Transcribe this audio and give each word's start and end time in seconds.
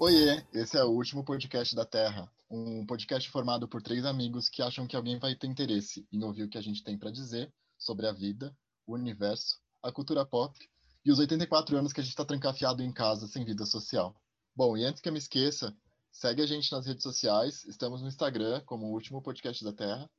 Oiê, 0.00 0.42
esse 0.54 0.78
é 0.78 0.84
o 0.84 0.88
último 0.88 1.22
podcast 1.22 1.76
da 1.76 1.84
Terra, 1.84 2.30
um 2.50 2.86
podcast 2.86 3.28
formado 3.28 3.68
por 3.68 3.82
três 3.82 4.06
amigos 4.06 4.48
que 4.48 4.62
acham 4.62 4.86
que 4.86 4.96
alguém 4.96 5.18
vai 5.18 5.34
ter 5.34 5.46
interesse 5.46 6.06
em 6.10 6.24
ouvir 6.24 6.44
o 6.44 6.48
que 6.48 6.56
a 6.56 6.62
gente 6.62 6.82
tem 6.82 6.96
para 6.96 7.10
dizer 7.10 7.52
sobre 7.86 8.06
a 8.06 8.12
vida, 8.12 8.54
o 8.86 8.94
universo, 8.94 9.58
a 9.82 9.92
cultura 9.92 10.26
pop 10.26 10.58
e 11.04 11.12
os 11.12 11.20
84 11.20 11.76
anos 11.76 11.92
que 11.92 12.00
a 12.00 12.02
gente 12.02 12.10
está 12.10 12.24
trancafiado 12.24 12.82
em 12.82 12.92
casa 12.92 13.28
sem 13.28 13.44
vida 13.44 13.64
social. 13.64 14.14
Bom, 14.54 14.76
e 14.76 14.84
antes 14.84 15.00
que 15.00 15.08
eu 15.08 15.12
me 15.12 15.18
esqueça, 15.18 15.74
segue 16.10 16.42
a 16.42 16.46
gente 16.46 16.72
nas 16.72 16.84
redes 16.84 17.04
sociais, 17.04 17.64
estamos 17.64 18.02
no 18.02 18.08
Instagram 18.08 18.60
como 18.66 18.86
o 18.86 18.92
último 18.92 19.22
podcast 19.22 19.62
da 19.64 19.72
Terra 19.72 20.10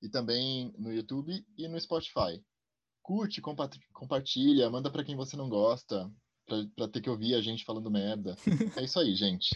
e 0.00 0.08
também 0.08 0.72
no 0.78 0.92
YouTube 0.92 1.44
e 1.58 1.68
no 1.68 1.78
Spotify. 1.78 2.42
Curte, 3.02 3.42
compartilha, 3.92 4.70
manda 4.70 4.90
para 4.90 5.04
quem 5.04 5.14
você 5.14 5.36
não 5.36 5.48
gosta, 5.48 6.10
para 6.74 6.88
ter 6.88 7.02
que 7.02 7.10
ouvir 7.10 7.34
a 7.34 7.40
gente 7.42 7.64
falando 7.64 7.90
merda. 7.90 8.34
É 8.80 8.84
isso 8.84 8.98
aí, 8.98 9.14
gente. 9.14 9.50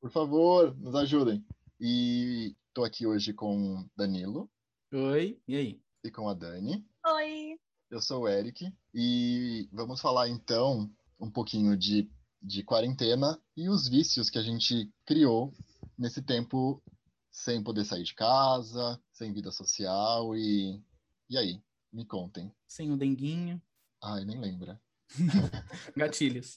Por 0.00 0.10
favor, 0.10 0.76
nos 0.76 0.94
ajudem. 0.96 1.44
E 1.80 2.56
tô 2.74 2.82
aqui 2.84 3.06
hoje 3.06 3.32
com 3.32 3.86
Danilo. 3.96 4.50
Oi, 4.92 5.38
e 5.46 5.56
aí? 5.56 5.81
E 6.04 6.10
com 6.10 6.28
a 6.28 6.34
Dani. 6.34 6.84
Oi. 7.06 7.58
Eu 7.88 8.02
sou 8.02 8.22
o 8.22 8.28
Eric 8.28 8.72
e 8.92 9.68
vamos 9.72 10.00
falar 10.00 10.28
então 10.28 10.90
um 11.20 11.30
pouquinho 11.30 11.76
de, 11.76 12.10
de 12.42 12.64
quarentena 12.64 13.40
e 13.56 13.68
os 13.68 13.88
vícios 13.88 14.28
que 14.28 14.38
a 14.38 14.42
gente 14.42 14.92
criou 15.06 15.52
nesse 15.96 16.20
tempo 16.20 16.82
sem 17.30 17.62
poder 17.62 17.84
sair 17.84 18.02
de 18.02 18.14
casa, 18.14 19.00
sem 19.12 19.32
vida 19.32 19.52
social 19.52 20.36
e 20.36 20.82
e 21.30 21.38
aí, 21.38 21.62
me 21.92 22.04
contem. 22.04 22.52
Sem 22.66 22.90
o 22.90 22.96
denguinho. 22.96 23.62
Ai, 24.02 24.24
nem 24.24 24.38
lembra. 24.38 24.80
Gatilhos. 25.96 26.56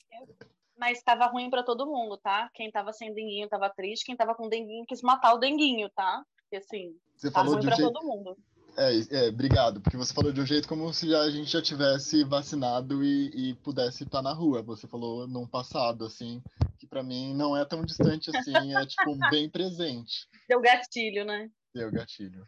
Mas 0.76 0.98
estava 0.98 1.28
ruim 1.28 1.50
para 1.50 1.64
todo 1.64 1.86
mundo, 1.86 2.18
tá? 2.18 2.50
Quem 2.54 2.72
tava 2.72 2.92
sem 2.92 3.14
denguinho 3.14 3.48
tava 3.48 3.70
triste, 3.70 4.06
quem 4.06 4.18
tava 4.18 4.34
com 4.34 4.50
denguinho 4.50 4.86
quis 4.86 5.02
matar 5.02 5.34
o 5.34 5.38
denguinho, 5.38 5.90
tá? 5.92 6.26
Porque 6.42 6.58
assim, 6.58 7.00
Você 7.16 7.30
tá 7.30 7.40
falou 7.40 7.54
ruim 7.54 7.64
um 7.64 7.68
para 7.68 7.76
jeito... 7.76 7.94
todo 7.94 8.06
mundo. 8.06 8.38
É, 8.78 9.26
é, 9.26 9.30
obrigado, 9.30 9.80
porque 9.80 9.96
você 9.96 10.14
falou 10.14 10.34
de 10.34 10.42
um 10.42 10.46
jeito 10.46 10.68
como 10.68 10.94
se 10.94 11.10
já, 11.10 11.22
a 11.22 11.32
gente 11.32 11.50
já 11.50 11.62
tivesse 11.62 12.24
vacinado 12.26 13.04
e, 13.04 13.52
e 13.52 13.56
pudesse 13.56 14.04
estar 14.04 14.22
na 14.22 14.34
rua. 14.34 14.62
Você 14.62 14.88
falou 14.88 15.28
num 15.28 15.48
passado, 15.48 16.06
assim, 16.06 16.44
que 16.78 16.86
para 16.86 17.02
mim 17.02 17.34
não 17.34 17.56
é 17.56 17.64
tão 17.64 17.86
distante 17.86 18.36
assim, 18.36 18.76
é 18.76 18.86
tipo 18.86 19.16
bem 19.32 19.50
presente. 19.50 20.28
Deu 20.48 20.60
gatilho, 20.60 21.24
né? 21.24 21.50
Deu 21.74 21.90
gatilho. 21.92 22.44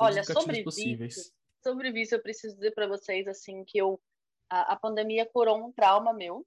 Olha, 0.00 0.22
Todos 0.24 0.42
sobre 0.42 0.62
possíveis. 0.62 1.14
vício, 1.14 1.32
sobre 1.62 1.92
vício, 1.92 2.16
eu 2.16 2.22
preciso 2.22 2.54
dizer 2.54 2.72
para 2.72 2.86
vocês 2.86 3.26
assim 3.26 3.64
que 3.64 3.78
eu 3.78 4.00
a, 4.50 4.74
a 4.74 4.76
pandemia 4.76 5.28
curou 5.32 5.58
um 5.58 5.72
trauma 5.72 6.12
meu 6.12 6.46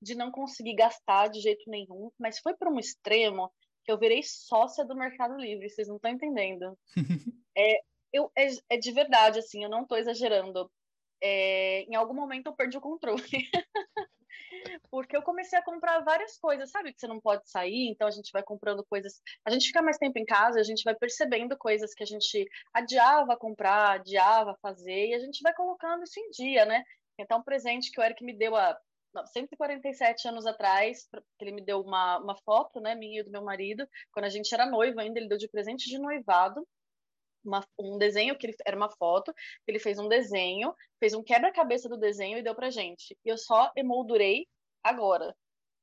de 0.00 0.14
não 0.14 0.30
conseguir 0.30 0.74
gastar 0.74 1.28
de 1.28 1.40
jeito 1.40 1.68
nenhum, 1.68 2.10
mas 2.18 2.38
foi 2.38 2.54
para 2.54 2.70
um 2.70 2.78
extremo 2.78 3.52
que 3.84 3.90
eu 3.90 3.98
virei 3.98 4.22
sócia 4.22 4.84
do 4.84 4.94
Mercado 4.94 5.36
Livre, 5.36 5.68
vocês 5.68 5.88
não 5.88 5.96
estão 5.96 6.10
entendendo. 6.10 6.76
é, 7.56 7.80
eu, 8.12 8.30
é, 8.36 8.48
é, 8.70 8.76
de 8.76 8.92
verdade, 8.92 9.38
assim, 9.38 9.62
eu 9.64 9.70
não 9.70 9.82
estou 9.82 9.98
exagerando. 9.98 10.70
É, 11.20 11.82
em 11.82 11.94
algum 11.94 12.14
momento 12.14 12.48
eu 12.48 12.54
perdi 12.54 12.76
o 12.76 12.80
controle. 12.80 13.22
Porque 14.90 15.16
eu 15.16 15.22
comecei 15.22 15.58
a 15.58 15.64
comprar 15.64 16.00
várias 16.00 16.36
coisas, 16.38 16.70
sabe? 16.70 16.92
Que 16.92 17.00
você 17.00 17.06
não 17.06 17.20
pode 17.20 17.48
sair, 17.48 17.88
então 17.88 18.06
a 18.06 18.10
gente 18.10 18.30
vai 18.32 18.42
comprando 18.42 18.84
coisas. 18.84 19.20
A 19.44 19.50
gente 19.50 19.66
fica 19.66 19.82
mais 19.82 19.98
tempo 19.98 20.18
em 20.18 20.24
casa, 20.24 20.60
a 20.60 20.62
gente 20.62 20.82
vai 20.84 20.94
percebendo 20.94 21.56
coisas 21.56 21.94
que 21.94 22.02
a 22.02 22.06
gente 22.06 22.46
adiava 22.72 23.36
comprar, 23.36 23.92
adiava 23.92 24.56
fazer, 24.60 25.08
e 25.08 25.14
a 25.14 25.18
gente 25.18 25.42
vai 25.42 25.54
colocando 25.54 26.04
isso 26.04 26.20
em 26.20 26.30
dia, 26.30 26.64
né? 26.66 26.84
Então, 27.18 27.38
um 27.38 27.42
presente 27.42 27.90
que 27.90 28.00
o 28.00 28.04
Eric 28.04 28.22
me 28.24 28.36
deu 28.36 28.56
há 28.56 28.78
147 29.32 30.28
anos 30.28 30.46
atrás, 30.46 31.08
ele 31.40 31.52
me 31.52 31.62
deu 31.62 31.80
uma, 31.80 32.18
uma 32.18 32.36
foto, 32.36 32.80
né, 32.80 32.94
minha 32.94 33.20
e 33.20 33.24
do 33.24 33.30
meu 33.30 33.42
marido, 33.42 33.86
quando 34.12 34.24
a 34.24 34.30
gente 34.30 34.52
era 34.52 34.66
noivo 34.66 35.00
ainda, 35.00 35.18
ele 35.18 35.28
deu 35.28 35.38
de 35.38 35.48
presente 35.48 35.88
de 35.88 35.98
noivado, 35.98 36.66
uma, 37.44 37.66
um 37.78 37.98
desenho 37.98 38.36
que 38.36 38.46
ele, 38.46 38.56
era 38.66 38.76
uma 38.76 38.90
foto, 38.90 39.32
ele 39.66 39.78
fez 39.78 39.98
um 39.98 40.08
desenho, 40.08 40.74
fez 40.98 41.14
um 41.14 41.22
quebra-cabeça 41.22 41.88
do 41.88 41.98
desenho 41.98 42.38
e 42.38 42.42
deu 42.42 42.54
pra 42.54 42.70
gente. 42.70 43.16
E 43.24 43.28
eu 43.28 43.38
só 43.38 43.70
emoldurei 43.76 44.46
agora. 44.82 45.34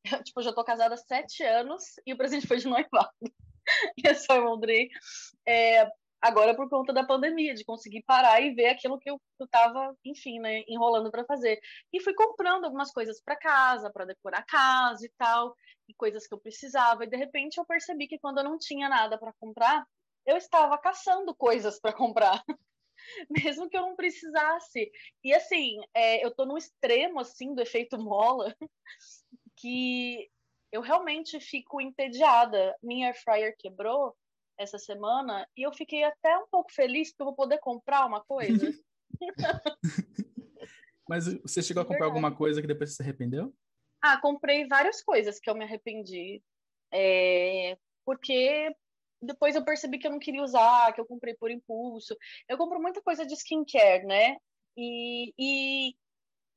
Eu, 0.19 0.23
tipo, 0.23 0.41
já 0.41 0.53
tô 0.53 0.63
casada 0.63 0.95
há 0.95 0.97
sete 0.97 1.43
anos 1.43 1.83
e 2.05 2.13
o 2.13 2.17
presente 2.17 2.47
foi 2.47 2.57
de 2.57 2.67
noivado. 2.67 3.11
e 3.97 4.07
eu 4.07 4.15
só 4.15 4.37
emoldurei 4.37 4.87
é, 5.45 5.85
agora 6.21 6.55
por 6.55 6.69
conta 6.69 6.93
da 6.93 7.05
pandemia, 7.05 7.53
de 7.53 7.63
conseguir 7.63 8.03
parar 8.03 8.41
e 8.41 8.53
ver 8.53 8.67
aquilo 8.67 8.99
que 8.99 9.09
eu, 9.09 9.19
eu 9.39 9.47
tava, 9.47 9.95
enfim, 10.05 10.39
né, 10.39 10.63
enrolando 10.67 11.11
para 11.11 11.25
fazer. 11.25 11.59
E 11.91 12.01
fui 12.01 12.13
comprando 12.13 12.65
algumas 12.65 12.91
coisas 12.91 13.21
para 13.21 13.37
casa, 13.37 13.91
para 13.91 14.05
decorar 14.05 14.39
a 14.39 14.45
casa 14.45 15.05
e 15.05 15.11
tal, 15.17 15.55
e 15.87 15.93
coisas 15.93 16.27
que 16.27 16.33
eu 16.33 16.39
precisava. 16.39 17.03
E 17.03 17.09
de 17.09 17.17
repente 17.17 17.57
eu 17.57 17.65
percebi 17.65 18.07
que 18.07 18.19
quando 18.19 18.39
eu 18.39 18.43
não 18.43 18.57
tinha 18.57 18.89
nada 18.89 19.17
para 19.17 19.33
comprar, 19.39 19.85
eu 20.29 20.37
estava 20.37 20.77
caçando 20.77 21.35
coisas 21.35 21.79
para 21.79 21.93
comprar. 21.93 22.43
Mesmo 23.29 23.69
que 23.69 23.77
eu 23.77 23.81
não 23.81 23.95
precisasse. 23.95 24.91
E 25.23 25.33
assim, 25.33 25.77
é, 25.93 26.23
eu 26.23 26.33
tô 26.33 26.45
no 26.45 26.57
extremo 26.57 27.19
assim 27.19 27.53
do 27.53 27.61
efeito 27.61 27.97
mola, 27.97 28.55
que 29.55 30.29
eu 30.71 30.81
realmente 30.81 31.39
fico 31.39 31.81
entediada. 31.81 32.75
Minha 32.83 33.07
air 33.07 33.23
fryer 33.23 33.55
quebrou, 33.57 34.15
essa 34.59 34.77
semana 34.77 35.47
e 35.55 35.65
eu 35.65 35.71
fiquei 35.71 36.03
até 36.03 36.37
um 36.37 36.45
pouco 36.51 36.71
feliz 36.73 37.13
que 37.13 37.21
eu 37.21 37.27
vou 37.27 37.33
poder 37.33 37.59
comprar 37.59 38.05
uma 38.05 38.21
coisa. 38.21 38.71
Mas 41.07 41.33
você 41.41 41.63
chegou 41.63 41.81
a 41.81 41.85
comprar 41.85 42.05
alguma 42.05 42.35
coisa 42.35 42.61
que 42.61 42.67
depois 42.67 42.89
você 42.89 42.97
se 42.97 43.01
arrependeu? 43.01 43.53
Ah, 44.01 44.19
comprei 44.19 44.67
várias 44.67 45.01
coisas 45.01 45.39
que 45.39 45.49
eu 45.49 45.55
me 45.55 45.63
arrependi. 45.63 46.43
É, 46.91 47.77
porque 48.05 48.75
depois 49.21 49.55
eu 49.55 49.63
percebi 49.63 49.99
que 49.99 50.07
eu 50.07 50.11
não 50.11 50.19
queria 50.19 50.43
usar, 50.43 50.93
que 50.93 51.01
eu 51.01 51.05
comprei 51.05 51.33
por 51.35 51.51
impulso. 51.51 52.15
Eu 52.47 52.57
compro 52.57 52.81
muita 52.81 53.01
coisa 53.01 53.25
de 53.25 53.33
skincare, 53.33 54.05
né? 54.05 54.37
E, 54.77 55.33
e 55.37 55.95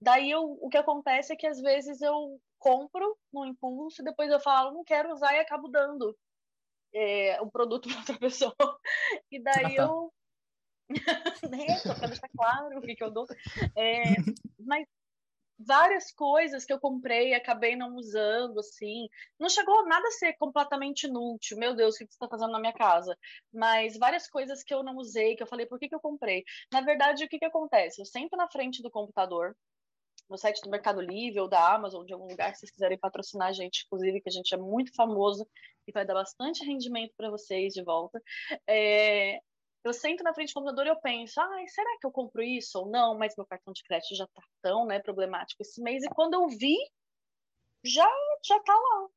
daí 0.00 0.31
eu, 0.31 0.59
o 0.61 0.69
que 0.69 0.77
acontece 0.77 1.33
é 1.33 1.37
que 1.37 1.47
às 1.47 1.61
vezes 1.61 2.00
eu 2.00 2.41
compro 2.59 3.19
no 3.33 3.45
impulso, 3.45 4.05
depois 4.05 4.31
eu 4.31 4.39
falo, 4.39 4.73
não 4.73 4.84
quero 4.84 5.12
usar 5.12 5.34
e 5.34 5.41
acabo 5.41 5.67
dando 5.67 6.17
é, 6.95 7.41
um 7.43 7.50
produto 7.50 7.89
para 7.91 7.99
outra 7.99 8.19
pessoa. 8.19 8.55
E 9.31 9.43
daí 9.43 9.75
ah, 9.75 9.77
tá. 9.77 9.83
eu. 9.83 10.12
né, 11.50 11.79
só 11.79 11.94
para 11.94 12.09
deixar 12.09 12.29
claro 12.29 12.79
o 12.79 12.83
que, 12.83 12.94
que 12.94 13.03
eu 13.03 13.11
dou. 13.11 13.27
É, 13.77 14.03
mas 14.61 14.87
várias 15.67 16.12
coisas 16.12 16.65
que 16.65 16.73
eu 16.73 16.81
comprei 16.81 17.31
e 17.31 17.34
acabei 17.34 17.77
não 17.77 17.97
usando, 17.97 18.59
assim. 18.61 19.09
Não 19.39 19.49
chegou 19.49 19.87
nada 19.87 20.06
a 20.06 20.12
ser 20.12 20.34
completamente 20.34 21.06
inútil. 21.06 21.59
Meu 21.59 21.75
Deus, 21.75 21.95
o 21.95 21.99
que 21.99 22.06
você 22.06 22.15
está 22.15 22.28
fazendo 22.28 22.53
na 22.53 22.61
minha 22.61 22.73
casa? 22.73 23.17
Mas 23.53 23.97
várias 23.99 24.28
coisas 24.28 24.62
que 24.62 24.75
eu 24.75 24.83
não 24.83 24.97
usei, 24.97 25.37
que 25.37 25.43
eu 25.43 25.47
falei, 25.47 25.67
por 25.67 25.78
que, 25.78 25.89
que 25.89 25.95
eu 25.95 26.00
comprei? 26.00 26.45
Na 26.73 26.81
verdade, 26.81 27.25
o 27.25 27.28
que, 27.28 27.39
que 27.39 27.45
acontece? 27.45 28.00
Eu 28.00 28.06
sento 28.06 28.37
na 28.37 28.49
frente 28.49 28.83
do 28.83 28.91
computador, 28.91 29.56
no 30.28 30.39
site 30.39 30.61
do 30.62 30.71
Mercado 30.71 31.00
Livre 31.00 31.41
ou 31.41 31.49
da 31.49 31.75
Amazon, 31.75 32.05
de 32.05 32.12
algum 32.12 32.27
lugar, 32.29 32.55
se 32.55 32.61
vocês 32.61 32.71
quiserem 32.71 32.99
patrocinar 32.99 33.49
a 33.49 33.53
gente, 33.53 33.84
inclusive, 33.87 34.21
que 34.21 34.29
a 34.29 34.33
gente 34.33 34.55
é 34.55 34.59
muito 34.59 34.94
famoso 34.94 35.47
e 35.87 35.93
vai 35.93 36.06
dar 36.06 36.15
bastante 36.15 36.65
rendimento 36.65 37.12
para 37.17 37.31
vocês 37.31 37.73
de 37.75 37.83
volta. 37.83 38.21
É, 38.67 39.41
eu 39.84 39.93
sento 39.93 40.22
na 40.22 40.32
frente 40.32 40.50
do 40.50 40.54
computador 40.54 40.87
e 40.87 40.91
eu 40.91 41.00
penso, 41.00 41.41
ah, 41.41 41.65
será 41.66 41.98
que 42.00 42.06
eu 42.06 42.12
compro 42.12 42.43
isso 42.43 42.78
ou 42.78 42.88
não? 42.88 43.19
Mas 43.19 43.34
meu 43.37 43.46
cartão 43.46 43.73
de 43.73 43.82
crédito 43.82 44.14
já 44.14 44.26
tá 44.29 44.43
tão 44.62 44.87
né, 44.87 45.00
problemático 45.00 45.62
esse 45.62 45.82
mês. 45.82 46.05
E 46.05 46.08
quando 46.11 46.34
eu 46.34 46.49
vi, 46.49 46.76
já, 47.84 48.08
já 48.44 48.61
tá 48.61 48.75
lá. 48.75 49.08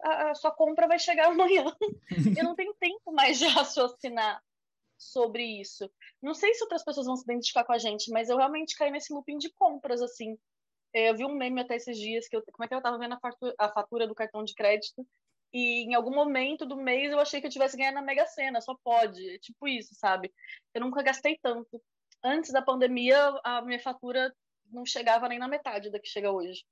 A, 0.00 0.30
a 0.30 0.34
sua 0.34 0.52
compra 0.52 0.86
vai 0.86 0.98
chegar 0.98 1.28
amanhã. 1.32 1.64
eu 2.36 2.44
não 2.44 2.54
tenho 2.54 2.74
tempo 2.74 3.12
mais 3.12 3.38
de 3.38 3.46
raciocinar 3.48 4.42
sobre 4.96 5.44
isso. 5.60 5.90
Não 6.22 6.34
sei 6.34 6.54
se 6.54 6.62
outras 6.62 6.84
pessoas 6.84 7.06
vão 7.06 7.16
se 7.16 7.24
identificar 7.24 7.64
com 7.64 7.72
a 7.72 7.78
gente, 7.78 8.10
mas 8.10 8.28
eu 8.28 8.36
realmente 8.36 8.76
caí 8.76 8.90
nesse 8.90 9.12
looping 9.12 9.38
de 9.38 9.50
compras, 9.52 10.02
assim. 10.02 10.36
Eu 10.92 11.16
vi 11.16 11.24
um 11.24 11.34
meme 11.34 11.60
até 11.60 11.76
esses 11.76 11.98
dias, 11.98 12.28
que 12.28 12.36
eu, 12.36 12.42
como 12.52 12.64
é 12.64 12.68
que 12.68 12.74
eu 12.74 12.82
tava 12.82 12.98
vendo 12.98 13.14
a 13.14 13.20
fatura, 13.20 13.54
a 13.58 13.68
fatura 13.68 14.06
do 14.06 14.14
cartão 14.14 14.42
de 14.42 14.54
crédito, 14.54 15.06
e 15.52 15.84
em 15.84 15.94
algum 15.94 16.14
momento 16.14 16.66
do 16.66 16.76
mês 16.76 17.10
eu 17.10 17.18
achei 17.18 17.40
que 17.40 17.46
eu 17.46 17.50
tivesse 17.50 17.76
ganhado 17.76 17.94
na 17.94 18.02
Mega 18.02 18.26
Sena, 18.26 18.60
só 18.60 18.74
pode. 18.84 19.28
É 19.30 19.38
tipo 19.38 19.66
isso, 19.66 19.94
sabe? 19.94 20.32
Eu 20.74 20.80
nunca 20.82 21.02
gastei 21.02 21.38
tanto. 21.42 21.82
Antes 22.22 22.52
da 22.52 22.60
pandemia, 22.60 23.18
a 23.44 23.62
minha 23.62 23.80
fatura 23.80 24.34
não 24.70 24.84
chegava 24.84 25.28
nem 25.28 25.38
na 25.38 25.48
metade 25.48 25.90
da 25.90 25.98
que 25.98 26.08
chega 26.08 26.30
hoje. 26.30 26.64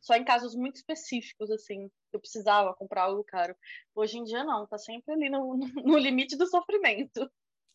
Só 0.00 0.14
em 0.14 0.24
casos 0.24 0.54
muito 0.54 0.76
específicos, 0.76 1.50
assim, 1.50 1.90
eu 2.12 2.20
precisava 2.20 2.74
comprar 2.74 3.04
algo 3.04 3.24
caro. 3.24 3.56
Hoje 3.94 4.18
em 4.18 4.24
dia, 4.24 4.44
não, 4.44 4.66
tá 4.66 4.76
sempre 4.76 5.14
ali 5.14 5.30
no, 5.30 5.56
no 5.56 5.96
limite 5.96 6.36
do 6.36 6.46
sofrimento. 6.46 7.30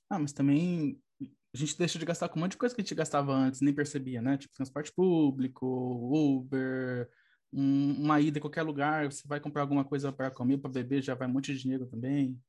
Ah, 0.10 0.20
mas 0.20 0.31
também 0.31 1.02
a 1.22 1.58
gente 1.58 1.76
deixa 1.76 1.98
de 1.98 2.06
gastar 2.06 2.30
com 2.30 2.38
um 2.38 2.44
monte 2.44 2.52
de 2.52 2.58
coisa 2.58 2.76
que 2.76 2.81
a 2.81 2.84
gente 2.84 2.94
gastava 2.94 3.31
antes, 3.34 3.62
nem 3.62 3.74
percebia, 3.74 4.22
né? 4.22 4.38
Tipo, 4.38 4.54
transporte 4.54 4.92
público, 4.94 5.66
Uber, 5.66 7.10
um, 7.51 8.04
uma 8.04 8.19
ida 8.19 8.38
em 8.38 8.42
qualquer 8.42 8.63
lugar, 8.63 9.12
você 9.12 9.28
vai 9.28 9.40
comprar 9.40 9.62
alguma 9.62 9.84
coisa 9.84 10.12
para 10.12 10.31
comer, 10.31 10.57
para 10.57 10.69
beber, 10.69 11.01
já 11.01 11.16
vai 11.16 11.28
um 11.28 11.31
monte 11.31 11.54
de 11.54 11.60
dinheiro 11.60 11.86
também. 11.86 12.40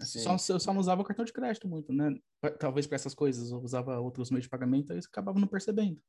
Só, 0.00 0.32
eu 0.32 0.60
só 0.60 0.72
não 0.72 0.80
usava 0.80 1.02
o 1.02 1.04
cartão 1.04 1.24
de 1.24 1.32
crédito 1.32 1.68
muito, 1.68 1.92
né? 1.92 2.14
Talvez 2.58 2.86
para 2.86 2.96
essas 2.96 3.14
coisas, 3.14 3.50
eu 3.50 3.58
usava 3.58 4.00
outros 4.00 4.30
meios 4.30 4.44
de 4.44 4.50
pagamento, 4.50 4.92
aí 4.92 5.00
você 5.00 5.08
acabava 5.08 5.38
não 5.38 5.46
percebendo. 5.46 6.00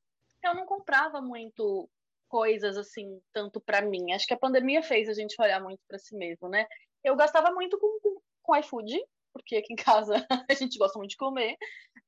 Eu 0.44 0.56
não 0.56 0.65
comprava 0.65 1.21
muito 1.21 1.89
coisas 2.30 2.77
assim, 2.77 3.21
tanto 3.33 3.59
para 3.59 3.81
mim. 3.81 4.13
Acho 4.13 4.25
que 4.25 4.33
a 4.33 4.39
pandemia 4.39 4.81
fez 4.81 5.09
a 5.09 5.13
gente 5.13 5.36
olhar 5.39 5.62
muito 5.62 5.81
para 5.88 6.00
si 6.00 6.15
mesmo, 6.15 6.47
né? 6.47 6.65
Eu 7.04 7.15
gastava 7.15 7.51
muito 7.51 7.77
com, 7.77 8.00
com, 8.00 8.21
com 8.42 8.56
iFood, 8.56 8.97
porque 9.33 9.57
aqui 9.57 9.74
em 9.74 9.75
casa 9.75 10.15
a 10.50 10.54
gente 10.54 10.77
gosta 10.77 10.97
muito 10.97 11.12
de 11.12 11.18
comer. 11.18 11.57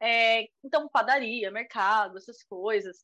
É, 0.02 0.48
então, 0.64 0.88
padaria, 0.88 1.52
mercado, 1.52 2.18
essas 2.18 2.44
coisas. 2.44 3.04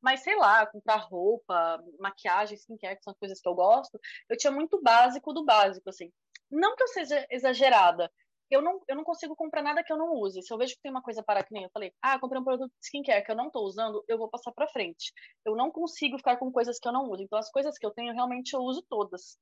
Mas 0.00 0.20
sei 0.20 0.36
lá, 0.36 0.66
comprar 0.66 0.96
roupa, 0.96 1.82
maquiagem, 1.98 2.56
skincare, 2.56 2.96
que 2.96 3.04
são 3.04 3.14
coisas 3.14 3.40
que 3.40 3.48
eu 3.48 3.54
gosto, 3.54 3.98
eu 4.28 4.36
tinha 4.36 4.50
muito 4.52 4.80
básico 4.82 5.32
do 5.32 5.44
básico, 5.44 5.88
assim. 5.90 6.12
Não 6.50 6.76
que 6.76 6.82
eu 6.82 6.88
seja 6.88 7.26
exagerada, 7.30 8.10
eu 8.50 8.62
não, 8.62 8.80
eu 8.88 8.96
não 8.96 9.04
consigo 9.04 9.36
comprar 9.36 9.62
nada 9.62 9.84
que 9.84 9.92
eu 9.92 9.96
não 9.96 10.12
use. 10.14 10.42
Se 10.42 10.52
eu 10.52 10.58
vejo 10.58 10.74
que 10.74 10.80
tem 10.80 10.90
uma 10.90 11.02
coisa 11.02 11.22
para 11.22 11.44
que 11.44 11.52
nem 11.52 11.64
eu 11.64 11.70
falei, 11.70 11.92
ah, 12.00 12.18
comprei 12.18 12.40
um 12.40 12.44
produto 12.44 12.70
de 12.70 12.86
skincare 12.86 13.24
que 13.24 13.30
eu 13.30 13.36
não 13.36 13.48
estou 13.48 13.64
usando, 13.64 14.02
eu 14.08 14.16
vou 14.16 14.28
passar 14.30 14.52
para 14.52 14.68
frente. 14.68 15.12
Eu 15.44 15.54
não 15.54 15.70
consigo 15.70 16.16
ficar 16.16 16.38
com 16.38 16.50
coisas 16.50 16.78
que 16.78 16.88
eu 16.88 16.92
não 16.92 17.10
uso. 17.10 17.22
Então, 17.22 17.38
as 17.38 17.50
coisas 17.50 17.76
que 17.78 17.84
eu 17.84 17.90
tenho, 17.90 18.14
realmente 18.14 18.54
eu 18.54 18.60
uso 18.60 18.82
todas. 18.88 19.38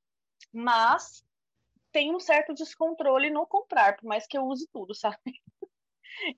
Mas 0.53 1.25
tem 1.93 2.15
um 2.15 2.21
certo 2.21 2.53
descontrole 2.55 3.31
no 3.31 3.47
comprar, 3.47 3.97
por 3.97 4.07
mais 4.07 4.27
que 4.27 4.37
eu 4.37 4.45
use 4.45 4.69
tudo, 4.73 4.95
sabe? 4.95 5.19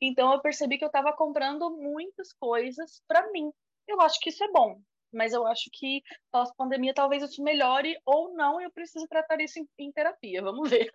Então, 0.00 0.32
eu 0.32 0.40
percebi 0.40 0.76
que 0.76 0.84
eu 0.84 0.88
estava 0.88 1.12
comprando 1.12 1.70
muitas 1.70 2.32
coisas 2.32 3.00
para 3.06 3.30
mim. 3.30 3.52
Eu 3.88 4.00
acho 4.02 4.20
que 4.20 4.28
isso 4.28 4.44
é 4.44 4.52
bom, 4.52 4.80
mas 5.12 5.32
eu 5.32 5.46
acho 5.46 5.70
que 5.72 6.02
pós-pandemia 6.30 6.92
talvez 6.92 7.22
isso 7.22 7.42
melhore 7.42 7.98
ou 8.04 8.34
não, 8.34 8.60
e 8.60 8.64
eu 8.64 8.70
preciso 8.70 9.08
tratar 9.08 9.40
isso 9.40 9.58
em, 9.58 9.68
em 9.78 9.90
terapia. 9.90 10.42
Vamos 10.42 10.68
ver. 10.68 10.90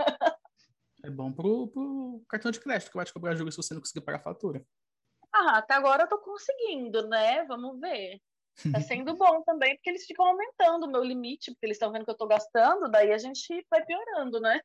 É 1.03 1.09
bom 1.09 1.33
pro, 1.33 1.67
pro 1.67 2.23
cartão 2.29 2.51
de 2.51 2.59
crédito 2.59 2.89
que 2.89 2.95
vai 2.95 3.05
te 3.05 3.11
cobrar 3.11 3.35
juros 3.35 3.55
se 3.55 3.61
você 3.61 3.73
não 3.73 3.81
conseguir 3.81 4.05
pagar 4.05 4.19
a 4.19 4.23
fatura. 4.23 4.65
Ah, 5.33 5.57
até 5.57 5.73
agora 5.73 6.03
eu 6.03 6.07
tô 6.07 6.19
conseguindo, 6.19 7.07
né? 7.09 7.43
Vamos 7.45 7.79
ver. 7.79 8.21
Tá 8.71 8.79
sendo 8.81 9.15
bom 9.15 9.41
também, 9.43 9.75
porque 9.75 9.89
eles 9.89 10.05
ficam 10.05 10.25
aumentando 10.25 10.85
o 10.85 10.91
meu 10.91 11.03
limite, 11.03 11.51
porque 11.51 11.65
eles 11.65 11.75
estão 11.75 11.91
vendo 11.91 12.05
que 12.05 12.11
eu 12.11 12.17
tô 12.17 12.27
gastando, 12.27 12.89
daí 12.89 13.11
a 13.11 13.17
gente 13.17 13.65
vai 13.69 13.83
piorando, 13.83 14.39
né? 14.39 14.61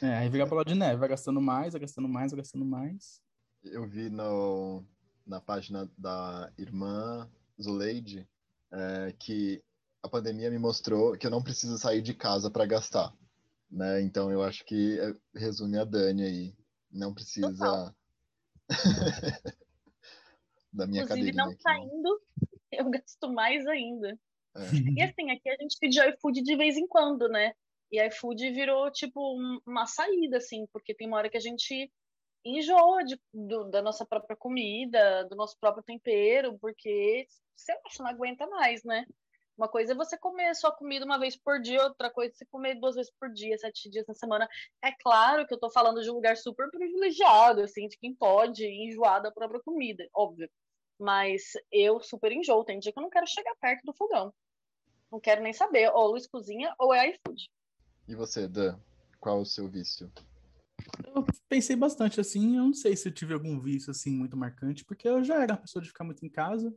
É, 0.00 0.16
aí 0.16 0.28
vira 0.30 0.46
bola 0.46 0.64
de 0.64 0.74
neve, 0.74 0.96
vai 0.96 1.08
gastando 1.10 1.40
mais, 1.40 1.74
vai 1.74 1.80
gastando 1.80 2.08
mais, 2.08 2.32
vai 2.32 2.38
gastando 2.38 2.64
mais. 2.64 3.20
Eu 3.62 3.86
vi 3.86 4.08
no, 4.08 4.82
na 5.26 5.40
página 5.40 5.88
da 5.96 6.50
irmã 6.58 7.30
Zuleide 7.60 8.28
é, 8.72 9.14
que 9.18 9.62
a 10.02 10.08
pandemia 10.08 10.50
me 10.50 10.58
mostrou 10.58 11.16
que 11.16 11.26
eu 11.26 11.30
não 11.30 11.42
preciso 11.42 11.78
sair 11.78 12.02
de 12.02 12.14
casa 12.14 12.50
para 12.50 12.66
gastar 12.66 13.14
né? 13.72 14.02
Então 14.02 14.30
eu 14.30 14.42
acho 14.42 14.64
que 14.64 15.00
é, 15.00 15.14
resume 15.34 15.78
a 15.78 15.84
Dani 15.84 16.22
aí. 16.22 16.54
Não 16.90 17.14
precisa 17.14 17.94
da 20.70 20.86
minha 20.86 21.04
Inclusive, 21.04 21.32
não 21.32 21.48
aqui. 21.50 21.62
saindo, 21.62 22.20
eu 22.70 22.90
gasto 22.90 23.32
mais 23.32 23.66
ainda. 23.66 24.18
É. 24.54 24.60
E 24.94 25.02
assim, 25.02 25.30
aqui 25.30 25.48
a 25.48 25.56
gente 25.58 25.78
pede 25.80 25.98
iFood 25.98 26.42
de 26.42 26.54
vez 26.54 26.76
em 26.76 26.86
quando, 26.86 27.26
né? 27.28 27.54
E 27.90 28.06
iFood 28.08 28.52
virou, 28.52 28.90
tipo, 28.90 29.36
uma 29.66 29.86
saída, 29.86 30.36
assim, 30.36 30.66
porque 30.70 30.94
tem 30.94 31.06
uma 31.06 31.16
hora 31.16 31.30
que 31.30 31.36
a 31.38 31.40
gente 31.40 31.90
enjoa 32.44 33.04
de, 33.04 33.20
do, 33.32 33.64
da 33.64 33.82
nossa 33.82 34.04
própria 34.04 34.36
comida, 34.36 35.24
do 35.24 35.36
nosso 35.36 35.56
próprio 35.60 35.82
tempero, 35.82 36.58
porque, 36.58 37.26
você 37.54 37.74
não 38.00 38.08
aguenta 38.08 38.46
mais, 38.46 38.82
né? 38.84 39.06
Uma 39.56 39.68
coisa 39.68 39.92
é 39.92 39.94
você 39.94 40.16
comer 40.18 40.54
sua 40.54 40.72
comida 40.72 41.04
uma 41.04 41.18
vez 41.18 41.36
por 41.36 41.60
dia, 41.60 41.82
outra 41.84 42.10
coisa 42.10 42.32
é 42.32 42.36
você 42.36 42.46
comer 42.46 42.74
duas 42.80 42.96
vezes 42.96 43.12
por 43.20 43.30
dia, 43.30 43.56
sete 43.58 43.88
dias 43.90 44.06
na 44.08 44.14
semana. 44.14 44.48
É 44.82 44.90
claro 44.90 45.46
que 45.46 45.54
eu 45.54 45.60
tô 45.60 45.70
falando 45.70 46.02
de 46.02 46.10
um 46.10 46.14
lugar 46.14 46.36
super 46.36 46.70
privilegiado, 46.70 47.60
assim, 47.60 47.86
de 47.86 47.98
quem 47.98 48.14
pode 48.14 48.64
enjoar 48.64 49.22
da 49.22 49.30
própria 49.30 49.60
comida, 49.60 50.08
óbvio. 50.14 50.50
Mas 50.98 51.52
eu 51.70 52.00
super 52.00 52.32
enjoo. 52.32 52.64
Tem 52.64 52.78
dia 52.78 52.92
que 52.92 52.98
eu 52.98 53.02
não 53.02 53.10
quero 53.10 53.26
chegar 53.26 53.54
perto 53.60 53.84
do 53.84 53.92
fogão. 53.92 54.32
Não 55.10 55.20
quero 55.20 55.42
nem 55.42 55.52
saber. 55.52 55.90
Ou 55.92 56.12
Luiz 56.12 56.26
Cozinha 56.26 56.74
ou 56.78 56.94
é 56.94 57.10
iFood. 57.10 57.50
E 58.06 58.14
você, 58.14 58.46
Dan? 58.46 58.78
Qual 59.20 59.40
o 59.40 59.46
seu 59.46 59.68
vício? 59.68 60.10
Eu 61.14 61.24
pensei 61.48 61.76
bastante 61.76 62.20
assim, 62.20 62.56
eu 62.56 62.64
não 62.64 62.74
sei 62.74 62.96
se 62.96 63.08
eu 63.08 63.12
tive 63.12 63.34
algum 63.34 63.60
vício 63.60 63.90
assim 63.90 64.10
muito 64.10 64.36
marcante, 64.36 64.84
porque 64.84 65.08
eu 65.08 65.22
já 65.22 65.42
era 65.42 65.54
uma 65.54 65.60
pessoa 65.60 65.82
de 65.82 65.88
ficar 65.88 66.04
muito 66.04 66.24
em 66.24 66.28
casa, 66.28 66.74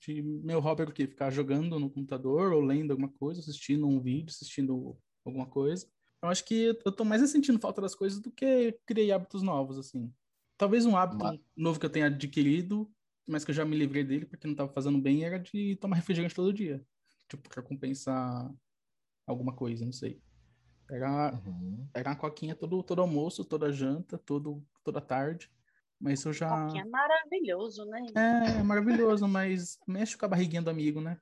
de 0.00 0.22
meu 0.22 0.60
hobby 0.60 0.82
era 0.82 0.90
o 0.90 0.94
quê? 0.94 1.06
Ficar 1.06 1.30
jogando 1.30 1.78
no 1.78 1.90
computador 1.90 2.52
ou 2.52 2.60
lendo 2.60 2.90
alguma 2.90 3.08
coisa, 3.08 3.40
assistindo 3.40 3.86
um 3.86 4.00
vídeo, 4.00 4.30
assistindo 4.30 4.96
alguma 5.24 5.46
coisa. 5.46 5.86
Eu 6.22 6.28
acho 6.28 6.44
que 6.44 6.76
eu 6.84 6.92
tô 6.92 7.04
mais 7.04 7.28
sentindo 7.30 7.58
falta 7.58 7.80
das 7.80 7.94
coisas 7.94 8.20
do 8.20 8.30
que 8.30 8.78
criei 8.86 9.12
hábitos 9.12 9.42
novos, 9.42 9.78
assim. 9.78 10.12
Talvez 10.56 10.84
um 10.84 10.96
hábito 10.96 11.24
mas... 11.24 11.40
novo 11.56 11.80
que 11.80 11.86
eu 11.86 11.90
tenha 11.90 12.06
adquirido, 12.06 12.90
mas 13.26 13.44
que 13.44 13.50
eu 13.50 13.54
já 13.54 13.64
me 13.64 13.76
livrei 13.76 14.04
dele 14.04 14.26
porque 14.26 14.46
não 14.46 14.54
tava 14.54 14.72
fazendo 14.72 14.98
bem, 14.98 15.24
era 15.24 15.38
de 15.38 15.76
tomar 15.76 15.96
refrigerante 15.96 16.34
todo 16.34 16.52
dia. 16.52 16.84
Tipo, 17.28 17.48
pra 17.48 17.62
compensar 17.62 18.52
alguma 19.26 19.54
coisa, 19.54 19.84
não 19.84 19.92
sei. 19.92 20.20
Era, 20.90 21.32
uhum. 21.46 21.88
era 21.94 22.10
uma 22.10 22.16
coquinha 22.16 22.54
todo, 22.54 22.82
todo 22.82 23.00
almoço, 23.00 23.44
toda 23.44 23.72
janta, 23.72 24.18
todo, 24.18 24.62
toda 24.82 25.00
tarde. 25.00 25.50
Mas 26.00 26.24
eu 26.24 26.32
já. 26.32 26.48
Coquinha 26.48 26.82
é 26.82 26.88
maravilhoso, 26.88 27.84
né? 27.84 28.06
É, 28.16 28.60
é 28.60 28.62
maravilhoso, 28.62 29.28
mas 29.28 29.78
mexe 29.86 30.16
com 30.16 30.24
a 30.24 30.28
barriguinha 30.28 30.62
do 30.62 30.70
amigo, 30.70 31.00
né? 31.00 31.18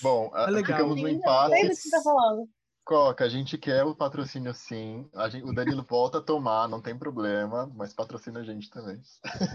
Bom, 0.00 0.30
é 0.34 0.46
legal. 0.46 0.78
ficamos 0.78 1.02
no 1.02 1.08
impasse. 1.08 1.82
que 1.82 1.90
tá 1.90 2.00
falando. 2.02 2.48
Coca, 2.86 3.24
a 3.24 3.28
gente 3.28 3.58
quer 3.58 3.82
o 3.82 3.96
patrocínio 3.96 4.54
sim. 4.54 5.10
Gente, 5.28 5.44
o 5.44 5.52
Danilo 5.52 5.82
volta 5.82 6.18
a 6.18 6.22
tomar, 6.22 6.68
não 6.68 6.80
tem 6.80 6.96
problema, 6.96 7.68
mas 7.74 7.92
patrocina 7.92 8.38
a 8.38 8.44
gente 8.44 8.70
também. 8.70 9.02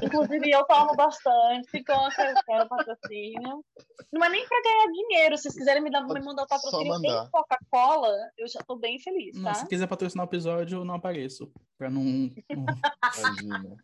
Inclusive, 0.03 0.51
eu 0.51 0.65
tomo 0.65 0.93
bastante, 0.97 1.81
Coca, 1.85 2.29
eu 2.29 2.35
quero 2.45 2.67
patrocínio. 2.67 3.63
Não 4.11 4.25
é 4.25 4.29
nem 4.29 4.45
para 4.45 4.61
ganhar 4.61 4.91
dinheiro, 4.91 5.37
se 5.37 5.43
vocês 5.43 5.55
quiserem 5.55 5.81
me, 5.81 5.89
dar, 5.89 6.01
me 6.05 6.19
mandar 6.19 6.43
o 6.43 6.47
patrocínio 6.47 6.93
em 6.93 7.29
Coca-Cola, 7.31 8.13
eu 8.37 8.49
já 8.49 8.59
tô 8.63 8.75
bem 8.75 8.99
feliz, 8.99 9.33
tá? 9.35 9.41
Não, 9.41 9.55
se 9.55 9.65
quiser 9.65 9.87
patrocinar 9.87 10.25
o 10.25 10.29
episódio, 10.29 10.79
eu 10.79 10.85
não 10.85 10.95
apareço, 10.95 11.49
para 11.77 11.89
não... 11.89 12.29
Imagina. 12.49 13.77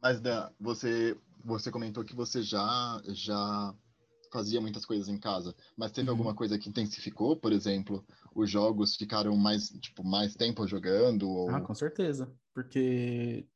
Mas, 0.00 0.18
Dan, 0.18 0.50
você, 0.58 1.14
você 1.44 1.70
comentou 1.70 2.02
que 2.02 2.16
você 2.16 2.42
já, 2.42 3.02
já 3.08 3.74
fazia 4.30 4.60
muitas 4.60 4.84
coisas 4.84 5.08
em 5.08 5.18
casa, 5.18 5.54
mas 5.76 5.92
teve 5.92 6.08
uhum. 6.08 6.14
alguma 6.14 6.34
coisa 6.34 6.58
que 6.58 6.68
intensificou, 6.68 7.36
por 7.36 7.52
exemplo, 7.52 8.04
os 8.34 8.50
jogos 8.50 8.96
ficaram 8.96 9.36
mais, 9.36 9.70
tipo, 9.80 10.04
mais 10.04 10.34
tempo 10.34 10.66
jogando? 10.66 11.28
Ou... 11.28 11.50
Ah, 11.50 11.60
com 11.60 11.74
certeza, 11.74 12.32
porque 12.54 13.46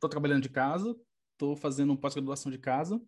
tô 0.00 0.08
trabalhando 0.08 0.42
de 0.42 0.48
casa, 0.48 0.96
tô 1.36 1.56
fazendo 1.56 1.96
pós-graduação 1.96 2.50
de 2.50 2.58
casa, 2.58 3.00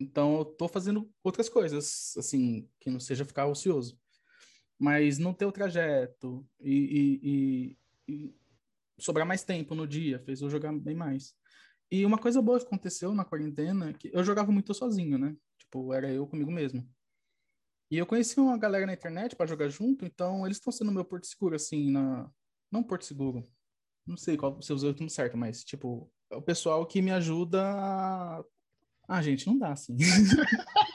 então 0.00 0.38
eu 0.38 0.44
tô 0.44 0.66
fazendo 0.66 1.10
outras 1.22 1.48
coisas, 1.48 2.14
assim, 2.16 2.68
que 2.80 2.90
não 2.90 2.98
seja 2.98 3.24
ficar 3.24 3.46
ocioso. 3.46 3.98
Mas 4.78 5.18
não 5.18 5.34
ter 5.34 5.44
o 5.44 5.52
trajeto 5.52 6.46
e, 6.58 7.18
e, 7.22 7.76
e, 8.08 8.34
sobrar 8.98 9.26
mais 9.26 9.44
tempo 9.44 9.74
no 9.74 9.86
dia, 9.86 10.18
fez 10.20 10.40
eu 10.40 10.48
jogar 10.48 10.72
bem 10.72 10.94
mais. 10.94 11.34
E 11.90 12.06
uma 12.06 12.16
coisa 12.16 12.40
boa 12.40 12.58
que 12.58 12.66
aconteceu 12.66 13.14
na 13.14 13.24
quarentena, 13.24 13.92
que 13.92 14.10
eu 14.12 14.24
jogava 14.24 14.50
muito 14.50 14.72
sozinho, 14.72 15.18
né? 15.18 15.36
Tipo, 15.70 15.94
era 15.94 16.10
eu 16.10 16.26
comigo 16.26 16.50
mesmo. 16.50 16.84
E 17.92 17.96
eu 17.96 18.04
conheci 18.04 18.40
uma 18.40 18.58
galera 18.58 18.86
na 18.86 18.92
internet 18.92 19.36
para 19.36 19.46
jogar 19.46 19.68
junto, 19.68 20.04
então 20.04 20.44
eles 20.44 20.56
estão 20.56 20.72
sendo 20.72 20.90
meu 20.90 21.04
porto 21.04 21.28
seguro, 21.28 21.54
assim, 21.54 21.92
na... 21.92 22.28
Não 22.72 22.82
porto 22.82 23.04
seguro. 23.04 23.48
Não 24.04 24.16
sei 24.16 24.36
qual 24.36 24.60
se 24.60 24.72
usei 24.72 24.90
o 24.90 24.94
termo 24.94 25.08
certo, 25.08 25.36
mas, 25.36 25.62
tipo, 25.62 26.10
é 26.28 26.34
o 26.34 26.42
pessoal 26.42 26.84
que 26.86 27.00
me 27.00 27.12
ajuda 27.12 27.62
a... 27.62 28.44
Ah, 29.06 29.22
gente, 29.22 29.46
não 29.46 29.56
dá, 29.56 29.72
assim. 29.72 29.96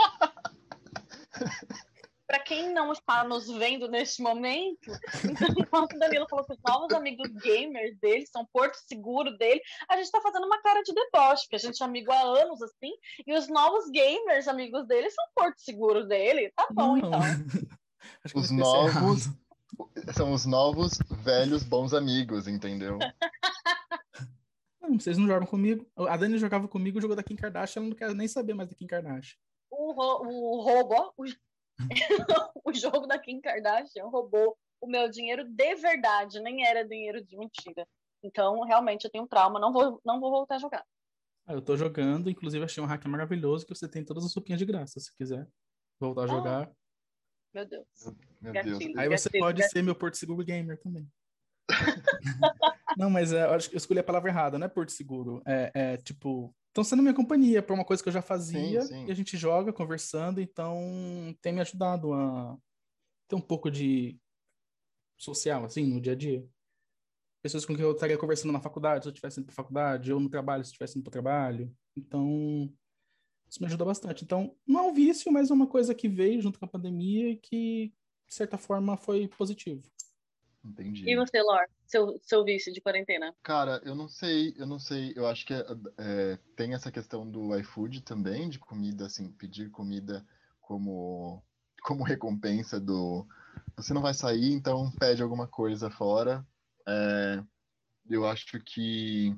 quem 2.45 2.71
não 2.71 2.93
está 2.93 3.23
nos 3.23 3.47
vendo 3.47 3.89
neste 3.89 4.21
momento, 4.21 4.91
enquanto 5.57 5.93
o 5.93 5.99
Danilo 5.99 6.27
falou 6.29 6.45
que 6.45 6.53
os 6.53 6.59
novos 6.65 6.93
amigos 6.93 7.29
gamers 7.43 7.97
dele 7.99 8.25
são 8.27 8.45
porto 8.45 8.75
seguro 8.75 9.35
dele, 9.37 9.61
a 9.89 9.95
gente 9.95 10.05
está 10.05 10.21
fazendo 10.21 10.45
uma 10.45 10.61
cara 10.61 10.81
de 10.83 10.93
deboche, 10.93 11.43
porque 11.43 11.55
a 11.55 11.59
gente 11.59 11.81
é 11.81 11.85
amigo 11.85 12.11
há 12.11 12.21
anos 12.21 12.61
assim, 12.61 12.91
e 13.25 13.33
os 13.33 13.49
novos 13.49 13.89
gamers 13.89 14.47
amigos 14.47 14.87
dele 14.87 15.09
são 15.09 15.25
porto 15.35 15.59
seguro 15.59 16.07
dele. 16.07 16.51
Tá 16.55 16.67
bom, 16.71 16.95
não. 16.95 17.07
então. 17.09 17.19
os 18.35 18.51
novos 18.51 19.29
são 20.13 20.31
os 20.31 20.45
novos 20.45 20.99
velhos 21.09 21.63
bons 21.63 21.93
amigos, 21.93 22.47
entendeu? 22.47 22.99
Não, 24.79 24.99
vocês 24.99 25.17
não 25.17 25.25
jogam 25.25 25.47
comigo. 25.47 25.83
A 25.97 26.15
Dani 26.15 26.37
jogava 26.37 26.67
comigo, 26.67 27.01
jogou 27.01 27.15
da 27.15 27.23
Kim 27.23 27.35
Kardashian, 27.35 27.81
ela 27.81 27.89
não 27.89 27.97
quer 27.97 28.13
nem 28.13 28.27
saber 28.27 28.53
mais 28.53 28.69
da 28.69 28.75
Kim 28.75 28.85
Kardashian. 28.85 29.35
O, 29.71 29.91
ro 29.91 30.27
o 30.27 30.61
robô, 30.61 31.11
o 31.17 31.25
o 32.63 32.73
jogo 32.73 33.05
da 33.07 33.19
Kim 33.19 33.41
Kardashian 33.41 34.05
roubou 34.07 34.57
o 34.81 34.87
meu 34.87 35.09
dinheiro 35.09 35.43
de 35.43 35.75
verdade, 35.75 36.39
nem 36.39 36.65
era 36.65 36.87
dinheiro 36.87 37.23
de 37.23 37.37
mentira. 37.37 37.87
Então, 38.23 38.61
realmente, 38.63 39.05
eu 39.05 39.11
tenho 39.11 39.27
trauma, 39.27 39.59
não 39.59 39.71
vou, 39.71 40.01
não 40.03 40.19
vou 40.19 40.31
voltar 40.31 40.55
a 40.55 40.59
jogar. 40.59 40.85
Ah, 41.45 41.53
eu 41.53 41.61
tô 41.61 41.77
jogando, 41.77 42.29
inclusive 42.29 42.65
achei 42.65 42.81
um 42.81 42.87
hack 42.87 43.05
maravilhoso 43.05 43.65
que 43.65 43.75
você 43.75 43.87
tem 43.87 44.03
todas 44.03 44.25
as 44.25 44.33
roupinhas 44.33 44.59
de 44.59 44.65
graça, 44.65 44.99
se 44.99 45.15
quiser 45.15 45.47
voltar 45.99 46.21
a 46.21 46.23
Ah, 46.23 46.27
jogar. 46.27 46.71
Meu 47.53 47.65
Deus. 47.65 47.87
Meu 48.41 48.51
Gatilho. 48.51 48.79
Deus. 48.79 48.97
Aí 48.97 49.09
você 49.09 49.29
gatilho, 49.29 49.43
pode 49.43 49.61
gatilho. 49.61 49.71
ser 49.71 49.81
meu 49.83 49.95
Porto 49.95 50.15
Seguro 50.15 50.43
Gamer 50.43 50.79
também. 50.81 51.07
não, 52.97 53.09
mas 53.09 53.31
é, 53.31 53.45
eu 53.45 53.51
acho 53.51 53.69
que 53.69 53.75
eu 53.75 53.77
escolhi 53.77 53.99
a 53.99 54.03
palavra 54.03 54.29
errada, 54.29 54.57
não 54.57 54.65
é 54.65 54.69
Porto 54.69 54.91
Seguro. 54.91 55.41
É, 55.45 55.71
é 55.73 55.97
tipo, 55.97 56.53
estão 56.75 56.83
sendo 56.83 57.01
minha 57.01 57.13
companhia 57.13 57.63
para 57.63 57.73
uma 57.73 57.85
coisa 57.85 58.03
que 58.03 58.09
eu 58.09 58.13
já 58.13 58.21
fazia 58.21 58.81
sim. 58.81 59.05
e 59.05 59.11
a 59.11 59.15
gente 59.15 59.37
joga 59.37 59.71
conversando, 59.71 60.41
então 60.41 60.77
tem 61.41 61.53
me 61.53 61.61
ajudado 61.61 62.11
a 62.13 62.57
ter 63.29 63.35
um 63.35 63.41
pouco 63.41 63.71
de 63.71 64.19
social, 65.17 65.63
assim, 65.63 65.85
no 65.85 66.01
dia 66.01 66.11
a 66.11 66.15
dia. 66.15 66.45
Pessoas 67.41 67.65
com 67.65 67.73
quem 67.73 67.85
eu 67.85 67.93
estaria 67.93 68.17
conversando 68.17 68.51
na 68.51 68.59
faculdade, 68.59 69.05
se 69.05 69.07
eu 69.07 69.13
estivesse 69.13 69.39
indo 69.39 69.45
para 69.45 69.55
faculdade, 69.55 70.11
ou 70.11 70.19
no 70.19 70.29
trabalho, 70.29 70.65
se 70.65 70.69
eu 70.69 70.73
estivesse 70.73 70.97
indo 70.97 71.03
para 71.03 71.11
o 71.11 71.13
trabalho. 71.13 71.73
Então, 71.95 72.69
isso 73.49 73.61
me 73.61 73.67
ajuda 73.67 73.85
bastante. 73.85 74.25
Então, 74.25 74.53
não 74.67 74.81
é 74.81 74.83
um 74.83 74.93
vício, 74.93 75.31
mas 75.31 75.49
é 75.49 75.53
uma 75.53 75.67
coisa 75.67 75.95
que 75.95 76.09
veio 76.09 76.41
junto 76.41 76.59
com 76.59 76.65
a 76.65 76.69
pandemia 76.69 77.29
e 77.29 77.37
que, 77.37 77.93
de 78.27 78.35
certa 78.35 78.57
forma, 78.57 78.97
foi 78.97 79.29
positivo. 79.29 79.81
Entendi. 80.65 81.07
E 81.07 81.15
você, 81.15 81.41
Lor? 81.41 81.65
Seu, 81.85 82.19
seu 82.23 82.43
vício 82.43 82.73
de 82.73 82.81
quarentena? 82.81 83.33
Cara, 83.43 83.79
eu 83.85 83.93
não 83.93 84.09
sei, 84.09 84.55
eu 84.57 84.65
não 84.65 84.79
sei, 84.79 85.13
eu 85.15 85.27
acho 85.27 85.45
que 85.45 85.53
é, 85.53 85.63
é, 85.99 86.39
tem 86.55 86.73
essa 86.73 86.91
questão 86.91 87.29
do 87.29 87.55
iFood 87.59 88.01
também, 88.01 88.49
de 88.49 88.57
comida, 88.57 89.05
assim, 89.05 89.31
pedir 89.31 89.69
comida 89.69 90.25
como, 90.59 91.43
como 91.83 92.03
recompensa 92.03 92.79
do. 92.79 93.27
Você 93.77 93.93
não 93.93 94.01
vai 94.01 94.13
sair, 94.13 94.51
então 94.53 94.91
pede 94.99 95.21
alguma 95.21 95.47
coisa 95.47 95.89
fora. 95.89 96.45
É, 96.87 97.43
eu 98.09 98.27
acho 98.27 98.59
que. 98.59 99.35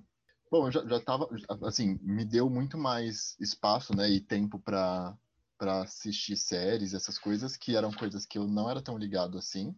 Bom, 0.49 0.67
eu 0.67 0.71
já, 0.71 0.85
já 0.87 0.99
tava. 1.01 1.27
Assim, 1.63 1.99
me 2.01 2.23
deu 2.23 2.49
muito 2.49 2.77
mais 2.77 3.35
espaço, 3.37 3.95
né, 3.95 4.09
e 4.09 4.21
tempo 4.21 4.59
para 4.59 5.15
para 5.57 5.81
assistir 5.81 6.37
séries, 6.37 6.93
essas 6.93 7.17
coisas, 7.17 7.57
que 7.57 7.75
eram 7.75 7.91
coisas 7.91 8.27
que 8.27 8.37
eu 8.37 8.47
não 8.47 8.69
era 8.69 8.79
tão 8.79 8.95
ligado 8.95 9.39
assim. 9.39 9.75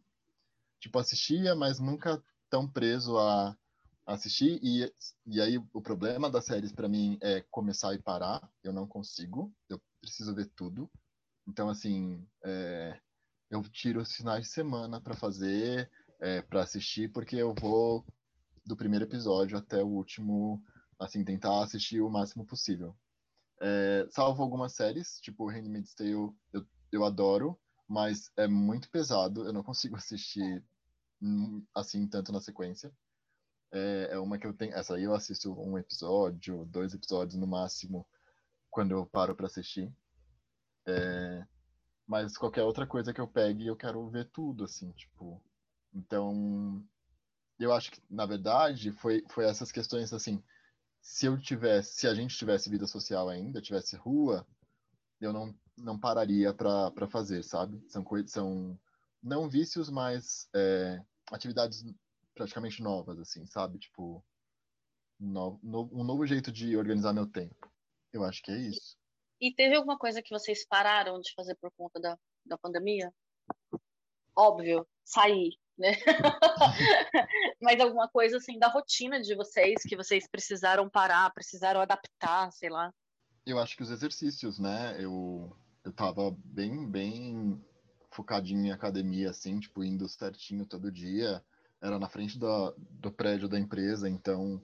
Tipo, 0.79 0.99
assistia, 0.99 1.55
mas 1.55 1.79
nunca 1.79 2.23
tão 2.49 2.67
preso 2.67 3.17
a 3.17 3.55
assistir. 4.05 4.59
E, 4.63 4.91
e 5.25 5.41
aí 5.41 5.57
o 5.73 5.81
problema 5.81 6.29
das 6.29 6.45
séries 6.45 6.71
para 6.71 6.89
mim 6.89 7.17
é 7.21 7.41
começar 7.51 7.93
e 7.93 7.99
parar. 7.99 8.49
Eu 8.63 8.73
não 8.73 8.87
consigo. 8.87 9.53
Eu 9.69 9.81
preciso 10.01 10.33
ver 10.33 10.47
tudo. 10.55 10.89
Então 11.47 11.69
assim 11.69 12.25
é, 12.43 12.99
eu 13.49 13.61
tiro 13.63 14.01
os 14.01 14.13
finais 14.13 14.45
de 14.45 14.51
semana 14.51 15.01
para 15.01 15.15
fazer 15.15 15.89
é, 16.19 16.41
para 16.41 16.61
assistir 16.61 17.11
porque 17.11 17.35
eu 17.35 17.53
vou 17.55 18.05
do 18.65 18.75
primeiro 18.75 19.05
episódio 19.05 19.57
até 19.57 19.83
o 19.83 19.87
último 19.87 20.61
assim 20.99 21.23
tentar 21.23 21.63
assistir 21.63 22.01
o 22.01 22.09
máximo 22.09 22.45
possível. 22.45 22.95
É, 23.61 24.07
salvo 24.11 24.43
algumas 24.43 24.73
séries 24.73 25.19
tipo 25.21 25.49
Handmaid's 25.49 25.93
Tale 25.93 26.11
eu, 26.53 26.67
eu 26.91 27.03
adoro 27.03 27.59
mas 27.89 28.31
é 28.37 28.47
muito 28.47 28.89
pesado 28.89 29.45
eu 29.45 29.53
não 29.53 29.63
consigo 29.63 29.95
assistir 29.97 30.63
hum, 31.21 31.65
assim 31.75 32.07
tanto 32.07 32.31
na 32.31 32.39
sequência 32.39 32.93
é, 33.71 34.09
é 34.11 34.19
uma 34.19 34.37
que 34.37 34.47
eu 34.47 34.53
tenho. 34.53 34.73
Essa 34.73 34.95
aí 34.95 35.03
eu 35.03 35.13
assisto 35.13 35.53
um 35.59 35.77
episódio, 35.77 36.65
dois 36.65 36.93
episódios 36.93 37.39
no 37.39 37.47
máximo, 37.47 38.07
quando 38.69 38.91
eu 38.91 39.05
paro 39.05 39.35
para 39.35 39.47
assistir. 39.47 39.91
É, 40.87 41.45
mas 42.07 42.37
qualquer 42.37 42.63
outra 42.63 42.87
coisa 42.87 43.13
que 43.13 43.21
eu 43.21 43.27
pegue, 43.27 43.67
eu 43.67 43.75
quero 43.75 44.07
ver 44.09 44.29
tudo, 44.31 44.63
assim, 44.63 44.91
tipo. 44.93 45.41
Então, 45.93 46.83
eu 47.59 47.73
acho 47.73 47.91
que, 47.91 48.01
na 48.09 48.25
verdade, 48.25 48.91
foi, 48.91 49.23
foi 49.29 49.45
essas 49.45 49.71
questões, 49.71 50.13
assim. 50.13 50.43
Se 51.01 51.25
eu 51.27 51.39
tivesse, 51.39 51.95
se 51.99 52.07
a 52.07 52.13
gente 52.13 52.37
tivesse 52.37 52.69
vida 52.69 52.85
social 52.87 53.29
ainda, 53.29 53.61
tivesse 53.61 53.95
rua, 53.95 54.45
eu 55.21 55.31
não, 55.33 55.55
não 55.79 55.99
pararia 55.99 56.53
para 56.53 57.07
fazer, 57.07 57.43
sabe? 57.43 57.83
São 57.87 58.03
coisas, 58.03 58.31
são 58.31 58.79
não 59.21 59.49
vícios, 59.49 59.89
mas 59.89 60.49
é, 60.55 61.01
atividades 61.31 61.83
praticamente 62.33 62.81
novas, 62.81 63.19
assim, 63.19 63.45
sabe? 63.45 63.79
Tipo, 63.79 64.23
no, 65.19 65.59
no, 65.61 65.89
um 65.91 66.03
novo 66.03 66.25
jeito 66.25 66.51
de 66.51 66.77
organizar 66.77 67.13
meu 67.13 67.27
tempo. 67.27 67.71
Eu 68.13 68.23
acho 68.23 68.41
que 68.41 68.51
é 68.51 68.57
isso. 68.57 68.97
E 69.41 69.53
teve 69.53 69.75
alguma 69.75 69.97
coisa 69.97 70.21
que 70.21 70.33
vocês 70.33 70.65
pararam 70.65 71.19
de 71.19 71.33
fazer 71.33 71.55
por 71.55 71.71
conta 71.71 71.99
da, 71.99 72.17
da 72.45 72.57
pandemia? 72.57 73.13
Óbvio, 74.35 74.87
sair, 75.03 75.57
né? 75.77 75.93
Mas 77.61 77.79
alguma 77.79 78.07
coisa 78.09 78.37
assim 78.37 78.57
da 78.57 78.67
rotina 78.67 79.21
de 79.21 79.35
vocês 79.35 79.81
que 79.83 79.95
vocês 79.95 80.27
precisaram 80.27 80.89
parar, 80.89 81.33
precisaram 81.33 81.81
adaptar, 81.81 82.51
sei 82.51 82.69
lá. 82.69 82.93
Eu 83.45 83.59
acho 83.59 83.75
que 83.75 83.83
os 83.83 83.91
exercícios, 83.91 84.59
né? 84.59 84.95
Eu, 84.99 85.55
eu 85.83 85.91
tava 85.93 86.35
bem, 86.43 86.87
bem 86.87 87.63
focadinho 88.11 88.65
em 88.65 88.71
academia, 88.71 89.29
assim, 89.29 89.59
tipo, 89.59 89.83
indo 89.83 90.07
certinho 90.07 90.65
todo 90.65 90.91
dia 90.91 91.43
era 91.81 91.97
na 91.97 92.09
frente 92.09 92.37
do, 92.37 92.73
do 92.77 93.11
prédio 93.11 93.47
da 93.47 93.57
empresa, 93.59 94.09
então 94.09 94.61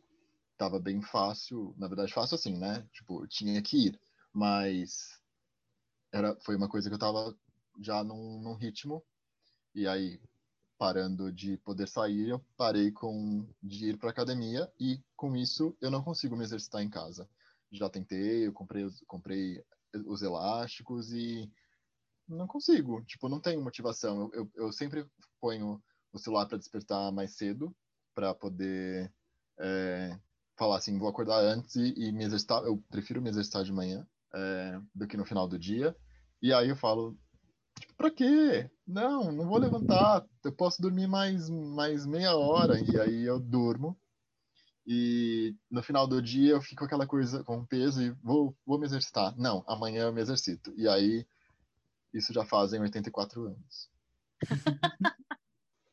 tava 0.58 0.80
bem 0.80 1.02
fácil, 1.02 1.74
na 1.78 1.88
verdade 1.88 2.14
fácil 2.14 2.36
assim, 2.36 2.58
né? 2.58 2.86
Tipo, 2.92 3.26
tinha 3.28 3.62
que 3.62 3.88
ir, 3.88 4.00
mas 4.34 5.22
era, 6.12 6.36
foi 6.42 6.56
uma 6.56 6.70
coisa 6.70 6.90
que 6.90 6.96
eu 6.96 7.00
tava 7.00 7.36
já 7.80 8.04
num, 8.04 8.42
num 8.42 8.54
ritmo, 8.54 9.04
e 9.74 9.88
aí 9.88 10.20
parando 10.78 11.32
de 11.32 11.58
poder 11.58 11.88
sair, 11.88 12.30
eu 12.30 12.40
parei 12.58 12.92
com 12.92 13.48
de 13.64 13.90
ir 13.90 13.98
para 13.98 14.10
academia 14.10 14.70
e 14.80 15.00
com 15.16 15.36
isso 15.36 15.76
eu 15.80 15.90
não 15.90 16.04
consigo 16.04 16.36
me 16.36 16.44
exercitar 16.44 16.82
em 16.82 16.90
casa. 16.90 17.30
Já 17.72 17.90
tentei, 17.90 18.48
eu 18.48 18.54
comprei, 18.54 18.86
comprei 19.08 19.64
os 20.06 20.22
elásticos 20.22 21.12
e 21.12 21.50
não 22.28 22.48
consigo, 22.48 23.04
tipo, 23.04 23.30
não 23.30 23.40
tenho 23.40 23.64
motivação. 23.64 24.22
Eu, 24.22 24.32
eu, 24.34 24.52
eu 24.56 24.72
sempre 24.72 25.06
ponho 25.40 25.82
o 26.12 26.20
celular 26.20 26.46
para 26.46 26.58
despertar 26.58 27.12
mais 27.12 27.36
cedo, 27.36 27.76
para 28.14 28.34
poder 28.34 29.12
é, 29.60 30.18
falar 30.58 30.78
assim, 30.78 30.98
vou 30.98 31.10
acordar 31.10 31.40
antes 31.40 31.76
e, 31.76 31.94
e 31.98 32.12
me 32.12 32.24
exercitar. 32.24 32.64
Eu 32.64 32.82
prefiro 32.90 33.22
me 33.22 33.30
exercitar 33.30 33.64
de 33.64 33.72
manhã 33.72 34.08
é, 34.34 34.80
do 34.94 35.08
que 35.08 35.18
no 35.18 35.26
final 35.26 35.48
do 35.48 35.60
dia. 35.60 35.96
E 36.42 36.54
aí 36.54 36.70
eu 36.70 36.76
falo, 36.76 37.18
tipo, 37.80 37.94
pra 37.96 38.12
quê? 38.12 38.70
Não, 38.88 39.32
não 39.32 39.48
vou 39.48 39.58
levantar. 39.58 40.26
Eu 40.44 40.52
posso 40.52 40.82
dormir 40.82 41.08
mais, 41.08 41.50
mais 41.50 42.06
meia 42.06 42.36
hora. 42.36 42.80
E 42.80 43.00
aí 43.00 43.24
eu 43.24 43.40
durmo. 43.40 43.98
E 44.88 45.56
no 45.70 45.82
final 45.82 46.08
do 46.08 46.22
dia 46.22 46.52
eu 46.52 46.62
fico 46.62 46.80
com 46.80 46.86
aquela 46.86 47.08
coisa 47.08 47.44
com 47.44 47.66
peso 47.66 48.02
e 48.02 48.12
vou, 48.24 48.56
vou 48.66 48.78
me 48.78 48.86
exercitar. 48.86 49.36
Não, 49.38 49.64
amanhã 49.68 50.04
eu 50.04 50.14
me 50.14 50.22
exercito. 50.22 50.74
E 50.78 50.88
aí 50.88 51.26
isso 52.14 52.32
já 52.32 52.46
fazem 52.46 52.80
84 52.82 53.46
anos. 53.46 53.90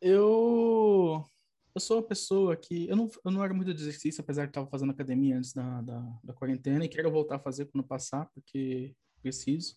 Eu, 0.05 1.25
eu 1.73 1.81
sou 1.81 1.99
uma 1.99 2.03
pessoa 2.03 2.57
que. 2.57 2.89
Eu 2.89 2.97
não, 2.97 3.09
eu 3.25 3.31
não 3.31 3.45
era 3.45 3.55
muito 3.55 3.73
de 3.73 3.81
exercício, 3.81 4.21
apesar 4.21 4.47
de 4.47 4.51
estar 4.51 4.67
fazendo 4.67 4.91
academia 4.91 5.39
antes 5.39 5.53
da, 5.53 5.81
da, 5.81 6.19
da 6.25 6.33
quarentena, 6.33 6.85
e 6.85 6.89
quero 6.89 7.09
voltar 7.09 7.37
a 7.37 7.39
fazer 7.39 7.67
quando 7.67 7.87
passar, 7.87 8.29
porque 8.35 8.97
preciso. 9.23 9.77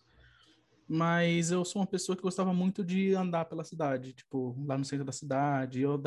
Mas 0.88 1.52
eu 1.52 1.64
sou 1.64 1.80
uma 1.80 1.86
pessoa 1.86 2.16
que 2.16 2.22
gostava 2.22 2.52
muito 2.52 2.84
de 2.84 3.14
andar 3.14 3.44
pela 3.44 3.62
cidade, 3.62 4.12
tipo, 4.12 4.56
lá 4.66 4.76
no 4.76 4.84
centro 4.84 5.04
da 5.04 5.12
cidade. 5.12 5.80
Eu 5.80 6.00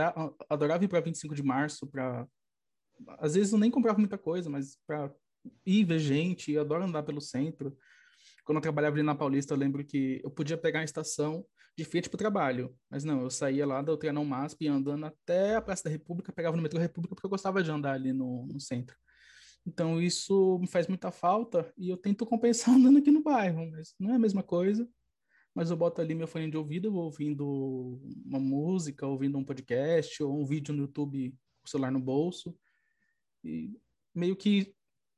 adorava 0.49 0.83
ir 0.83 0.89
para 0.89 0.99
25 0.99 1.33
de 1.33 1.43
março 1.43 1.87
para. 1.87 2.27
Às 3.20 3.36
vezes 3.36 3.53
eu 3.53 3.60
nem 3.60 3.72
comprava 3.72 4.00
muita 4.00 4.18
coisa, 4.18 4.50
mas 4.50 4.77
para 4.86 5.12
ir 5.65 5.84
ver 5.86 6.00
gente. 6.00 6.51
Eu 6.51 6.62
adoro 6.62 6.84
andar 6.84 7.03
pelo 7.03 7.22
centro. 7.22 7.77
Quando 8.44 8.58
eu 8.58 8.62
trabalhava 8.62 8.96
ali 8.96 9.03
na 9.03 9.15
Paulista, 9.15 9.53
eu 9.53 9.58
lembro 9.58 9.86
que 9.86 10.22
eu 10.24 10.32
podia 10.32 10.58
pegar 10.58 10.79
a 10.79 10.84
estação 10.84 11.46
de 11.77 11.86
frente 11.86 12.10
para 12.10 12.15
o 12.15 12.20
trabalho. 12.20 12.75
Mas 12.89 13.03
não, 13.03 13.22
eu 13.22 13.29
saía 13.29 13.65
lá 13.65 13.82
da 13.82 13.96
Trianon 13.96 14.25
MASP 14.25 14.65
ia 14.65 14.74
andando 14.74 15.06
até 15.06 15.56
a 15.56 15.62
Praça 15.62 15.84
da 15.86 15.89
República, 15.89 16.34
pegava 16.34 16.58
no 16.58 16.63
metrô 16.63 16.79
República 16.79 17.15
porque 17.15 17.25
eu 17.25 17.29
gostava 17.29 17.63
de 17.63 17.72
andar 17.72 17.94
ali 17.94 18.12
no, 18.12 18.46
no 18.48 18.60
centro. 18.60 18.96
Então 19.65 20.01
isso 20.01 20.58
me 20.60 20.68
faz 20.68 20.88
muita 20.88 21.12
falta 21.12 21.72
e 21.77 21.89
eu 21.89 21.98
tento 21.98 22.25
compensar 22.25 22.74
andando 22.75 23.00
aqui 23.00 23.12
no 23.12 23.24
bairro, 23.24 23.70
mas 23.72 23.94
não 24.00 24.12
é 24.12 24.15
a 24.15 24.20
mesma 24.20 24.44
coisa. 24.44 24.88
Mas 25.53 25.72
eu 25.72 25.77
boto 25.77 26.00
ali 26.00 26.13
meu 26.13 26.27
fone 26.27 26.50
de 26.50 26.58
ouvido, 26.58 26.91
vou 26.91 27.06
ouvindo 27.06 28.00
uma 28.25 28.39
música, 28.39 29.06
ouvindo 29.06 29.38
um 29.38 29.44
podcast 29.44 30.22
ou 30.24 30.39
um 30.39 30.46
vídeo 30.46 30.74
no 30.74 30.84
YouTube 30.84 31.32
com 31.32 31.68
o 31.68 31.70
celular 31.70 31.91
no 31.91 32.00
bolso. 32.00 32.56
E 33.43 33.72
meio 34.13 34.36
que 34.36 34.74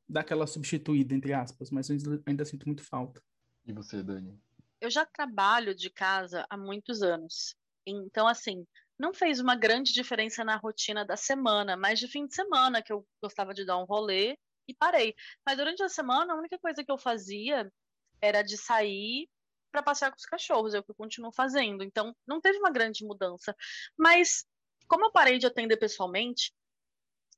dá 0.08 0.22
aquela 0.22 0.46
substituída, 0.46 1.14
entre 1.14 1.34
aspas, 1.34 1.72
mas 1.72 1.90
eu 1.90 1.96
ainda- 1.96 2.24
ainda 2.26 2.46
sinto 2.46 2.66
muito 2.66 2.84
falta. 2.84 3.24
E 3.66 3.72
você, 3.72 4.04
Dani? 4.04 4.40
Eu 4.80 4.90
já 4.90 5.06
trabalho 5.06 5.74
de 5.76 5.90
casa 5.90 6.46
há 6.50 6.58
muitos 6.58 7.02
anos. 7.02 7.56
Então, 7.86 8.28
assim, 8.28 8.66
não 8.98 9.14
fez 9.14 9.40
uma 9.40 9.56
grande 9.56 9.94
diferença 9.94 10.44
na 10.44 10.56
rotina 10.56 11.06
da 11.06 11.16
semana, 11.16 11.78
mas 11.78 12.00
de 12.00 12.08
fim 12.08 12.28
de 12.28 12.36
semana 12.36 12.82
que 12.82 12.92
eu 12.92 13.08
gostava 13.22 13.54
de 13.54 13.66
dar 13.66 13.78
um 13.78 13.86
rolê 13.86 14.38
e 14.68 14.74
parei. 14.74 15.16
Mas 15.46 15.58
durante 15.58 15.82
a 15.84 15.90
semana, 15.90 16.34
a 16.34 16.38
única 16.38 16.58
coisa 16.60 16.84
que 16.84 16.92
eu 16.92 16.98
fazia 16.98 17.72
era 18.22 18.42
de 18.42 18.58
sair 18.58 19.28
para 19.72 19.82
passear 19.82 20.12
com 20.12 20.18
os 20.18 20.26
cachorros, 20.26 20.74
é 20.74 20.80
o 20.80 20.84
que 20.84 20.92
eu 20.92 20.96
continuo 20.96 21.32
fazendo. 21.32 21.84
Então, 21.84 22.16
não 22.28 22.42
teve 22.42 22.58
uma 22.60 22.70
grande 22.72 23.06
mudança. 23.06 23.56
Mas, 23.98 24.46
como 24.88 25.06
eu 25.06 25.12
parei 25.12 25.40
de 25.40 25.46
atender 25.48 25.78
pessoalmente, 25.78 26.54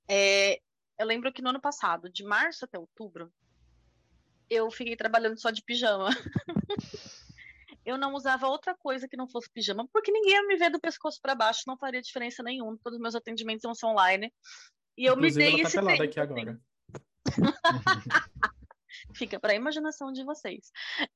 É, 0.10 0.60
eu 0.98 1.06
lembro 1.06 1.32
que 1.32 1.42
no 1.42 1.50
ano 1.50 1.62
passado, 1.62 2.10
de 2.10 2.24
março 2.24 2.66
até 2.66 2.78
outubro, 2.78 3.32
eu 4.50 4.70
fiquei 4.70 4.96
trabalhando 4.96 5.40
só 5.40 5.50
de 5.52 5.64
pijama. 5.64 6.10
eu 7.86 7.98
não 7.98 8.14
usava 8.14 8.48
outra 8.48 8.76
coisa 8.76 9.08
que 9.08 9.18
não 9.18 9.28
fosse 9.28 9.50
pijama, 9.52 9.88
porque 9.92 10.12
ninguém 10.12 10.34
ia 10.34 10.48
me 10.48 10.56
ver 10.56 10.70
do 10.70 10.80
pescoço 10.80 11.20
para 11.22 11.36
baixo, 11.36 11.64
não 11.68 11.78
faria 11.78 12.02
diferença 12.02 12.44
nenhuma. 12.44 12.78
Todos 12.84 12.98
os 12.98 13.02
meus 13.02 13.16
atendimentos 13.16 13.64
vão 13.64 13.76
ser 13.76 13.86
online. 13.88 14.32
E 14.98 15.06
eu 15.06 15.14
Inclusive, 15.14 15.46
me 15.46 15.52
dei 15.52 15.54
ela 15.54 15.64
tá 15.64 15.68
esse 15.68 15.78
pelada 15.78 15.98
tempo. 15.98 16.10
aqui 16.10 16.20
agora. 16.20 16.60
Fica 19.16 19.40
para 19.40 19.54
a 19.54 19.56
imaginação 19.56 20.12
de 20.12 20.24
vocês. 20.24 20.72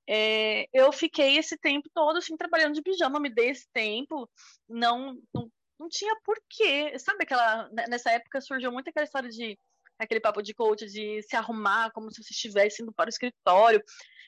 É, 0.07 0.67
eu 0.73 0.91
fiquei 0.91 1.37
esse 1.37 1.57
tempo 1.57 1.89
todo 1.93 2.17
assim 2.17 2.35
trabalhando 2.35 2.73
de 2.73 2.81
pijama, 2.81 3.19
me 3.19 3.29
dei 3.29 3.49
esse 3.49 3.67
tempo, 3.71 4.29
não, 4.67 5.19
não, 5.33 5.49
não 5.79 5.87
tinha 5.89 6.15
porquê. 6.23 6.97
Sabe 6.99 7.23
aquela 7.23 7.69
nessa 7.89 8.11
época 8.11 8.41
surgiu 8.41 8.71
muito 8.71 8.89
aquela 8.89 9.05
história 9.05 9.29
de 9.29 9.57
aquele 9.97 10.19
papo 10.19 10.41
de 10.41 10.53
coach 10.53 10.85
de 10.85 11.21
se 11.23 11.35
arrumar 11.35 11.91
como 11.91 12.11
se 12.11 12.23
você 12.23 12.31
estivesse 12.31 12.83
indo 12.83 12.93
para 12.93 13.07
o 13.07 13.09
escritório. 13.09 13.83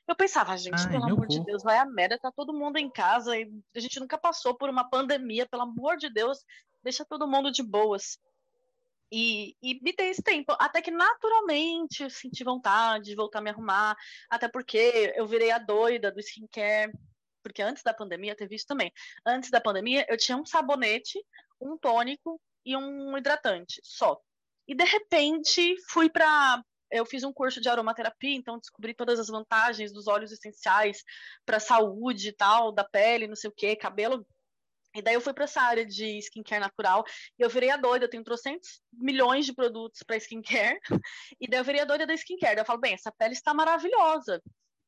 Eu 0.08 0.15
pensava, 0.15 0.58
gente, 0.58 0.82
Ai, 0.82 0.89
pelo 0.89 1.06
amor 1.06 1.27
de 1.27 1.38
cu. 1.38 1.46
Deus, 1.46 1.62
vai 1.62 1.77
a 1.77 1.86
merda, 1.86 2.18
tá 2.18 2.32
todo 2.32 2.53
mundo 2.53 2.77
em 2.77 2.89
casa 2.89 3.38
e 3.38 3.48
a 3.75 3.79
gente 3.79 4.00
nunca 4.00 4.18
passou 4.18 4.58
por 4.58 4.70
uma 4.70 4.89
pandemia, 4.89 5.48
pelo 5.48 5.63
amor 5.63 5.98
de 5.98 6.12
Deus, 6.12 6.39
deixa 6.84 7.06
todo 7.06 7.27
mundo 7.27 7.51
de 7.51 7.62
boas. 7.62 8.18
E, 9.12 9.56
e 9.62 9.79
me 9.82 9.94
dei 9.96 10.10
esse 10.10 10.22
tempo, 10.22 10.56
até 10.60 10.82
que 10.82 10.91
naturalmente 10.91 12.03
eu 12.03 12.10
senti 12.10 12.44
vontade 12.44 13.06
de 13.06 13.15
voltar 13.15 13.39
a 13.39 13.41
me 13.41 13.50
arrumar, 13.50 13.96
até 14.29 14.48
porque 14.48 15.13
eu 15.15 15.27
virei 15.27 15.51
a 15.51 15.58
doida 15.60 16.12
do 16.12 16.20
skincare, 16.20 16.91
porque 17.43 17.62
antes 17.62 17.84
da 17.84 17.93
pandemia 17.93 18.36
teve 18.36 18.55
isso 18.55 18.65
também. 18.67 18.91
Antes 19.25 19.50
da 19.50 19.62
pandemia, 19.62 20.05
eu 20.10 20.17
tinha 20.17 20.38
um 20.38 20.46
sabonete, 20.46 21.19
um 21.60 21.77
tônico 21.77 22.39
e 22.65 22.75
um 22.75 23.17
hidratante 23.17 23.79
só. 23.84 24.19
E 24.67 24.75
de 24.75 24.84
repente 24.84 25.75
fui 25.89 26.10
para 26.10 26.63
eu 26.91 27.05
fiz 27.05 27.24
um 27.24 27.31
curso 27.31 27.62
de 27.62 27.69
aromaterapia, 27.69 28.36
então 28.36 28.58
descobri 28.58 28.96
todas 28.96 29.19
as 29.19 29.27
vantagens 29.27 29.91
dos 29.91 30.08
óleos 30.08 30.31
essenciais 30.31 31.03
para 31.46 31.60
saúde 31.60 32.29
e 32.29 32.31
tal, 32.31 32.72
da 32.72 32.84
pele, 32.84 33.27
não 33.27 33.36
sei 33.36 33.50
o 33.50 33.53
que, 33.53 33.75
cabelo. 33.75 34.25
E 34.96 35.01
daí 35.01 35.13
eu 35.13 35.22
fui 35.22 35.34
para 35.34 35.43
essa 35.43 35.62
área 35.62 35.86
de 35.86 36.17
skincare 36.17 36.60
natural 36.60 37.05
e 37.38 37.43
eu 37.43 37.50
virei 37.50 37.69
a 37.69 37.77
doida, 37.77 38.05
eu 38.05 38.10
tenho 38.10 38.24
trocentos 38.24 38.81
milhões 38.91 39.46
de 39.46 39.53
produtos 39.53 40.01
para 40.03 40.17
skincare. 40.17 40.79
E 41.39 41.48
daí 41.48 41.60
eu 41.60 41.63
virei 41.63 41.81
a 41.81 41.86
doida 41.86 42.08
da 42.08 42.13
skincare. 42.15 42.55
Daí 42.55 42.63
eu 42.63 42.65
falo, 42.65 42.79
bem, 42.79 42.93
essa 42.93 43.12
pele 43.12 43.34
está 43.34 43.53
maravilhosa. 43.53 44.41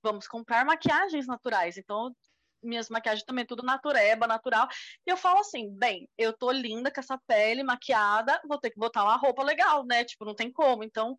Vamos 0.03 0.27
comprar 0.27 0.65
maquiagens 0.65 1.27
naturais. 1.27 1.77
Então, 1.77 2.12
minhas 2.63 2.89
maquiagens 2.89 3.25
também 3.25 3.46
tudo 3.46 3.63
natureba, 3.63 4.27
natural. 4.27 4.68
E 5.06 5.12
eu 5.12 5.18
falo 5.18 5.39
assim, 5.39 5.70
bem, 5.77 6.08
eu 6.18 6.32
tô 6.34 6.51
linda 6.51 6.91
com 6.91 7.00
essa 7.00 7.18
pele 7.27 7.63
maquiada, 7.63 8.39
vou 8.48 8.58
ter 8.60 8.72
que 8.72 8.80
botar 8.80 9.03
uma 9.03 9.18
roupa 9.18 9.44
legal, 9.44 9.86
né? 9.86 10.03
Tipo, 10.03 10.25
não 10.25 10.36
tem 10.36 10.51
como. 10.51 10.84
Então, 10.84 11.15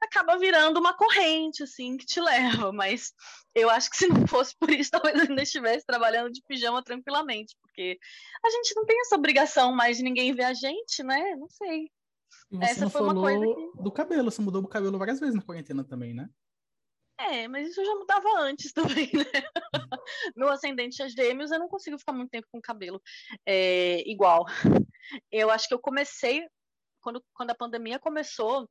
acaba 0.00 0.38
virando 0.38 0.78
uma 0.78 0.94
corrente, 0.94 1.62
assim, 1.62 1.96
que 1.96 2.04
te 2.06 2.20
leva. 2.64 2.72
Mas 2.72 3.12
eu 3.54 3.70
acho 3.70 3.90
que 3.90 3.96
se 3.96 4.06
não 4.08 4.26
fosse 4.26 4.54
por 4.58 4.70
isso, 4.70 4.90
talvez 5.14 5.14
eu 5.16 5.28
ainda 5.28 5.42
estivesse 5.42 5.86
trabalhando 5.86 6.30
de 6.30 6.42
pijama 6.46 6.82
tranquilamente, 6.82 7.56
porque 7.62 7.98
a 8.44 8.50
gente 8.50 8.74
não 8.76 8.84
tem 8.84 9.00
essa 9.00 9.16
obrigação 9.16 9.72
mais 9.74 9.96
de 9.96 10.02
ninguém 10.02 10.34
ver 10.34 10.44
a 10.44 10.54
gente, 10.54 11.02
né? 11.02 11.34
Não 11.36 11.48
sei. 11.48 11.90
E 12.50 12.56
você 12.58 12.64
Essa 12.72 12.80
não 12.84 12.90
foi 12.90 13.00
uma 13.02 13.14
falou 13.14 13.24
coisa 13.24 13.54
que- 13.54 13.82
do 13.82 13.90
cabelo, 13.92 14.30
você 14.30 14.42
mudou 14.42 14.62
o 14.62 14.68
cabelo 14.68 14.98
várias 14.98 15.18
vezes 15.18 15.34
na 15.34 15.42
quarentena 15.42 15.82
também, 15.84 16.12
né? 16.14 16.28
É, 17.18 17.48
mas 17.48 17.68
isso 17.70 17.80
eu 17.80 17.86
já 17.86 17.94
mudava 17.94 18.28
antes 18.40 18.72
também, 18.74 19.10
né? 19.12 19.24
Meu 20.36 20.48
ascendente 20.48 21.02
é 21.02 21.08
gêmeos, 21.08 21.50
eu 21.50 21.58
não 21.58 21.68
consigo 21.68 21.98
ficar 21.98 22.12
muito 22.12 22.30
tempo 22.30 22.46
com 22.50 22.60
cabelo 22.60 23.00
é, 23.44 24.02
igual. 24.08 24.44
Eu 25.30 25.50
acho 25.50 25.68
que 25.68 25.74
eu 25.74 25.78
comecei, 25.78 26.46
quando, 27.00 27.24
quando 27.32 27.50
a 27.50 27.54
pandemia 27.54 27.98
começou, 27.98 28.68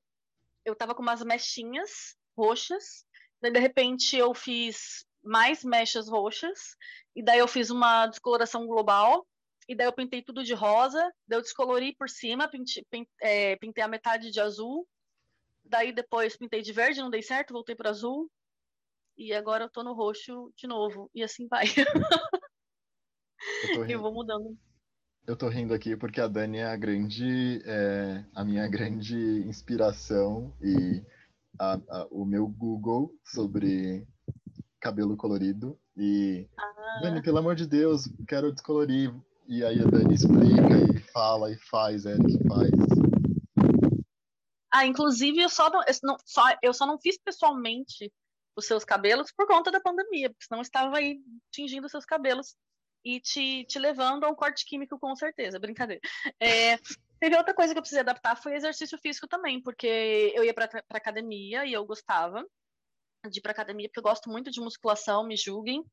eu 0.63 0.75
tava 0.75 0.93
com 0.93 1.01
umas 1.01 1.23
mechinhas 1.23 2.15
roxas, 2.37 3.05
daí 3.41 3.51
de 3.51 3.59
repente 3.59 4.15
eu 4.15 4.33
fiz 4.33 5.05
mais 5.23 5.63
mechas 5.63 6.07
roxas, 6.07 6.75
e 7.15 7.23
daí 7.23 7.39
eu 7.39 7.47
fiz 7.47 7.69
uma 7.69 8.05
descoloração 8.07 8.67
global, 8.67 9.25
e 9.67 9.75
daí 9.75 9.87
eu 9.87 9.93
pintei 9.93 10.21
tudo 10.21 10.43
de 10.43 10.53
rosa, 10.53 11.01
daí 11.27 11.39
eu 11.39 11.41
descolori 11.41 11.95
por 11.95 12.09
cima, 12.09 12.49
é, 13.21 13.55
pintei 13.55 13.83
a 13.83 13.87
metade 13.87 14.29
de 14.29 14.39
azul, 14.39 14.87
daí 15.63 15.91
depois 15.91 16.37
pintei 16.37 16.61
de 16.61 16.71
verde, 16.71 17.01
não 17.01 17.09
dei 17.09 17.23
certo, 17.23 17.53
voltei 17.53 17.75
para 17.75 17.89
azul, 17.89 18.29
e 19.17 19.33
agora 19.33 19.65
eu 19.65 19.69
tô 19.69 19.83
no 19.83 19.93
roxo 19.93 20.51
de 20.57 20.67
novo, 20.67 21.09
e 21.13 21.23
assim 21.23 21.47
vai. 21.47 21.65
Eu 21.65 21.65
Eu 23.89 24.01
vou 24.01 24.13
mudando. 24.13 24.57
eu 25.27 25.35
tô 25.35 25.47
rindo 25.49 25.73
aqui 25.73 25.95
porque 25.95 26.21
a 26.21 26.27
Dani 26.27 26.57
é 26.59 26.65
a 26.65 26.75
grande, 26.75 27.61
é, 27.65 28.23
a 28.33 28.43
minha 28.43 28.67
grande 28.67 29.15
inspiração 29.47 30.53
e 30.61 31.03
a- 31.59 31.79
a- 31.89 32.07
o 32.11 32.25
meu 32.25 32.47
Google 32.47 33.13
sobre 33.25 34.05
cabelo 34.79 35.17
colorido. 35.17 35.77
E 35.97 36.47
Ah. 36.57 36.99
Dani, 37.03 37.21
pelo 37.21 37.37
amor 37.39 37.55
de 37.55 37.67
Deus, 37.67 38.07
quero 38.27 38.51
descolorir. 38.51 39.13
E 39.47 39.63
aí 39.63 39.79
a 39.81 39.85
Dani 39.85 40.13
explica 40.15 40.95
e 40.95 40.99
fala 41.11 41.51
e 41.51 41.57
faz, 41.57 42.05
Eric 42.05 42.37
faz. 42.47 42.71
Ah, 44.71 44.85
inclusive, 44.85 45.39
eu 45.39 45.49
só 45.49 45.69
não, 45.69 45.81
eu 45.87 45.93
só, 46.25 46.41
eu 46.61 46.73
só 46.73 46.85
não 46.85 46.99
fiz 46.99 47.17
pessoalmente 47.17 48.11
os 48.55 48.65
seus 48.65 48.85
cabelos 48.85 49.31
por 49.31 49.47
conta 49.47 49.71
da 49.71 49.79
pandemia, 49.79 50.29
porque 50.29 50.45
senão 50.45 50.61
estava 50.61 50.97
aí 50.97 51.19
tingindo 51.51 51.85
os 51.85 51.91
seus 51.91 52.05
cabelos 52.05 52.55
e 53.03 53.19
te, 53.19 53.65
te 53.65 53.77
levando 53.77 54.23
a 54.23 54.29
um 54.29 54.35
corte 54.35 54.65
químico, 54.65 54.99
com 54.99 55.15
certeza. 55.15 55.59
Brincadeira. 55.59 56.01
É, 56.39 56.77
teve 57.19 57.37
outra 57.37 57.53
coisa 57.53 57.73
que 57.73 57.77
eu 57.77 57.83
precisei 57.83 58.01
adaptar, 58.01 58.35
foi 58.35 58.55
exercício 58.55 58.97
físico 58.97 59.27
também, 59.27 59.61
porque 59.61 60.33
eu 60.35 60.43
ia 60.43 60.53
para 60.53 60.83
academia 60.89 61.65
e 61.65 61.73
eu 61.73 61.85
gostava 61.85 62.43
de 63.29 63.39
ir 63.39 63.41
para 63.41 63.51
academia, 63.51 63.87
porque 63.87 63.99
eu 63.99 64.03
gosto 64.03 64.29
muito 64.29 64.49
de 64.49 64.59
musculação, 64.59 65.25
me 65.25 65.37
julguem. 65.37 65.83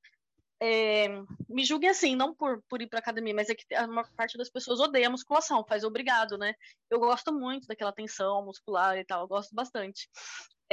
É, 0.65 1.09
me 1.49 1.65
julguem 1.65 1.91
assim, 1.91 2.15
não 2.15 2.33
por, 2.33 2.63
por 2.69 2.81
ir 2.81 2.87
para 2.87 3.01
academia, 3.01 3.35
mas 3.35 3.51
é 3.51 3.55
que 3.55 3.75
a 3.75 3.85
maior 3.87 4.09
parte 4.15 4.39
das 4.39 4.49
pessoas 4.49 4.79
odeia 4.79 5.11
musculação, 5.11 5.65
faz 5.69 5.83
obrigado, 5.83 6.39
né? 6.39 6.55
Eu 6.89 7.01
gosto 7.01 7.33
muito 7.33 7.67
daquela 7.67 7.93
tensão 7.93 8.45
muscular 8.45 8.97
e 8.97 9.05
tal, 9.05 9.23
eu 9.23 9.29
gosto 9.29 9.53
bastante. 9.55 10.09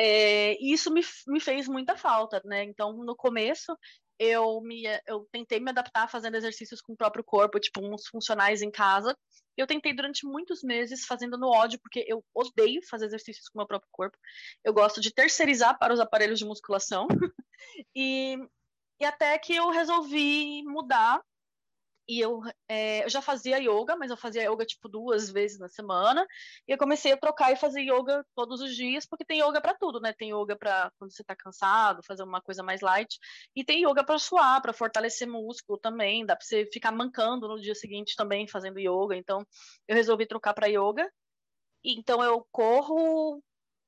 É, 0.02 0.54
e 0.64 0.72
isso 0.72 0.90
me, 0.94 1.02
me 1.28 1.42
fez 1.42 1.68
muita 1.68 1.98
falta, 1.98 2.42
né? 2.46 2.64
Então, 2.64 2.94
no 2.94 3.14
começo, 3.18 3.78
eu, 4.18 4.62
me, 4.62 4.84
eu 5.06 5.28
tentei 5.30 5.60
me 5.60 5.72
adaptar 5.72 6.10
fazendo 6.10 6.36
exercícios 6.36 6.80
com 6.80 6.94
o 6.94 6.96
próprio 6.96 7.22
corpo, 7.22 7.60
tipo 7.60 7.82
uns 7.82 8.08
funcionais 8.08 8.62
em 8.62 8.72
casa. 8.72 9.14
Eu 9.58 9.68
tentei 9.68 9.94
durante 9.94 10.26
muitos 10.26 10.64
meses 10.64 11.06
fazendo 11.06 11.38
no 11.38 11.50
ódio, 11.50 11.82
porque 11.82 12.06
eu 12.08 12.24
odeio 12.34 12.80
fazer 12.90 13.08
exercícios 13.08 13.50
com 13.50 13.58
o 13.58 13.60
meu 13.60 13.68
próprio 13.68 13.90
corpo. 13.92 14.18
Eu 14.64 14.74
gosto 14.74 15.02
de 15.02 15.14
terceirizar 15.14 15.78
para 15.78 15.94
os 15.94 16.00
aparelhos 16.00 16.40
de 16.40 16.46
musculação. 16.46 17.06
e, 17.94 18.38
e 19.02 19.06
até 19.06 19.38
que 19.38 19.54
eu 19.54 19.70
resolvi 19.70 20.64
mudar 20.64 21.22
e 22.10 22.20
eu, 22.20 22.42
é, 22.68 23.04
eu 23.06 23.10
já 23.10 23.22
fazia 23.22 23.60
yoga, 23.60 23.96
mas 23.96 24.10
eu 24.10 24.18
fazia 24.18 24.50
yoga 24.52 24.66
tipo 24.66 24.90
duas 24.90 25.30
vezes 25.30 25.60
na 25.60 25.70
semana. 25.70 26.26
E 26.68 26.72
eu 26.72 26.78
comecei 26.78 27.12
a 27.12 27.18
trocar 27.18 27.52
e 27.52 27.56
fazer 27.56 27.82
yoga 27.82 28.26
todos 28.36 28.62
os 28.62 28.76
dias, 28.76 29.06
porque 29.06 29.24
tem 29.24 29.42
yoga 29.42 29.62
para 29.62 29.76
tudo, 29.76 30.00
né? 30.02 30.12
Tem 30.18 30.32
yoga 30.34 30.56
para 30.58 30.92
quando 30.98 31.14
você 31.14 31.24
tá 31.24 31.36
cansado, 31.36 32.02
fazer 32.04 32.24
uma 32.24 32.42
coisa 32.42 32.64
mais 32.64 32.82
light, 32.82 33.20
e 33.56 33.64
tem 33.64 33.88
yoga 33.88 34.04
para 34.04 34.18
suar, 34.18 34.60
para 34.60 34.74
fortalecer 34.74 35.28
músculo 35.28 35.78
também. 35.78 36.26
Dá 36.26 36.36
para 36.36 36.44
você 36.44 36.66
ficar 36.66 36.92
mancando 36.92 37.48
no 37.48 37.62
dia 37.62 37.76
seguinte 37.76 38.16
também 38.18 38.48
fazendo 38.48 38.80
yoga. 38.80 39.16
Então, 39.16 39.46
eu 39.88 39.96
resolvi 39.96 40.26
trocar 40.26 40.56
para 40.56 40.66
yoga. 40.66 41.08
Então 41.84 42.24
eu 42.24 42.46
corro, 42.52 43.42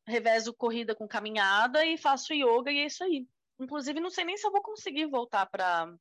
revezo 0.08 0.54
corrida 0.54 0.96
com 0.96 1.08
caminhada 1.08 1.84
e 1.86 1.98
faço 1.98 2.34
yoga 2.34 2.72
e 2.72 2.80
é 2.80 2.86
isso 2.86 3.04
aí. 3.04 3.28
Inclusive, 3.60 4.00
não 4.00 4.12
sei 4.12 4.26
nem 4.26 4.38
se 4.38 4.46
eu 4.46 4.52
vou 4.52 4.62
conseguir 4.62 5.08
voltar 5.08 5.48
para 5.48 5.92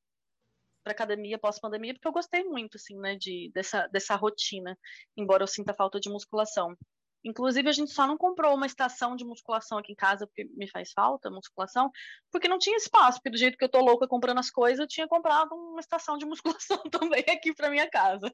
para 0.82 0.92
academia 0.92 1.38
pós-pandemia, 1.38 1.94
porque 1.94 2.08
eu 2.08 2.12
gostei 2.12 2.44
muito, 2.44 2.76
assim, 2.76 2.96
né, 2.98 3.16
de, 3.16 3.50
dessa, 3.54 3.86
dessa 3.88 4.14
rotina, 4.16 4.78
embora 5.16 5.42
eu 5.42 5.46
sinta 5.46 5.74
falta 5.74 6.00
de 6.00 6.10
musculação. 6.10 6.76
Inclusive, 7.22 7.68
a 7.68 7.72
gente 7.72 7.92
só 7.92 8.06
não 8.06 8.16
comprou 8.16 8.54
uma 8.54 8.64
estação 8.66 9.14
de 9.14 9.24
musculação 9.24 9.78
aqui 9.78 9.92
em 9.92 9.96
casa, 9.96 10.26
porque 10.26 10.44
me 10.56 10.68
faz 10.68 10.92
falta 10.92 11.30
musculação, 11.30 11.90
porque 12.30 12.48
não 12.48 12.58
tinha 12.58 12.76
espaço, 12.76 13.18
porque 13.18 13.30
do 13.30 13.36
jeito 13.36 13.58
que 13.58 13.64
eu 13.64 13.68
tô 13.68 13.80
louca 13.80 14.08
comprando 14.08 14.38
as 14.38 14.50
coisas, 14.50 14.80
eu 14.80 14.88
tinha 14.88 15.06
comprado 15.06 15.54
uma 15.54 15.80
estação 15.80 16.16
de 16.16 16.24
musculação 16.26 16.78
também 16.90 17.24
aqui 17.28 17.54
para 17.54 17.70
minha 17.70 17.88
casa. 17.90 18.32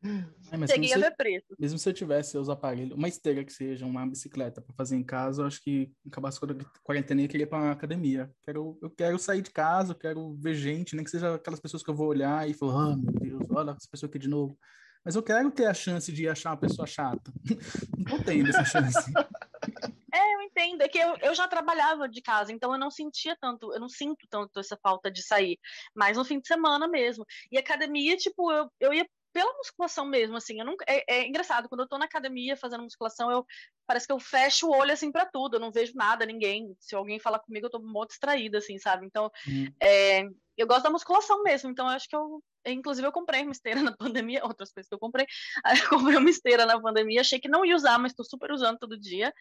Mas 0.00 0.70
Cheguei 0.70 0.92
a 0.92 0.96
mesmo, 0.96 1.04
se, 1.04 1.10
ver 1.10 1.16
preço. 1.16 1.46
mesmo 1.58 1.78
se 1.78 1.88
eu 1.88 1.92
tivesse 1.92 2.38
os 2.38 2.48
aparelhos, 2.48 2.96
uma 2.96 3.08
esteira 3.08 3.44
que 3.44 3.52
seja, 3.52 3.84
uma 3.84 4.06
bicicleta 4.06 4.60
para 4.60 4.74
fazer 4.74 4.96
em 4.96 5.02
casa, 5.02 5.42
eu 5.42 5.46
acho 5.46 5.60
que 5.60 5.92
acabasse 6.06 6.38
com 6.38 6.46
a 6.46 6.54
quarentena 6.82 7.20
e 7.20 7.24
eu 7.24 7.28
queria 7.28 7.44
ir 7.44 7.48
para 7.48 7.58
uma 7.58 7.72
academia. 7.72 8.30
Quero, 8.44 8.78
eu 8.80 8.90
quero 8.90 9.18
sair 9.18 9.42
de 9.42 9.50
casa, 9.50 9.92
eu 9.92 9.98
quero 9.98 10.34
ver 10.34 10.54
gente, 10.54 10.94
nem 10.94 11.04
que 11.04 11.10
seja 11.10 11.34
aquelas 11.34 11.60
pessoas 11.60 11.82
que 11.82 11.90
eu 11.90 11.94
vou 11.94 12.06
olhar 12.08 12.48
e 12.48 12.54
falar, 12.54 12.92
ah, 12.92 12.96
meu 12.96 13.12
Deus, 13.12 13.50
olha 13.50 13.72
essa 13.72 13.88
pessoa 13.90 14.08
aqui 14.08 14.18
de 14.18 14.28
novo. 14.28 14.56
Mas 15.04 15.16
eu 15.16 15.22
quero 15.22 15.50
ter 15.50 15.66
a 15.66 15.74
chance 15.74 16.12
de 16.12 16.28
achar 16.28 16.50
uma 16.50 16.56
pessoa 16.56 16.86
chata. 16.86 17.32
Não 17.96 18.04
tô 18.04 18.24
tendo 18.24 18.48
essa 18.48 18.64
chance. 18.64 18.94
É, 20.10 20.34
eu 20.34 20.42
entendo. 20.42 20.82
É 20.82 20.88
que 20.88 20.98
eu, 20.98 21.16
eu 21.20 21.34
já 21.34 21.46
trabalhava 21.46 22.08
de 22.08 22.22
casa, 22.22 22.50
então 22.50 22.72
eu 22.72 22.78
não 22.78 22.90
sentia 22.90 23.36
tanto, 23.38 23.72
eu 23.72 23.78
não 23.78 23.90
sinto 23.90 24.26
tanto 24.30 24.58
essa 24.58 24.76
falta 24.82 25.10
de 25.10 25.22
sair. 25.22 25.58
Mas 25.94 26.16
no 26.16 26.24
fim 26.24 26.40
de 26.40 26.48
semana 26.48 26.88
mesmo. 26.88 27.26
E 27.52 27.58
academia, 27.58 28.16
tipo, 28.16 28.50
eu, 28.50 28.70
eu 28.80 28.92
ia 28.92 29.06
pela 29.38 29.56
musculação 29.56 30.04
mesmo, 30.04 30.36
assim, 30.36 30.58
eu 30.58 30.66
nunca, 30.66 30.84
é, 30.88 31.04
é, 31.06 31.24
engraçado, 31.28 31.68
quando 31.68 31.82
eu 31.82 31.88
tô 31.88 31.96
na 31.96 32.06
academia 32.06 32.56
fazendo 32.56 32.82
musculação, 32.82 33.30
eu, 33.30 33.46
parece 33.86 34.04
que 34.04 34.12
eu 34.12 34.18
fecho 34.18 34.66
o 34.66 34.76
olho, 34.76 34.92
assim, 34.92 35.12
para 35.12 35.24
tudo, 35.24 35.54
eu 35.54 35.60
não 35.60 35.70
vejo 35.70 35.92
nada, 35.94 36.26
ninguém, 36.26 36.74
se 36.80 36.96
alguém 36.96 37.20
falar 37.20 37.38
comigo, 37.38 37.66
eu 37.66 37.70
tô 37.70 37.78
muito 37.78 38.08
distraída, 38.08 38.58
assim, 38.58 38.80
sabe, 38.80 39.06
então, 39.06 39.30
hum. 39.46 39.72
é, 39.80 40.24
eu 40.56 40.66
gosto 40.66 40.82
da 40.82 40.90
musculação 40.90 41.44
mesmo, 41.44 41.70
então 41.70 41.86
eu 41.86 41.92
acho 41.92 42.08
que 42.08 42.16
eu, 42.16 42.42
inclusive 42.66 43.06
eu 43.06 43.12
comprei 43.12 43.44
uma 43.44 43.52
esteira 43.52 43.80
na 43.92 43.96
pandemia, 43.96 44.44
outras 44.44 44.72
coisas 44.72 44.88
que 44.88 44.94
eu 44.96 44.98
comprei, 44.98 45.24
eu 45.86 45.88
comprei 45.88 46.16
uma 46.16 46.30
esteira 46.30 46.66
na 46.66 46.80
pandemia, 46.80 47.20
achei 47.20 47.38
que 47.38 47.48
não 47.48 47.64
ia 47.64 47.76
usar, 47.76 47.96
mas 47.96 48.12
tô 48.12 48.24
super 48.24 48.50
usando 48.50 48.76
todo 48.76 48.98
dia, 48.98 49.32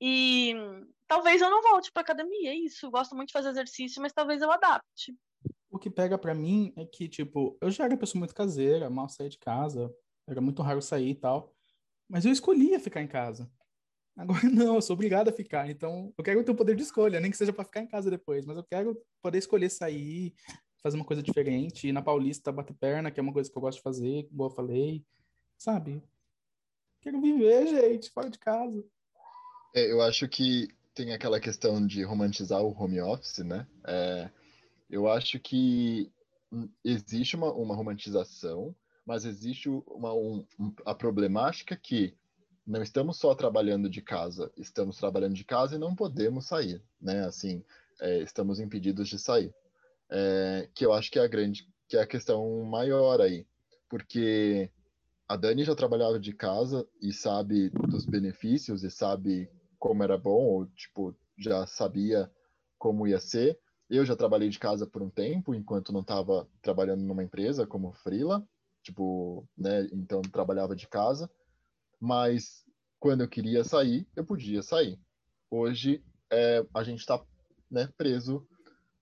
e 0.00 0.54
talvez 1.08 1.42
eu 1.42 1.50
não 1.50 1.60
volte 1.60 1.90
para 1.90 2.02
academia, 2.02 2.52
é 2.52 2.54
isso. 2.54 2.86
Eu 2.86 2.90
gosto 2.90 3.14
muito 3.14 3.28
de 3.28 3.34
fazer 3.34 3.50
exercício, 3.50 4.00
mas 4.00 4.14
talvez 4.14 4.40
eu 4.40 4.50
adapte. 4.50 5.14
Que 5.80 5.90
pega 5.90 6.18
para 6.18 6.34
mim 6.34 6.72
é 6.76 6.84
que, 6.84 7.08
tipo, 7.08 7.56
eu 7.60 7.70
já 7.70 7.84
era 7.84 7.96
pessoa 7.96 8.20
muito 8.20 8.34
caseira, 8.34 8.90
mal 8.90 9.08
saía 9.08 9.30
de 9.30 9.38
casa, 9.38 9.92
era 10.28 10.40
muito 10.40 10.62
raro 10.62 10.82
sair 10.82 11.10
e 11.10 11.14
tal, 11.14 11.54
mas 12.08 12.24
eu 12.24 12.32
escolhia 12.32 12.78
ficar 12.78 13.02
em 13.02 13.08
casa. 13.08 13.50
Agora 14.16 14.42
não, 14.50 14.74
eu 14.74 14.82
sou 14.82 14.94
obrigado 14.94 15.28
a 15.28 15.32
ficar. 15.32 15.70
Então, 15.70 16.12
eu 16.16 16.22
quero 16.24 16.44
ter 16.44 16.52
o 16.52 16.54
poder 16.54 16.76
de 16.76 16.82
escolha, 16.82 17.20
nem 17.20 17.30
que 17.30 17.36
seja 17.36 17.52
para 17.52 17.64
ficar 17.64 17.80
em 17.80 17.86
casa 17.86 18.10
depois, 18.10 18.44
mas 18.44 18.56
eu 18.56 18.64
quero 18.64 19.00
poder 19.22 19.38
escolher 19.38 19.70
sair, 19.70 20.34
fazer 20.82 20.96
uma 20.96 21.04
coisa 21.04 21.22
diferente, 21.22 21.88
ir 21.88 21.92
na 21.92 22.02
Paulista, 22.02 22.52
bater 22.52 22.74
perna, 22.74 23.10
que 23.10 23.18
é 23.18 23.22
uma 23.22 23.32
coisa 23.32 23.50
que 23.50 23.56
eu 23.56 23.62
gosto 23.62 23.78
de 23.78 23.82
fazer, 23.82 24.28
como 24.28 24.44
eu 24.44 24.50
falei, 24.50 25.04
sabe? 25.56 26.02
Quero 27.00 27.20
viver, 27.20 27.66
gente, 27.66 28.10
fora 28.10 28.28
de 28.28 28.38
casa. 28.38 28.84
É, 29.74 29.90
eu 29.90 30.02
acho 30.02 30.28
que 30.28 30.68
tem 30.94 31.12
aquela 31.12 31.40
questão 31.40 31.86
de 31.86 32.02
romantizar 32.02 32.62
o 32.62 32.76
home 32.78 33.00
office, 33.00 33.38
né? 33.38 33.66
É, 33.86 34.30
eu 34.90 35.08
acho 35.08 35.38
que 35.38 36.10
existe 36.84 37.36
uma, 37.36 37.52
uma 37.52 37.74
romantização, 37.74 38.74
mas 39.06 39.24
existe 39.24 39.68
uma, 39.68 40.12
um, 40.12 40.44
a 40.84 40.94
problemática 40.94 41.76
que 41.76 42.14
não 42.66 42.82
estamos 42.82 43.16
só 43.16 43.34
trabalhando 43.34 43.88
de 43.88 44.02
casa, 44.02 44.52
estamos 44.56 44.96
trabalhando 44.96 45.34
de 45.34 45.44
casa 45.44 45.76
e 45.76 45.78
não 45.78 45.94
podemos 45.94 46.46
sair, 46.46 46.82
né? 47.00 47.24
Assim, 47.24 47.64
é, 48.00 48.18
estamos 48.18 48.60
impedidos 48.60 49.08
de 49.08 49.18
sair. 49.18 49.54
É, 50.10 50.68
que 50.74 50.84
eu 50.84 50.92
acho 50.92 51.10
que 51.10 51.18
é 51.18 51.22
a 51.22 51.28
grande, 51.28 51.68
que 51.88 51.96
é 51.96 52.02
a 52.02 52.06
questão 52.06 52.64
maior 52.64 53.20
aí, 53.20 53.46
porque 53.88 54.70
a 55.28 55.36
Dani 55.36 55.64
já 55.64 55.74
trabalhava 55.74 56.18
de 56.18 56.32
casa 56.32 56.86
e 57.00 57.12
sabe 57.12 57.70
dos 57.70 58.04
benefícios 58.04 58.82
e 58.82 58.90
sabe 58.90 59.48
como 59.78 60.02
era 60.02 60.18
bom, 60.18 60.44
ou 60.44 60.66
tipo, 60.66 61.14
já 61.38 61.66
sabia 61.66 62.30
como 62.78 63.06
ia 63.06 63.20
ser. 63.20 63.58
Eu 63.90 64.04
já 64.06 64.14
trabalhei 64.14 64.48
de 64.48 64.58
casa 64.58 64.86
por 64.86 65.02
um 65.02 65.10
tempo, 65.10 65.54
enquanto 65.54 65.92
não 65.92 66.00
estava 66.00 66.48
trabalhando 66.62 67.02
numa 67.02 67.24
empresa 67.24 67.66
como 67.66 67.92
freela, 67.92 68.46
tipo, 68.82 69.44
né, 69.58 69.88
então 69.92 70.22
trabalhava 70.22 70.76
de 70.76 70.86
casa, 70.86 71.28
mas 71.98 72.64
quando 73.00 73.22
eu 73.22 73.28
queria 73.28 73.64
sair, 73.64 74.06
eu 74.14 74.24
podia 74.24 74.62
sair. 74.62 74.96
Hoje 75.50 76.04
é, 76.30 76.64
a 76.72 76.84
gente 76.84 77.00
está 77.00 77.20
né, 77.68 77.88
preso 77.96 78.46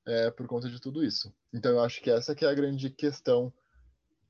é, 0.07 0.31
por 0.31 0.47
conta 0.47 0.71
de 0.71 0.81
tudo 0.81 1.05
isso. 1.05 1.31
Então 1.53 1.71
eu 1.73 1.81
acho 1.81 2.01
que 2.01 2.11
essa 2.11 2.35
que 2.35 2.47
é 2.47 2.49
a 2.49 2.55
grande 2.55 2.89
questão 2.89 3.53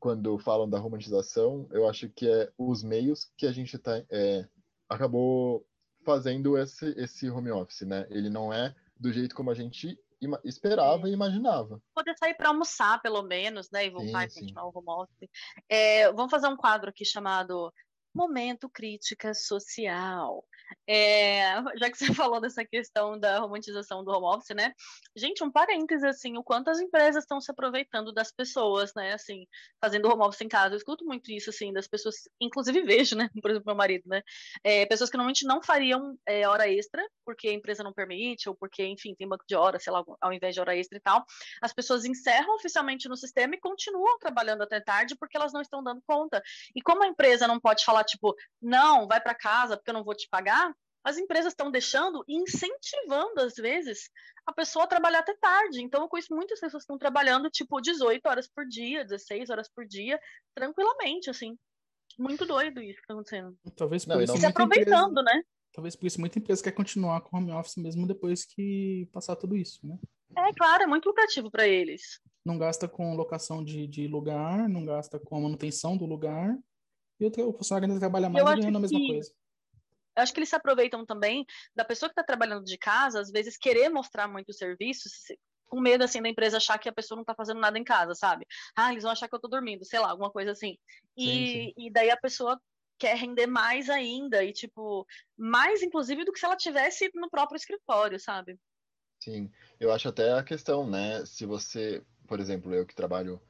quando 0.00 0.38
falam 0.38 0.68
da 0.68 0.78
romantização, 0.78 1.68
eu 1.70 1.88
acho 1.88 2.08
que 2.08 2.28
é 2.28 2.50
os 2.58 2.82
meios 2.82 3.30
que 3.36 3.46
a 3.46 3.52
gente 3.52 3.78
tá, 3.78 4.02
é, 4.10 4.46
acabou 4.88 5.64
fazendo 6.04 6.56
esse, 6.56 6.86
esse 6.96 7.28
home 7.30 7.50
office, 7.50 7.82
né? 7.82 8.06
Ele 8.10 8.30
não 8.30 8.52
é 8.52 8.74
do 8.98 9.12
jeito 9.12 9.34
como 9.34 9.50
a 9.50 9.54
gente 9.54 9.98
esperava 10.44 11.08
e 11.08 11.12
imaginava. 11.12 11.80
Poder 11.94 12.16
sair 12.18 12.34
para 12.34 12.48
almoçar, 12.48 13.00
pelo 13.00 13.22
menos, 13.22 13.70
né? 13.70 13.86
E 13.86 13.90
voltar 13.90 14.28
sim, 14.28 14.40
e 14.40 14.40
continuar 14.40 14.64
sim. 14.64 14.70
o 14.74 14.78
home 14.78 15.02
office. 15.02 15.30
É, 15.68 16.12
vamos 16.12 16.30
fazer 16.30 16.48
um 16.48 16.56
quadro 16.56 16.90
aqui 16.90 17.04
chamado 17.04 17.72
Momento 18.14 18.68
Crítica 18.68 19.32
Social. 19.34 20.44
É, 20.86 21.54
já 21.76 21.90
que 21.90 21.98
você 21.98 22.06
falou 22.14 22.40
dessa 22.40 22.64
questão 22.64 23.18
da 23.18 23.38
romantização 23.38 24.04
do 24.04 24.10
home 24.10 24.36
office, 24.36 24.54
né? 24.54 24.72
Gente, 25.16 25.44
um 25.44 25.50
parêntese, 25.50 26.06
assim, 26.06 26.36
o 26.36 26.42
quanto 26.42 26.70
as 26.70 26.80
empresas 26.80 27.24
estão 27.24 27.40
se 27.40 27.50
aproveitando 27.50 28.12
das 28.12 28.32
pessoas, 28.32 28.92
né? 28.94 29.12
Assim, 29.12 29.46
fazendo 29.80 30.08
home 30.08 30.22
office 30.22 30.40
em 30.40 30.48
casa. 30.48 30.74
Eu 30.74 30.78
escuto 30.78 31.04
muito 31.04 31.30
isso, 31.30 31.50
assim, 31.50 31.72
das 31.72 31.86
pessoas, 31.86 32.16
inclusive 32.40 32.82
vejo, 32.82 33.16
né? 33.16 33.28
Por 33.42 33.50
exemplo, 33.50 33.66
meu 33.66 33.76
marido, 33.76 34.04
né? 34.06 34.22
É, 34.64 34.86
pessoas 34.86 35.10
que 35.10 35.16
normalmente 35.16 35.46
não 35.46 35.62
fariam 35.62 36.16
é, 36.26 36.46
hora 36.48 36.68
extra, 36.68 37.02
porque 37.24 37.48
a 37.48 37.52
empresa 37.52 37.82
não 37.82 37.92
permite, 37.92 38.48
ou 38.48 38.54
porque, 38.54 38.84
enfim, 38.84 39.14
tem 39.14 39.28
banco 39.28 39.44
de 39.46 39.54
hora, 39.54 39.78
sei 39.78 39.92
lá, 39.92 40.02
ao 40.20 40.32
invés 40.32 40.54
de 40.54 40.60
hora 40.60 40.76
extra 40.76 40.98
e 40.98 41.00
tal. 41.00 41.24
As 41.60 41.72
pessoas 41.72 42.04
encerram 42.04 42.54
oficialmente 42.54 43.08
no 43.08 43.16
sistema 43.16 43.54
e 43.54 43.60
continuam 43.60 44.18
trabalhando 44.18 44.62
até 44.62 44.80
tarde 44.80 45.16
porque 45.16 45.36
elas 45.36 45.52
não 45.52 45.60
estão 45.60 45.82
dando 45.82 46.02
conta. 46.06 46.42
E 46.74 46.80
como 46.80 47.02
a 47.02 47.06
empresa 47.06 47.46
não 47.46 47.60
pode 47.60 47.84
falar, 47.84 48.04
tipo, 48.04 48.34
não, 48.60 49.06
vai 49.06 49.20
para 49.20 49.34
casa 49.34 49.76
porque 49.76 49.90
eu 49.90 49.94
não 49.94 50.04
vou 50.04 50.14
te 50.14 50.28
pagar, 50.30 50.57
as 51.04 51.16
empresas 51.16 51.52
estão 51.52 51.70
deixando 51.70 52.22
e 52.28 52.36
incentivando, 52.36 53.40
às 53.40 53.54
vezes, 53.54 54.10
a 54.46 54.52
pessoa 54.52 54.84
a 54.84 54.88
trabalhar 54.88 55.20
até 55.20 55.34
tarde. 55.36 55.82
Então, 55.82 56.02
eu 56.02 56.08
conheço 56.08 56.34
muitas 56.34 56.60
pessoas 56.60 56.82
que 56.82 56.84
estão 56.84 56.98
trabalhando, 56.98 57.50
tipo, 57.50 57.80
18 57.80 58.26
horas 58.26 58.48
por 58.48 58.66
dia, 58.66 59.04
16 59.04 59.50
horas 59.50 59.70
por 59.74 59.86
dia, 59.86 60.20
tranquilamente, 60.54 61.30
assim. 61.30 61.56
Muito 62.18 62.44
doido 62.44 62.80
isso 62.80 62.96
que 62.96 63.02
está 63.02 63.14
acontecendo. 63.14 63.56
Talvez 63.76 64.04
por 64.04 64.16
não, 64.16 64.22
isso. 64.22 64.36
se 64.36 64.46
aproveitando, 64.46 65.20
empresa, 65.20 65.22
né? 65.22 65.42
Talvez 65.72 65.94
por 65.94 66.06
isso 66.06 66.20
muita 66.20 66.38
empresa 66.38 66.62
quer 66.62 66.72
continuar 66.72 67.20
com 67.20 67.36
home 67.36 67.52
office 67.52 67.76
mesmo 67.76 68.06
depois 68.06 68.44
que 68.44 69.08
passar 69.12 69.36
tudo 69.36 69.56
isso, 69.56 69.86
né? 69.86 69.96
É, 70.36 70.52
claro, 70.54 70.82
é 70.82 70.86
muito 70.86 71.06
lucrativo 71.06 71.50
para 71.50 71.66
eles. 71.68 72.20
Não 72.44 72.58
gasta 72.58 72.88
com 72.88 73.14
locação 73.14 73.62
de, 73.62 73.86
de 73.86 74.08
lugar, 74.08 74.68
não 74.68 74.84
gasta 74.84 75.18
com 75.18 75.36
a 75.36 75.40
manutenção 75.40 75.96
do 75.96 76.06
lugar. 76.06 76.58
E 77.20 77.26
o 77.26 77.52
funcionário 77.52 77.86
ainda 77.86 78.00
trabalha 78.00 78.28
mais 78.28 78.44
e 78.44 78.60
ganhando 78.60 78.78
a 78.78 78.80
mesma 78.80 78.98
que... 78.98 79.06
coisa 79.06 79.32
eu 80.18 80.22
acho 80.22 80.32
que 80.32 80.40
eles 80.40 80.48
se 80.48 80.56
aproveitam 80.56 81.06
também 81.06 81.46
da 81.74 81.84
pessoa 81.84 82.08
que 82.08 82.12
está 82.12 82.24
trabalhando 82.24 82.64
de 82.64 82.76
casa, 82.76 83.20
às 83.20 83.30
vezes 83.30 83.56
querer 83.56 83.88
mostrar 83.88 84.26
muito 84.26 84.52
serviço, 84.52 85.08
com 85.66 85.80
medo 85.80 86.02
assim 86.02 86.20
da 86.20 86.28
empresa 86.28 86.56
achar 86.56 86.78
que 86.78 86.88
a 86.88 86.92
pessoa 86.92 87.16
não 87.16 87.22
está 87.22 87.34
fazendo 87.34 87.60
nada 87.60 87.78
em 87.78 87.84
casa, 87.84 88.14
sabe? 88.14 88.44
Ah, 88.76 88.90
eles 88.90 89.04
vão 89.04 89.12
achar 89.12 89.28
que 89.28 89.34
eu 89.34 89.38
estou 89.38 89.50
dormindo, 89.50 89.84
sei 89.84 90.00
lá, 90.00 90.10
alguma 90.10 90.30
coisa 90.30 90.50
assim. 90.50 90.76
E, 91.16 91.24
sim, 91.24 91.46
sim. 91.46 91.74
e 91.76 91.90
daí 91.90 92.10
a 92.10 92.16
pessoa 92.16 92.60
quer 92.98 93.16
render 93.16 93.46
mais 93.46 93.88
ainda 93.88 94.42
e 94.42 94.52
tipo 94.52 95.06
mais 95.36 95.82
inclusive 95.84 96.24
do 96.24 96.32
que 96.32 96.40
se 96.40 96.46
ela 96.46 96.56
tivesse 96.56 97.08
no 97.14 97.30
próprio 97.30 97.56
escritório, 97.56 98.18
sabe? 98.18 98.58
Sim, 99.20 99.50
eu 99.78 99.92
acho 99.92 100.08
até 100.08 100.32
a 100.32 100.42
questão, 100.42 100.88
né? 100.88 101.24
Se 101.24 101.46
você, 101.46 102.04
por 102.26 102.40
exemplo, 102.40 102.74
eu 102.74 102.84
que 102.84 102.94
trabalho 102.94 103.40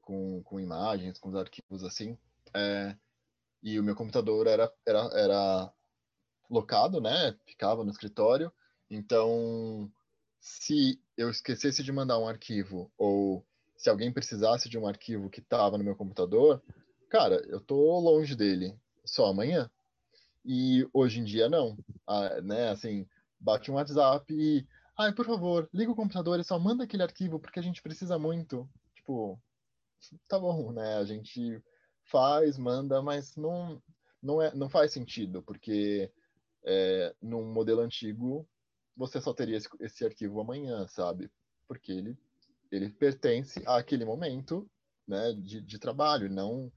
com, 0.00 0.42
com 0.42 0.58
imagens, 0.58 1.18
com 1.18 1.28
os 1.28 1.36
arquivos 1.36 1.84
assim, 1.84 2.18
é, 2.54 2.96
e 3.62 3.78
o 3.78 3.82
meu 3.82 3.96
computador 3.96 4.46
era, 4.46 4.72
era, 4.86 5.10
era 5.14 5.72
locado, 6.50 7.00
né? 7.00 7.36
Ficava 7.46 7.84
no 7.84 7.90
escritório. 7.90 8.52
Então, 8.90 9.90
se 10.40 11.00
eu 11.16 11.30
esquecesse 11.30 11.82
de 11.82 11.92
mandar 11.92 12.18
um 12.18 12.28
arquivo 12.28 12.90
ou 12.96 13.44
se 13.76 13.90
alguém 13.90 14.12
precisasse 14.12 14.68
de 14.68 14.78
um 14.78 14.86
arquivo 14.86 15.28
que 15.28 15.40
estava 15.40 15.76
no 15.76 15.84
meu 15.84 15.94
computador, 15.94 16.62
cara, 17.08 17.36
eu 17.48 17.60
tô 17.60 17.98
longe 18.00 18.34
dele 18.34 18.74
só 19.04 19.26
amanhã. 19.26 19.70
E 20.44 20.88
hoje 20.92 21.20
em 21.20 21.24
dia 21.24 21.48
não, 21.48 21.76
ah, 22.06 22.40
né? 22.40 22.70
Assim, 22.70 23.06
bate 23.38 23.70
um 23.70 23.74
WhatsApp 23.74 24.32
e, 24.32 24.66
ai, 24.96 25.12
por 25.12 25.26
favor, 25.26 25.68
liga 25.72 25.90
o 25.90 25.96
computador 25.96 26.38
e 26.38 26.44
só 26.44 26.58
manda 26.58 26.84
aquele 26.84 27.02
arquivo 27.02 27.38
porque 27.38 27.58
a 27.58 27.62
gente 27.62 27.82
precisa 27.82 28.18
muito. 28.18 28.68
Tipo, 28.94 29.38
tá 30.28 30.38
bom, 30.38 30.72
né? 30.72 30.96
A 30.96 31.04
gente 31.04 31.62
faz, 32.04 32.56
manda, 32.56 33.02
mas 33.02 33.36
não 33.36 33.82
não 34.22 34.40
é 34.40 34.54
não 34.54 34.68
faz 34.68 34.92
sentido, 34.92 35.42
porque 35.42 36.10
é, 36.66 37.14
num 37.22 37.44
modelo 37.52 37.80
antigo, 37.80 38.46
você 38.96 39.20
só 39.20 39.32
teria 39.32 39.56
esse, 39.56 39.68
esse, 39.80 40.04
arquivo 40.04 40.40
amanhã, 40.40 40.86
sabe? 40.88 41.30
Porque 41.68 41.92
ele, 41.92 42.18
ele 42.70 42.90
pertence 42.90 43.62
àquele 43.66 44.04
momento 44.04 44.68
né, 45.06 45.32
de, 45.32 45.60
de 45.60 45.78
trabalho, 45.78 46.28
não... 46.28 46.72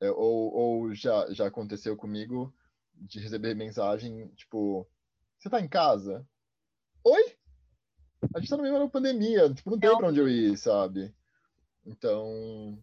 É, 0.00 0.10
ou 0.10 0.52
ou 0.52 0.94
já, 0.94 1.32
já 1.32 1.46
aconteceu 1.46 1.96
comigo 1.96 2.52
de 2.92 3.20
receber 3.20 3.54
mensagem, 3.54 4.26
tipo, 4.34 4.84
você 5.38 5.48
tá 5.48 5.60
em 5.60 5.68
casa? 5.68 6.26
Oi? 7.04 7.36
A 8.34 8.40
gente 8.40 8.50
tá 8.50 8.56
no 8.56 8.62
meio 8.64 8.78
da 8.78 8.88
pandemia, 8.88 9.52
tipo, 9.54 9.70
não 9.70 9.78
tem 9.78 9.96
pra 9.96 10.08
onde 10.08 10.20
eu 10.20 10.28
ir, 10.28 10.56
sabe? 10.56 11.14
Então, 11.84 12.82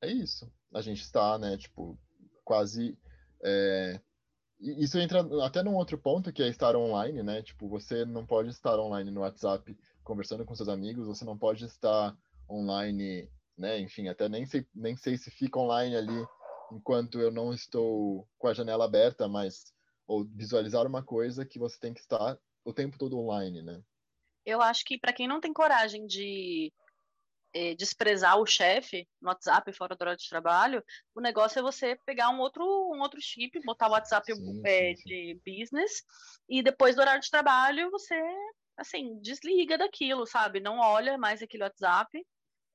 é 0.00 0.10
isso. 0.10 0.52
A 0.72 0.80
gente 0.80 1.02
está, 1.02 1.38
né, 1.38 1.56
tipo, 1.56 1.98
quase 2.44 2.98
é, 3.44 4.00
isso 4.64 4.98
entra 4.98 5.20
até 5.44 5.62
num 5.62 5.74
outro 5.74 5.98
ponto 5.98 6.32
que 6.32 6.42
é 6.42 6.48
estar 6.48 6.74
online, 6.74 7.22
né? 7.22 7.42
Tipo, 7.42 7.68
você 7.68 8.04
não 8.04 8.24
pode 8.24 8.48
estar 8.48 8.78
online 8.78 9.10
no 9.10 9.20
WhatsApp 9.20 9.76
conversando 10.02 10.44
com 10.44 10.54
seus 10.54 10.68
amigos, 10.68 11.06
você 11.06 11.24
não 11.24 11.36
pode 11.36 11.64
estar 11.64 12.16
online, 12.48 13.28
né? 13.56 13.78
Enfim, 13.78 14.08
até 14.08 14.28
nem 14.28 14.46
sei, 14.46 14.66
nem 14.74 14.96
sei 14.96 15.18
se 15.18 15.30
fica 15.30 15.58
online 15.58 15.96
ali 15.96 16.26
enquanto 16.72 17.20
eu 17.20 17.30
não 17.30 17.52
estou 17.52 18.26
com 18.38 18.48
a 18.48 18.54
janela 18.54 18.86
aberta, 18.86 19.28
mas 19.28 19.72
ou 20.06 20.24
visualizar 20.24 20.86
uma 20.86 21.02
coisa 21.02 21.44
que 21.44 21.58
você 21.58 21.78
tem 21.78 21.92
que 21.92 22.00
estar 22.00 22.38
o 22.64 22.72
tempo 22.72 22.98
todo 22.98 23.18
online, 23.18 23.62
né? 23.62 23.82
Eu 24.44 24.60
acho 24.60 24.84
que 24.84 24.98
para 24.98 25.12
quem 25.12 25.28
não 25.28 25.40
tem 25.40 25.52
coragem 25.52 26.06
de 26.06 26.72
é, 27.54 27.74
desprezar 27.74 28.38
o 28.38 28.44
chefe 28.44 29.08
no 29.22 29.28
WhatsApp 29.28 29.72
fora 29.72 29.94
do 29.94 30.02
horário 30.02 30.18
de 30.18 30.28
trabalho, 30.28 30.84
o 31.14 31.20
negócio 31.20 31.60
é 31.60 31.62
você 31.62 31.96
pegar 32.04 32.30
um 32.30 32.40
outro, 32.40 32.64
um 32.64 33.00
outro 33.00 33.20
chip, 33.22 33.58
botar 33.64 33.88
o 33.88 33.92
WhatsApp 33.92 34.26
sim, 34.34 34.62
é, 34.66 34.94
sim, 34.94 34.96
sim. 34.96 35.08
de 35.08 35.40
business, 35.46 36.02
e 36.48 36.62
depois 36.62 36.96
do 36.96 37.00
horário 37.00 37.22
de 37.22 37.30
trabalho 37.30 37.90
você, 37.90 38.20
assim, 38.76 39.20
desliga 39.20 39.78
daquilo, 39.78 40.26
sabe? 40.26 40.58
Não 40.58 40.80
olha 40.80 41.16
mais 41.16 41.40
aquele 41.40 41.62
WhatsApp. 41.62 42.26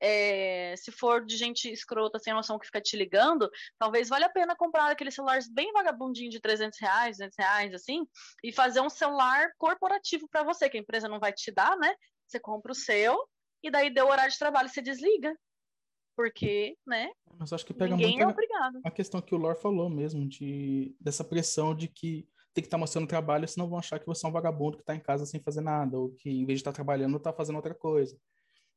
É, 0.02 0.74
se 0.78 0.90
for 0.90 1.26
de 1.26 1.36
gente 1.36 1.70
escrota, 1.70 2.18
sem 2.18 2.32
noção, 2.32 2.58
que 2.58 2.64
fica 2.64 2.80
te 2.80 2.96
ligando, 2.96 3.50
talvez 3.78 4.08
valha 4.08 4.26
a 4.26 4.30
pena 4.30 4.56
comprar 4.56 4.90
aquele 4.90 5.10
celular 5.10 5.38
bem 5.52 5.70
vagabundinho 5.72 6.30
de 6.30 6.40
300 6.40 6.78
reais, 6.80 7.18
200 7.18 7.36
reais, 7.38 7.74
assim, 7.74 8.06
e 8.42 8.50
fazer 8.50 8.80
um 8.80 8.88
celular 8.88 9.50
corporativo 9.58 10.26
para 10.26 10.42
você, 10.42 10.70
que 10.70 10.78
a 10.78 10.80
empresa 10.80 11.06
não 11.06 11.20
vai 11.20 11.34
te 11.34 11.52
dar, 11.52 11.76
né? 11.76 11.94
Você 12.26 12.40
compra 12.40 12.72
o 12.72 12.74
seu, 12.74 13.14
e 13.62 13.70
daí 13.70 13.90
deu 13.90 14.08
horário 14.08 14.32
de 14.32 14.38
trabalho, 14.38 14.68
você 14.68 14.82
desliga. 14.82 15.36
Porque, 16.16 16.76
né? 16.86 17.10
Mas 17.38 17.52
acho 17.52 17.64
que 17.64 17.72
pega 17.72 17.96
ninguém 17.96 18.18
muito 18.18 18.28
é 18.28 18.32
obrigado. 18.32 18.80
a 18.84 18.90
questão 18.90 19.22
que 19.22 19.34
o 19.34 19.38
Lore 19.38 19.58
falou 19.58 19.88
mesmo, 19.88 20.28
de, 20.28 20.94
dessa 21.00 21.24
pressão 21.24 21.74
de 21.74 21.88
que 21.88 22.28
tem 22.52 22.62
que 22.62 22.66
estar 22.66 22.76
tá 22.76 22.80
mostrando 22.80 23.06
trabalho, 23.06 23.48
senão 23.48 23.68
vão 23.68 23.78
achar 23.78 23.98
que 23.98 24.06
você 24.06 24.26
é 24.26 24.28
um 24.28 24.32
vagabundo 24.32 24.76
que 24.76 24.82
está 24.82 24.94
em 24.94 25.00
casa 25.00 25.24
sem 25.24 25.40
fazer 25.40 25.60
nada, 25.60 25.98
ou 25.98 26.10
que 26.10 26.28
em 26.28 26.44
vez 26.44 26.58
de 26.58 26.62
estar 26.62 26.72
tá 26.72 26.76
trabalhando, 26.76 27.16
está 27.16 27.32
fazendo 27.32 27.56
outra 27.56 27.74
coisa. 27.74 28.18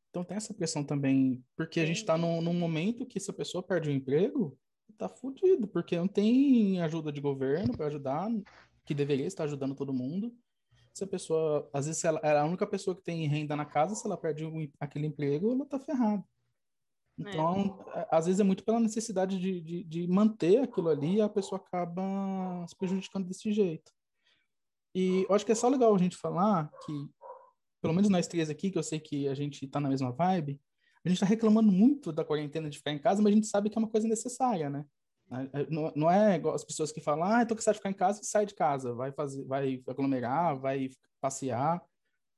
Então 0.10 0.24
tem 0.24 0.38
essa 0.38 0.54
pressão 0.54 0.84
também, 0.84 1.44
porque 1.56 1.80
a 1.80 1.86
gente 1.86 1.98
está 1.98 2.18
num, 2.18 2.42
num, 2.42 2.54
momento 2.54 3.06
que 3.06 3.20
se 3.20 3.32
a 3.32 3.34
pessoa 3.34 3.64
perde 3.64 3.90
o 3.90 3.92
emprego, 3.92 4.58
está 4.90 5.10
fudido, 5.10 5.68
porque 5.68 5.98
não 5.98 6.08
tem 6.08 6.80
ajuda 6.82 7.12
de 7.12 7.20
governo 7.20 7.76
para 7.76 7.88
ajudar, 7.88 8.30
que 8.86 8.94
deveria 8.94 9.26
estar 9.26 9.46
ajudando 9.46 9.76
todo 9.76 9.92
mundo 9.92 10.32
se 10.94 11.04
a 11.04 11.08
pessoa, 11.08 11.70
às 11.74 11.88
vezes, 11.88 12.04
ela 12.04 12.20
é 12.24 12.38
a 12.38 12.46
única 12.46 12.68
pessoa 12.68 12.96
que 12.96 13.02
tem 13.02 13.28
renda 13.28 13.56
na 13.56 13.66
casa, 13.66 13.96
se 13.96 14.06
ela 14.06 14.16
perde 14.16 14.46
um, 14.46 14.70
aquele 14.80 15.08
emprego, 15.08 15.52
ela 15.52 15.66
tá 15.66 15.80
ferrada. 15.80 16.24
Então, 17.18 17.80
é. 17.94 18.08
às 18.12 18.26
vezes 18.26 18.40
é 18.40 18.44
muito 18.44 18.64
pela 18.64 18.80
necessidade 18.80 19.40
de, 19.40 19.62
de, 19.62 19.84
de, 19.84 20.08
manter 20.08 20.60
aquilo 20.60 20.90
ali 20.90 21.16
e 21.16 21.22
a 21.22 21.30
pessoa 21.30 21.60
acaba 21.60 22.66
se 22.68 22.76
prejudicando 22.76 23.28
desse 23.28 23.52
jeito. 23.52 23.92
E 24.96 25.26
eu 25.28 25.36
acho 25.36 25.46
que 25.46 25.52
é 25.52 25.56
só 25.56 25.68
legal 25.68 25.94
a 25.94 25.98
gente 25.98 26.16
falar 26.16 26.72
que, 26.86 27.10
pelo 27.82 27.94
menos 27.94 28.10
nós 28.10 28.28
três 28.28 28.50
aqui, 28.50 28.72
que 28.72 28.78
eu 28.78 28.84
sei 28.84 29.00
que 29.00 29.28
a 29.28 29.34
gente 29.34 29.68
tá 29.68 29.80
na 29.80 29.90
mesma 29.90 30.12
vibe, 30.12 30.60
a 31.06 31.10
gente 31.10 31.20
tá 31.20 31.26
reclamando 31.26 31.72
muito 31.72 32.12
da 32.12 32.24
quarentena 32.24 32.70
de 32.70 32.78
ficar 32.78 32.92
em 32.92 33.00
casa, 33.00 33.22
mas 33.22 33.32
a 33.32 33.36
gente 33.36 33.48
sabe 33.48 33.70
que 33.70 33.78
é 33.78 33.80
uma 33.80 33.90
coisa 33.90 34.08
necessária, 34.08 34.70
né? 34.70 34.86
Não, 35.70 36.10
é 36.10 36.36
igual 36.36 36.54
as 36.54 36.64
pessoas 36.64 36.92
que 36.92 37.02
falam, 37.02 37.24
ah, 37.24 37.46
tô 37.46 37.56
cansado 37.56 37.74
de 37.74 37.80
ficar 37.80 37.90
em 37.90 37.94
casa, 37.94 38.22
sai 38.24 38.46
de 38.46 38.54
casa, 38.54 38.94
vai 38.94 39.12
fazer, 39.12 39.44
vai 39.46 39.84
aglomerar, 39.88 40.60
vai 40.60 40.90
passear. 41.20 41.84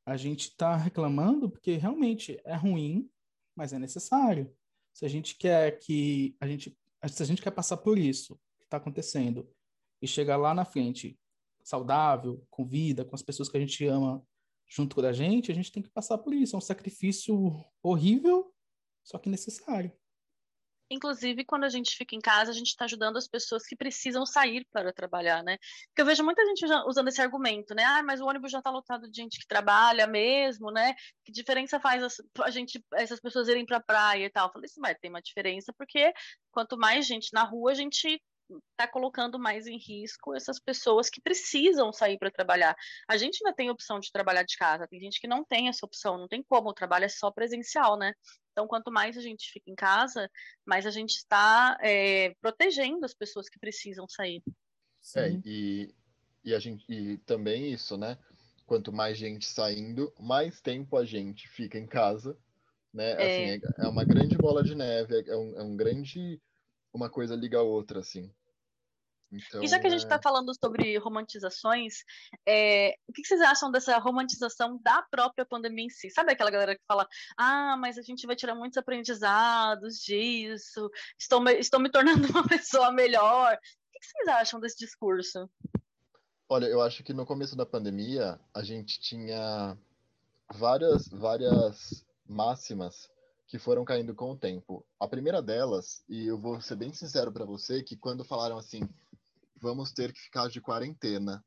A 0.05 0.15
gente 0.15 0.49
está 0.49 0.75
reclamando 0.75 1.49
porque 1.49 1.75
realmente 1.75 2.39
é 2.45 2.55
ruim, 2.55 3.09
mas 3.55 3.73
é 3.73 3.79
necessário. 3.79 4.53
Se 4.93 5.05
a 5.05 5.09
gente 5.09 5.35
quer 5.35 5.79
que 5.79 6.35
a 6.39 6.47
gente, 6.47 6.77
se 7.07 7.23
a 7.23 7.25
gente 7.25 7.41
quer 7.41 7.51
passar 7.51 7.77
por 7.77 7.97
isso 7.97 8.39
que 8.59 8.65
está 8.65 8.77
acontecendo 8.77 9.49
e 10.01 10.07
chegar 10.07 10.37
lá 10.37 10.53
na 10.53 10.63
frente 10.63 11.19
saudável, 11.63 12.45
com 12.49 12.65
vida, 12.65 13.03
com 13.03 13.15
as 13.15 13.23
pessoas 13.23 13.49
que 13.49 13.57
a 13.57 13.59
gente 13.59 13.85
ama 13.85 14.25
junto 14.67 14.95
com 14.95 15.01
a 15.01 15.11
gente, 15.11 15.51
a 15.51 15.55
gente 15.55 15.71
tem 15.71 15.83
que 15.83 15.89
passar 15.89 16.17
por 16.17 16.33
isso. 16.33 16.55
É 16.55 16.59
um 16.59 16.61
sacrifício 16.61 17.53
horrível, 17.81 18.53
só 19.03 19.17
que 19.17 19.29
necessário. 19.29 19.91
Inclusive, 20.89 21.43
quando 21.45 21.63
a 21.63 21.69
gente 21.69 21.95
fica 21.95 22.15
em 22.15 22.19
casa, 22.19 22.51
a 22.51 22.53
gente 22.53 22.67
está 22.67 22.85
ajudando 22.85 23.17
as 23.17 23.27
pessoas 23.27 23.65
que 23.65 23.75
precisam 23.75 24.25
sair 24.25 24.65
para 24.71 24.93
trabalhar, 24.93 25.43
né? 25.43 25.57
Porque 25.87 26.01
eu 26.01 26.05
vejo 26.05 26.23
muita 26.23 26.45
gente 26.45 26.63
usando 26.87 27.07
esse 27.07 27.21
argumento, 27.21 27.73
né? 27.73 27.83
Ah, 27.83 28.03
mas 28.03 28.21
o 28.21 28.25
ônibus 28.25 28.51
já 28.51 28.59
está 28.59 28.69
lotado 28.69 29.09
de 29.09 29.21
gente 29.21 29.39
que 29.39 29.47
trabalha 29.47 30.05
mesmo, 30.05 30.71
né? 30.71 30.93
Que 31.23 31.31
diferença 31.31 31.79
faz 31.79 32.19
a 32.41 32.49
gente, 32.51 32.83
essas 32.93 33.19
pessoas 33.19 33.47
irem 33.47 33.65
para 33.65 33.77
a 33.77 33.83
praia 33.83 34.25
e 34.25 34.29
tal? 34.29 34.47
Eu 34.47 34.53
falei 34.53 34.65
assim, 34.65 34.79
mas 34.79 34.97
tem 34.99 35.09
uma 35.09 35.21
diferença 35.21 35.73
porque 35.77 36.13
quanto 36.51 36.77
mais 36.77 37.05
gente 37.07 37.29
na 37.33 37.43
rua, 37.43 37.71
a 37.71 37.75
gente 37.75 38.21
está 38.71 38.87
colocando 38.87 39.39
mais 39.39 39.67
em 39.67 39.77
risco 39.77 40.35
essas 40.35 40.59
pessoas 40.59 41.09
que 41.09 41.21
precisam 41.21 41.91
sair 41.91 42.17
para 42.17 42.31
trabalhar. 42.31 42.75
A 43.07 43.17
gente 43.17 43.39
ainda 43.43 43.55
tem 43.55 43.69
opção 43.69 43.99
de 43.99 44.11
trabalhar 44.11 44.43
de 44.43 44.55
casa, 44.57 44.87
tem 44.87 44.99
gente 44.99 45.19
que 45.19 45.27
não 45.27 45.43
tem 45.43 45.67
essa 45.67 45.85
opção, 45.85 46.17
não 46.17 46.27
tem 46.27 46.43
como, 46.43 46.69
o 46.69 46.73
trabalho 46.73 47.05
é 47.05 47.09
só 47.09 47.31
presencial, 47.31 47.97
né? 47.97 48.13
Então, 48.51 48.67
quanto 48.67 48.91
mais 48.91 49.17
a 49.17 49.21
gente 49.21 49.51
fica 49.51 49.69
em 49.69 49.75
casa, 49.75 50.29
mais 50.65 50.85
a 50.85 50.91
gente 50.91 51.15
está 51.15 51.77
é, 51.81 52.33
protegendo 52.39 53.03
as 53.03 53.13
pessoas 53.13 53.49
que 53.49 53.59
precisam 53.59 54.07
sair. 54.07 54.41
É, 55.15 55.29
e, 55.43 55.93
e, 56.43 56.53
a 56.53 56.59
gente, 56.59 56.85
e 56.87 57.17
também 57.19 57.71
isso, 57.71 57.97
né? 57.97 58.17
Quanto 58.65 58.93
mais 58.93 59.17
gente 59.17 59.45
saindo, 59.45 60.13
mais 60.19 60.61
tempo 60.61 60.97
a 60.97 61.05
gente 61.05 61.47
fica 61.47 61.77
em 61.77 61.85
casa, 61.85 62.37
né? 62.93 63.11
É, 63.11 63.13
assim, 63.13 63.65
é, 63.77 63.85
é 63.85 63.87
uma 63.87 64.05
grande 64.05 64.37
bola 64.37 64.63
de 64.63 64.73
neve, 64.73 65.19
é, 65.19 65.29
é 65.29 65.35
um, 65.35 65.59
é 65.59 65.63
um 65.63 65.75
grande... 65.75 66.41
Uma 66.95 67.09
coisa 67.09 67.35
liga 67.35 67.57
a 67.57 67.61
outra, 67.61 67.99
assim. 67.99 68.31
Então, 69.29 69.61
e 69.61 69.67
já 69.67 69.77
que 69.77 69.87
a 69.87 69.89
gente 69.89 70.03
está 70.03 70.15
é 70.15 70.21
falando 70.21 70.53
sobre 70.57 70.97
romantizações, 70.97 72.05
é, 72.47 72.95
o 73.05 73.11
que 73.11 73.25
vocês 73.25 73.41
acham 73.41 73.69
dessa 73.69 73.97
romantização 73.97 74.79
da 74.81 75.01
própria 75.11 75.45
pandemia 75.45 75.87
em 75.87 75.89
si? 75.89 76.09
Sabe 76.09 76.31
aquela 76.31 76.49
galera 76.49 76.73
que 76.73 76.85
fala, 76.87 77.05
ah, 77.35 77.75
mas 77.77 77.97
a 77.97 78.01
gente 78.01 78.25
vai 78.25 78.33
tirar 78.33 78.55
muitos 78.55 78.77
aprendizados 78.77 79.97
disso, 79.97 80.89
estou 81.19 81.41
me, 81.41 81.53
estou 81.55 81.81
me 81.81 81.91
tornando 81.91 82.27
uma 82.31 82.47
pessoa 82.47 82.93
melhor. 82.93 83.55
O 83.55 83.99
que 83.99 84.07
vocês 84.07 84.27
acham 84.29 84.61
desse 84.61 84.77
discurso? 84.77 85.49
Olha, 86.47 86.67
eu 86.67 86.81
acho 86.81 87.03
que 87.03 87.11
no 87.11 87.25
começo 87.25 87.57
da 87.57 87.65
pandemia 87.65 88.39
a 88.53 88.63
gente 88.63 89.01
tinha 89.01 89.77
várias, 90.53 91.09
várias 91.09 92.05
máximas 92.25 93.09
que 93.47 93.59
foram 93.59 93.85
caindo 93.85 94.15
com 94.15 94.31
o 94.31 94.37
tempo. 94.37 94.85
A 94.99 95.07
primeira 95.07 95.41
delas, 95.41 96.03
e 96.09 96.25
eu 96.25 96.37
vou 96.37 96.59
ser 96.61 96.75
bem 96.75 96.91
sincero 96.93 97.31
para 97.31 97.45
você, 97.45 97.83
que 97.83 97.95
quando 97.95 98.23
falaram 98.23 98.57
assim, 98.57 98.81
vamos 99.61 99.91
ter 99.91 100.11
que 100.11 100.19
ficar 100.19 100.49
de 100.49 100.61
quarentena. 100.61 101.43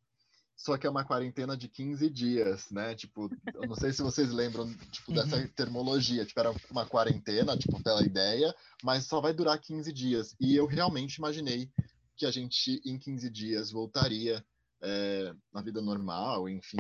Só 0.57 0.77
que 0.77 0.87
é 0.87 0.91
uma 0.91 1.05
quarentena 1.05 1.57
de 1.57 1.69
15 1.69 2.11
dias, 2.11 2.69
né? 2.71 2.93
Tipo, 2.95 3.31
eu 3.55 3.69
não 3.69 3.77
sei 3.77 3.93
se 3.93 4.03
vocês 4.03 4.31
lembram 4.31 4.69
tipo, 4.91 5.13
dessa 5.13 5.37
uhum. 5.37 5.49
termologia. 5.49 6.25
Tipo, 6.25 6.41
era 6.41 6.55
uma 6.69 6.85
quarentena, 6.85 7.57
tipo, 7.57 7.81
pela 7.81 8.03
ideia, 8.03 8.53
mas 8.83 9.07
só 9.07 9.21
vai 9.21 9.33
durar 9.33 9.61
15 9.61 9.93
dias. 9.93 10.35
E 10.41 10.57
eu 10.57 10.67
realmente 10.67 11.17
imaginei 11.17 11.71
que 12.17 12.27
a 12.27 12.31
gente, 12.33 12.81
em 12.85 12.99
15 12.99 13.31
dias, 13.31 13.71
voltaria 13.71 14.45
é, 14.83 15.33
na 15.53 15.63
vida 15.63 15.81
normal, 15.81 16.49
enfim. 16.49 16.79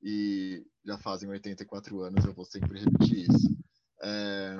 E 0.00 0.64
já 0.84 0.96
fazem 0.96 1.28
84 1.28 2.00
anos, 2.02 2.24
eu 2.24 2.32
vou 2.32 2.44
sempre 2.44 2.78
repetir 2.78 3.28
isso. 3.28 3.59
É, 4.02 4.58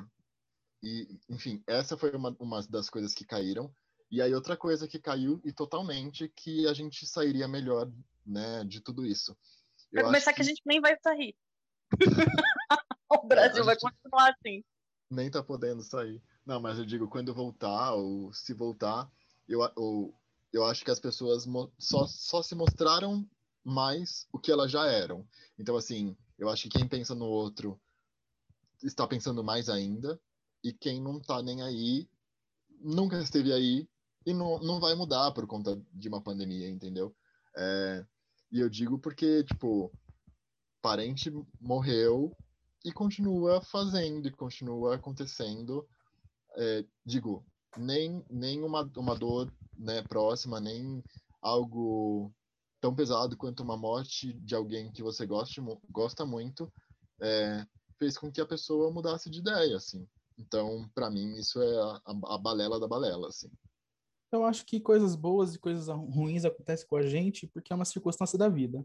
e, 0.83 1.18
enfim, 1.29 1.62
essa 1.66 1.96
foi 1.96 2.11
uma, 2.12 2.35
uma 2.38 2.62
das 2.68 2.88
coisas 2.88 3.14
que 3.14 3.24
caíram. 3.24 3.72
E 4.11 4.20
aí 4.20 4.35
outra 4.35 4.57
coisa 4.57 4.88
que 4.88 4.98
caiu 4.98 5.40
e 5.44 5.53
totalmente 5.53 6.29
que 6.29 6.66
a 6.66 6.72
gente 6.72 7.07
sairia 7.07 7.46
melhor, 7.46 7.90
né, 8.26 8.64
de 8.64 8.81
tudo 8.81 9.07
isso. 9.07 9.37
Para 9.92 10.05
começar 10.05 10.33
que... 10.33 10.37
que... 10.37 10.42
a 10.42 10.44
gente 10.44 10.62
nem 10.66 10.81
vai 10.81 10.96
sair. 11.00 11.35
o 13.09 13.26
Brasil 13.26 13.62
é, 13.62 13.66
vai 13.66 13.76
continuar 13.76 14.31
assim. 14.31 14.64
Nem 15.11 15.31
tá 15.31 15.42
podendo 15.42 15.83
sair. 15.83 16.20
Não, 16.44 16.61
mas 16.61 16.79
eu 16.79 16.85
digo 16.85 17.09
quando 17.09 17.35
voltar 17.35 17.94
ou 17.94 18.33
se 18.33 18.55
voltar, 18.55 19.09
eu 19.48 19.61
ou, 19.76 20.14
eu 20.53 20.64
acho 20.64 20.85
que 20.85 20.90
as 20.90 20.98
pessoas 20.98 21.46
só, 21.79 22.07
só 22.07 22.42
se 22.42 22.55
mostraram 22.55 23.29
mais 23.62 24.26
o 24.33 24.38
que 24.38 24.50
elas 24.50 24.70
já 24.70 24.87
eram. 24.87 25.26
Então 25.59 25.76
assim, 25.76 26.16
eu 26.38 26.48
acho 26.48 26.64
que 26.64 26.79
quem 26.79 26.88
pensa 26.88 27.14
no 27.14 27.26
outro 27.26 27.81
está 28.82 29.06
pensando 29.06 29.42
mais 29.44 29.68
ainda 29.68 30.20
e 30.62 30.72
quem 30.72 31.00
não 31.00 31.20
tá 31.20 31.42
nem 31.42 31.62
aí 31.62 32.08
nunca 32.80 33.18
esteve 33.20 33.52
aí 33.52 33.88
e 34.26 34.34
não, 34.34 34.58
não 34.60 34.80
vai 34.80 34.94
mudar 34.94 35.32
por 35.32 35.46
conta 35.46 35.80
de 35.92 36.08
uma 36.08 36.22
pandemia, 36.22 36.68
entendeu? 36.68 37.14
É, 37.56 38.06
e 38.52 38.60
eu 38.60 38.68
digo 38.68 38.98
porque, 38.98 39.44
tipo, 39.44 39.92
parente 40.82 41.30
morreu 41.60 42.36
e 42.84 42.92
continua 42.92 43.60
fazendo 43.62 44.28
e 44.28 44.32
continua 44.32 44.94
acontecendo. 44.94 45.86
É, 46.56 46.84
digo, 47.04 47.44
nem, 47.76 48.24
nem 48.30 48.62
uma, 48.62 48.82
uma 48.96 49.14
dor 49.14 49.52
né, 49.76 50.02
próxima, 50.02 50.60
nem 50.60 51.02
algo 51.40 52.32
tão 52.80 52.94
pesado 52.94 53.36
quanto 53.36 53.62
uma 53.62 53.76
morte 53.76 54.32
de 54.32 54.54
alguém 54.54 54.90
que 54.90 55.02
você 55.02 55.26
goste, 55.26 55.60
gosta 55.90 56.24
muito, 56.24 56.72
é, 57.20 57.66
fez 58.00 58.16
com 58.16 58.32
que 58.32 58.40
a 58.40 58.46
pessoa 58.46 58.90
mudasse 58.90 59.28
de 59.28 59.40
ideia, 59.40 59.76
assim. 59.76 60.08
Então, 60.38 60.90
para 60.94 61.10
mim, 61.10 61.36
isso 61.36 61.60
é 61.60 61.76
a, 61.82 62.00
a, 62.06 62.38
balela 62.38 62.80
da 62.80 62.88
balela, 62.88 63.28
assim. 63.28 63.50
Eu 64.32 64.42
acho 64.42 64.64
que 64.64 64.80
coisas 64.80 65.14
boas 65.14 65.54
e 65.54 65.58
coisas 65.58 65.88
ruins 65.88 66.46
acontecem 66.46 66.88
com 66.88 66.96
a 66.96 67.02
gente 67.02 67.46
porque 67.48 67.72
é 67.72 67.76
uma 67.76 67.84
circunstância 67.84 68.38
da 68.38 68.48
vida. 68.48 68.82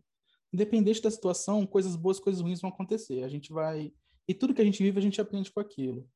Independente 0.51 1.01
da 1.01 1.09
situação, 1.09 1.65
coisas 1.65 1.95
boas, 1.95 2.19
coisas 2.19 2.41
ruins 2.41 2.59
vão 2.59 2.69
acontecer. 2.69 3.23
A 3.23 3.29
gente 3.29 3.53
vai 3.53 3.93
e 4.27 4.33
tudo 4.33 4.53
que 4.53 4.61
a 4.61 4.65
gente 4.65 4.83
vive 4.83 4.99
a 4.99 5.01
gente 5.01 5.21
aprende 5.21 5.51
com 5.51 5.59
aquilo. 5.59 6.09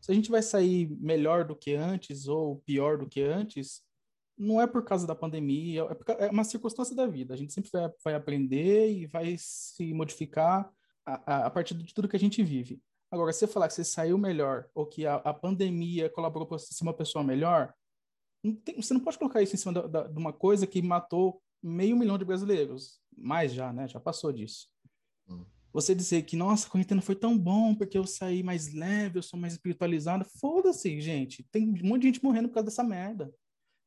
Se 0.00 0.10
a 0.10 0.14
gente 0.14 0.30
vai 0.30 0.42
sair 0.42 0.88
melhor 1.00 1.44
do 1.44 1.56
que 1.56 1.74
antes 1.74 2.26
ou 2.26 2.58
pior 2.60 2.96
do 2.96 3.08
que 3.08 3.20
antes, 3.22 3.82
não 4.36 4.60
é 4.60 4.66
por 4.66 4.84
causa 4.84 5.06
da 5.06 5.14
pandemia, 5.14 5.82
é, 5.82 6.26
é 6.26 6.30
uma 6.30 6.44
circunstância 6.44 6.94
da 6.94 7.06
vida. 7.06 7.34
A 7.34 7.36
gente 7.36 7.52
sempre 7.52 7.70
vai, 7.72 7.90
vai 8.02 8.14
aprender 8.14 8.92
e 8.92 9.06
vai 9.06 9.36
se 9.38 9.92
modificar 9.92 10.70
a, 11.06 11.34
a, 11.34 11.46
a 11.46 11.50
partir 11.50 11.74
de 11.74 11.92
tudo 11.92 12.08
que 12.08 12.16
a 12.16 12.20
gente 12.20 12.42
vive. 12.42 12.80
Agora, 13.10 13.32
se 13.32 13.40
você 13.40 13.46
falar 13.46 13.68
que 13.68 13.74
você 13.74 13.84
saiu 13.84 14.18
melhor 14.18 14.68
ou 14.74 14.86
que 14.86 15.06
a, 15.06 15.16
a 15.16 15.32
pandemia 15.32 16.10
colaborou 16.10 16.46
para 16.46 16.58
você 16.58 16.74
ser 16.74 16.82
uma 16.82 16.94
pessoa 16.94 17.22
melhor, 17.22 17.72
não 18.42 18.54
tem, 18.54 18.80
você 18.80 18.92
não 18.92 19.00
pode 19.00 19.18
colocar 19.18 19.40
isso 19.40 19.54
em 19.54 19.58
cima 19.58 19.72
da, 19.72 19.86
da, 19.86 20.06
de 20.08 20.18
uma 20.18 20.32
coisa 20.32 20.66
que 20.66 20.82
matou 20.82 21.40
meio 21.62 21.96
milhão 21.96 22.18
de 22.18 22.24
brasileiros. 22.24 23.00
Mais 23.16 23.52
já, 23.52 23.72
né? 23.72 23.86
Já 23.88 24.00
passou 24.00 24.32
disso. 24.32 24.68
Hum. 25.28 25.44
Você 25.72 25.94
dizer 25.94 26.22
que, 26.22 26.36
nossa, 26.36 26.66
a 26.66 26.70
quarentena 26.70 27.00
foi 27.00 27.16
tão 27.16 27.38
bom 27.38 27.74
porque 27.74 27.96
eu 27.96 28.06
saí 28.06 28.42
mais 28.42 28.72
leve, 28.72 29.18
eu 29.18 29.22
sou 29.22 29.38
mais 29.38 29.54
espiritualizado. 29.54 30.24
Foda-se, 30.38 31.00
gente. 31.00 31.42
Tem 31.50 31.68
um 31.68 31.88
monte 31.88 32.02
de 32.02 32.08
gente 32.08 32.24
morrendo 32.24 32.48
por 32.48 32.54
causa 32.54 32.66
dessa 32.66 32.84
merda. 32.84 33.34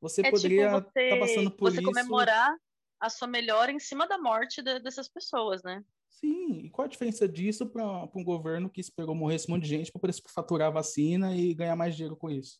Você 0.02 0.26
é 0.26 0.32
poderia 0.32 0.66
estar 0.68 0.82
tipo 0.82 1.10
tá 1.10 1.18
passando 1.20 1.52
por 1.52 1.72
você 1.72 1.82
isso. 1.82 1.86
Você 1.86 2.02
comemorar 2.02 2.56
a 3.00 3.10
sua 3.10 3.28
melhora 3.28 3.72
em 3.72 3.80
cima 3.80 4.08
da 4.08 4.18
morte 4.18 4.62
de, 4.62 4.80
dessas 4.80 5.08
pessoas, 5.08 5.62
né? 5.64 5.84
Sim, 6.10 6.62
e 6.66 6.70
qual 6.70 6.86
a 6.86 6.90
diferença 6.90 7.28
disso 7.28 7.68
para 7.68 7.86
um 8.16 8.24
governo 8.24 8.70
que 8.70 8.82
esperou 8.82 9.14
morrer 9.14 9.36
esse 9.36 9.50
monte 9.50 9.64
de 9.64 9.70
gente 9.70 9.92
para 9.92 10.02
poder 10.02 10.16
faturar 10.34 10.72
vacina 10.72 11.36
e 11.36 11.54
ganhar 11.54 11.76
mais 11.76 11.96
dinheiro 11.96 12.16
com 12.16 12.30
isso? 12.30 12.60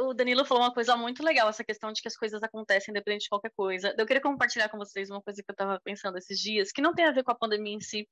O 0.00 0.14
Danilo 0.14 0.44
falou 0.44 0.62
uma 0.62 0.72
coisa 0.72 0.96
muito 0.96 1.24
legal, 1.24 1.48
essa 1.48 1.64
questão 1.64 1.92
de 1.92 2.00
que 2.00 2.06
as 2.06 2.16
coisas 2.16 2.40
acontecem 2.42 2.92
independente 2.92 3.22
de 3.22 3.28
qualquer 3.28 3.50
coisa. 3.56 3.94
Eu 3.98 4.06
queria 4.06 4.22
compartilhar 4.22 4.68
com 4.68 4.78
vocês 4.78 5.10
uma 5.10 5.20
coisa 5.20 5.42
que 5.42 5.50
eu 5.50 5.52
estava 5.52 5.80
pensando 5.82 6.16
esses 6.18 6.38
dias, 6.38 6.70
que 6.70 6.80
não 6.80 6.94
tem 6.94 7.04
a 7.04 7.12
ver 7.12 7.24
com 7.24 7.32
a 7.32 7.38
pandemia 7.38 7.74
em 7.74 7.80
si, 7.80 8.08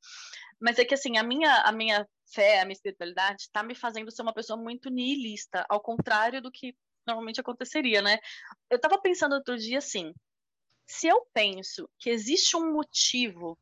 mas 0.61 0.79
é 0.79 0.85
que 0.85 0.95
assim, 0.95 1.17
a 1.17 1.23
minha, 1.23 1.63
a 1.63 1.71
minha 1.71 2.07
fé, 2.33 2.61
a 2.61 2.65
minha 2.65 2.75
espiritualidade 2.75 3.43
está 3.43 3.63
me 3.63 3.75
fazendo 3.75 4.11
ser 4.11 4.23
uma 4.23 4.35
pessoa 4.35 4.61
muito 4.61 4.91
nihilista, 4.91 5.65
ao 5.69 5.81
contrário 5.81 6.43
do 6.43 6.51
que 6.51 6.75
normalmente 7.07 7.41
aconteceria, 7.41 8.03
né? 8.03 8.19
Eu 8.69 8.77
estava 8.77 9.01
pensando 9.01 9.35
outro 9.35 9.57
dia 9.57 9.79
assim, 9.79 10.13
se 10.89 11.07
eu 11.07 11.25
penso 11.33 11.89
que 12.01 12.11
existe 12.11 12.57
um 12.57 12.73
motivo 12.73 13.57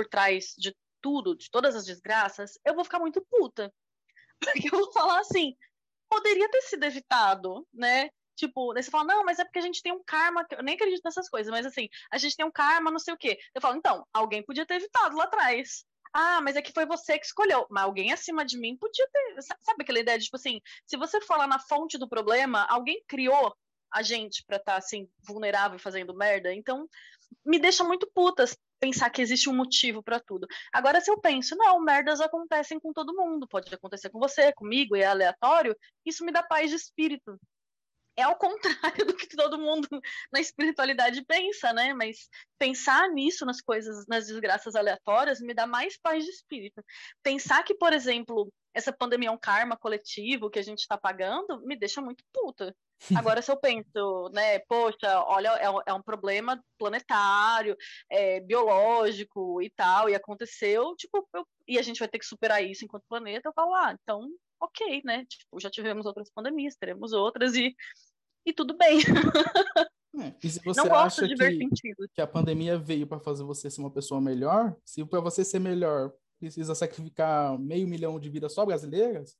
por 0.00 0.06
trás 0.08 0.54
de 0.56 0.74
tudo, 1.02 1.36
de 1.36 1.50
todas 1.50 1.76
as 1.76 1.84
desgraças, 1.84 2.58
eu 2.64 2.74
vou 2.74 2.84
ficar 2.84 2.98
muito 2.98 3.20
puta. 3.30 3.70
Porque 4.40 4.74
eu 4.74 4.78
vou 4.78 4.92
falar 4.92 5.20
assim, 5.20 5.54
poderia 6.08 6.50
ter 6.50 6.62
sido 6.62 6.84
evitado, 6.84 7.68
né? 7.72 8.08
Tipo, 8.34 8.72
daí 8.72 8.82
você 8.82 8.90
fala, 8.90 9.04
não, 9.04 9.24
mas 9.24 9.38
é 9.38 9.44
porque 9.44 9.58
a 9.58 9.62
gente 9.62 9.82
tem 9.82 9.92
um 9.92 10.02
karma, 10.02 10.46
eu 10.52 10.62
nem 10.62 10.74
acredito 10.74 11.02
nessas 11.04 11.28
coisas, 11.28 11.50
mas 11.50 11.66
assim, 11.66 11.86
a 12.10 12.16
gente 12.16 12.34
tem 12.34 12.46
um 12.46 12.50
karma, 12.50 12.90
não 12.90 12.98
sei 12.98 13.12
o 13.12 13.18
quê. 13.18 13.38
Eu 13.54 13.60
falo, 13.60 13.76
então, 13.76 14.06
alguém 14.14 14.42
podia 14.42 14.64
ter 14.64 14.76
evitado 14.76 15.14
lá 15.14 15.24
atrás. 15.24 15.84
Ah, 16.14 16.40
mas 16.40 16.56
é 16.56 16.62
que 16.62 16.72
foi 16.72 16.86
você 16.86 17.18
que 17.18 17.26
escolheu. 17.26 17.66
Mas 17.70 17.84
alguém 17.84 18.10
acima 18.10 18.42
de 18.42 18.58
mim 18.58 18.78
podia 18.78 19.06
ter. 19.12 19.42
Sabe 19.42 19.82
aquela 19.82 20.00
ideia 20.00 20.18
de, 20.18 20.24
tipo 20.24 20.36
assim, 20.36 20.62
se 20.86 20.96
você 20.96 21.20
for 21.20 21.36
lá 21.36 21.46
na 21.46 21.58
fonte 21.58 21.98
do 21.98 22.08
problema, 22.08 22.66
alguém 22.70 23.04
criou 23.06 23.54
a 23.92 24.02
gente 24.02 24.42
para 24.46 24.56
estar 24.56 24.72
tá, 24.72 24.78
assim 24.78 25.06
vulnerável 25.22 25.78
fazendo 25.78 26.16
merda. 26.16 26.54
Então, 26.54 26.88
me 27.44 27.58
deixa 27.58 27.84
muito 27.84 28.10
putas 28.12 28.56
pensar 28.80 29.10
que 29.10 29.22
existe 29.22 29.48
um 29.48 29.54
motivo 29.54 30.02
para 30.02 30.18
tudo. 30.18 30.46
Agora, 30.72 31.00
se 31.00 31.10
eu 31.10 31.20
penso, 31.20 31.54
não, 31.56 31.80
merdas 31.80 32.20
acontecem 32.20 32.80
com 32.80 32.92
todo 32.92 33.14
mundo, 33.14 33.46
pode 33.46 33.72
acontecer 33.72 34.10
com 34.10 34.18
você, 34.18 34.52
comigo, 34.52 34.96
e 34.96 35.02
é 35.02 35.06
aleatório, 35.06 35.76
isso 36.04 36.24
me 36.24 36.32
dá 36.32 36.42
paz 36.42 36.70
de 36.70 36.76
espírito. 36.76 37.38
É 38.20 38.22
ao 38.22 38.36
contrário 38.36 39.06
do 39.06 39.16
que 39.16 39.28
todo 39.28 39.58
mundo 39.58 39.88
na 40.30 40.40
espiritualidade 40.40 41.24
pensa, 41.24 41.72
né? 41.72 41.94
Mas 41.94 42.28
pensar 42.58 43.08
nisso, 43.08 43.46
nas 43.46 43.60
coisas, 43.60 44.06
nas 44.06 44.26
desgraças 44.26 44.74
aleatórias, 44.74 45.40
me 45.40 45.54
dá 45.54 45.66
mais 45.66 45.96
paz 45.96 46.24
de 46.24 46.30
espírito. 46.30 46.84
Pensar 47.22 47.62
que, 47.62 47.74
por 47.74 47.92
exemplo, 47.92 48.52
essa 48.74 48.92
pandemia 48.92 49.28
é 49.28 49.32
um 49.32 49.38
karma 49.38 49.76
coletivo 49.76 50.50
que 50.50 50.58
a 50.58 50.62
gente 50.62 50.80
está 50.80 50.96
pagando, 50.98 51.60
me 51.62 51.76
deixa 51.76 52.00
muito 52.00 52.22
puta. 52.32 52.74
Agora, 53.38 53.40
se 53.40 53.50
eu 53.50 53.56
penso, 53.56 54.28
né, 54.32 54.58
poxa, 54.60 55.24
olha, 55.24 55.48
é, 55.56 55.90
é 55.90 55.94
um 55.94 56.02
problema 56.02 56.62
planetário, 56.78 57.76
é, 58.10 58.40
biológico 58.40 59.62
e 59.62 59.70
tal, 59.70 60.10
e 60.10 60.14
aconteceu, 60.14 60.94
tipo, 60.96 61.26
eu, 61.32 61.46
e 61.66 61.78
a 61.78 61.82
gente 61.82 61.98
vai 61.98 62.08
ter 62.08 62.18
que 62.18 62.26
superar 62.26 62.62
isso 62.62 62.84
enquanto 62.84 63.08
planeta, 63.08 63.48
eu 63.48 63.52
falo, 63.54 63.74
ah, 63.74 63.96
então, 64.02 64.28
ok, 64.60 65.00
né? 65.04 65.24
Tipo, 65.24 65.58
já 65.58 65.70
tivemos 65.70 66.04
outras 66.04 66.30
pandemias, 66.30 66.76
teremos 66.76 67.12
outras, 67.12 67.54
e, 67.54 67.74
e 68.44 68.52
tudo 68.52 68.76
bem. 68.76 68.98
É, 70.18 70.34
e 70.42 70.50
se 70.50 70.60
você 70.64 70.82
Não 70.82 70.94
acha 70.94 71.26
que, 71.26 72.08
que 72.14 72.20
a 72.20 72.26
pandemia 72.26 72.78
veio 72.78 73.06
para 73.06 73.20
fazer 73.20 73.44
você 73.44 73.70
ser 73.70 73.80
uma 73.80 73.90
pessoa 73.90 74.20
melhor, 74.20 74.76
se 74.84 75.04
para 75.04 75.20
você 75.20 75.44
ser 75.44 75.58
melhor 75.58 76.12
precisa 76.38 76.74
sacrificar 76.74 77.58
meio 77.58 77.86
milhão 77.86 78.18
de 78.18 78.30
vidas 78.30 78.54
só 78.54 78.64
brasileiras, 78.64 79.36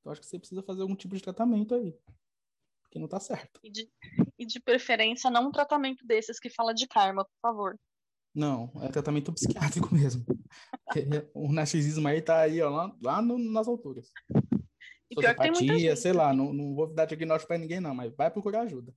então 0.00 0.12
acho 0.12 0.20
que 0.20 0.26
você 0.26 0.38
precisa 0.38 0.62
fazer 0.62 0.82
algum 0.82 0.96
tipo 0.96 1.14
de 1.14 1.22
tratamento 1.22 1.74
aí 1.74 1.94
que 2.90 2.98
não 2.98 3.08
tá 3.08 3.20
certo. 3.20 3.60
E 3.62 3.70
de, 3.70 3.90
e 4.38 4.46
de 4.46 4.60
preferência, 4.60 5.30
não 5.30 5.48
um 5.48 5.52
tratamento 5.52 6.06
desses 6.06 6.40
que 6.40 6.50
fala 6.50 6.74
de 6.74 6.86
karma, 6.86 7.24
por 7.24 7.40
favor. 7.40 7.78
Não, 8.34 8.70
é 8.82 8.88
tratamento 8.88 9.32
psiquiátrico 9.32 9.88
mesmo. 9.94 10.24
o 11.34 11.52
narcisismo 11.52 12.06
aí 12.08 12.22
tá 12.22 12.40
aí, 12.40 12.60
ó, 12.60 12.70
lá, 12.70 12.96
lá 13.02 13.22
no, 13.22 13.38
nas 13.38 13.68
alturas. 13.68 14.10
Gente. 15.78 15.96
sei 15.96 16.12
lá, 16.12 16.32
não, 16.32 16.52
não 16.52 16.74
vou 16.74 16.86
dar 16.86 17.06
diagnóstico 17.06 17.48
pra 17.48 17.58
ninguém, 17.58 17.80
não, 17.80 17.94
mas 17.94 18.14
vai 18.14 18.30
procurar 18.30 18.62
ajuda. 18.62 18.94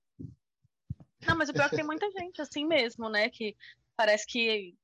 Não, 1.27 1.37
mas 1.37 1.49
o 1.49 1.53
pior 1.53 1.65
é 1.65 1.69
que 1.69 1.75
tem 1.75 1.85
muita 1.85 2.09
gente 2.11 2.41
assim 2.41 2.65
mesmo, 2.65 3.09
né? 3.09 3.29
Que 3.29 3.55
parece 3.95 4.25
que 4.25 4.75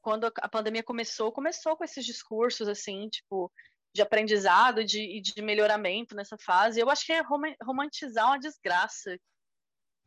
quando 0.00 0.26
a 0.26 0.48
pandemia 0.48 0.82
começou, 0.82 1.32
começou 1.32 1.76
com 1.76 1.84
esses 1.84 2.04
discursos 2.04 2.68
assim, 2.68 3.08
tipo, 3.08 3.52
de 3.92 4.02
aprendizado 4.02 4.84
de, 4.84 5.00
e 5.00 5.20
de 5.20 5.42
melhoramento 5.42 6.14
nessa 6.14 6.36
fase. 6.38 6.80
Eu 6.80 6.88
acho 6.88 7.04
que 7.04 7.12
é 7.12 7.22
romantizar 7.62 8.26
uma 8.26 8.38
desgraça. 8.38 9.18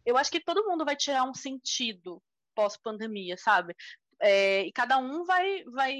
Eu 0.05 0.17
acho 0.17 0.31
que 0.31 0.43
todo 0.43 0.65
mundo 0.65 0.85
vai 0.85 0.95
tirar 0.95 1.23
um 1.23 1.33
sentido 1.33 2.21
pós-pandemia, 2.55 3.37
sabe? 3.37 3.75
É, 4.19 4.61
e 4.61 4.71
cada 4.71 4.97
um 4.97 5.25
vai, 5.25 5.63
vai 5.65 5.95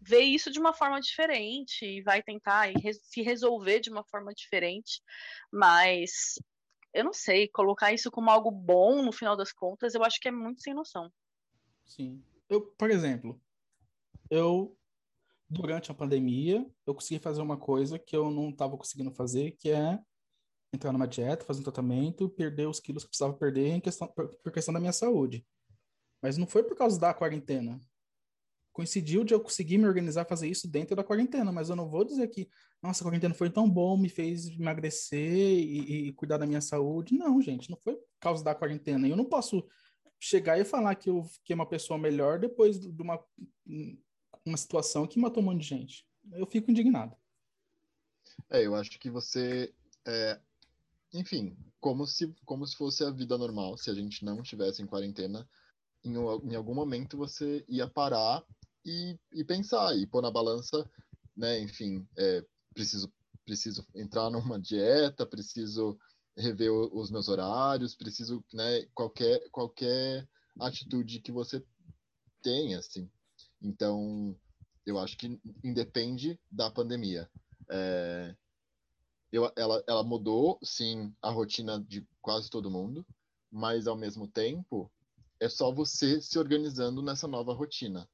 ver 0.00 0.20
isso 0.20 0.50
de 0.50 0.58
uma 0.58 0.72
forma 0.72 1.00
diferente 1.00 1.84
e 1.84 2.02
vai 2.02 2.22
tentar 2.22 2.72
se 3.02 3.22
resolver 3.22 3.80
de 3.80 3.90
uma 3.90 4.04
forma 4.04 4.32
diferente. 4.32 5.02
Mas 5.52 6.34
eu 6.92 7.04
não 7.04 7.12
sei, 7.12 7.48
colocar 7.48 7.92
isso 7.92 8.10
como 8.10 8.30
algo 8.30 8.50
bom 8.50 9.02
no 9.02 9.12
final 9.12 9.36
das 9.36 9.52
contas, 9.52 9.94
eu 9.94 10.02
acho 10.02 10.20
que 10.20 10.28
é 10.28 10.32
muito 10.32 10.62
sem 10.62 10.74
noção. 10.74 11.10
Sim. 11.86 12.22
Eu, 12.48 12.62
por 12.62 12.90
exemplo, 12.90 13.40
eu 14.28 14.76
durante 15.48 15.90
a 15.90 15.94
pandemia, 15.94 16.64
eu 16.86 16.94
consegui 16.94 17.18
fazer 17.18 17.42
uma 17.42 17.56
coisa 17.56 17.98
que 17.98 18.16
eu 18.16 18.30
não 18.30 18.50
estava 18.50 18.76
conseguindo 18.76 19.10
fazer, 19.10 19.52
que 19.52 19.70
é 19.70 19.98
entrar 20.72 20.92
numa 20.92 21.08
dieta, 21.08 21.44
fazer 21.44 21.60
um 21.60 21.64
tratamento, 21.64 22.28
perder 22.28 22.68
os 22.68 22.78
quilos 22.78 23.02
que 23.02 23.08
precisava 23.08 23.34
perder 23.34 23.68
em 23.70 23.80
questão, 23.80 24.06
por 24.06 24.52
questão 24.52 24.72
da 24.72 24.78
minha 24.78 24.92
saúde. 24.92 25.44
Mas 26.22 26.36
não 26.36 26.46
foi 26.46 26.62
por 26.62 26.76
causa 26.76 27.00
da 27.00 27.12
quarentena. 27.12 27.80
Coincidiu 28.72 29.24
de 29.24 29.34
eu 29.34 29.40
conseguir 29.40 29.78
me 29.78 29.86
organizar 29.86 30.24
fazer 30.24 30.48
isso 30.48 30.68
dentro 30.68 30.94
da 30.94 31.04
quarentena, 31.04 31.50
mas 31.50 31.68
eu 31.68 31.76
não 31.76 31.88
vou 31.88 32.04
dizer 32.04 32.28
que, 32.28 32.48
nossa, 32.82 33.02
a 33.02 33.06
quarentena 33.06 33.34
foi 33.34 33.50
tão 33.50 33.68
bom, 33.68 33.96
me 33.96 34.08
fez 34.08 34.46
emagrecer 34.46 35.58
e, 35.58 36.08
e 36.08 36.12
cuidar 36.12 36.38
da 36.38 36.46
minha 36.46 36.60
saúde. 36.60 37.16
Não, 37.16 37.40
gente, 37.42 37.68
não 37.68 37.76
foi 37.76 37.96
por 37.96 38.06
causa 38.20 38.44
da 38.44 38.54
quarentena. 38.54 39.08
Eu 39.08 39.16
não 39.16 39.24
posso 39.24 39.66
chegar 40.18 40.58
e 40.58 40.64
falar 40.64 40.94
que 40.94 41.10
eu 41.10 41.24
fiquei 41.24 41.54
uma 41.54 41.66
pessoa 41.66 41.98
melhor 41.98 42.38
depois 42.38 42.78
de 42.78 43.02
uma 43.02 43.18
uma 44.44 44.56
situação 44.56 45.06
que 45.06 45.18
matou 45.18 45.42
um 45.42 45.46
monte 45.46 45.62
de 45.62 45.68
gente. 45.68 46.06
Eu 46.32 46.46
fico 46.46 46.70
indignado. 46.70 47.16
É, 48.48 48.64
eu 48.64 48.74
acho 48.74 48.98
que 48.98 49.10
você, 49.10 49.72
é, 50.06 50.40
enfim, 51.12 51.56
como 51.78 52.06
se, 52.06 52.34
como 52.44 52.66
se 52.66 52.76
fosse 52.76 53.04
a 53.04 53.10
vida 53.10 53.36
normal, 53.36 53.76
se 53.76 53.90
a 53.90 53.94
gente 53.94 54.24
não 54.24 54.40
estivesse 54.42 54.82
em 54.82 54.86
quarentena, 54.86 55.48
em, 56.04 56.14
em, 56.14 56.54
algum 56.54 56.74
momento 56.74 57.16
você 57.16 57.64
ia 57.68 57.88
parar 57.88 58.42
e, 58.84 59.18
e 59.32 59.44
pensar, 59.44 59.96
e 59.96 60.06
pôr 60.06 60.22
na 60.22 60.30
balança, 60.30 60.88
né, 61.36 61.60
enfim, 61.60 62.06
é, 62.16 62.44
preciso, 62.74 63.12
preciso 63.44 63.86
entrar 63.94 64.30
numa 64.30 64.60
dieta, 64.60 65.26
preciso 65.26 65.98
rever 66.36 66.70
os 66.72 67.10
meus 67.10 67.28
horários, 67.28 67.94
preciso, 67.94 68.44
né, 68.52 68.86
qualquer, 68.94 69.48
qualquer 69.50 70.26
atitude 70.58 71.20
que 71.20 71.32
você 71.32 71.64
tenha, 72.42 72.78
assim, 72.78 73.10
então, 73.62 74.34
eu 74.86 74.98
acho 74.98 75.16
que 75.16 75.38
independe 75.62 76.38
da 76.50 76.70
pandemia. 76.70 77.30
É, 77.70 78.34
eu, 79.30 79.50
ela, 79.56 79.84
ela 79.86 80.02
mudou, 80.02 80.58
sim, 80.62 81.14
a 81.22 81.30
rotina 81.30 81.80
de 81.80 82.06
quase 82.22 82.48
todo 82.48 82.70
mundo, 82.70 83.06
mas 83.50 83.86
ao 83.86 83.96
mesmo 83.96 84.26
tempo 84.26 84.90
é 85.38 85.48
só 85.48 85.72
você 85.72 86.20
se 86.20 86.38
organizando 86.38 87.02
nessa 87.02 87.28
nova 87.28 87.52
rotina, 87.52 88.08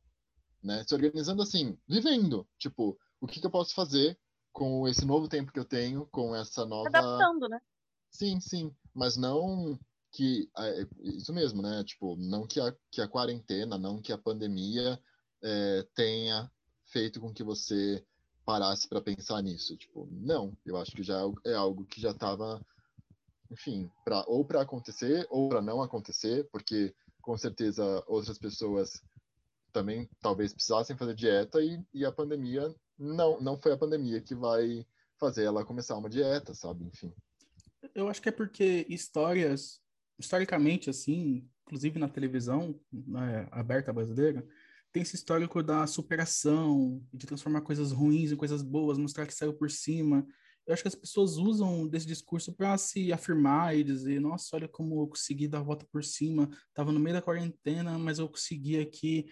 né? 0.67 0.85
Se 0.87 0.95
organizando 0.95 1.43
assim, 1.43 1.79
vivendo, 1.89 2.47
tipo, 2.59 2.99
o 3.21 3.27
que, 3.27 3.41
que 3.41 3.47
eu 3.47 3.51
posso 3.51 3.75
fazer 3.75 4.19
com 4.53 4.89
esse 4.89 5.05
novo 5.05 5.29
tempo 5.29 5.53
que 5.53 5.59
eu 5.59 5.65
tenho, 5.65 6.07
com 6.07 6.35
essa 6.35 6.65
nova 6.65 6.89
adaptando, 6.89 7.49
né? 7.49 7.61
Sim, 8.11 8.41
sim, 8.41 8.75
mas 8.95 9.17
não 9.17 9.79
que 10.13 10.49
é, 10.59 10.87
isso 11.03 11.33
mesmo, 11.33 11.61
né? 11.61 11.85
Tipo, 11.85 12.17
não 12.17 12.47
que 12.47 12.59
a, 12.59 12.75
que 12.91 13.01
a 13.01 13.09
quarentena, 13.09 13.77
não 13.77 14.01
que 14.01 14.13
a 14.13 14.19
pandemia 14.19 14.99
é, 15.43 15.87
tenha 15.95 16.51
feito 16.87 17.21
com 17.21 17.33
que 17.33 17.45
você 17.45 18.05
parasse 18.45 18.89
para 18.89 19.03
pensar 19.03 19.43
nisso. 19.43 19.77
Tipo, 19.77 20.09
não, 20.11 20.57
eu 20.65 20.77
acho 20.79 20.93
que 20.93 21.03
já 21.03 21.21
é 21.45 21.55
algo 21.55 21.85
que 21.85 22.01
já 22.01 22.13
estava, 22.13 22.65
enfim, 23.51 23.91
pra, 24.05 24.25
ou 24.27 24.45
para 24.45 24.63
acontecer 24.63 25.27
ou 25.29 25.49
para 25.49 25.61
não 25.61 25.83
acontecer, 25.83 26.49
porque 26.51 26.95
com 27.21 27.37
certeza 27.37 28.03
outras 28.07 28.39
pessoas 28.39 29.03
também 29.77 30.09
talvez 30.23 30.55
precisassem 30.55 30.97
fazer 30.97 31.15
dieta 31.15 31.61
e, 31.61 31.79
e 31.93 32.07
a 32.07 32.11
pandemia 32.11 32.75
não, 32.99 33.39
não 33.39 33.59
foi 33.59 33.73
a 33.73 33.77
pandemia 33.77 34.23
que 34.23 34.35
vai 34.35 34.87
fazer 35.21 35.45
ela 35.45 35.67
começar 35.67 35.99
uma 35.99 36.09
dieta, 36.09 36.55
sabe? 36.55 36.87
Enfim. 36.87 37.13
Eu 37.95 38.09
acho 38.09 38.23
que 38.23 38.31
é 38.31 38.33
porque 38.33 38.87
histórias, 38.89 39.79
historicamente, 40.19 40.89
assim, 40.89 41.47
inclusive 41.67 41.99
na 41.99 42.09
televisão 42.09 42.81
né, 42.91 43.47
aberta 43.51 43.93
brasileira, 43.93 44.47
tem 44.91 45.03
esse 45.03 45.15
histórico 45.15 45.63
da 45.63 45.87
superação, 45.87 47.05
de 47.13 47.27
transformar 47.27 47.61
coisas 47.61 47.93
ruins 47.93 48.33
em 48.33 48.37
coisas 48.37 48.63
boas, 48.63 48.97
mostrar 48.97 49.27
que 49.27 49.35
saiu 49.35 49.53
por 49.53 49.71
cima. 49.71 50.27
Eu 50.67 50.73
acho 50.73 50.83
que 50.83 50.89
as 50.89 50.95
pessoas 50.95 51.37
usam 51.37 51.87
desse 51.87 52.07
discurso 52.07 52.51
para 52.51 52.79
se 52.79 53.13
afirmar 53.13 53.77
e 53.77 53.85
dizer: 53.85 54.21
nossa, 54.21 54.57
olha 54.57 54.67
como 54.67 55.03
eu 55.03 55.07
consegui 55.07 55.47
dar 55.47 55.59
a 55.59 55.63
volta 55.63 55.87
por 55.93 56.03
cima. 56.03 56.49
Estava 56.69 56.93
no 56.93 56.99
meio 56.99 57.15
da 57.15 57.23
quarentena, 57.23 57.99
mas 57.99 58.19
eu 58.19 58.27
consegui 58.27 58.81
aqui 58.81 59.27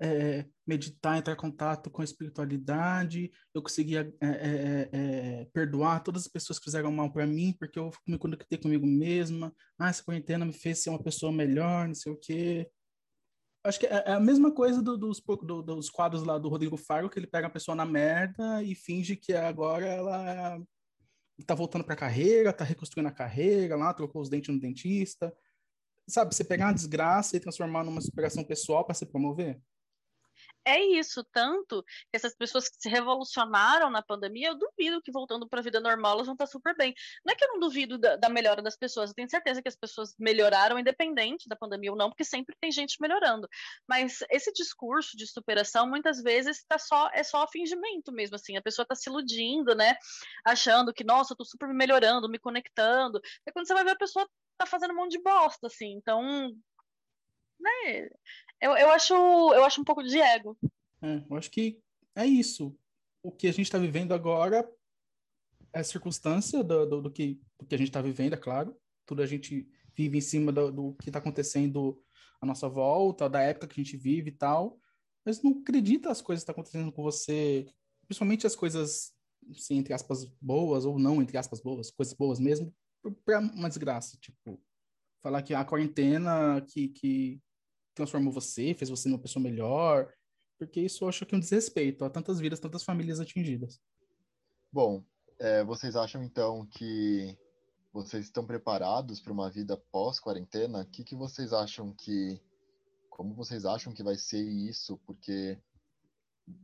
é, 0.00 0.44
meditar, 0.66 1.18
entrar 1.18 1.32
em 1.32 1.36
contato 1.36 1.90
com 1.90 2.02
a 2.02 2.04
espiritualidade, 2.04 3.30
eu 3.52 3.62
conseguia 3.62 4.14
é, 4.20 4.26
é, 4.26 4.88
é, 4.92 5.44
perdoar 5.52 6.02
todas 6.02 6.22
as 6.22 6.28
pessoas 6.28 6.58
que 6.58 6.64
fizeram 6.64 6.92
mal 6.92 7.10
para 7.12 7.26
mim, 7.26 7.54
porque 7.58 7.78
eu 7.78 7.90
me 8.06 8.18
conectei 8.18 8.58
comigo 8.58 8.86
mesma. 8.86 9.52
Ah, 9.78 9.88
essa 9.88 10.02
quarentena 10.02 10.44
me 10.44 10.52
fez 10.52 10.82
ser 10.82 10.90
uma 10.90 11.02
pessoa 11.02 11.32
melhor, 11.32 11.88
não 11.88 11.94
sei 11.94 12.12
o 12.12 12.16
quê. 12.16 12.70
Acho 13.64 13.80
que 13.80 13.86
é, 13.86 14.04
é 14.06 14.12
a 14.12 14.20
mesma 14.20 14.52
coisa 14.54 14.80
do, 14.80 14.96
dos, 14.96 15.20
do, 15.20 15.62
dos 15.62 15.90
quadros 15.90 16.22
lá 16.22 16.38
do 16.38 16.48
Rodrigo 16.48 16.76
Faro, 16.76 17.10
que 17.10 17.18
ele 17.18 17.26
pega 17.26 17.48
a 17.48 17.50
pessoa 17.50 17.74
na 17.74 17.84
merda 17.84 18.62
e 18.62 18.74
finge 18.74 19.16
que 19.16 19.32
agora 19.32 19.86
ela 19.86 20.62
tá 21.44 21.54
voltando 21.54 21.84
para 21.84 21.94
a 21.94 21.98
carreira, 21.98 22.52
tá 22.52 22.64
reconstruindo 22.64 23.08
a 23.08 23.12
carreira 23.12 23.76
lá, 23.76 23.92
trocou 23.92 24.22
os 24.22 24.28
dentes 24.28 24.54
no 24.54 24.60
dentista. 24.60 25.34
Sabe, 26.08 26.34
você 26.34 26.42
pegar 26.44 26.66
uma 26.66 26.74
desgraça 26.74 27.36
e 27.36 27.40
transformar 27.40 27.84
numa 27.84 28.00
superação 28.00 28.42
pessoal 28.42 28.84
para 28.84 28.94
se 28.94 29.04
promover 29.04 29.60
é 30.64 30.80
isso, 30.84 31.24
tanto 31.32 31.82
que 31.82 32.16
essas 32.16 32.34
pessoas 32.36 32.68
que 32.68 32.76
se 32.78 32.88
revolucionaram 32.88 33.90
na 33.90 34.02
pandemia, 34.02 34.48
eu 34.48 34.58
duvido 34.58 35.00
que 35.02 35.10
voltando 35.10 35.48
para 35.48 35.60
a 35.60 35.62
vida 35.62 35.80
normal 35.80 36.12
elas 36.12 36.26
vão 36.26 36.34
estar 36.34 36.46
super 36.46 36.76
bem. 36.76 36.94
Não 37.24 37.32
é 37.32 37.36
que 37.36 37.44
eu 37.44 37.48
não 37.48 37.58
duvido 37.58 37.96
da, 37.98 38.16
da, 38.16 38.28
melhora 38.28 38.60
das 38.60 38.76
pessoas, 38.76 39.10
eu 39.10 39.14
tenho 39.14 39.30
certeza 39.30 39.62
que 39.62 39.68
as 39.68 39.76
pessoas 39.76 40.14
melhoraram 40.18 40.78
independente 40.78 41.48
da 41.48 41.56
pandemia 41.56 41.90
ou 41.90 41.96
não, 41.96 42.10
porque 42.10 42.24
sempre 42.24 42.54
tem 42.60 42.70
gente 42.70 43.00
melhorando. 43.00 43.48
Mas 43.88 44.18
esse 44.30 44.52
discurso 44.52 45.16
de 45.16 45.26
superação 45.26 45.88
muitas 45.88 46.22
vezes 46.22 46.62
tá 46.64 46.78
só 46.78 47.08
é 47.12 47.22
só 47.22 47.46
fingimento 47.48 48.12
mesmo 48.12 48.36
assim, 48.36 48.56
a 48.56 48.62
pessoa 48.62 48.84
está 48.84 48.94
se 48.94 49.08
iludindo, 49.08 49.74
né? 49.74 49.96
Achando 50.44 50.92
que 50.92 51.04
nossa, 51.04 51.32
eu 51.32 51.36
tô 51.36 51.44
super 51.44 51.68
me 51.68 51.74
melhorando, 51.74 52.28
me 52.28 52.38
conectando. 52.38 53.20
E 53.46 53.52
quando 53.52 53.66
você 53.66 53.74
vai 53.74 53.84
ver 53.84 53.92
a 53.92 53.96
pessoa 53.96 54.28
tá 54.58 54.66
fazendo 54.66 54.92
um 54.92 54.96
monte 54.96 55.12
de 55.12 55.22
bosta 55.22 55.66
assim. 55.68 55.92
Então, 55.92 56.22
né? 57.60 58.08
Eu, 58.60 58.72
eu, 58.76 58.90
acho, 58.90 59.14
eu 59.14 59.64
acho 59.64 59.80
um 59.80 59.84
pouco 59.84 60.02
de 60.02 60.20
ego. 60.20 60.56
É, 61.02 61.22
eu 61.30 61.36
acho 61.36 61.50
que 61.50 61.80
é 62.14 62.26
isso. 62.26 62.76
O 63.22 63.30
que 63.30 63.46
a 63.46 63.52
gente 63.52 63.66
está 63.66 63.78
vivendo 63.78 64.12
agora 64.12 64.68
é 65.72 65.82
circunstância 65.82 66.64
do, 66.64 66.86
do, 66.86 67.02
do, 67.02 67.10
que, 67.10 67.40
do 67.58 67.66
que 67.66 67.74
a 67.74 67.78
gente 67.78 67.88
está 67.88 68.02
vivendo, 68.02 68.34
é 68.34 68.36
claro. 68.36 68.76
Tudo 69.06 69.22
a 69.22 69.26
gente 69.26 69.68
vive 69.96 70.18
em 70.18 70.20
cima 70.20 70.52
do, 70.52 70.70
do 70.70 70.94
que 70.94 71.08
está 71.08 71.18
acontecendo 71.18 72.02
à 72.40 72.46
nossa 72.46 72.68
volta, 72.68 73.28
da 73.28 73.40
época 73.40 73.68
que 73.68 73.80
a 73.80 73.84
gente 73.84 73.96
vive 73.96 74.30
e 74.30 74.34
tal. 74.34 74.80
Mas 75.24 75.42
não 75.42 75.60
acredita 75.60 76.10
as 76.10 76.22
coisas 76.22 76.42
que 76.42 76.50
estão 76.50 76.54
tá 76.54 76.60
acontecendo 76.60 76.92
com 76.92 77.02
você, 77.02 77.66
principalmente 78.06 78.46
as 78.46 78.56
coisas, 78.56 79.12
assim, 79.50 79.76
entre 79.76 79.92
aspas, 79.92 80.24
boas 80.40 80.84
ou 80.84 80.98
não, 80.98 81.20
entre 81.20 81.36
aspas, 81.36 81.60
boas, 81.60 81.90
coisas 81.90 82.14
boas 82.14 82.40
mesmo, 82.40 82.74
para 83.24 83.40
uma 83.40 83.68
desgraça. 83.68 84.16
Tipo, 84.20 84.60
falar 85.20 85.42
que 85.42 85.54
a 85.54 85.64
quarentena 85.64 86.64
que, 86.68 86.88
que 86.88 87.42
transformou 87.98 88.32
você, 88.32 88.74
fez 88.74 88.88
você 88.88 89.08
uma 89.08 89.18
pessoa 89.18 89.42
melhor, 89.42 90.12
porque 90.58 90.80
isso 90.80 91.04
eu 91.04 91.08
acho 91.08 91.26
que 91.26 91.34
é 91.34 91.38
um 91.38 91.40
desrespeito 91.40 92.04
a 92.04 92.10
tantas 92.10 92.40
vidas, 92.40 92.58
tantas 92.58 92.82
famílias 92.82 93.20
atingidas. 93.20 93.80
Bom, 94.72 95.04
é, 95.38 95.62
vocês 95.64 95.94
acham 95.94 96.22
então 96.22 96.66
que 96.66 97.36
vocês 97.92 98.24
estão 98.24 98.46
preparados 98.46 99.20
para 99.20 99.32
uma 99.32 99.50
vida 99.50 99.76
pós-quarentena? 99.90 100.82
O 100.82 100.86
que, 100.86 101.04
que 101.04 101.14
vocês 101.14 101.52
acham 101.52 101.92
que. 101.92 102.40
Como 103.08 103.34
vocês 103.34 103.64
acham 103.64 103.92
que 103.92 104.02
vai 104.02 104.16
ser 104.16 104.42
isso? 104.42 104.96
Porque 105.04 105.58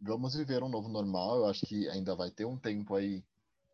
vamos 0.01 0.35
viver 0.35 0.63
um 0.63 0.69
novo 0.69 0.89
normal, 0.89 1.39
eu 1.39 1.47
acho 1.47 1.67
que 1.67 1.89
ainda 1.89 2.15
vai 2.15 2.31
ter 2.31 2.45
um 2.45 2.59
tempo 2.59 2.95
aí, 2.95 3.25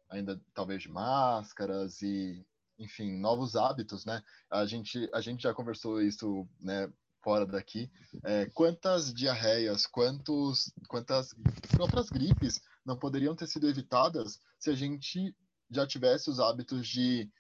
ainda 0.09 0.41
talvez 0.55 0.83
de 0.83 0.89
máscaras 0.89 2.03
e, 2.03 2.45
enfim, 2.79 3.19
novos 3.19 3.55
hábitos, 3.57 4.05
né? 4.05 4.23
A 4.51 4.67
gente, 4.67 5.09
a 5.13 5.21
gente 5.21 5.43
já 5.43 5.55
conversou 5.55 6.01
isso, 6.01 6.49
né, 6.61 6.91
fora 7.23 7.47
daqui, 7.47 7.91
é, 8.25 8.47
quantas 8.47 9.13
diarreias, 9.13 9.87
quantos, 9.87 10.73
quantas 10.89 11.35
próprias 11.71 12.09
gripes 12.09 12.61
não 12.85 12.99
poderiam 12.99 13.35
ter 13.35 13.47
sido 13.47 13.69
evitadas 13.69 14.39
se 14.59 14.71
a 14.71 14.75
gente 14.75 15.35
já 15.71 15.87
tivesse 15.87 16.29
os 16.31 16.41
hábitos 16.41 16.87
de, 16.87 17.31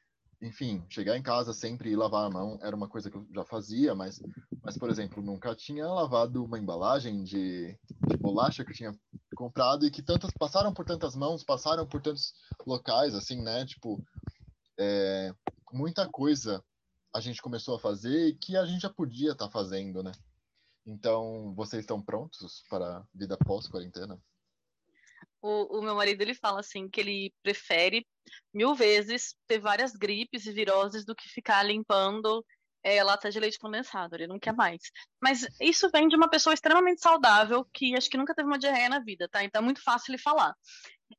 enfim, 0.40 0.84
chegar 0.88 1.16
em 1.16 1.22
casa 1.22 1.52
sempre 1.52 1.90
e 1.90 1.96
lavar 1.96 2.26
a 2.26 2.30
mão 2.30 2.58
era 2.62 2.76
uma 2.76 2.88
coisa 2.88 3.10
que 3.10 3.16
eu 3.16 3.26
já 3.34 3.44
fazia, 3.44 3.94
mas, 3.94 4.20
mas 4.62 4.78
por 4.78 4.88
exemplo, 4.90 5.22
nunca 5.22 5.54
tinha 5.54 5.86
lavado 5.86 6.44
uma 6.44 6.58
embalagem 6.58 7.24
de, 7.24 7.76
de 8.08 8.16
bolacha 8.16 8.64
que 8.64 8.70
eu 8.70 8.76
tinha 8.76 8.94
comprado 9.34 9.86
e 9.86 9.90
que 9.90 10.02
tantas 10.02 10.30
passaram 10.38 10.72
por 10.72 10.84
tantas 10.84 11.16
mãos, 11.16 11.42
passaram 11.42 11.86
por 11.86 12.00
tantos 12.02 12.34
locais, 12.66 13.14
assim, 13.14 13.40
né? 13.42 13.64
Tipo, 13.64 14.02
é, 14.78 15.34
muita 15.72 16.06
coisa 16.08 16.62
a 17.12 17.20
gente 17.20 17.42
começou 17.42 17.76
a 17.76 17.80
fazer 17.80 18.28
e 18.28 18.34
que 18.34 18.56
a 18.56 18.64
gente 18.64 18.82
já 18.82 18.90
podia 18.90 19.32
estar 19.32 19.46
tá 19.46 19.50
fazendo, 19.50 20.02
né? 20.02 20.12
Então, 20.86 21.54
vocês 21.54 21.82
estão 21.82 22.00
prontos 22.00 22.64
para 22.68 22.98
a 22.98 23.04
vida 23.14 23.36
pós-quarentena? 23.36 24.20
O, 25.42 25.78
o, 25.78 25.82
meu 25.82 25.94
marido 25.94 26.20
ele 26.20 26.34
fala 26.34 26.60
assim 26.60 26.88
que 26.88 27.00
ele 27.00 27.34
prefere 27.42 28.06
mil 28.52 28.74
vezes 28.74 29.34
ter 29.46 29.58
várias 29.58 29.92
gripes 29.92 30.46
e 30.46 30.52
viroses 30.52 31.04
do 31.04 31.14
que 31.14 31.28
ficar 31.28 31.62
limpando 31.62 32.44
é, 32.82 33.02
lata 33.02 33.30
de 33.30 33.40
leite 33.40 33.58
condensado. 33.58 34.14
Ele 34.14 34.26
não 34.26 34.38
quer 34.38 34.54
mais. 34.54 34.82
Mas 35.20 35.46
isso 35.60 35.90
vem 35.90 36.08
de 36.08 36.16
uma 36.16 36.28
pessoa 36.28 36.54
extremamente 36.54 37.00
saudável 37.00 37.64
que 37.72 37.96
acho 37.96 38.10
que 38.10 38.18
nunca 38.18 38.34
teve 38.34 38.48
uma 38.48 38.58
diarreia 38.58 38.88
na 38.88 39.00
vida, 39.00 39.28
tá? 39.28 39.42
Então 39.42 39.60
é 39.60 39.64
muito 39.64 39.82
fácil 39.82 40.12
ele 40.12 40.22
falar. 40.22 40.54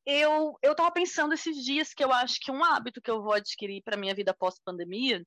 Eu 0.05 0.57
eu 0.61 0.75
tava 0.75 0.91
pensando 0.91 1.33
esses 1.33 1.63
dias 1.63 1.93
que 1.93 2.03
eu 2.03 2.11
acho 2.11 2.39
que 2.39 2.51
um 2.51 2.63
hábito 2.63 3.01
que 3.01 3.11
eu 3.11 3.21
vou 3.21 3.33
adquirir 3.33 3.81
para 3.83 3.97
minha 3.97 4.15
vida 4.15 4.33
pós-pandemia 4.33 5.23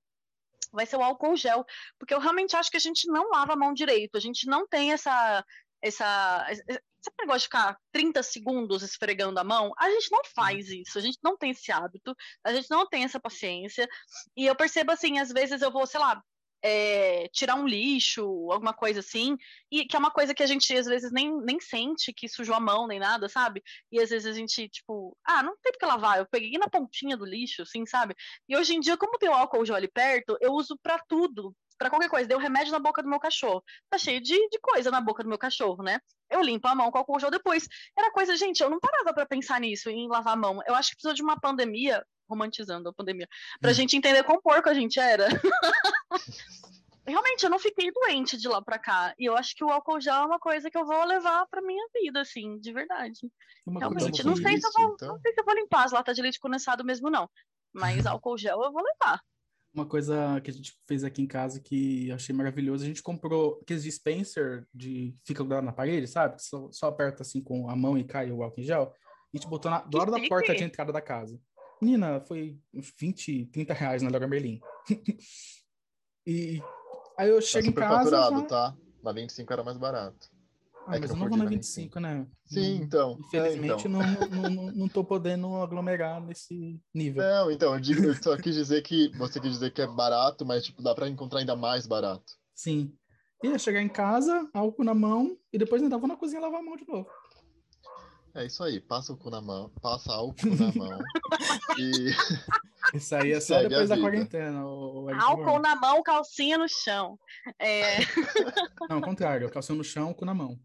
vai 0.72 0.86
ser 0.86 0.96
o 0.96 1.02
álcool 1.02 1.36
gel, 1.36 1.64
porque 1.98 2.14
eu 2.14 2.20
realmente 2.20 2.56
acho 2.56 2.70
que 2.70 2.76
a 2.76 2.80
gente 2.80 3.06
não 3.06 3.30
lava 3.30 3.52
a 3.52 3.56
mão 3.56 3.72
direito, 3.72 4.16
a 4.16 4.20
gente 4.20 4.46
não 4.46 4.66
tem 4.66 4.92
essa 4.92 5.44
essa 5.82 6.46
esse 6.50 7.12
negócio 7.20 7.40
de 7.40 7.44
ficar 7.44 7.78
30 7.92 8.22
segundos 8.22 8.82
esfregando 8.82 9.38
a 9.38 9.44
mão, 9.44 9.72
a 9.78 9.90
gente 9.90 10.10
não 10.10 10.22
faz 10.34 10.68
isso, 10.70 10.98
a 10.98 11.00
gente 11.02 11.18
não 11.22 11.36
tem 11.36 11.50
esse 11.50 11.70
hábito, 11.70 12.14
a 12.42 12.52
gente 12.52 12.70
não 12.70 12.88
tem 12.88 13.04
essa 13.04 13.20
paciência. 13.20 13.86
E 14.36 14.46
eu 14.46 14.56
percebo 14.56 14.92
assim, 14.92 15.18
às 15.18 15.30
vezes 15.30 15.60
eu 15.60 15.70
vou, 15.70 15.86
sei 15.86 16.00
lá, 16.00 16.22
é, 16.66 17.28
tirar 17.28 17.56
um 17.56 17.66
lixo, 17.66 18.22
alguma 18.50 18.72
coisa 18.72 19.00
assim, 19.00 19.36
e 19.70 19.84
que 19.84 19.94
é 19.94 19.98
uma 19.98 20.10
coisa 20.10 20.34
que 20.34 20.42
a 20.42 20.46
gente 20.46 20.74
às 20.74 20.86
vezes 20.86 21.12
nem, 21.12 21.30
nem 21.42 21.60
sente 21.60 22.10
que 22.10 22.26
sujou 22.26 22.54
a 22.54 22.60
mão 22.60 22.86
nem 22.86 22.98
nada, 22.98 23.28
sabe? 23.28 23.62
E 23.92 24.00
às 24.00 24.08
vezes 24.08 24.26
a 24.26 24.32
gente, 24.32 24.66
tipo, 24.70 25.14
ah, 25.26 25.42
não 25.42 25.54
tem 25.62 25.72
porque 25.72 25.84
lavar, 25.84 26.18
eu 26.18 26.26
peguei 26.26 26.58
na 26.58 26.66
pontinha 26.66 27.18
do 27.18 27.26
lixo, 27.26 27.60
assim, 27.60 27.84
sabe? 27.84 28.14
E 28.48 28.56
hoje 28.56 28.74
em 28.74 28.80
dia, 28.80 28.96
como 28.96 29.18
tem 29.18 29.28
o 29.28 29.34
álcool 29.34 29.66
gel 29.66 29.76
ali 29.76 29.88
perto, 29.88 30.38
eu 30.40 30.52
uso 30.52 30.78
para 30.82 30.98
tudo, 31.06 31.54
para 31.76 31.90
qualquer 31.90 32.08
coisa. 32.08 32.26
Deu 32.26 32.38
remédio 32.38 32.72
na 32.72 32.78
boca 32.78 33.02
do 33.02 33.08
meu 33.10 33.20
cachorro. 33.20 33.62
Tá 33.90 33.98
cheio 33.98 34.20
de, 34.20 34.48
de 34.48 34.58
coisa 34.58 34.90
na 34.90 35.02
boca 35.02 35.22
do 35.22 35.28
meu 35.28 35.36
cachorro, 35.36 35.82
né? 35.82 36.00
Eu 36.30 36.40
limpo 36.40 36.66
a 36.66 36.74
mão 36.74 36.90
com 36.90 36.96
álcool 36.96 37.20
gel 37.20 37.30
depois. 37.30 37.68
Era 37.98 38.10
coisa, 38.10 38.36
gente, 38.36 38.62
eu 38.62 38.70
não 38.70 38.80
parava 38.80 39.12
para 39.12 39.26
pensar 39.26 39.60
nisso, 39.60 39.90
em 39.90 40.08
lavar 40.08 40.32
a 40.32 40.36
mão. 40.36 40.60
Eu 40.66 40.74
acho 40.74 40.90
que 40.90 40.96
precisou 40.96 41.14
de 41.14 41.22
uma 41.22 41.38
pandemia 41.38 42.02
romantizando 42.28 42.88
a 42.88 42.92
pandemia, 42.92 43.28
pra 43.60 43.70
hum. 43.70 43.74
gente 43.74 43.96
entender 43.96 44.22
quão 44.24 44.40
porco 44.40 44.68
a 44.68 44.74
gente 44.74 44.98
era. 44.98 45.28
Realmente, 47.06 47.44
eu 47.44 47.50
não 47.50 47.58
fiquei 47.58 47.92
doente 47.92 48.38
de 48.38 48.48
lá 48.48 48.62
pra 48.62 48.78
cá. 48.78 49.14
E 49.18 49.26
eu 49.26 49.36
acho 49.36 49.54
que 49.54 49.62
o 49.62 49.68
álcool 49.68 50.00
gel 50.00 50.14
é 50.14 50.26
uma 50.26 50.38
coisa 50.38 50.70
que 50.70 50.78
eu 50.78 50.86
vou 50.86 51.04
levar 51.04 51.46
pra 51.48 51.60
minha 51.60 51.86
vida, 51.92 52.22
assim, 52.22 52.58
de 52.58 52.72
verdade. 52.72 53.30
Uma 53.66 53.80
Realmente. 53.80 54.24
Não 54.24 54.34
sei, 54.34 54.54
isso, 54.54 54.70
se 54.72 54.80
eu 54.80 54.86
vou, 54.86 54.94
então... 54.94 55.08
não 55.08 55.20
sei 55.20 55.32
se 55.34 55.40
eu 55.40 55.44
vou 55.44 55.54
limpar 55.54 55.84
as 55.84 55.92
latas 55.92 56.16
de 56.16 56.22
leite 56.22 56.40
condensado 56.40 56.82
mesmo, 56.82 57.10
não. 57.10 57.28
Mas 57.74 58.06
álcool 58.06 58.38
gel 58.38 58.62
eu 58.62 58.72
vou 58.72 58.82
levar. 58.82 59.20
Uma 59.74 59.84
coisa 59.84 60.40
que 60.40 60.52
a 60.52 60.54
gente 60.54 60.72
fez 60.86 61.02
aqui 61.02 61.20
em 61.20 61.26
casa 61.26 61.60
que 61.60 62.08
eu 62.08 62.14
achei 62.14 62.32
maravilhoso, 62.32 62.84
a 62.84 62.86
gente 62.86 63.02
comprou 63.02 63.58
aqueles 63.60 63.82
dispenser 63.82 64.64
de 64.72 65.16
fica 65.26 65.42
grudado 65.42 65.66
na 65.66 65.72
parede, 65.72 66.06
sabe? 66.06 66.40
Só, 66.40 66.70
só 66.70 66.86
aperta 66.86 67.22
assim 67.22 67.42
com 67.42 67.68
a 67.68 67.74
mão 67.74 67.98
e 67.98 68.04
cai 68.04 68.30
o 68.30 68.44
álcool 68.44 68.60
em 68.60 68.64
gel. 68.64 68.94
A 69.34 69.36
gente 69.36 69.48
botou 69.48 69.68
na, 69.68 69.80
do 69.80 69.98
lado 69.98 70.12
da 70.12 70.28
porta 70.28 70.54
de 70.54 70.62
entrada 70.62 70.92
da 70.92 71.02
casa. 71.02 71.40
Menina, 71.84 72.18
foi 72.18 72.58
uns 72.72 72.90
20, 72.98 73.44
30 73.52 73.74
reais 73.74 74.00
na 74.00 74.08
Leroy 74.08 74.26
Merlin. 74.26 74.58
e 76.26 76.58
aí 77.18 77.28
eu 77.28 77.42
chego 77.42 77.70
tá 77.74 77.84
em 77.84 77.88
casa. 77.88 78.10
Já... 78.10 78.42
tá? 78.46 78.76
Na 79.02 79.12
25 79.12 79.52
era 79.52 79.62
mais 79.62 79.76
barato. 79.76 80.30
Ah, 80.86 80.96
é 80.96 81.00
mas 81.00 81.10
eu 81.10 81.16
não 81.16 81.28
vou 81.28 81.36
na 81.36 81.44
25, 81.44 82.00
25, 82.00 82.00
né? 82.00 82.26
Sim, 82.46 82.76
então. 82.76 83.18
Infelizmente, 83.20 83.86
é, 83.86 83.90
então. 83.90 83.90
Não, 83.90 84.28
não, 84.28 84.50
não, 84.50 84.72
não 84.72 84.88
tô 84.88 85.04
podendo 85.04 85.54
aglomerar 85.56 86.22
nesse 86.22 86.80
nível. 86.94 87.22
Não, 87.22 87.50
então, 87.50 87.74
eu, 87.74 87.80
digo, 87.80 88.02
eu 88.02 88.14
só 88.14 88.34
quis 88.38 88.54
dizer 88.54 88.82
que 88.82 89.08
você 89.18 89.38
quis 89.38 89.52
dizer 89.52 89.70
que 89.70 89.82
é 89.82 89.86
barato, 89.86 90.46
mas 90.46 90.64
tipo, 90.64 90.82
dá 90.82 90.94
para 90.94 91.08
encontrar 91.08 91.40
ainda 91.40 91.54
mais 91.54 91.86
barato. 91.86 92.32
Sim. 92.54 92.96
Ia 93.42 93.58
chegar 93.58 93.82
em 93.82 93.90
casa, 93.90 94.48
álcool 94.54 94.84
na 94.84 94.94
mão, 94.94 95.38
e 95.52 95.58
depois 95.58 95.82
ainda 95.82 95.98
vou 95.98 96.08
na 96.08 96.16
cozinha 96.16 96.40
lavar 96.40 96.60
a 96.60 96.62
mão 96.62 96.76
de 96.76 96.88
novo. 96.88 97.10
É 98.34 98.44
isso 98.44 98.62
aí, 98.64 98.80
passa 98.80 99.12
o 99.12 99.16
cu 99.16 99.30
na 99.30 99.40
mão, 99.40 99.70
passa 99.80 100.12
álcool 100.12 100.54
na 100.56 100.72
mão 100.74 100.98
e. 101.78 102.08
Isso 102.92 103.14
aí 103.16 103.32
é 103.32 103.40
só 103.40 103.54
Segue 103.56 103.70
depois 103.70 103.88
da 103.88 103.98
quarentena. 103.98 104.64
o- 104.66 105.04
o 105.06 105.14
Álcool 105.14 105.58
na 105.58 105.74
mão, 105.74 106.02
calcinha 106.02 106.58
no 106.58 106.68
chão. 106.68 107.18
É, 107.58 107.98
Não, 108.90 108.96
ao 108.98 109.02
contrário, 109.02 109.50
calção 109.50 109.74
no 109.74 109.82
chão, 109.82 110.12
cu 110.12 110.24
na 110.24 110.34
mão. 110.34 110.58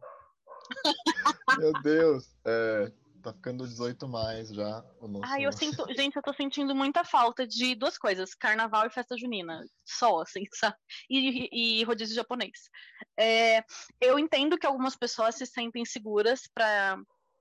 Meu 1.57 1.74
Deus, 1.82 2.26
é, 2.45 2.91
tá 3.24 3.34
ficando 3.34 3.65
18 3.67 4.07
mais 4.07 4.49
já 4.49 4.84
o 4.99 5.07
nosso. 5.07 5.32
Ai, 5.32 5.45
eu 5.45 5.51
sinto, 5.53 5.86
gente, 5.95 6.15
eu 6.17 6.22
tô 6.22 6.34
sentindo 6.34 6.76
muita 6.76 7.03
falta 7.03 7.47
de 7.47 7.74
duas 7.74 7.97
coisas: 7.97 8.36
carnaval 8.36 8.86
e 8.86 8.91
festa 8.91 9.17
junina. 9.17 9.61
Só, 9.86 10.22
assim, 10.22 10.43
sabe? 10.53 10.76
E, 11.09 11.80
e 11.80 11.84
rodízio 11.86 12.15
japonês. 12.15 12.70
É, 13.17 13.63
eu 13.99 14.20
entendo 14.20 14.57
que 14.57 14.67
algumas 14.67 14.95
pessoas 14.95 15.36
se 15.36 15.45
sentem 15.45 15.86
seguras 15.86 16.41
para 16.53 16.97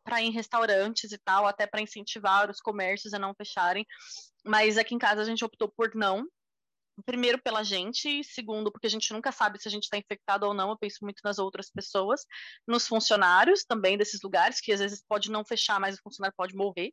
para 0.09 0.23
ir 0.23 0.29
em 0.29 0.33
restaurantes 0.33 1.13
e 1.13 1.19
tal, 1.19 1.47
até 1.47 1.67
para 1.67 1.83
incentivar 1.83 2.51
os 2.51 2.61
comércios 2.61 3.13
a 3.13 3.19
não 3.19 3.35
fecharem. 3.35 3.87
Mas 4.45 4.79
aqui 4.79 4.95
em 4.95 4.99
casa 4.99 5.21
a 5.21 5.25
gente 5.25 5.45
optou 5.45 5.71
por 5.77 5.95
não. 5.95 6.27
Primeiro 7.05 7.41
pela 7.41 7.63
gente, 7.63 8.25
segundo 8.25 8.73
porque 8.73 8.87
a 8.87 8.91
gente 8.91 9.13
nunca 9.13 9.31
sabe 9.31 9.61
se 9.61 9.69
a 9.69 9.71
gente 9.71 9.85
está 9.85 9.99
infectado 9.99 10.47
ou 10.47 10.55
não. 10.55 10.71
Eu 10.71 10.79
penso 10.79 10.99
muito 11.03 11.21
nas 11.23 11.39
outras 11.39 11.71
pessoas, 11.71 12.25
nos 12.67 12.87
funcionários 12.87 13.65
também 13.65 13.99
desses 13.99 14.21
lugares, 14.23 14.61
que 14.61 14.73
às 14.73 14.81
vezes 14.81 15.05
pode 15.07 15.31
não 15.31 15.45
fechar, 15.45 15.79
mas 15.79 15.97
o 15.97 16.03
funcionário 16.03 16.35
pode 16.37 16.57
morrer 16.57 16.91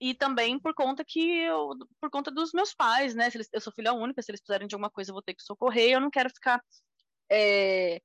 e 0.00 0.14
também 0.14 0.58
por 0.58 0.74
conta 0.74 1.04
que 1.04 1.20
eu, 1.40 1.70
por 2.00 2.10
conta 2.10 2.30
dos 2.30 2.52
meus 2.52 2.72
pais, 2.74 3.14
né? 3.14 3.28
Se 3.30 3.36
eles, 3.36 3.48
eu 3.52 3.60
sou 3.60 3.72
filha 3.72 3.92
única, 3.92 4.22
se 4.22 4.30
eles 4.30 4.40
precisarem 4.40 4.66
de 4.66 4.74
alguma 4.74 4.90
coisa, 4.90 5.10
eu 5.10 5.14
vou 5.14 5.22
ter 5.22 5.34
que 5.34 5.42
socorrer. 5.42 5.90
Eu 5.90 6.00
não 6.00 6.10
quero 6.10 6.30
ficar 6.30 6.62
é, 7.30 8.00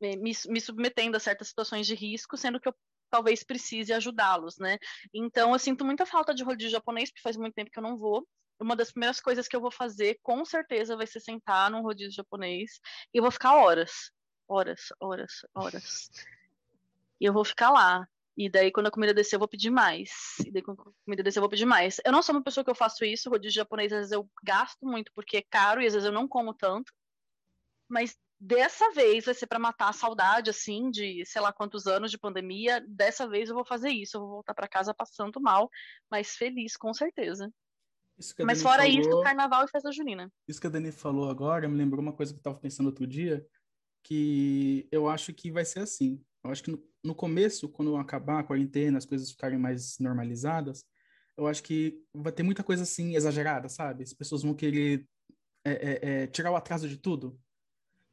me, 0.00 0.32
me 0.48 0.60
submetendo 0.60 1.16
a 1.16 1.20
certas 1.20 1.48
situações 1.48 1.86
de 1.86 1.94
risco, 1.94 2.36
sendo 2.36 2.60
que 2.60 2.68
eu 2.68 2.74
talvez 3.12 3.44
precise 3.44 3.92
ajudá-los, 3.92 4.56
né? 4.58 4.78
Então 5.12 5.52
eu 5.52 5.58
sinto 5.58 5.84
muita 5.84 6.06
falta 6.06 6.34
de 6.34 6.42
rodízio 6.42 6.72
japonês, 6.72 7.10
porque 7.10 7.20
faz 7.20 7.36
muito 7.36 7.52
tempo 7.52 7.70
que 7.70 7.78
eu 7.78 7.82
não 7.82 7.98
vou. 7.98 8.26
Uma 8.58 8.74
das 8.74 8.90
primeiras 8.90 9.20
coisas 9.20 9.46
que 9.46 9.54
eu 9.54 9.60
vou 9.60 9.70
fazer, 9.70 10.18
com 10.22 10.42
certeza, 10.46 10.96
vai 10.96 11.06
ser 11.06 11.20
sentar 11.20 11.70
num 11.70 11.82
rodízio 11.82 12.14
japonês 12.14 12.80
e 13.12 13.18
eu 13.18 13.22
vou 13.22 13.30
ficar 13.30 13.54
horas, 13.54 14.10
horas, 14.48 14.92
horas, 14.98 15.32
horas. 15.54 16.10
E 17.20 17.26
eu 17.26 17.34
vou 17.34 17.44
ficar 17.44 17.70
lá. 17.70 18.08
E 18.34 18.48
daí, 18.48 18.72
quando 18.72 18.86
a 18.86 18.90
comida 18.90 19.12
descer, 19.12 19.36
eu 19.36 19.40
vou 19.40 19.48
pedir 19.48 19.68
mais. 19.68 20.38
E 20.46 20.50
daí, 20.50 20.62
quando 20.62 20.80
a 20.80 21.04
comida 21.04 21.22
descer, 21.22 21.38
eu 21.38 21.42
vou 21.42 21.50
pedir 21.50 21.66
mais. 21.66 22.00
Eu 22.02 22.12
não 22.12 22.22
sou 22.22 22.34
uma 22.34 22.42
pessoa 22.42 22.64
que 22.64 22.70
eu 22.70 22.74
faço 22.74 23.04
isso. 23.04 23.28
Rodízio 23.28 23.56
japonês, 23.56 23.92
às 23.92 23.98
vezes, 23.98 24.12
eu 24.12 24.26
gasto 24.42 24.86
muito 24.86 25.12
porque 25.14 25.36
é 25.36 25.42
caro 25.50 25.82
e 25.82 25.86
às 25.86 25.92
vezes 25.92 26.06
eu 26.06 26.12
não 26.12 26.26
como 26.26 26.54
tanto. 26.54 26.90
Mas 27.86 28.16
dessa 28.44 28.90
vez 28.90 29.24
vai 29.24 29.34
ser 29.34 29.46
para 29.46 29.58
matar 29.58 29.88
a 29.88 29.92
saudade, 29.92 30.50
assim, 30.50 30.90
de 30.90 31.24
sei 31.24 31.40
lá 31.40 31.52
quantos 31.52 31.86
anos 31.86 32.10
de 32.10 32.18
pandemia. 32.18 32.84
Dessa 32.88 33.28
vez 33.28 33.48
eu 33.48 33.54
vou 33.54 33.64
fazer 33.64 33.90
isso. 33.90 34.16
Eu 34.16 34.22
vou 34.22 34.30
voltar 34.30 34.52
para 34.52 34.66
casa 34.66 34.92
passando 34.92 35.40
mal, 35.40 35.70
mas 36.10 36.34
feliz, 36.34 36.76
com 36.76 36.92
certeza. 36.92 37.48
Mas 38.44 38.60
fora 38.60 38.82
falou- 38.82 39.00
isso, 39.00 39.22
carnaval 39.22 39.64
e 39.64 39.68
festa 39.68 39.92
junina. 39.92 40.30
Isso 40.48 40.60
que 40.60 40.66
a 40.66 40.70
Dani 40.70 40.90
falou 40.90 41.30
agora 41.30 41.68
me 41.68 41.76
lembrou 41.76 42.02
uma 42.02 42.12
coisa 42.12 42.32
que 42.32 42.38
eu 42.38 42.40
estava 42.40 42.58
pensando 42.58 42.86
outro 42.86 43.06
dia, 43.06 43.46
que 44.02 44.88
eu 44.90 45.08
acho 45.08 45.32
que 45.32 45.52
vai 45.52 45.64
ser 45.64 45.80
assim. 45.80 46.20
Eu 46.44 46.50
acho 46.50 46.64
que 46.64 46.72
no, 46.72 46.84
no 47.04 47.14
começo, 47.14 47.68
quando 47.68 47.96
acabar 47.96 48.40
a 48.40 48.44
quarentena, 48.44 48.98
as 48.98 49.06
coisas 49.06 49.30
ficarem 49.30 49.58
mais 49.58 49.98
normalizadas, 50.00 50.84
eu 51.36 51.46
acho 51.46 51.62
que 51.62 52.02
vai 52.12 52.32
ter 52.32 52.42
muita 52.42 52.64
coisa 52.64 52.82
assim 52.82 53.14
exagerada, 53.14 53.68
sabe? 53.68 54.02
As 54.02 54.12
pessoas 54.12 54.42
vão 54.42 54.52
querer 54.52 55.06
é, 55.64 55.70
é, 55.70 56.22
é, 56.22 56.26
tirar 56.26 56.50
o 56.50 56.56
atraso 56.56 56.88
de 56.88 56.96
tudo. 56.96 57.40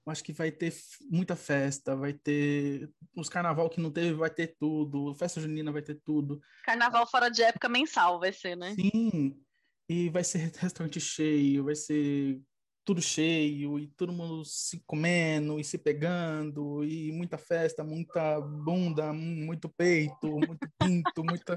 Acho 0.10 0.24
que 0.24 0.34
vai 0.34 0.52
ter 0.52 0.74
muita 1.10 1.36
festa, 1.36 1.96
vai 1.96 2.14
ter 2.14 2.90
os 3.16 3.30
carnaval 3.30 3.70
que 3.70 3.80
não 3.80 3.92
teve, 3.92 4.14
vai 4.14 4.30
ter 4.30 4.56
tudo, 4.60 5.14
festa 5.16 5.40
junina 5.42 5.72
vai 5.72 5.82
ter 5.82 5.96
tudo. 6.04 6.42
Carnaval 6.66 7.08
fora 7.08 7.30
de 7.30 7.42
época 7.44 7.70
mensal 7.70 8.20
vai 8.20 8.34
ser, 8.34 8.56
né? 8.56 8.74
Sim, 8.74 9.40
e 9.88 10.10
vai 10.10 10.24
ser 10.24 10.40
restaurante 10.60 11.00
cheio, 11.00 11.66
vai 11.66 11.76
ser 11.76 12.40
tudo 12.86 13.02
cheio, 13.02 13.78
e 13.78 13.88
todo 13.90 14.12
mundo 14.12 14.44
se 14.44 14.82
comendo 14.88 15.60
e 15.60 15.64
se 15.64 15.78
pegando, 15.78 16.84
e 16.84 17.12
muita 17.12 17.38
festa, 17.38 17.84
muita 17.84 18.42
bunda, 18.42 19.14
mu- 19.14 19.46
muito 19.46 19.70
peito, 19.70 20.28
muito 20.40 20.68
pinto, 20.80 21.24
muita. 21.24 21.56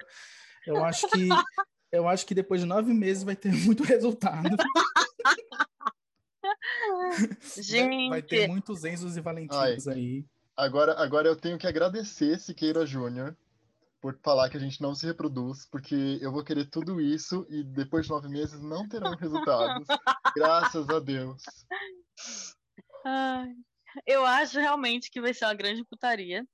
Eu 0.67 0.83
acho 0.85 1.09
que 1.09 1.29
eu 1.91 2.09
acho 2.09 2.25
que 2.27 2.35
depois 2.35 2.61
de 2.63 2.67
nove 2.67 2.93
meses 2.93 3.23
vai 3.23 3.37
ter 3.37 3.53
muito 3.65 3.83
resultado. 3.83 4.57
Vai, 6.89 7.63
Gente, 7.63 8.09
vai 8.09 8.23
ter 8.23 8.49
muitos 8.49 8.85
Enzos 8.85 9.17
e 9.17 9.21
Valentinos 9.21 9.89
aí. 9.89 10.25
Agora, 10.57 10.95
agora 11.03 11.29
eu 11.29 11.37
tenho 11.37 11.59
que 11.59 11.67
agradecer 11.67 12.39
Siqueira 12.39 12.85
Júnior 12.85 13.37
por 14.01 14.19
falar 14.23 14.51
que 14.51 14.57
a 14.57 14.61
gente 14.61 14.83
não 14.83 14.95
se 14.95 15.07
reproduz, 15.07 15.67
porque 15.71 16.19
eu 16.21 16.33
vou 16.33 16.43
querer 16.45 16.67
tudo 16.67 17.01
isso 17.01 17.47
e 17.49 17.63
depois 17.63 18.07
de 18.07 18.11
nove 18.11 18.29
meses 18.29 18.61
não 18.61 18.89
terão 18.89 19.15
resultados. 19.17 19.87
Graças 20.37 20.89
a 20.89 20.99
Deus. 20.99 21.43
Ai, 23.05 23.55
eu 24.07 24.25
acho 24.27 24.59
realmente 24.59 25.11
que 25.11 25.21
vai 25.21 25.33
ser 25.33 25.45
uma 25.45 25.55
grande 25.55 25.85
putaria. 25.85 26.45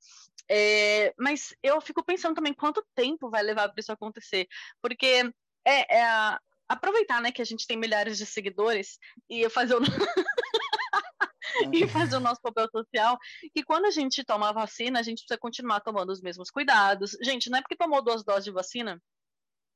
É, 0.51 1.13
mas 1.19 1.55
eu 1.63 1.81
fico 1.81 2.03
pensando 2.05 2.35
também 2.35 2.55
quanto 2.55 2.85
tempo 2.95 3.31
vai 3.31 3.43
levar 3.43 3.69
para 3.69 3.81
isso 3.81 3.93
acontecer. 3.93 4.47
Porque 4.81 5.31
é, 5.65 5.97
é 5.99 6.05
a- 6.05 6.41
aproveitar 6.69 7.21
né, 7.21 7.33
que 7.33 7.43
a 7.43 7.45
gente 7.45 7.67
tem 7.67 7.77
milhares 7.77 8.19
de 8.19 8.27
seguidores 8.27 8.99
e 9.29 9.49
fazer 9.49 9.75
o, 9.75 9.81
e 11.73 11.87
fazer 11.89 12.17
o 12.17 12.21
nosso 12.21 12.41
papel 12.41 12.69
social. 12.71 13.19
E 13.55 13.63
quando 13.63 13.87
a 13.87 13.91
gente 13.91 14.25
toma 14.25 14.49
a 14.51 14.53
vacina, 14.53 15.01
a 15.01 15.03
gente 15.03 15.21
precisa 15.21 15.39
continuar 15.39 15.81
tomando 15.81 16.11
os 16.11 16.21
mesmos 16.21 16.51
cuidados. 16.51 17.17
Gente, 17.23 17.51
não 17.51 17.59
é 17.59 17.63
porque 17.63 17.77
tomou 17.77 18.03
duas 18.03 18.23
doses 18.23 18.45
de 18.45 18.51
vacina 18.51 19.01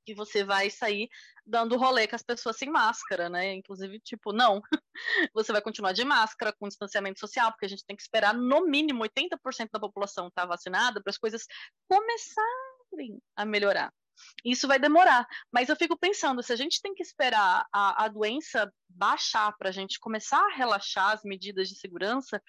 que 0.05 0.15
você 0.15 0.45
vai 0.45 0.69
sair 0.69 1.09
dando 1.47 1.77
rolê 1.77 2.07
com 2.07 2.17
as 2.17 2.23
pessoas 2.23 2.57
sem 2.57 2.69
máscara, 2.69 3.29
né? 3.29 3.55
Inclusive, 3.55 4.01
tipo, 4.01 4.33
não. 4.33 4.61
Você 5.33 5.53
vai 5.53 5.63
continuar 5.63 5.93
de 5.93 6.05
máscara, 6.05 6.53
com 6.53 6.69
distanciamento 6.69 7.21
social, 7.21 7.51
porque 7.53 7.67
a 7.67 7.69
gente 7.69 7.85
tem 7.85 7.97
que 7.97 8.03
esperar 8.03 8.35
no 8.35 8.67
mínimo 8.67 9.05
80% 9.05 9.69
da 9.73 9.81
população 9.81 10.29
estar 10.29 10.45
vacinada 10.45 11.01
para 11.01 11.11
as 11.11 11.19
coisas 11.19 11.47
começarem 11.89 13.21
a 13.37 13.45
melhorar. 13.45 13.93
Isso 14.45 14.69
vai 14.69 14.79
demorar, 14.79 15.27
mas 15.53 15.69
eu 15.69 15.77
fico 15.77 15.97
pensando, 15.97 16.43
se 16.43 16.53
a 16.53 16.57
gente 16.57 16.81
tem 16.81 16.95
que 16.95 17.03
esperar 17.03 17.67
a, 17.73 18.05
a 18.05 18.09
doença 18.09 18.73
baixar 18.89 19.53
para 19.57 19.69
a 19.69 19.73
gente 19.73 19.99
começar 19.99 20.39
a 20.39 20.55
relaxar 20.55 21.13
as 21.13 21.23
medidas 21.23 21.69
de 21.69 21.77
segurança, 21.77 22.41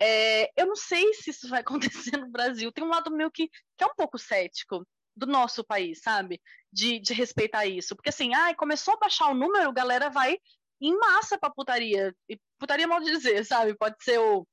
é, 0.00 0.50
eu 0.56 0.66
não 0.66 0.76
sei 0.76 1.14
se 1.14 1.30
isso 1.30 1.48
vai 1.48 1.60
acontecer 2.10 2.16
no 2.16 2.30
Brasil. 2.30 2.72
Tem 2.72 2.84
um 2.84 2.90
lado 2.90 3.10
meu 3.10 3.30
que, 3.30 3.48
que 3.48 3.84
é 3.84 3.86
um 3.86 3.94
pouco 3.94 4.18
cético 4.18 4.86
do 5.14 5.26
nosso 5.26 5.62
país, 5.64 6.00
sabe? 6.00 6.40
De, 6.72 6.98
de 6.98 7.14
respeitar 7.14 7.66
isso. 7.66 7.94
Porque 7.94 8.08
assim, 8.08 8.34
ai, 8.34 8.54
começou 8.54 8.94
a 8.94 8.98
baixar 8.98 9.28
o 9.28 9.34
número, 9.34 9.68
a 9.68 9.72
galera 9.72 10.10
vai 10.10 10.38
em 10.80 10.98
massa 10.98 11.38
pra 11.38 11.50
putaria. 11.50 12.14
E 12.28 12.38
putaria 12.58 12.88
mal 12.88 13.00
de 13.00 13.10
dizer, 13.10 13.44
sabe? 13.44 13.76
Pode 13.76 13.96
ser 14.02 14.18
o, 14.18 14.46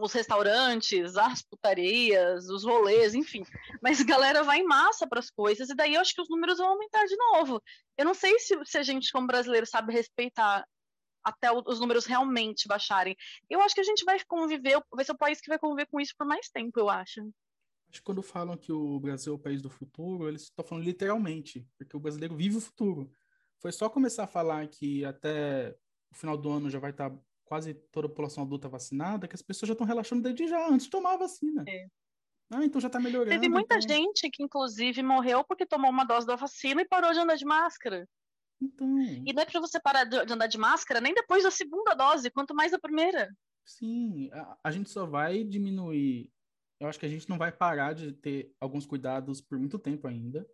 os 0.00 0.12
restaurantes, 0.12 1.16
as 1.16 1.42
putarias, 1.42 2.48
os 2.48 2.64
rolês, 2.64 3.14
enfim. 3.14 3.44
Mas 3.82 4.00
a 4.00 4.04
galera 4.04 4.42
vai 4.42 4.60
em 4.60 4.64
massa 4.64 5.06
para 5.06 5.20
as 5.20 5.30
coisas, 5.30 5.68
e 5.70 5.74
daí 5.74 5.94
eu 5.94 6.00
acho 6.00 6.14
que 6.14 6.20
os 6.22 6.28
números 6.28 6.58
vão 6.58 6.68
aumentar 6.68 7.04
de 7.06 7.16
novo. 7.16 7.62
Eu 7.96 8.04
não 8.04 8.14
sei 8.14 8.38
se, 8.38 8.58
se 8.64 8.78
a 8.78 8.82
gente, 8.82 9.12
como 9.12 9.26
brasileiro, 9.26 9.66
sabe 9.66 9.92
respeitar 9.92 10.66
até 11.24 11.50
os 11.50 11.80
números 11.80 12.04
realmente 12.04 12.68
baixarem. 12.68 13.16
Eu 13.48 13.60
acho 13.62 13.74
que 13.74 13.80
a 13.80 13.84
gente 13.84 14.04
vai 14.04 14.22
conviver, 14.24 14.78
vai 14.92 15.04
ser 15.04 15.12
o 15.12 15.18
país 15.18 15.40
que 15.40 15.48
vai 15.48 15.58
conviver 15.58 15.86
com 15.86 15.98
isso 15.98 16.14
por 16.16 16.26
mais 16.26 16.48
tempo, 16.50 16.78
eu 16.78 16.90
acho. 16.90 17.22
Acho 17.88 18.00
que 18.00 18.02
quando 18.02 18.22
falam 18.22 18.56
que 18.56 18.72
o 18.72 19.00
Brasil 19.00 19.32
é 19.32 19.36
o 19.36 19.38
país 19.38 19.62
do 19.62 19.70
futuro, 19.70 20.28
eles 20.28 20.42
estão 20.42 20.64
falando 20.64 20.84
literalmente, 20.84 21.66
porque 21.78 21.96
o 21.96 22.00
brasileiro 22.00 22.36
vive 22.36 22.56
o 22.56 22.60
futuro. 22.60 23.10
Foi 23.58 23.72
só 23.72 23.88
começar 23.88 24.24
a 24.24 24.28
falar 24.28 24.66
que 24.68 25.04
até 25.04 25.74
o 26.10 26.14
final 26.14 26.36
do 26.36 26.50
ano 26.50 26.68
já 26.68 26.78
vai 26.78 26.90
estar 26.90 27.10
quase 27.44 27.74
toda 27.92 28.06
a 28.06 28.10
população 28.10 28.44
adulta 28.44 28.68
vacinada, 28.68 29.28
que 29.28 29.34
as 29.34 29.42
pessoas 29.42 29.68
já 29.68 29.72
estão 29.72 29.86
relaxando 29.86 30.22
desde 30.22 30.46
já, 30.48 30.68
antes 30.68 30.86
de 30.86 30.90
tomar 30.90 31.14
a 31.14 31.18
vacina. 31.18 31.64
É. 31.68 31.86
Ah, 32.50 32.64
então 32.64 32.80
já 32.80 32.88
está 32.88 33.00
melhorando. 33.00 33.30
Teve 33.30 33.48
muita 33.48 33.76
então... 33.76 33.88
gente 33.88 34.30
que, 34.30 34.42
inclusive, 34.42 35.02
morreu 35.02 35.44
porque 35.44 35.66
tomou 35.66 35.90
uma 35.90 36.04
dose 36.04 36.26
da 36.26 36.36
vacina 36.36 36.82
e 36.82 36.88
parou 36.88 37.12
de 37.12 37.18
andar 37.18 37.36
de 37.36 37.44
máscara. 37.44 38.08
Então, 38.60 39.00
E 39.00 39.32
não 39.32 39.42
é 39.42 39.46
para 39.46 39.60
você 39.60 39.80
parar 39.80 40.04
de 40.04 40.32
andar 40.32 40.46
de 40.46 40.58
máscara 40.58 41.00
nem 41.00 41.12
depois 41.12 41.42
da 41.42 41.50
segunda 41.50 41.94
dose, 41.94 42.30
quanto 42.30 42.54
mais 42.54 42.72
a 42.72 42.78
primeira. 42.78 43.28
sim, 43.64 44.30
a, 44.32 44.58
a 44.64 44.70
gente 44.70 44.90
só 44.90 45.06
vai 45.06 45.42
diminuir. 45.42 46.30
Eu 46.78 46.88
acho 46.88 46.98
que 46.98 47.06
a 47.06 47.08
gente 47.08 47.28
não 47.28 47.38
vai 47.38 47.50
parar 47.50 47.94
de 47.94 48.12
ter 48.12 48.54
alguns 48.60 48.86
cuidados 48.86 49.40
por 49.40 49.58
muito 49.58 49.78
tempo 49.78 50.06
ainda, 50.06 50.46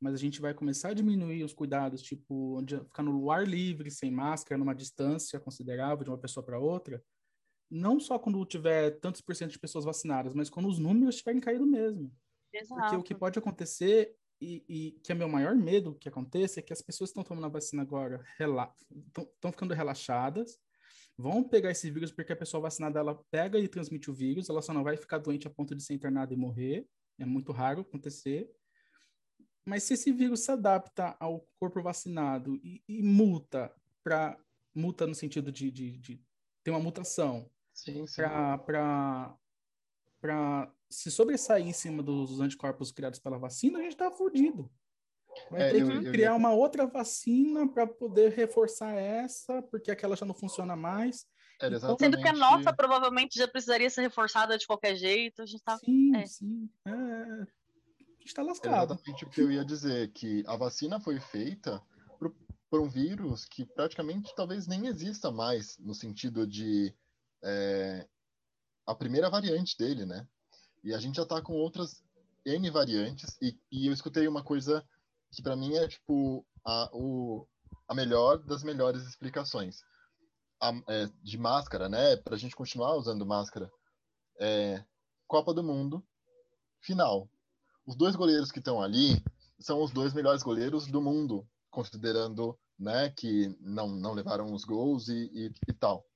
mas 0.00 0.14
a 0.14 0.16
gente 0.16 0.40
vai 0.40 0.54
começar 0.54 0.90
a 0.90 0.94
diminuir 0.94 1.42
os 1.42 1.52
cuidados, 1.52 2.02
tipo, 2.02 2.62
ficar 2.84 3.02
no 3.02 3.30
ar 3.30 3.46
livre, 3.46 3.90
sem 3.90 4.10
máscara, 4.10 4.58
numa 4.58 4.74
distância 4.74 5.40
considerável 5.40 6.04
de 6.04 6.10
uma 6.10 6.18
pessoa 6.18 6.44
para 6.44 6.58
outra, 6.58 7.02
não 7.70 7.98
só 8.00 8.18
quando 8.18 8.44
tiver 8.46 8.98
tantos 9.00 9.20
por 9.20 9.34
cento 9.34 9.50
de 9.52 9.58
pessoas 9.58 9.84
vacinadas, 9.84 10.32
mas 10.34 10.48
quando 10.48 10.68
os 10.68 10.78
números 10.78 11.16
estiverem 11.16 11.40
caído 11.40 11.66
mesmo. 11.66 12.12
Porque 12.80 12.96
o 12.96 13.02
que 13.02 13.14
pode 13.14 13.38
acontecer, 13.38 14.14
e, 14.40 14.64
e 14.68 14.90
que 15.02 15.12
é 15.12 15.14
meu 15.14 15.28
maior 15.28 15.54
medo 15.54 15.96
que 15.96 16.08
aconteça, 16.08 16.60
é 16.60 16.62
que 16.62 16.72
as 16.72 16.80
pessoas 16.80 17.10
que 17.10 17.18
estão 17.18 17.24
tomando 17.24 17.46
a 17.46 17.50
vacina 17.50 17.82
agora 17.82 18.24
estão 18.38 19.52
ficando 19.52 19.74
relaxadas, 19.74 20.58
vão 21.16 21.42
pegar 21.42 21.72
esse 21.72 21.90
vírus 21.90 22.12
porque 22.12 22.32
a 22.32 22.36
pessoa 22.36 22.62
vacinada 22.62 23.00
ela 23.00 23.20
pega 23.30 23.58
e 23.58 23.66
transmite 23.66 24.10
o 24.10 24.14
vírus, 24.14 24.48
ela 24.48 24.62
só 24.62 24.72
não 24.72 24.84
vai 24.84 24.96
ficar 24.96 25.18
doente 25.18 25.48
a 25.48 25.50
ponto 25.50 25.74
de 25.74 25.82
ser 25.82 25.94
internada 25.94 26.32
e 26.32 26.36
morrer, 26.36 26.86
é 27.18 27.26
muito 27.26 27.50
raro 27.50 27.80
acontecer. 27.80 28.48
Mas 29.68 29.82
se 29.82 29.92
esse 29.92 30.10
vírus 30.10 30.40
se 30.40 30.50
adapta 30.50 31.14
ao 31.20 31.46
corpo 31.60 31.82
vacinado 31.82 32.56
e, 32.64 32.82
e 32.88 33.02
multa 33.02 33.70
para 34.02 34.38
multa 34.74 35.06
no 35.06 35.14
sentido 35.14 35.52
de, 35.52 35.70
de, 35.70 35.98
de 35.98 36.20
ter 36.64 36.70
uma 36.70 36.80
mutação 36.80 37.50
para 38.62 39.36
se 40.88 41.10
sobressair 41.10 41.66
em 41.66 41.72
cima 41.74 42.02
dos 42.02 42.40
anticorpos 42.40 42.90
criados 42.90 43.18
pela 43.18 43.38
vacina, 43.38 43.78
a 43.78 43.82
gente 43.82 43.92
está 43.92 44.10
fodido. 44.10 44.70
Vai 45.50 45.62
é, 45.62 45.70
ter 45.72 45.82
eu, 45.82 45.88
que 45.88 46.06
eu, 46.06 46.12
criar 46.12 46.30
eu... 46.30 46.36
uma 46.36 46.52
outra 46.52 46.86
vacina 46.86 47.68
para 47.68 47.86
poder 47.86 48.32
reforçar 48.32 48.94
essa, 48.94 49.60
porque 49.62 49.90
aquela 49.90 50.16
já 50.16 50.24
não 50.24 50.34
funciona 50.34 50.74
mais. 50.74 51.26
Era 51.60 51.74
exatamente... 51.74 52.00
Sendo 52.00 52.22
que 52.22 52.28
a 52.28 52.32
nossa 52.32 52.72
provavelmente 52.72 53.38
já 53.38 53.46
precisaria 53.46 53.90
ser 53.90 54.00
reforçada 54.00 54.56
de 54.56 54.66
qualquer 54.66 54.96
jeito. 54.96 55.42
A 55.42 55.46
gente 55.46 55.62
tá... 55.62 55.76
Sim, 55.76 56.16
é. 56.16 56.26
sim. 56.26 56.70
É... 56.86 57.57
Gente 58.28 58.32
está 58.32 58.42
lascado. 58.42 58.92
exatamente 58.92 59.24
o 59.24 59.30
que 59.30 59.40
eu 59.40 59.50
ia 59.50 59.64
dizer, 59.64 60.12
que 60.12 60.44
a 60.46 60.54
vacina 60.54 61.00
foi 61.00 61.18
feita 61.18 61.82
para 62.68 62.78
um 62.78 62.88
vírus 62.88 63.46
que 63.46 63.64
praticamente 63.64 64.34
talvez 64.36 64.66
nem 64.66 64.86
exista 64.86 65.30
mais, 65.30 65.78
no 65.78 65.94
sentido 65.94 66.46
de 66.46 66.94
é, 67.42 68.06
a 68.86 68.94
primeira 68.94 69.30
variante 69.30 69.78
dele, 69.78 70.04
né? 70.04 70.28
E 70.84 70.92
a 70.92 70.98
gente 70.98 71.16
já 71.16 71.22
está 71.22 71.40
com 71.40 71.54
outras 71.54 72.04
N 72.44 72.68
variantes, 72.70 73.38
e, 73.40 73.58
e 73.72 73.86
eu 73.86 73.94
escutei 73.94 74.28
uma 74.28 74.44
coisa 74.44 74.86
que 75.30 75.42
para 75.42 75.56
mim 75.56 75.74
é 75.76 75.88
tipo 75.88 76.44
a, 76.62 76.90
o, 76.92 77.48
a 77.88 77.94
melhor 77.94 78.36
das 78.44 78.62
melhores 78.62 79.06
explicações. 79.06 79.82
A, 80.60 80.70
é, 80.86 81.08
de 81.22 81.38
máscara, 81.38 81.88
né? 81.88 82.16
Para 82.16 82.34
a 82.34 82.38
gente 82.38 82.54
continuar 82.54 82.94
usando 82.94 83.24
máscara. 83.24 83.72
É, 84.38 84.84
Copa 85.26 85.54
do 85.54 85.62
Mundo, 85.62 86.04
final. 86.82 87.26
Os 87.88 87.96
dois 87.96 88.14
goleiros 88.14 88.52
que 88.52 88.60
estão 88.60 88.80
ali 88.80 89.20
são 89.58 89.82
os 89.82 89.90
dois 89.90 90.12
melhores 90.12 90.42
goleiros 90.42 90.86
do 90.86 91.00
mundo, 91.00 91.44
considerando 91.70 92.56
né, 92.78 93.10
que 93.10 93.48
não, 93.60 93.88
não 93.88 94.12
levaram 94.12 94.52
os 94.52 94.64
gols 94.64 95.08
e, 95.08 95.30
e, 95.34 95.52
e 95.66 95.72
tal. 95.72 96.06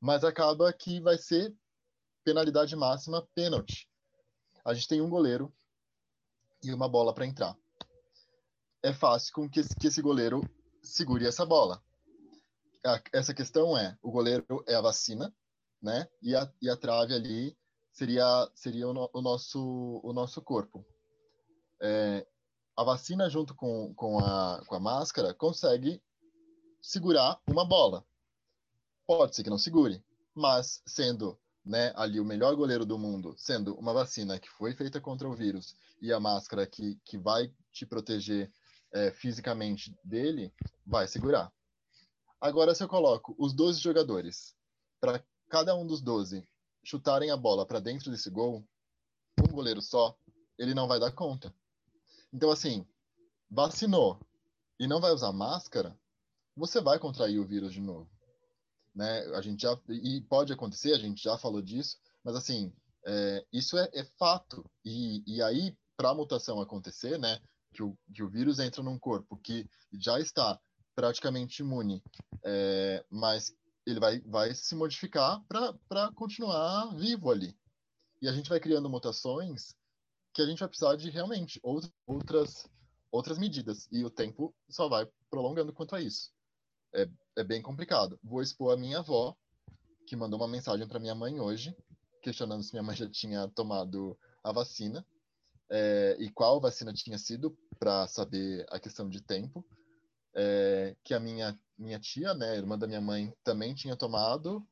Mas 0.00 0.24
acaba 0.24 0.72
que 0.72 1.00
vai 1.00 1.16
ser 1.16 1.54
penalidade 2.24 2.74
máxima, 2.74 3.28
pênalti. 3.34 3.86
A 4.64 4.74
gente 4.74 4.88
tem 4.88 5.00
um 5.00 5.10
goleiro 5.10 5.52
e 6.64 6.74
uma 6.74 6.88
bola 6.88 7.14
para 7.14 7.26
entrar 7.26 7.56
é 8.82 8.92
fácil 8.92 9.32
com 9.34 9.48
que, 9.48 9.62
que 9.76 9.88
esse 9.88 10.00
goleiro 10.00 10.42
segure 10.82 11.26
essa 11.26 11.44
bola. 11.44 11.82
A, 12.84 13.00
essa 13.12 13.34
questão 13.34 13.76
é, 13.76 13.96
o 14.02 14.10
goleiro 14.10 14.64
é 14.66 14.74
a 14.74 14.80
vacina, 14.80 15.34
né? 15.82 16.08
E 16.22 16.34
a, 16.34 16.50
e 16.62 16.68
a 16.68 16.76
trave 16.76 17.14
ali 17.14 17.56
seria, 17.92 18.50
seria 18.54 18.88
o, 18.88 18.94
no, 18.94 19.10
o 19.12 19.20
nosso, 19.20 20.00
o 20.02 20.12
nosso 20.12 20.40
corpo. 20.42 20.84
É, 21.80 22.26
a 22.76 22.84
vacina 22.84 23.28
junto 23.28 23.54
com, 23.54 23.94
com, 23.94 24.18
a, 24.18 24.62
com 24.66 24.74
a 24.74 24.80
máscara 24.80 25.34
consegue 25.34 26.02
segurar 26.80 27.40
uma 27.46 27.64
bola. 27.64 28.04
Pode 29.06 29.34
ser 29.34 29.42
que 29.42 29.50
não 29.50 29.58
segure, 29.58 30.04
mas 30.34 30.82
sendo 30.86 31.38
né, 31.64 31.92
ali 31.96 32.18
o 32.18 32.24
melhor 32.24 32.54
goleiro 32.54 32.86
do 32.86 32.98
mundo, 32.98 33.34
sendo 33.36 33.74
uma 33.74 33.92
vacina 33.92 34.38
que 34.38 34.48
foi 34.48 34.74
feita 34.74 35.00
contra 35.00 35.28
o 35.28 35.34
vírus 35.34 35.74
e 36.00 36.12
a 36.12 36.20
máscara 36.20 36.66
que, 36.66 36.98
que 37.04 37.18
vai 37.18 37.52
te 37.72 37.84
proteger 37.84 38.50
é, 38.92 39.10
fisicamente 39.10 39.94
dele, 40.04 40.52
vai 40.86 41.06
segurar. 41.06 41.52
Agora, 42.40 42.74
se 42.74 42.82
eu 42.82 42.88
coloco 42.88 43.34
os 43.38 43.52
12 43.52 43.80
jogadores 43.80 44.54
para 45.00 45.22
cada 45.48 45.76
um 45.76 45.86
dos 45.86 46.00
12 46.00 46.46
chutarem 46.82 47.30
a 47.30 47.36
bola 47.36 47.66
para 47.66 47.80
dentro 47.80 48.10
desse 48.10 48.30
gol, 48.30 48.64
um 49.38 49.52
goleiro 49.52 49.82
só, 49.82 50.16
ele 50.58 50.74
não 50.74 50.88
vai 50.88 50.98
dar 50.98 51.12
conta. 51.12 51.54
Então, 52.32 52.50
assim, 52.50 52.86
vacinou 53.50 54.20
e 54.78 54.86
não 54.86 55.00
vai 55.00 55.12
usar 55.12 55.32
máscara, 55.32 55.98
você 56.56 56.80
vai 56.80 56.98
contrair 56.98 57.38
o 57.38 57.46
vírus 57.46 57.72
de 57.72 57.80
novo. 57.80 58.10
Né? 58.94 59.20
A 59.34 59.40
gente 59.40 59.62
já 59.62 59.78
e 59.88 60.20
pode 60.22 60.52
acontecer, 60.52 60.92
a 60.92 60.98
gente 60.98 61.22
já 61.22 61.36
falou 61.38 61.62
disso, 61.62 61.96
mas 62.24 62.34
assim, 62.34 62.72
é, 63.06 63.46
isso 63.52 63.78
é, 63.78 63.88
é, 63.94 64.04
fato. 64.18 64.64
E, 64.84 65.22
e 65.26 65.42
aí, 65.42 65.76
para 65.96 66.10
a 66.10 66.14
mutação 66.14 66.60
acontecer, 66.60 67.18
né? 67.18 67.40
que 67.72 67.82
o, 67.82 67.96
que 68.12 68.22
o 68.22 68.28
vírus 68.28 68.58
entra 68.58 68.82
num 68.82 68.98
corpo 68.98 69.36
que 69.36 69.68
já 69.92 70.18
está 70.18 70.60
praticamente 70.94 71.62
imune, 71.62 72.02
é, 72.44 73.04
mas 73.08 73.54
ele 73.86 74.00
vai, 74.00 74.20
vai 74.20 74.54
se 74.54 74.74
modificar 74.74 75.42
para 75.88 76.12
continuar 76.14 76.94
vivo 76.96 77.30
ali. 77.30 77.56
E 78.20 78.28
a 78.28 78.32
gente 78.32 78.50
vai 78.50 78.60
criando 78.60 78.90
mutações 78.90 79.74
que 80.32 80.42
a 80.42 80.46
gente 80.46 80.60
vai 80.60 80.68
precisar 80.68 80.96
de 80.96 81.10
realmente 81.10 81.60
outras, 82.06 82.68
outras 83.10 83.38
medidas. 83.38 83.88
E 83.90 84.04
o 84.04 84.10
tempo 84.10 84.54
só 84.68 84.88
vai 84.88 85.08
prolongando 85.28 85.72
quanto 85.72 85.94
a 85.94 86.00
isso. 86.00 86.30
É, 86.94 87.08
é 87.36 87.44
bem 87.44 87.62
complicado. 87.62 88.18
Vou 88.22 88.42
expor 88.42 88.72
a 88.74 88.76
minha 88.76 88.98
avó, 88.98 89.36
que 90.06 90.16
mandou 90.16 90.38
uma 90.38 90.48
mensagem 90.48 90.86
para 90.86 91.00
minha 91.00 91.14
mãe 91.14 91.40
hoje, 91.40 91.76
questionando 92.22 92.62
se 92.62 92.72
minha 92.72 92.82
mãe 92.82 92.96
já 92.96 93.08
tinha 93.08 93.48
tomado 93.48 94.18
a 94.42 94.52
vacina 94.52 95.04
é, 95.70 96.16
e 96.18 96.28
qual 96.30 96.60
vacina 96.60 96.92
tinha 96.92 97.16
sido 97.16 97.56
para 97.78 98.06
saber 98.08 98.66
a 98.70 98.78
questão 98.78 99.08
de 99.08 99.22
tempo. 99.22 99.64
É, 100.34 100.94
que 101.02 101.12
a 101.12 101.18
minha 101.18 101.58
minha 101.76 101.98
tia, 101.98 102.34
né, 102.34 102.56
irmã 102.56 102.78
da 102.78 102.86
minha 102.86 103.00
mãe, 103.00 103.32
também 103.42 103.74
tinha 103.74 103.96
tomado 103.96 104.64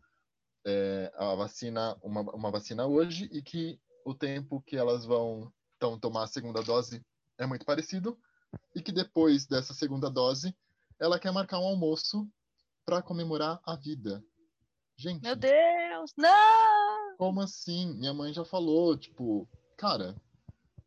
é, 0.65 1.11
a 1.17 1.35
vacina 1.35 1.97
uma, 2.03 2.21
uma 2.21 2.51
vacina 2.51 2.87
hoje 2.87 3.29
e 3.33 3.43
que 3.43 3.81
o 4.09 4.15
tempo 4.15 4.63
que 4.63 4.77
elas 4.77 5.05
vão 5.05 5.53
então 5.77 5.99
tomar 5.99 6.25
a 6.25 6.29
segunda 6.29 6.63
dose 6.63 7.05
é 7.37 7.47
muito 7.47 7.65
parecido 7.65 8.19
e 8.75 8.81
que 8.81 8.91
depois 8.91 9.47
dessa 9.47 9.75
segunda 9.75 10.11
dose 10.11 10.57
ela 10.99 11.19
quer 11.19 11.31
marcar 11.31 11.61
um 11.61 11.67
almoço 11.67 12.27
para 12.87 13.03
comemorar 13.03 13.61
a 13.65 13.77
vida. 13.77 14.25
Gente. 14.97 15.23
Meu 15.23 15.37
Deus, 15.37 16.13
não! 16.17 17.17
Como 17.19 17.41
assim? 17.41 17.95
Minha 17.95 18.15
mãe 18.15 18.33
já 18.33 18.45
falou, 18.45 18.97
tipo, 18.97 19.47
cara, 19.77 20.17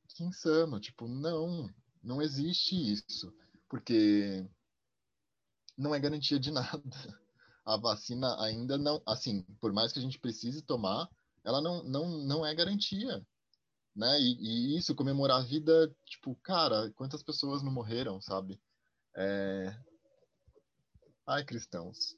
que 0.09 0.23
insano. 0.23 0.79
Tipo, 0.79 1.07
não, 1.07 1.69
não 2.03 2.21
existe 2.21 2.75
isso. 2.75 3.33
Porque 3.69 4.45
não 5.77 5.93
é 5.93 5.99
garantia 5.99 6.39
de 6.39 6.51
nada. 6.51 6.81
A 7.63 7.77
vacina 7.77 8.35
ainda 8.43 8.77
não, 8.77 9.01
assim, 9.05 9.43
por 9.61 9.71
mais 9.71 9.93
que 9.93 9.99
a 9.99 10.01
gente 10.01 10.19
precise 10.19 10.61
tomar, 10.63 11.07
ela 11.43 11.61
não, 11.61 11.83
não, 11.83 12.07
não 12.19 12.45
é 12.45 12.53
garantia. 12.53 13.25
Né? 13.95 14.19
E, 14.19 14.73
e 14.73 14.77
isso, 14.77 14.95
comemorar 14.95 15.41
a 15.41 15.45
vida, 15.45 15.93
tipo, 16.05 16.35
cara, 16.43 16.91
quantas 16.95 17.21
pessoas 17.21 17.61
não 17.61 17.71
morreram, 17.71 18.21
sabe? 18.21 18.59
É... 19.15 19.75
Ai, 21.27 21.43
cristãos. 21.43 22.15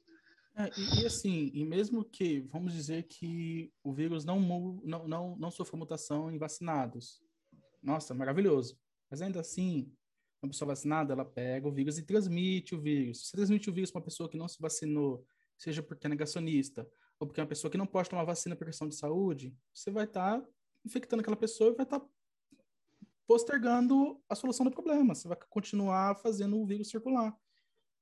É, 0.56 0.70
e, 0.78 1.02
e, 1.02 1.06
assim, 1.06 1.50
e 1.52 1.64
mesmo 1.64 2.04
que, 2.04 2.40
vamos 2.42 2.72
dizer 2.72 3.04
que 3.04 3.72
o 3.82 3.92
vírus 3.92 4.24
não, 4.24 4.40
não, 4.84 5.08
não, 5.08 5.36
não 5.36 5.50
sofreu 5.50 5.78
mutação 5.80 6.30
em 6.30 6.38
vacinados, 6.38 7.20
nossa, 7.82 8.14
maravilhoso. 8.14 8.78
Mas 9.10 9.20
ainda 9.20 9.40
assim, 9.40 9.92
uma 10.40 10.50
pessoa 10.50 10.68
vacinada, 10.68 11.12
ela 11.12 11.24
pega 11.24 11.66
o 11.66 11.72
vírus 11.72 11.98
e 11.98 12.04
transmite 12.04 12.74
o 12.74 12.80
vírus. 12.80 13.26
Se 13.26 13.32
transmite 13.32 13.68
o 13.68 13.72
vírus 13.72 13.90
para 13.90 13.98
uma 13.98 14.04
pessoa 14.04 14.28
que 14.28 14.38
não 14.38 14.46
se 14.46 14.60
vacinou, 14.60 15.26
seja 15.58 15.82
porque 15.82 16.06
é 16.06 16.10
negacionista, 16.10 16.88
ou 17.18 17.26
porque 17.26 17.40
é 17.40 17.42
uma 17.42 17.48
pessoa 17.48 17.70
que 17.70 17.78
não 17.78 17.86
pode 17.86 18.08
tomar 18.08 18.24
vacina 18.24 18.56
por 18.56 18.66
questão 18.66 18.88
de 18.88 18.94
saúde, 18.94 19.56
você 19.72 19.90
vai 19.90 20.04
estar 20.04 20.40
tá 20.40 20.48
infectando 20.84 21.20
aquela 21.20 21.36
pessoa 21.36 21.70
e 21.70 21.74
vai 21.74 21.84
estar 21.84 22.00
tá 22.00 22.06
postergando 23.26 24.20
a 24.28 24.34
solução 24.34 24.64
do 24.64 24.70
problema. 24.70 25.14
Você 25.14 25.28
vai 25.28 25.36
continuar 25.48 26.16
fazendo 26.16 26.58
o 26.58 26.66
vírus 26.66 26.88
circular. 26.88 27.36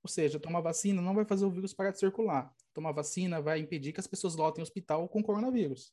Ou 0.03 0.09
seja, 0.09 0.41
tomar 0.41 0.61
vacina 0.61 1.01
não 1.01 1.15
vai 1.15 1.25
fazer 1.25 1.45
o 1.45 1.51
vírus 1.51 1.73
parar 1.73 1.93
de 1.93 1.99
circular. 1.99 2.53
Tomar 2.75 2.93
vacina 2.93 3.41
vai 3.41 3.61
impedir 3.61 3.93
que 3.93 4.01
as 4.01 4.07
pessoas 4.07 4.35
lotem 4.35 4.61
o 4.61 4.65
hospital 4.65 5.09
com 5.09 5.23
coronavírus. 5.23 5.93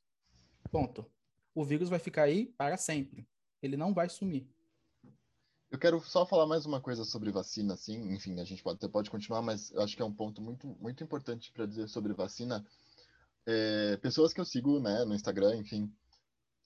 Ponto. 0.71 1.05
O 1.53 1.63
vírus 1.63 1.89
vai 1.89 1.99
ficar 1.99 2.23
aí 2.23 2.47
para 2.57 2.77
sempre. 2.77 3.27
Ele 3.61 3.77
não 3.77 3.93
vai 3.93 4.09
sumir. 4.09 4.47
Eu 5.69 5.77
quero 5.77 5.99
só 6.01 6.25
falar 6.25 6.47
mais 6.47 6.65
uma 6.65 6.81
coisa 6.81 7.05
sobre 7.05 7.31
vacina, 7.31 7.75
assim, 7.75 8.11
enfim, 8.11 8.39
a 8.39 8.43
gente 8.43 8.63
pode, 8.63 8.89
pode 8.89 9.11
continuar, 9.11 9.43
mas 9.43 9.69
eu 9.71 9.83
acho 9.83 9.95
que 9.95 10.01
é 10.01 10.05
um 10.05 10.11
ponto 10.11 10.41
muito, 10.41 10.67
muito 10.79 11.03
importante 11.03 11.51
para 11.51 11.67
dizer 11.67 11.87
sobre 11.87 12.11
vacina. 12.11 12.65
É, 13.51 13.97
pessoas 13.97 14.31
que 14.31 14.39
eu 14.39 14.45
sigo, 14.45 14.79
né, 14.79 15.03
no 15.05 15.15
Instagram, 15.15 15.55
enfim, 15.55 15.91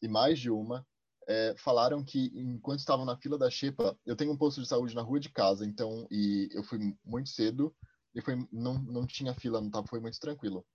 e 0.01 0.07
mais 0.09 0.37
de 0.37 0.49
uma, 0.49 0.85
é, 1.25 1.55
falaram 1.55 2.03
que 2.03 2.29
enquanto 2.35 2.79
estavam 2.79 3.05
na 3.05 3.15
fila 3.15 3.37
da 3.37 3.49
Xepa, 3.49 3.97
eu 4.05 4.17
tenho 4.17 4.33
um 4.33 4.37
posto 4.37 4.61
de 4.61 4.67
saúde 4.67 4.93
na 4.93 5.01
rua 5.01 5.17
de 5.17 5.29
casa, 5.29 5.65
então, 5.65 6.05
e 6.11 6.49
eu 6.51 6.61
fui 6.61 6.93
muito 7.05 7.29
cedo, 7.29 7.73
e 8.13 8.19
foi, 8.19 8.35
não, 8.51 8.73
não 8.79 9.07
tinha 9.07 9.33
fila, 9.33 9.61
não 9.61 9.69
tava, 9.69 9.87
foi 9.87 10.01
muito 10.01 10.19
tranquilo. 10.19 10.65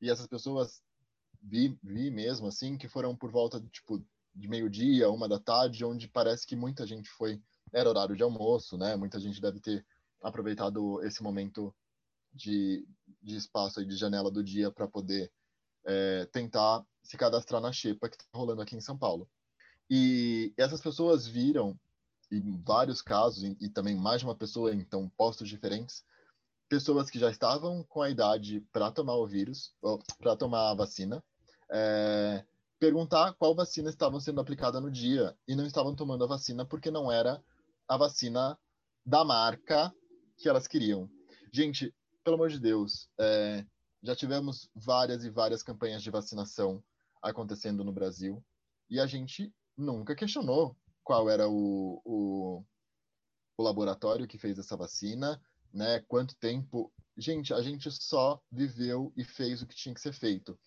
E 0.00 0.08
essas 0.08 0.26
pessoas 0.26 0.82
vi, 1.42 1.78
vi 1.82 2.10
mesmo, 2.10 2.46
assim, 2.46 2.78
que 2.78 2.88
foram 2.88 3.14
por 3.14 3.30
volta 3.30 3.60
tipo, 3.70 4.02
de 4.34 4.48
meio-dia, 4.48 5.10
uma 5.10 5.28
da 5.28 5.38
tarde, 5.38 5.84
onde 5.84 6.08
parece 6.08 6.46
que 6.46 6.56
muita 6.56 6.86
gente 6.86 7.10
foi. 7.10 7.42
Era 7.74 7.90
horário 7.90 8.16
de 8.16 8.22
almoço, 8.22 8.78
né? 8.78 8.96
Muita 8.96 9.20
gente 9.20 9.38
deve 9.38 9.60
ter 9.60 9.84
aproveitado 10.22 11.02
esse 11.04 11.22
momento 11.22 11.74
de, 12.32 12.88
de 13.22 13.36
espaço 13.36 13.82
e 13.82 13.86
de 13.86 13.96
janela 13.96 14.30
do 14.30 14.42
dia 14.42 14.70
para 14.70 14.88
poder 14.88 15.30
é, 15.88 16.26
tentar 16.26 16.84
se 17.02 17.16
cadastrar 17.16 17.60
na 17.60 17.72
Xepa 17.72 18.08
que 18.08 18.16
está 18.16 18.26
rolando 18.34 18.60
aqui 18.60 18.76
em 18.76 18.80
São 18.80 18.96
Paulo. 18.96 19.26
E 19.90 20.52
essas 20.58 20.82
pessoas 20.82 21.26
viram 21.26 21.78
em 22.30 22.62
vários 22.62 23.00
casos, 23.00 23.42
e, 23.42 23.56
e 23.58 23.68
também 23.70 23.96
mais 23.96 24.20
de 24.20 24.26
uma 24.26 24.34
pessoa, 24.34 24.74
então 24.74 25.10
postos 25.16 25.48
diferentes, 25.48 26.04
pessoas 26.68 27.08
que 27.08 27.18
já 27.18 27.30
estavam 27.30 27.82
com 27.84 28.02
a 28.02 28.10
idade 28.10 28.60
para 28.70 28.90
tomar 28.90 29.14
o 29.14 29.26
vírus, 29.26 29.74
para 30.18 30.36
tomar 30.36 30.70
a 30.70 30.74
vacina, 30.74 31.24
é, 31.70 32.44
perguntar 32.78 33.32
qual 33.34 33.54
vacina 33.54 33.88
estavam 33.88 34.20
sendo 34.20 34.40
aplicada 34.42 34.78
no 34.78 34.90
dia 34.90 35.34
e 35.46 35.56
não 35.56 35.64
estavam 35.64 35.94
tomando 35.94 36.24
a 36.24 36.28
vacina 36.28 36.66
porque 36.66 36.90
não 36.90 37.10
era 37.10 37.42
a 37.88 37.96
vacina 37.96 38.58
da 39.06 39.24
marca 39.24 39.90
que 40.36 40.48
elas 40.48 40.66
queriam. 40.66 41.08
Gente, 41.50 41.94
pelo 42.22 42.36
amor 42.36 42.50
de 42.50 42.60
Deus, 42.60 43.08
é, 43.18 43.64
já 44.02 44.14
tivemos 44.14 44.70
várias 44.74 45.24
e 45.24 45.30
várias 45.30 45.62
campanhas 45.62 46.02
de 46.02 46.10
vacinação 46.10 46.82
acontecendo 47.22 47.84
no 47.84 47.92
Brasil 47.92 48.44
e 48.88 48.98
a 48.98 49.06
gente 49.06 49.52
nunca 49.76 50.14
questionou 50.14 50.76
qual 51.04 51.28
era 51.30 51.48
o, 51.48 52.00
o, 52.04 52.64
o 53.56 53.62
laboratório 53.62 54.26
que 54.26 54.38
fez 54.38 54.58
essa 54.58 54.76
vacina, 54.76 55.40
né? 55.72 56.00
Quanto 56.00 56.36
tempo. 56.36 56.92
Gente, 57.16 57.52
a 57.52 57.60
gente 57.60 57.90
só 57.90 58.40
viveu 58.50 59.12
e 59.16 59.24
fez 59.24 59.62
o 59.62 59.66
que 59.66 59.74
tinha 59.74 59.94
que 59.94 60.00
ser 60.00 60.12
feito. 60.12 60.58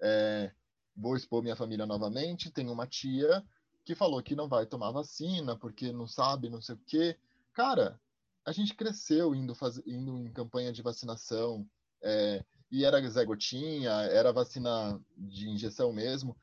É, 0.00 0.52
vou 0.96 1.16
expor 1.16 1.42
minha 1.42 1.56
família 1.56 1.86
novamente. 1.86 2.50
Tenho 2.50 2.72
uma 2.72 2.86
tia 2.86 3.44
que 3.84 3.94
falou 3.94 4.22
que 4.22 4.36
não 4.36 4.48
vai 4.48 4.66
tomar 4.66 4.90
vacina 4.90 5.56
porque 5.56 5.92
não 5.92 6.06
sabe, 6.06 6.48
não 6.48 6.60
sei 6.60 6.74
o 6.74 6.80
quê. 6.86 7.18
Cara, 7.52 8.00
a 8.44 8.52
gente 8.52 8.74
cresceu 8.74 9.34
indo, 9.34 9.54
faz... 9.54 9.78
indo 9.86 10.18
em 10.18 10.32
campanha 10.32 10.72
de 10.72 10.82
vacinação. 10.82 11.68
É, 12.02 12.44
e 12.70 12.84
era 12.84 13.06
Zé 13.08 13.24
Gotinha, 13.24 13.90
era 13.90 14.32
vacina 14.32 15.00
de 15.16 15.48
injeção 15.48 15.92
mesmo. 15.92 16.36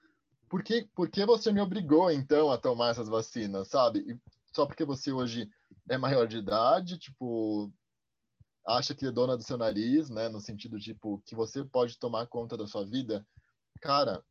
Por 0.49 0.63
que, 0.63 0.87
por 0.95 1.09
que 1.09 1.25
você 1.25 1.51
me 1.51 1.61
obrigou, 1.61 2.11
então, 2.11 2.51
a 2.51 2.57
tomar 2.57 2.89
essas 2.89 3.07
vacinas, 3.07 3.67
sabe? 3.67 3.99
E 3.99 4.19
só 4.53 4.65
porque 4.65 4.85
você 4.85 5.11
hoje 5.11 5.49
é 5.89 5.97
maior 5.97 6.27
de 6.27 6.37
idade, 6.37 6.97
tipo, 6.97 7.71
acha 8.65 8.95
que 8.95 9.05
é 9.05 9.11
dona 9.11 9.35
do 9.37 9.43
seu 9.43 9.57
nariz, 9.57 10.09
né? 10.09 10.29
No 10.29 10.39
sentido, 10.39 10.79
tipo, 10.79 11.21
que 11.25 11.35
você 11.35 11.63
pode 11.63 11.97
tomar 11.97 12.27
conta 12.27 12.55
da 12.57 12.67
sua 12.67 12.85
vida. 12.85 13.25
Cara, 13.81 14.23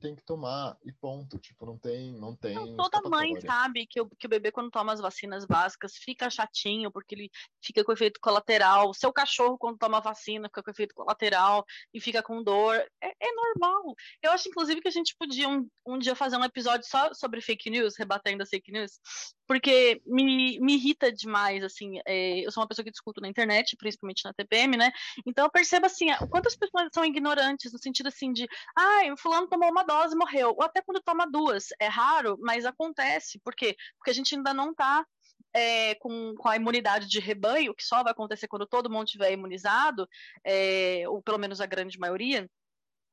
tem 0.00 0.16
que 0.16 0.22
tomar 0.22 0.76
e 0.84 0.92
ponto. 0.92 1.38
Tipo, 1.38 1.66
não 1.66 1.78
tem, 1.78 2.12
não 2.12 2.34
tem. 2.34 2.54
Não, 2.54 2.88
toda 2.88 3.08
mãe 3.08 3.38
sabe 3.40 3.86
que 3.86 4.00
o, 4.00 4.08
que 4.08 4.26
o 4.26 4.30
bebê, 4.30 4.50
quando 4.50 4.70
toma 4.70 4.92
as 4.92 5.00
vacinas 5.00 5.44
básicas, 5.44 5.94
fica 5.96 6.30
chatinho, 6.30 6.90
porque 6.90 7.14
ele 7.14 7.30
fica 7.62 7.84
com 7.84 7.92
efeito 7.92 8.18
colateral. 8.20 8.90
O 8.90 8.94
seu 8.94 9.12
cachorro, 9.12 9.58
quando 9.58 9.78
toma 9.78 10.00
vacina, 10.00 10.48
fica 10.48 10.62
com 10.62 10.70
efeito 10.70 10.94
colateral 10.94 11.64
e 11.92 12.00
fica 12.00 12.22
com 12.22 12.42
dor. 12.42 12.76
É, 13.00 13.08
é 13.08 13.32
normal. 13.34 13.94
Eu 14.22 14.32
acho, 14.32 14.48
inclusive, 14.48 14.80
que 14.80 14.88
a 14.88 14.92
gente 14.92 15.14
podia 15.18 15.48
um, 15.48 15.68
um 15.86 15.98
dia 15.98 16.16
fazer 16.16 16.36
um 16.36 16.44
episódio 16.44 16.88
só 16.88 17.12
sobre 17.12 17.40
fake 17.40 17.70
news, 17.70 17.96
rebatendo 17.96 18.42
as 18.42 18.48
fake 18.48 18.72
news, 18.72 18.98
porque 19.46 20.00
me, 20.06 20.58
me 20.60 20.74
irrita 20.74 21.12
demais, 21.12 21.62
assim. 21.62 22.00
É, 22.06 22.46
eu 22.46 22.50
sou 22.50 22.62
uma 22.62 22.68
pessoa 22.68 22.84
que 22.84 22.90
discuto 22.90 23.20
na 23.20 23.28
internet, 23.28 23.76
principalmente 23.76 24.24
na 24.24 24.32
TPM, 24.32 24.76
né? 24.76 24.90
Então 25.26 25.44
eu 25.44 25.50
percebo, 25.50 25.86
assim, 25.86 26.06
quantas 26.30 26.56
pessoas 26.56 26.88
são 26.94 27.04
ignorantes, 27.04 27.72
no 27.72 27.78
sentido, 27.78 28.06
assim, 28.06 28.32
de, 28.32 28.48
ah, 28.76 29.12
o 29.12 29.16
fulano 29.16 29.48
tomou 29.48 29.68
uma 29.68 29.82
dose 29.90 30.14
morreu. 30.14 30.54
Ou 30.56 30.62
até 30.62 30.80
quando 30.80 31.02
toma 31.02 31.26
duas. 31.28 31.68
É 31.80 31.88
raro, 31.88 32.38
mas 32.40 32.64
acontece. 32.64 33.40
Por 33.40 33.54
quê? 33.54 33.76
Porque 33.98 34.10
a 34.10 34.14
gente 34.14 34.36
ainda 34.36 34.54
não 34.54 34.70
está 34.70 35.04
é, 35.52 35.96
com, 35.96 36.34
com, 36.36 36.48
a 36.48 36.56
imunidade 36.56 37.08
de 37.08 37.18
rebanho, 37.18 37.74
que 37.74 37.82
só 37.82 38.02
vai 38.02 38.12
acontecer 38.12 38.46
quando 38.46 38.66
todo 38.66 38.90
mundo 38.90 39.06
estiver 39.06 39.32
imunizado, 39.32 40.08
é, 40.44 41.02
ou 41.08 41.20
pelo 41.20 41.38
menos 41.38 41.60
a 41.60 41.66
grande 41.66 41.98
maioria, 41.98 42.48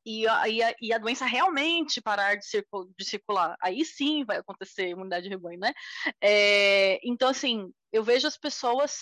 e 0.06 0.26
a, 0.28 0.48
e 0.48 0.64
a, 0.64 0.76
e 0.82 0.94
a 0.94 0.98
doença 0.98 1.26
realmente 1.26 2.02
parar 2.02 2.36
de, 2.36 2.46
circul, 2.46 2.90
de, 2.98 3.04
circular. 3.04 3.58
Aí 3.62 3.84
sim 3.84 4.24
vai 4.24 4.38
acontecer 4.38 4.90
imunidade 4.90 5.24
de 5.24 5.30
rebanho, 5.30 5.60
né? 5.60 5.74
É, 6.22 7.00
então, 7.04 7.28
assim, 7.30 7.70
eu 7.92 8.04
vejo 8.04 8.28
as 8.28 8.38
pessoas 8.38 9.00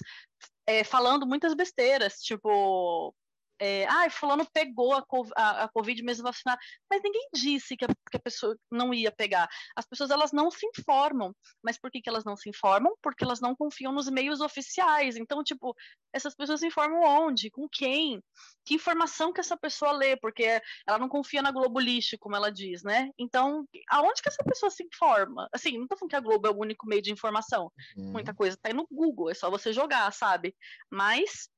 é, 0.66 0.84
falando 0.84 1.28
muitas 1.28 1.54
besteiras, 1.54 2.16
tipo, 2.22 3.14
é, 3.60 3.86
ah, 3.86 4.10
fulano 4.10 4.46
pegou 4.52 4.94
a, 4.94 5.06
a, 5.36 5.64
a, 5.64 5.70
Covid 5.70 6.02
mesmo 6.04 6.24
vacinado, 6.24 6.60
mas 6.90 7.02
ninguém 7.02 7.30
disse 7.34 7.78
que 7.78 7.86
a, 7.86 7.88
que 7.88 8.18
a, 8.18 8.20
pessoa 8.20 8.58
não 8.72 8.94
ia 8.94 9.12
pegar. 9.12 9.48
As 9.76 9.86
pessoas, 9.86 10.12
elas 10.12 10.32
não 10.32 10.52
se 10.52 10.66
informam, 10.68 11.34
mas 11.64 11.78
por 11.78 11.90
que, 11.90 12.02
que 12.02 12.10
elas 12.10 12.26
não 12.26 12.36
se 12.36 12.50
informam? 12.50 12.94
Porque 13.02 13.24
elas 13.24 13.40
não 13.40 13.56
confiam 13.56 13.92
nos 13.92 14.10
meios 14.10 14.42
oficiais, 14.42 15.16
então, 15.16 15.44
tipo, 15.44 15.76
essas 16.14 16.36
pessoas 16.36 16.60
se 16.60 16.68
informam 16.68 17.02
onde? 17.04 17.50
Com 17.50 17.68
quem? 17.70 18.22
Que 18.66 18.76
informação 18.76 19.32
que 19.32 19.40
essa 19.40 19.58
pessoa 19.58 19.92
lê? 19.92 20.18
Porque 20.18 20.62
ela 20.88 20.98
não 20.98 21.08
confia 21.08 21.42
na 21.42 21.52
Globo 21.52 21.80
Lixo, 21.80 22.18
como 22.20 22.36
ela 22.36 22.52
diz, 22.52 22.84
né? 22.84 23.10
Então, 23.18 23.66
aonde 23.90 24.22
que 24.22 24.30
essa 24.30 24.44
pessoa 24.44 24.70
se 24.70 24.84
informa? 24.84 25.48
Assim, 25.54 25.78
não 25.78 25.88
tô 25.88 25.96
falando 25.98 26.10
que 26.10 26.16
a 26.16 26.20
Globo 26.20 26.48
é 26.48 26.52
o 26.52 26.60
único 26.60 26.88
meio 26.88 27.02
de 27.02 27.12
informação, 27.12 27.72
uhum. 27.96 28.12
muita 28.12 28.34
coisa 28.34 28.58
tá 28.58 28.70
aí 28.70 28.74
no 28.74 28.88
Google, 28.92 29.30
é 29.30 29.34
só 29.34 29.50
você 29.50 29.72
jogar, 29.72 30.12
sabe? 30.12 30.56
Mas 30.90 31.50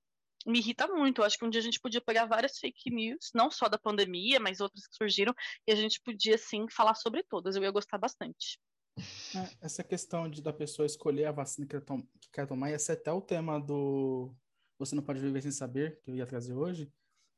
me 0.48 0.60
irrita 0.60 0.88
muito. 0.88 1.22
Eu 1.22 1.26
acho 1.26 1.38
que 1.38 1.45
um 1.45 1.50
dia 1.50 1.60
a 1.60 1.64
gente 1.64 1.80
podia 1.80 2.02
pegar 2.02 2.26
várias 2.26 2.58
fake 2.58 2.89
news, 2.89 3.32
não 3.36 3.52
só 3.52 3.68
da 3.68 3.78
pandemia, 3.78 4.39
mas 4.39 4.62
outras 4.62 4.88
que 4.88 4.95
surgiram, 4.95 5.34
e 5.68 5.72
a 5.72 5.76
gente 5.76 6.02
podia, 6.02 6.38
sim, 6.38 6.66
falar 6.70 6.95
sobre 6.95 7.24
todas. 7.24 7.56
Eu 7.56 7.64
ia 7.64 7.72
gostar 7.72 7.98
bastante. 7.98 8.60
É, 9.36 9.50
essa 9.62 9.84
questão 9.84 10.30
de 10.30 10.41
da 10.41 10.54
pessoa 10.54 10.86
escolher 10.86 11.26
a 11.26 11.32
vacina 11.32 11.68
que, 11.68 11.80
tom 11.82 12.02
que 12.20 12.30
quer 12.32 12.48
tomar, 12.48 12.72
esse 12.72 12.91
é 12.91 12.95
até 12.95 13.12
o 13.12 13.22
tema 13.22 13.60
do 13.60 14.34
Você 14.80 14.95
Não 14.95 15.04
Pode 15.04 15.20
Viver 15.20 15.41
Sem 15.41 15.52
Saber, 15.52 16.00
que 16.02 16.10
eu 16.10 16.16
ia 16.16 16.26
trazer 16.26 16.54
hoje, 16.54 16.91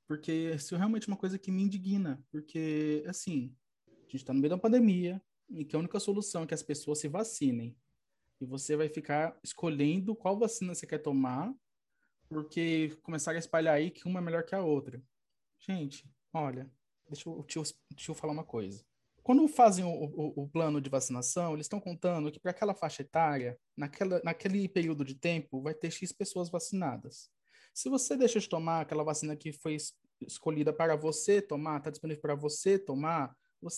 porque 0.07 0.31
isso 0.31 0.75
é 0.75 0.77
realmente 0.77 1.07
uma 1.07 1.17
coisa 1.17 1.37
que 1.37 1.51
me 1.51 1.63
indigna, 1.63 2.23
porque, 2.31 3.03
assim, 3.07 3.53
a 3.87 4.01
gente 4.03 4.17
está 4.17 4.33
no 4.33 4.39
meio 4.39 4.51
da 4.51 4.57
pandemia, 4.57 5.21
e 5.49 5.65
que 5.65 5.75
a 5.75 5.79
única 5.79 5.99
solução 5.99 6.43
é 6.43 6.47
que 6.47 6.53
as 6.53 6.63
pessoas 6.63 6.99
se 6.99 7.07
vacinem. 7.07 7.75
E 8.39 8.45
você 8.45 8.75
vai 8.75 8.87
ficar 8.87 9.37
escolhendo 9.43 10.15
qual 10.15 10.37
vacina 10.37 10.73
você 10.73 10.85
quer 10.85 10.99
tomar 10.99 11.53
porque 12.29 12.95
começaram 13.01 13.37
a 13.37 13.39
espalhar 13.39 13.75
aí 13.75 13.89
que 13.89 14.07
uma 14.07 14.19
é 14.19 14.21
melhor 14.21 14.43
que 14.43 14.55
a 14.55 14.63
outra. 14.63 15.01
Gente, 15.59 16.07
olha, 16.31 16.71
deixa 17.09 17.27
eu, 17.27 17.41
deixa 17.41 17.59
eu, 17.59 17.63
deixa 17.91 18.11
eu 18.11 18.15
falar 18.15 18.33
uma 18.33 18.45
coisa. 18.45 18.85
Quando 19.23 19.47
fazem 19.47 19.83
o, 19.83 19.89
o, 19.89 20.43
o 20.43 20.47
plano 20.47 20.79
de 20.79 20.89
vacinação, 20.89 21.53
eles 21.53 21.65
estão 21.65 21.79
contando 21.79 22.31
que 22.31 22.39
para 22.39 22.51
aquela 22.51 22.73
faixa 22.73 23.01
etária, 23.01 23.59
naquela, 23.75 24.21
naquele 24.23 24.67
período 24.69 25.03
de 25.03 25.15
tempo, 25.15 25.61
vai 25.61 25.73
ter 25.73 25.91
X 25.91 26.11
pessoas 26.11 26.49
vacinadas. 26.49 27.29
Se 27.73 27.89
você 27.89 28.15
deixa 28.15 28.39
de 28.39 28.47
tomar 28.49 28.81
aquela 28.81 29.03
vacina 29.03 29.35
que 29.35 29.51
foi 29.51 29.77
escolhida 30.21 30.73
para 30.73 30.95
você 30.95 31.41
tomar, 31.41 31.77
está 31.77 31.89
disponível 31.89 32.21
para 32.21 32.35
você 32.35 32.77
tomar, 32.79 33.35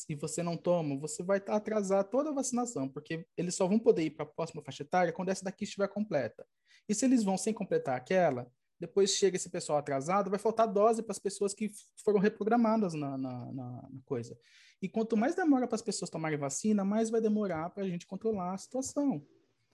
e 0.10 0.16
você 0.16 0.44
não 0.44 0.56
toma, 0.56 0.98
você 0.98 1.24
vai 1.24 1.42
atrasar 1.48 2.04
toda 2.04 2.30
a 2.30 2.34
vacinação, 2.34 2.88
porque 2.88 3.26
eles 3.36 3.56
só 3.56 3.68
vão 3.68 3.80
poder 3.80 4.04
ir 4.04 4.12
para 4.12 4.24
a 4.24 4.30
próxima 4.30 4.62
faixa 4.62 4.84
etária 4.84 5.14
quando 5.14 5.30
essa 5.30 5.44
daqui 5.44 5.64
estiver 5.64 5.88
completa. 5.88 6.46
E 6.88 6.94
se 6.94 7.06
eles 7.06 7.24
vão 7.24 7.38
sem 7.38 7.54
completar 7.54 7.96
aquela, 7.96 8.52
depois 8.80 9.12
chega 9.12 9.38
esse 9.38 9.50
pessoal 9.50 9.78
atrasado, 9.78 10.30
vai 10.30 10.40
faltar 10.40 10.68
dose 10.68 11.04
para 11.04 11.12
as 11.12 11.20
pessoas 11.20 11.54
que 11.54 11.72
foram 12.04 12.20
reprogramadas 12.20 12.94
na, 12.94 13.16
na, 13.16 13.54
na, 13.54 13.72
na 13.90 14.02
coisa. 14.06 14.36
E 14.82 14.90
quanto 14.90 15.16
mais 15.16 15.36
demora 15.36 15.68
para 15.68 15.76
as 15.76 15.84
pessoas 15.84 16.10
tomarem 16.10 16.40
vacina, 16.40 16.84
mais 16.84 17.12
vai 17.12 17.22
demorar 17.22 17.70
para 17.70 17.84
a 17.84 17.88
gente 17.88 18.08
controlar 18.08 18.54
a 18.54 18.58
situação. 18.58 19.24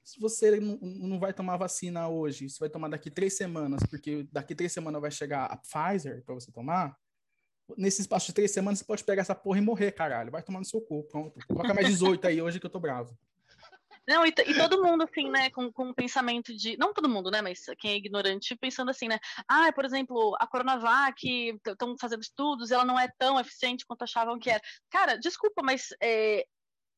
Se 0.04 0.20
você 0.20 0.60
não, 0.60 0.78
não 0.82 1.20
vai 1.20 1.34
tomar 1.34 1.56
vacina 1.56 2.10
hoje, 2.10 2.50
você 2.50 2.60
vai 2.60 2.70
tomar 2.70 2.90
daqui 2.90 3.10
três 3.10 3.38
semanas, 3.38 3.82
porque 3.90 4.28
daqui 4.32 4.54
três 4.54 4.74
semanas 4.74 5.02
vai 5.02 5.12
chegar 5.12 5.46
a 5.46 5.58
Pfizer 5.58 6.24
para 6.26 6.36
você 6.36 6.52
tomar, 6.52 6.98
nesse 7.76 8.02
espaço 8.02 8.28
de 8.28 8.34
três 8.34 8.52
semanas 8.52 8.80
você 8.80 8.86
pode 8.86 9.04
pegar 9.04 9.22
essa 9.22 9.36
porra 9.36 9.58
e 9.58 9.62
morrer, 9.62 9.92
caralho. 9.92 10.32
Vai 10.32 10.44
tomar 10.44 10.60
no 10.60 10.66
seu 10.66 10.82
cu, 10.82 11.04
pronto. 11.04 11.40
Coloca 11.48 11.74
mais 11.74 11.88
18 11.88 12.28
aí 12.28 12.42
hoje 12.42 12.60
que 12.60 12.66
eu 12.66 12.70
tô 12.70 12.80
bravo. 12.80 13.18
Não, 14.08 14.26
e, 14.26 14.30
e, 14.30 14.54
todo 14.56 14.82
mundo, 14.82 15.04
assim, 15.04 15.30
né, 15.30 15.50
com, 15.50 15.70
com 15.70 15.90
um 15.90 15.94
pensamento 15.94 16.56
de. 16.56 16.78
Não 16.78 16.94
todo 16.94 17.10
mundo, 17.10 17.30
né, 17.30 17.42
mas 17.42 17.66
quem 17.78 17.92
é 17.92 17.98
ignorante, 17.98 18.56
pensando 18.56 18.90
assim, 18.90 19.10
né? 19.10 19.20
Ah, 19.50 19.70
por 19.74 19.84
exemplo, 19.84 20.34
a 20.40 20.48
Coronavac, 20.48 21.60
estão 21.68 21.94
fazendo 22.00 22.22
estudos, 22.22 22.72
ela 22.72 22.86
não 22.86 22.98
é 22.98 23.10
tão 23.18 23.38
eficiente 23.38 23.86
quanto 23.86 24.04
achavam 24.04 24.40
que 24.40 24.50
era. 24.50 24.62
Cara, 24.90 25.18
desculpa, 25.18 25.62
mas 25.62 25.90
é, 26.02 26.46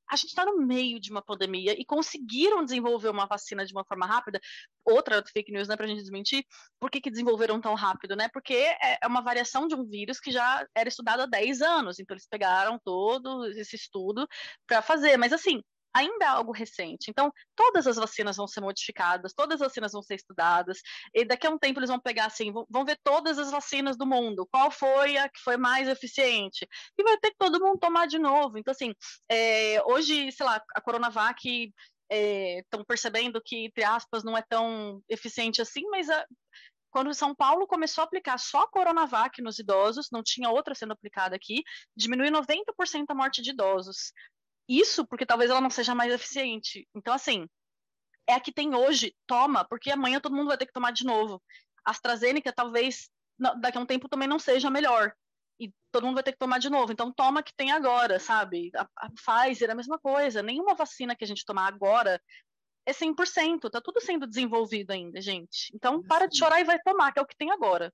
a 0.09 0.15
gente 0.15 0.29
está 0.29 0.45
no 0.45 0.57
meio 0.57 0.99
de 0.99 1.11
uma 1.11 1.21
pandemia 1.21 1.79
e 1.79 1.85
conseguiram 1.85 2.63
desenvolver 2.63 3.09
uma 3.09 3.25
vacina 3.25 3.65
de 3.65 3.73
uma 3.73 3.85
forma 3.85 4.05
rápida. 4.05 4.39
Outra 4.83 5.23
fake 5.31 5.51
news, 5.51 5.67
né, 5.67 5.75
para 5.75 5.85
a 5.85 5.89
gente 5.89 6.01
desmentir. 6.01 6.43
Por 6.79 6.89
que, 6.89 6.99
que 6.99 7.11
desenvolveram 7.11 7.61
tão 7.61 7.75
rápido, 7.75 8.15
né? 8.15 8.27
Porque 8.33 8.53
é, 8.53 8.97
é 9.01 9.07
uma 9.07 9.21
variação 9.21 9.67
de 9.67 9.75
um 9.75 9.85
vírus 9.85 10.19
que 10.19 10.31
já 10.31 10.65
era 10.75 10.89
estudado 10.89 11.21
há 11.21 11.25
10 11.25 11.61
anos. 11.61 11.99
Então, 11.99 12.15
eles 12.15 12.27
pegaram 12.27 12.79
todo 12.83 13.45
esse 13.51 13.75
estudo 13.75 14.27
para 14.67 14.81
fazer. 14.81 15.17
Mas, 15.17 15.31
assim, 15.31 15.61
ainda 15.93 16.25
é 16.25 16.27
algo 16.27 16.51
recente. 16.51 17.09
Então, 17.09 17.31
todas 17.55 17.87
as 17.87 17.95
vacinas 17.95 18.37
vão 18.37 18.47
ser 18.47 18.61
modificadas, 18.61 19.33
todas 19.33 19.61
as 19.61 19.67
vacinas 19.67 19.91
vão 19.91 20.01
ser 20.01 20.15
estudadas, 20.15 20.79
e 21.13 21.25
daqui 21.25 21.47
a 21.47 21.49
um 21.49 21.57
tempo 21.57 21.79
eles 21.79 21.89
vão 21.89 21.99
pegar 21.99 22.25
assim, 22.25 22.51
vão 22.69 22.85
ver 22.85 22.99
todas 23.03 23.37
as 23.37 23.51
vacinas 23.51 23.97
do 23.97 24.05
mundo, 24.05 24.47
qual 24.51 24.71
foi 24.71 25.17
a 25.17 25.29
que 25.29 25.39
foi 25.39 25.57
mais 25.57 25.87
eficiente, 25.87 26.67
e 26.97 27.03
vai 27.03 27.17
ter 27.17 27.31
que 27.31 27.37
todo 27.37 27.59
mundo 27.59 27.79
tomar 27.79 28.07
de 28.07 28.19
novo. 28.19 28.57
Então, 28.57 28.71
assim, 28.71 28.93
é, 29.29 29.81
hoje, 29.85 30.31
sei 30.31 30.45
lá, 30.45 30.61
a 30.75 30.81
Coronavac 30.81 31.71
estão 32.11 32.81
é, 32.81 32.85
percebendo 32.87 33.41
que, 33.43 33.65
entre 33.65 33.83
aspas, 33.83 34.23
não 34.23 34.37
é 34.37 34.41
tão 34.47 35.01
eficiente 35.09 35.61
assim, 35.61 35.83
mas 35.89 36.09
a, 36.09 36.25
quando 36.91 37.13
São 37.13 37.35
Paulo 37.35 37.67
começou 37.67 38.01
a 38.01 38.05
aplicar 38.05 38.37
só 38.37 38.63
a 38.63 38.67
Coronavac 38.67 39.41
nos 39.41 39.59
idosos, 39.59 40.09
não 40.11 40.23
tinha 40.23 40.49
outra 40.49 40.73
sendo 40.73 40.93
aplicada 40.93 41.35
aqui, 41.35 41.63
diminuiu 41.95 42.31
90% 42.31 43.05
a 43.09 43.15
morte 43.15 43.41
de 43.41 43.51
idosos. 43.51 44.11
Isso 44.69 45.03
porque 45.07 45.25
talvez 45.25 45.49
ela 45.49 45.59
não 45.59 45.71
seja 45.71 45.95
mais 45.95 46.13
eficiente. 46.13 46.87
Então, 46.93 47.11
assim, 47.11 47.49
é 48.27 48.33
a 48.35 48.39
que 48.39 48.51
tem 48.51 48.75
hoje, 48.75 49.15
toma, 49.25 49.65
porque 49.65 49.89
amanhã 49.89 50.19
todo 50.19 50.35
mundo 50.35 50.49
vai 50.49 50.57
ter 50.57 50.67
que 50.67 50.73
tomar 50.73 50.91
de 50.91 51.03
novo. 51.03 51.41
A 51.83 51.89
AstraZeneca 51.89 52.53
talvez 52.53 53.09
daqui 53.59 53.79
a 53.79 53.81
um 53.81 53.85
tempo 53.85 54.07
também 54.07 54.27
não 54.27 54.37
seja 54.37 54.69
melhor. 54.69 55.11
E 55.59 55.73
todo 55.91 56.05
mundo 56.05 56.15
vai 56.15 56.23
ter 56.23 56.33
que 56.33 56.37
tomar 56.37 56.59
de 56.59 56.69
novo. 56.69 56.91
Então 56.91 57.11
toma 57.11 57.41
que 57.41 57.53
tem 57.53 57.71
agora, 57.71 58.19
sabe? 58.19 58.69
A, 58.75 58.87
a 58.95 59.09
Pfizer, 59.09 59.71
a 59.71 59.75
mesma 59.75 59.97
coisa. 59.97 60.43
Nenhuma 60.43 60.75
vacina 60.75 61.15
que 61.15 61.23
a 61.23 61.27
gente 61.27 61.43
tomar 61.43 61.67
agora 61.67 62.21
é 62.85 62.93
100%. 62.93 63.69
Tá 63.71 63.81
tudo 63.81 63.99
sendo 63.99 64.27
desenvolvido 64.27 64.91
ainda, 64.91 65.19
gente. 65.19 65.71
Então 65.73 66.03
para 66.03 66.27
de 66.27 66.37
chorar 66.37 66.61
e 66.61 66.63
vai 66.63 66.79
tomar, 66.79 67.11
que 67.11 67.19
é 67.19 67.21
o 67.21 67.25
que 67.25 67.35
tem 67.35 67.49
agora. 67.51 67.91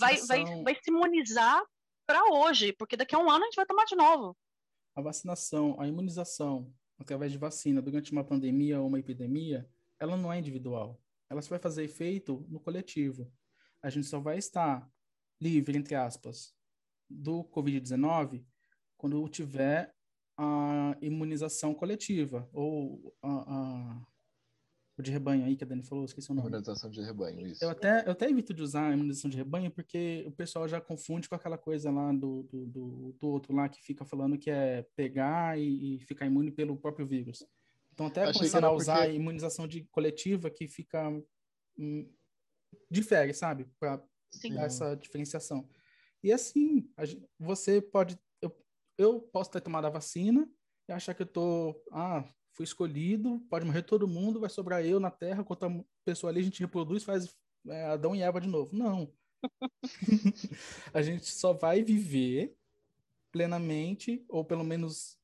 Vai, 0.00 0.16
vai, 0.26 0.62
vai 0.64 0.74
se 0.74 0.90
imunizar 0.90 1.62
para 2.06 2.24
hoje, 2.24 2.72
porque 2.72 2.96
daqui 2.96 3.14
a 3.14 3.18
um 3.18 3.30
ano 3.30 3.44
a 3.44 3.46
gente 3.46 3.56
vai 3.56 3.66
tomar 3.66 3.84
de 3.84 3.94
novo. 3.94 4.36
A 4.98 5.00
vacinação, 5.00 5.80
a 5.80 5.86
imunização 5.86 6.74
através 6.98 7.30
de 7.30 7.38
vacina 7.38 7.80
durante 7.80 8.10
uma 8.10 8.24
pandemia 8.24 8.80
ou 8.80 8.88
uma 8.88 8.98
epidemia, 8.98 9.64
ela 9.96 10.16
não 10.16 10.32
é 10.32 10.40
individual. 10.40 11.00
Ela 11.30 11.40
só 11.40 11.50
vai 11.50 11.60
fazer 11.60 11.84
efeito 11.84 12.44
no 12.48 12.58
coletivo. 12.58 13.32
A 13.80 13.90
gente 13.90 14.08
só 14.08 14.18
vai 14.18 14.38
estar 14.38 14.90
livre, 15.40 15.78
entre 15.78 15.94
aspas, 15.94 16.52
do 17.08 17.44
Covid-19 17.44 18.44
quando 18.96 19.28
tiver 19.28 19.94
a 20.36 20.96
imunização 21.00 21.72
coletiva 21.74 22.50
ou 22.52 23.16
a, 23.22 23.54
a 23.54 24.06
o 24.98 25.02
de 25.02 25.10
rebanho 25.12 25.44
aí 25.44 25.56
que 25.56 25.62
a 25.62 25.66
Dani 25.66 25.82
falou, 25.82 26.04
esqueci 26.04 26.30
o 26.30 26.34
nome. 26.34 26.48
Imunização 26.48 26.90
de 26.90 27.00
rebanho, 27.00 27.46
isso. 27.46 27.62
Eu 27.62 27.70
até, 27.70 28.04
eu 28.04 28.12
até 28.12 28.28
evito 28.28 28.52
de 28.52 28.62
usar 28.62 28.88
a 28.88 28.94
imunização 28.94 29.30
de 29.30 29.36
rebanho 29.36 29.70
porque 29.70 30.24
o 30.26 30.32
pessoal 30.32 30.66
já 30.66 30.80
confunde 30.80 31.28
com 31.28 31.34
aquela 31.34 31.56
coisa 31.56 31.90
lá 31.90 32.12
do, 32.12 32.42
do, 32.44 32.66
do, 32.66 33.12
do 33.12 33.28
outro 33.28 33.54
lá 33.54 33.68
que 33.68 33.80
fica 33.80 34.04
falando 34.04 34.36
que 34.36 34.50
é 34.50 34.82
pegar 34.96 35.58
e, 35.58 35.94
e 35.94 36.00
ficar 36.00 36.26
imune 36.26 36.50
pelo 36.50 36.76
próprio 36.76 37.06
vírus. 37.06 37.46
Então 37.92 38.06
até 38.06 38.22
Achei 38.22 38.34
começar 38.34 38.64
a 38.64 38.72
usar 38.72 38.96
porque... 38.96 39.10
a 39.10 39.14
imunização 39.14 39.68
de 39.68 39.84
coletiva 39.84 40.50
que 40.50 40.66
fica... 40.66 41.08
Hum, 41.78 42.10
difere, 42.90 43.32
sabe? 43.32 43.66
Para 43.78 43.96
dar 43.96 44.66
essa 44.66 44.94
diferenciação. 44.96 45.68
E 46.22 46.32
assim, 46.32 46.90
você 47.38 47.80
pode... 47.80 48.18
Eu, 48.42 48.56
eu 48.98 49.20
posso 49.20 49.50
ter 49.50 49.60
tomado 49.60 49.86
a 49.86 49.90
vacina 49.90 50.48
e 50.88 50.92
achar 50.92 51.14
que 51.14 51.22
eu 51.22 51.26
tô... 51.26 51.80
Ah, 51.92 52.24
fui 52.58 52.64
escolhido, 52.64 53.38
pode 53.48 53.64
morrer 53.64 53.82
todo 53.82 54.08
mundo, 54.08 54.40
vai 54.40 54.50
sobrar 54.50 54.84
eu 54.84 54.98
na 54.98 55.12
Terra, 55.12 55.46
a 55.48 55.84
pessoa 56.04 56.32
ali 56.32 56.40
a 56.40 56.42
gente 56.42 56.60
reproduz, 56.60 57.04
faz 57.04 57.32
é, 57.68 57.84
Adão 57.84 58.16
e 58.16 58.20
Eva 58.20 58.40
de 58.40 58.48
novo. 58.48 58.74
Não. 58.76 59.12
a 60.92 61.00
gente 61.00 61.26
só 61.26 61.52
vai 61.52 61.84
viver 61.84 62.56
plenamente, 63.30 64.24
ou 64.28 64.44
pelo 64.44 64.64
menos 64.64 65.16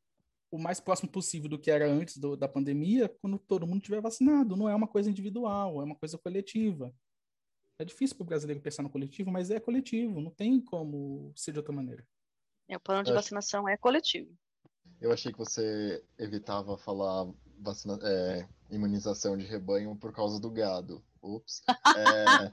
o 0.48 0.56
mais 0.56 0.78
próximo 0.78 1.10
possível 1.10 1.48
do 1.48 1.58
que 1.58 1.72
era 1.72 1.90
antes 1.90 2.18
do, 2.18 2.36
da 2.36 2.46
pandemia, 2.46 3.08
quando 3.20 3.36
todo 3.36 3.66
mundo 3.66 3.82
tiver 3.82 4.00
vacinado. 4.00 4.56
Não 4.56 4.68
é 4.68 4.74
uma 4.74 4.86
coisa 4.86 5.10
individual, 5.10 5.82
é 5.82 5.84
uma 5.84 5.96
coisa 5.96 6.16
coletiva. 6.16 6.94
É 7.80 7.84
difícil 7.84 8.14
para 8.14 8.22
o 8.22 8.26
brasileiro 8.26 8.62
pensar 8.62 8.84
no 8.84 8.90
coletivo, 8.90 9.32
mas 9.32 9.50
é 9.50 9.58
coletivo, 9.58 10.20
não 10.20 10.30
tem 10.30 10.60
como 10.60 11.32
ser 11.34 11.50
de 11.50 11.58
outra 11.58 11.74
maneira. 11.74 12.06
É, 12.68 12.76
o 12.76 12.80
plano 12.80 13.02
de 13.02 13.12
vacinação 13.12 13.68
é 13.68 13.76
coletivo. 13.76 14.32
Eu 15.04 15.12
achei 15.12 15.30
que 15.30 15.38
você 15.38 16.02
evitava 16.18 16.78
falar 16.78 17.30
vacina, 17.58 17.98
é, 18.02 18.48
imunização 18.70 19.36
de 19.36 19.44
rebanho 19.44 19.94
por 19.94 20.14
causa 20.14 20.40
do 20.40 20.50
gado. 20.50 21.04
Ups. 21.22 21.62
É, 21.68 22.50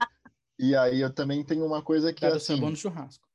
e 0.58 0.76
aí 0.76 1.00
eu 1.00 1.10
também 1.10 1.42
tenho 1.42 1.64
uma 1.64 1.82
coisa 1.82 2.12
que 2.12 2.20
Gado 2.20 2.34
é 2.34 2.36
assim, 2.36 2.60
bom 2.60 2.68
no 2.68 2.76
churrasco. 2.76 3.26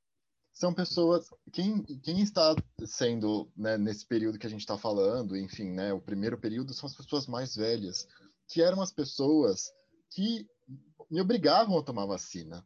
São 0.53 0.71
pessoas. 0.71 1.31
Quem, 1.51 1.81
quem 2.03 2.21
está 2.21 2.55
sendo, 2.85 3.51
né, 3.57 3.75
nesse 3.75 4.05
período 4.05 4.37
que 4.37 4.45
a 4.45 4.49
gente 4.51 4.59
está 4.59 4.77
falando, 4.77 5.35
enfim, 5.35 5.71
né, 5.71 5.91
o 5.91 5.99
primeiro 5.99 6.37
período, 6.37 6.71
são 6.75 6.85
as 6.85 6.95
pessoas 6.95 7.25
mais 7.25 7.55
velhas, 7.55 8.07
que 8.47 8.61
eram 8.61 8.83
as 8.83 8.91
pessoas 8.91 9.73
que 10.11 10.47
me 11.09 11.19
obrigavam 11.19 11.75
a 11.75 11.83
tomar 11.83 12.05
vacina 12.05 12.63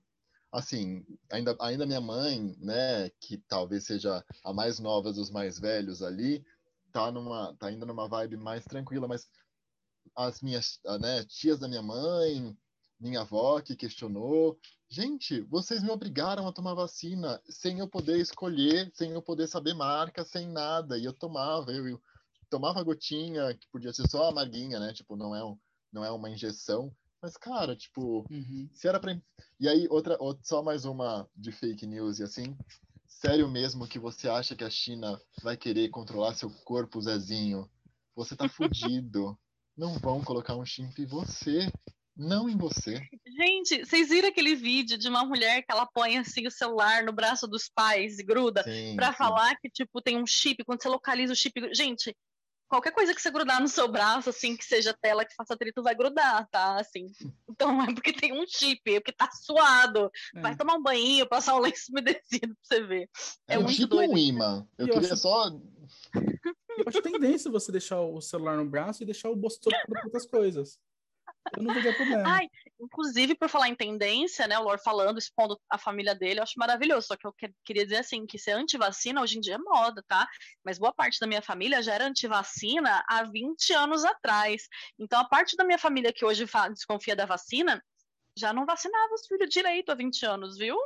assim, 0.51 1.05
ainda, 1.31 1.55
ainda 1.59 1.85
minha 1.85 2.01
mãe, 2.01 2.55
né, 2.59 3.09
que 3.21 3.37
talvez 3.37 3.85
seja 3.85 4.23
a 4.43 4.53
mais 4.53 4.79
nova 4.79 5.13
dos 5.13 5.31
mais 5.31 5.57
velhos 5.57 6.03
ali, 6.03 6.45
tá 6.91 7.11
numa, 7.11 7.55
tá 7.55 7.67
ainda 7.67 7.85
numa 7.85 8.07
vibe 8.07 8.35
mais 8.37 8.65
tranquila, 8.65 9.07
mas 9.07 9.29
as 10.15 10.41
minhas, 10.41 10.79
ah, 10.85 10.99
né, 10.99 11.23
tias 11.23 11.59
da 11.59 11.67
minha 11.69 11.81
mãe, 11.81 12.55
minha 12.99 13.21
avó 13.21 13.61
que 13.61 13.75
questionou, 13.75 14.59
gente, 14.89 15.41
vocês 15.41 15.81
me 15.81 15.89
obrigaram 15.89 16.45
a 16.47 16.51
tomar 16.51 16.73
vacina 16.73 17.41
sem 17.49 17.79
eu 17.79 17.87
poder 17.87 18.19
escolher, 18.19 18.91
sem 18.93 19.11
eu 19.11 19.21
poder 19.21 19.47
saber 19.47 19.73
marca, 19.73 20.25
sem 20.25 20.49
nada, 20.49 20.97
e 20.97 21.05
eu 21.05 21.13
tomava, 21.13 21.71
eu, 21.71 21.87
eu 21.87 22.01
tomava 22.49 22.83
gotinha, 22.83 23.53
que 23.55 23.67
podia 23.69 23.93
ser 23.93 24.09
só 24.09 24.25
a 24.25 24.29
amarguinha, 24.29 24.79
né, 24.79 24.91
tipo, 24.91 25.15
não 25.15 25.33
é 25.33 25.43
um, 25.43 25.57
não 25.93 26.03
é 26.03 26.11
uma 26.11 26.29
injeção, 26.29 26.93
mas, 27.21 27.37
cara, 27.37 27.75
tipo, 27.75 28.25
uhum. 28.31 28.69
se 28.73 28.87
era 28.87 28.99
pra. 28.99 29.15
E 29.59 29.69
aí, 29.69 29.87
outra, 29.89 30.17
outra, 30.19 30.43
só 30.43 30.63
mais 30.63 30.85
uma 30.85 31.29
de 31.35 31.51
fake 31.51 31.85
news 31.85 32.19
e 32.19 32.23
assim. 32.23 32.57
Sério 33.07 33.47
mesmo 33.47 33.87
que 33.87 33.99
você 33.99 34.27
acha 34.27 34.55
que 34.55 34.63
a 34.63 34.69
China 34.69 35.21
vai 35.43 35.55
querer 35.55 35.89
controlar 35.89 36.33
seu 36.33 36.49
corpo, 36.63 37.01
Zezinho? 37.01 37.69
Você 38.15 38.35
tá 38.35 38.49
fudido. 38.49 39.37
Não 39.77 39.99
vão 39.99 40.23
colocar 40.23 40.55
um 40.55 40.65
chimp 40.65 40.97
em 40.97 41.05
você. 41.05 41.71
Não 42.17 42.49
em 42.49 42.57
você. 42.57 43.01
Gente, 43.25 43.85
vocês 43.85 44.09
viram 44.09 44.29
aquele 44.29 44.55
vídeo 44.55 44.97
de 44.97 45.07
uma 45.07 45.23
mulher 45.23 45.61
que 45.61 45.71
ela 45.71 45.85
põe 45.85 46.17
assim 46.17 46.45
o 46.45 46.51
celular 46.51 47.03
no 47.03 47.13
braço 47.13 47.47
dos 47.47 47.69
pais 47.69 48.19
e 48.19 48.23
gruda 48.23 48.65
para 48.95 49.13
falar 49.13 49.55
que 49.59 49.69
tipo 49.69 50.01
tem 50.01 50.17
um 50.17 50.25
chip, 50.25 50.63
quando 50.65 50.81
você 50.81 50.89
localiza 50.89 51.33
o 51.33 51.35
chip. 51.35 51.53
Gente, 51.73 52.15
qualquer 52.71 52.93
coisa 52.93 53.13
que 53.13 53.21
você 53.21 53.29
grudar 53.29 53.61
no 53.61 53.67
seu 53.67 53.85
braço, 53.85 54.29
assim, 54.29 54.55
que 54.55 54.63
seja 54.63 54.95
tela 55.01 55.25
que 55.25 55.35
faça 55.35 55.53
atrito, 55.53 55.83
vai 55.83 55.93
grudar, 55.93 56.47
tá? 56.49 56.79
Assim. 56.79 57.07
Então 57.51 57.83
é 57.83 57.93
porque 57.93 58.13
tem 58.13 58.33
um 58.33 58.45
chip, 58.47 58.81
é 58.87 58.99
porque 58.99 59.11
tá 59.11 59.29
suado. 59.29 60.09
É. 60.33 60.41
Vai 60.41 60.55
tomar 60.55 60.75
um 60.75 60.81
banho, 60.81 61.27
passar 61.27 61.55
um 61.55 61.59
lenço 61.59 61.91
umedecido 61.91 62.55
pra 62.55 62.63
você 62.63 62.81
ver. 62.81 63.09
É, 63.47 63.55
é 63.55 63.59
um 63.59 63.67
chip 63.67 63.87
doido. 63.87 64.13
um 64.13 64.17
imã. 64.17 64.65
Eu, 64.77 64.87
eu 64.87 64.93
queria 64.93 65.13
acho... 65.13 65.21
só. 65.21 65.47
Eu 65.49 66.85
acho 66.87 67.01
tendência 67.01 67.51
você 67.51 67.71
deixar 67.71 67.99
o 67.99 68.19
celular 68.19 68.57
no 68.57 68.65
braço 68.65 69.03
e 69.03 69.05
deixar 69.05 69.29
o 69.29 69.35
bolso 69.35 69.59
todo 69.59 69.75
para 69.85 70.05
outras 70.05 70.25
coisas. 70.25 70.79
Eu 71.57 71.63
não. 71.63 72.25
Ai, 72.25 72.47
inclusive, 72.79 73.35
por 73.35 73.49
falar 73.49 73.67
em 73.67 73.75
tendência, 73.75 74.47
né? 74.47 74.57
O 74.59 74.63
Lord 74.63 74.81
falando, 74.83 75.17
expondo 75.17 75.59
a 75.69 75.77
família 75.77 76.15
dele, 76.15 76.39
eu 76.39 76.43
acho 76.43 76.53
maravilhoso. 76.57 77.07
Só 77.07 77.17
que 77.17 77.25
eu 77.25 77.33
queria 77.65 77.83
dizer 77.83 77.97
assim, 77.97 78.25
que 78.25 78.37
ser 78.37 78.51
antivacina 78.51 79.21
hoje 79.21 79.37
em 79.37 79.41
dia 79.41 79.55
é 79.55 79.57
moda, 79.57 80.03
tá? 80.07 80.27
Mas 80.63 80.77
boa 80.77 80.93
parte 80.93 81.19
da 81.19 81.27
minha 81.27 81.41
família 81.41 81.81
já 81.81 81.93
era 81.93 82.05
antivacina 82.05 83.03
há 83.07 83.23
20 83.23 83.73
anos 83.73 84.05
atrás. 84.05 84.67
Então, 84.99 85.19
a 85.19 85.27
parte 85.27 85.55
da 85.55 85.63
minha 85.63 85.79
família 85.79 86.13
que 86.13 86.25
hoje 86.25 86.45
desconfia 86.71 87.15
da 87.15 87.25
vacina 87.25 87.83
já 88.37 88.53
não 88.53 88.65
vacinava 88.65 89.13
os 89.13 89.27
filhos 89.27 89.49
direito 89.49 89.91
há 89.91 89.95
20 89.95 90.25
anos, 90.25 90.57
viu? 90.57 90.77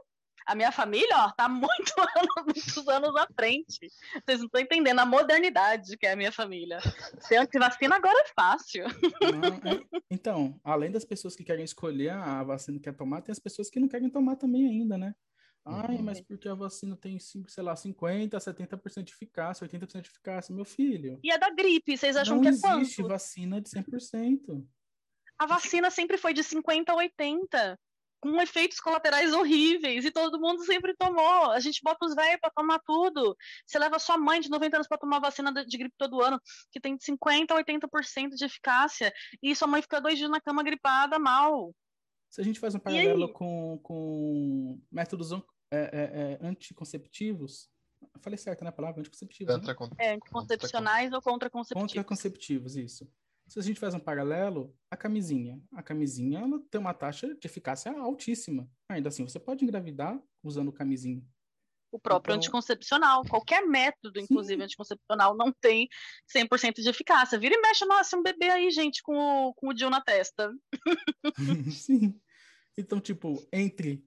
A 0.45 0.53
minha 0.53 0.71
família, 0.71 1.15
ó, 1.17 1.31
tá 1.31 1.49
muito 1.49 1.93
anos, 1.97 2.45
muitos 2.45 2.87
anos 2.87 3.15
à 3.15 3.27
frente. 3.35 3.89
Vocês 4.25 4.39
não 4.39 4.45
estão 4.45 4.61
entendendo 4.61 4.99
a 4.99 5.05
modernidade 5.05 5.97
que 5.97 6.05
é 6.05 6.11
a 6.11 6.15
minha 6.15 6.31
família. 6.31 6.79
Ser 7.19 7.37
antivacina 7.37 7.95
agora 7.95 8.19
é 8.19 8.33
fácil. 8.33 8.85
É... 8.85 10.01
Então, 10.11 10.59
além 10.63 10.91
das 10.91 11.03
pessoas 11.03 11.35
que 11.35 11.43
querem 11.43 11.65
escolher 11.65 12.11
a 12.11 12.43
vacina 12.43 12.77
que 12.77 12.83
quer 12.83 12.95
tomar, 12.95 13.21
tem 13.21 13.31
as 13.31 13.39
pessoas 13.39 13.69
que 13.69 13.79
não 13.79 13.87
querem 13.87 14.09
tomar 14.09 14.35
também 14.35 14.67
ainda, 14.67 14.97
né? 14.97 15.15
Ai, 15.67 15.95
uhum. 15.95 16.03
mas 16.03 16.21
porque 16.21 16.47
a 16.47 16.53
vacina 16.53 16.95
tem, 16.95 17.17
sei 17.19 17.63
lá, 17.63 17.73
50%, 17.73 18.29
70% 18.29 19.03
de 19.03 19.13
eficácia, 19.13 19.67
80% 19.67 20.01
de 20.01 20.09
eficácia, 20.09 20.53
meu 20.53 20.63
filho. 20.63 21.19
E 21.23 21.31
é 21.31 21.39
da 21.39 21.49
gripe, 21.49 21.97
vocês 21.97 22.15
acham 22.15 22.39
que 22.39 22.49
é 22.49 22.51
quanto? 22.51 22.67
Não 22.67 22.81
existe 22.81 23.01
vacina 23.01 23.59
de 23.59 23.69
100%. 23.71 24.63
A 25.39 25.47
vacina 25.47 25.89
sempre 25.89 26.17
foi 26.17 26.33
de 26.33 26.43
50% 26.43 26.89
a 26.89 26.95
80% 26.95 27.77
com 28.25 28.41
efeitos 28.41 28.79
colaterais 28.79 29.33
horríveis 29.33 30.03
e 30.03 30.11
todo 30.11 30.39
mundo 30.39 30.63
sempre 30.65 30.95
tomou. 30.95 31.51
A 31.51 31.59
gente 31.59 31.79
bota 31.83 32.05
os 32.05 32.15
velhos 32.15 32.39
para 32.41 32.49
tomar 32.49 32.79
tudo. 32.79 33.37
Você 33.65 33.77
leva 33.77 33.99
sua 33.99 34.17
mãe 34.17 34.41
de 34.41 34.49
90 34.49 34.77
anos 34.77 34.87
para 34.87 34.97
tomar 34.97 35.19
vacina 35.19 35.51
de 35.53 35.77
gripe 35.77 35.93
todo 35.95 36.21
ano, 36.21 36.41
que 36.71 36.79
tem 36.79 36.97
50 36.99 37.53
a 37.53 37.63
80% 37.63 38.29
de 38.29 38.45
eficácia, 38.45 39.13
e 39.43 39.55
sua 39.55 39.67
mãe 39.67 39.81
fica 39.81 40.01
dois 40.01 40.17
dias 40.17 40.29
na 40.29 40.41
cama 40.41 40.63
gripada 40.63 41.19
mal. 41.19 41.71
Se 42.31 42.41
a 42.41 42.43
gente 42.43 42.59
faz 42.59 42.73
um 42.73 42.79
paralelo 42.79 43.31
com, 43.31 43.79
com 43.83 44.81
métodos 44.91 45.31
é, 45.31 45.77
é, 45.77 46.37
é, 46.41 46.47
anticonceptivos, 46.47 47.69
falei 48.21 48.37
certo, 48.37 48.63
né? 48.63 48.69
A 48.69 48.73
palavra 48.73 49.01
anticonceptivos. 49.01 49.55
Né? 49.55 49.75
É, 49.99 50.13
anticoncepcionais 50.13 51.13
ou 51.13 51.21
contraconceptivos. 51.21 51.93
Contraconceptivos, 51.93 52.75
isso. 52.75 53.07
Se 53.47 53.59
a 53.59 53.61
gente 53.61 53.79
faz 53.79 53.93
um 53.93 53.99
paralelo, 53.99 54.75
a 54.89 54.97
camisinha. 54.97 55.61
A 55.73 55.83
camisinha 55.83 56.39
ela 56.39 56.59
tem 56.69 56.81
uma 56.81 56.93
taxa 56.93 57.35
de 57.35 57.47
eficácia 57.47 57.91
altíssima. 57.91 58.67
Ainda 58.89 59.09
assim, 59.09 59.23
você 59.23 59.39
pode 59.39 59.63
engravidar 59.63 60.19
usando 60.43 60.71
camisinha. 60.71 61.23
O 61.91 61.99
próprio 61.99 62.33
então... 62.33 62.37
anticoncepcional. 62.41 63.23
Qualquer 63.23 63.65
método, 63.65 64.19
inclusive 64.19 64.59
Sim. 64.59 64.65
anticoncepcional, 64.65 65.35
não 65.37 65.53
tem 65.53 65.87
100% 66.35 66.81
de 66.81 66.89
eficácia. 66.89 67.39
Vira 67.39 67.55
e 67.55 67.61
mexe, 67.61 67.85
nossa, 67.85 68.17
um 68.17 68.23
bebê 68.23 68.49
aí, 68.49 68.69
gente, 68.71 69.01
com 69.01 69.15
o, 69.15 69.53
com 69.53 69.69
o 69.69 69.73
Dil 69.73 69.89
na 69.89 70.01
testa. 70.01 70.53
Sim. 71.71 72.19
Então, 72.77 72.99
tipo, 72.99 73.41
entre, 73.53 74.03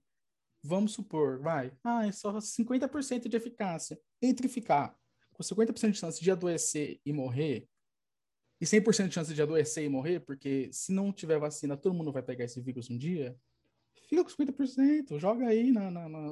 vamos 0.62 0.92
supor, 0.92 1.40
vai, 1.40 1.72
ah, 1.82 2.06
é 2.06 2.12
só 2.12 2.32
50% 2.34 3.28
de 3.28 3.36
eficácia. 3.36 3.98
Entre 4.20 4.48
ficar 4.48 4.94
com 5.32 5.42
50% 5.42 5.92
de 5.92 5.98
chance 5.98 6.20
de 6.20 6.30
adoecer 6.30 7.00
e 7.06 7.12
morrer, 7.12 7.66
e 8.60 8.64
100% 8.64 9.08
de 9.08 9.14
chance 9.14 9.34
de 9.34 9.42
adoecer 9.42 9.84
e 9.84 9.88
morrer, 9.88 10.20
porque 10.20 10.68
se 10.72 10.92
não 10.92 11.12
tiver 11.12 11.38
vacina, 11.38 11.76
todo 11.76 11.94
mundo 11.94 12.12
vai 12.12 12.22
pegar 12.22 12.44
esse 12.44 12.60
vírus 12.60 12.90
um 12.90 12.98
dia. 12.98 13.36
Fica 14.08 14.24
com 14.24 14.30
50%, 14.30 15.18
joga 15.18 15.46
aí 15.46 15.70
na. 15.70 15.90
na, 15.90 16.08
na 16.08 16.28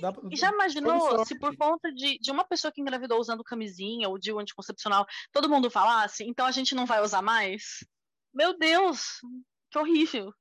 dá, 0.00 0.12
e 0.30 0.36
já 0.36 0.52
imaginou 0.52 1.24
se 1.24 1.36
por 1.38 1.56
conta 1.56 1.92
de, 1.92 2.18
de 2.18 2.30
uma 2.30 2.44
pessoa 2.44 2.72
que 2.72 2.80
engravidou 2.80 3.18
usando 3.18 3.42
camisinha 3.42 4.08
ou 4.08 4.18
de 4.18 4.32
um 4.32 4.38
anticoncepcional, 4.38 5.04
todo 5.32 5.48
mundo 5.48 5.68
falasse, 5.68 6.24
então 6.24 6.46
a 6.46 6.52
gente 6.52 6.74
não 6.74 6.86
vai 6.86 7.02
usar 7.02 7.20
mais? 7.20 7.84
Meu 8.32 8.56
Deus, 8.56 9.20
que 9.70 9.78
horrível. 9.78 10.32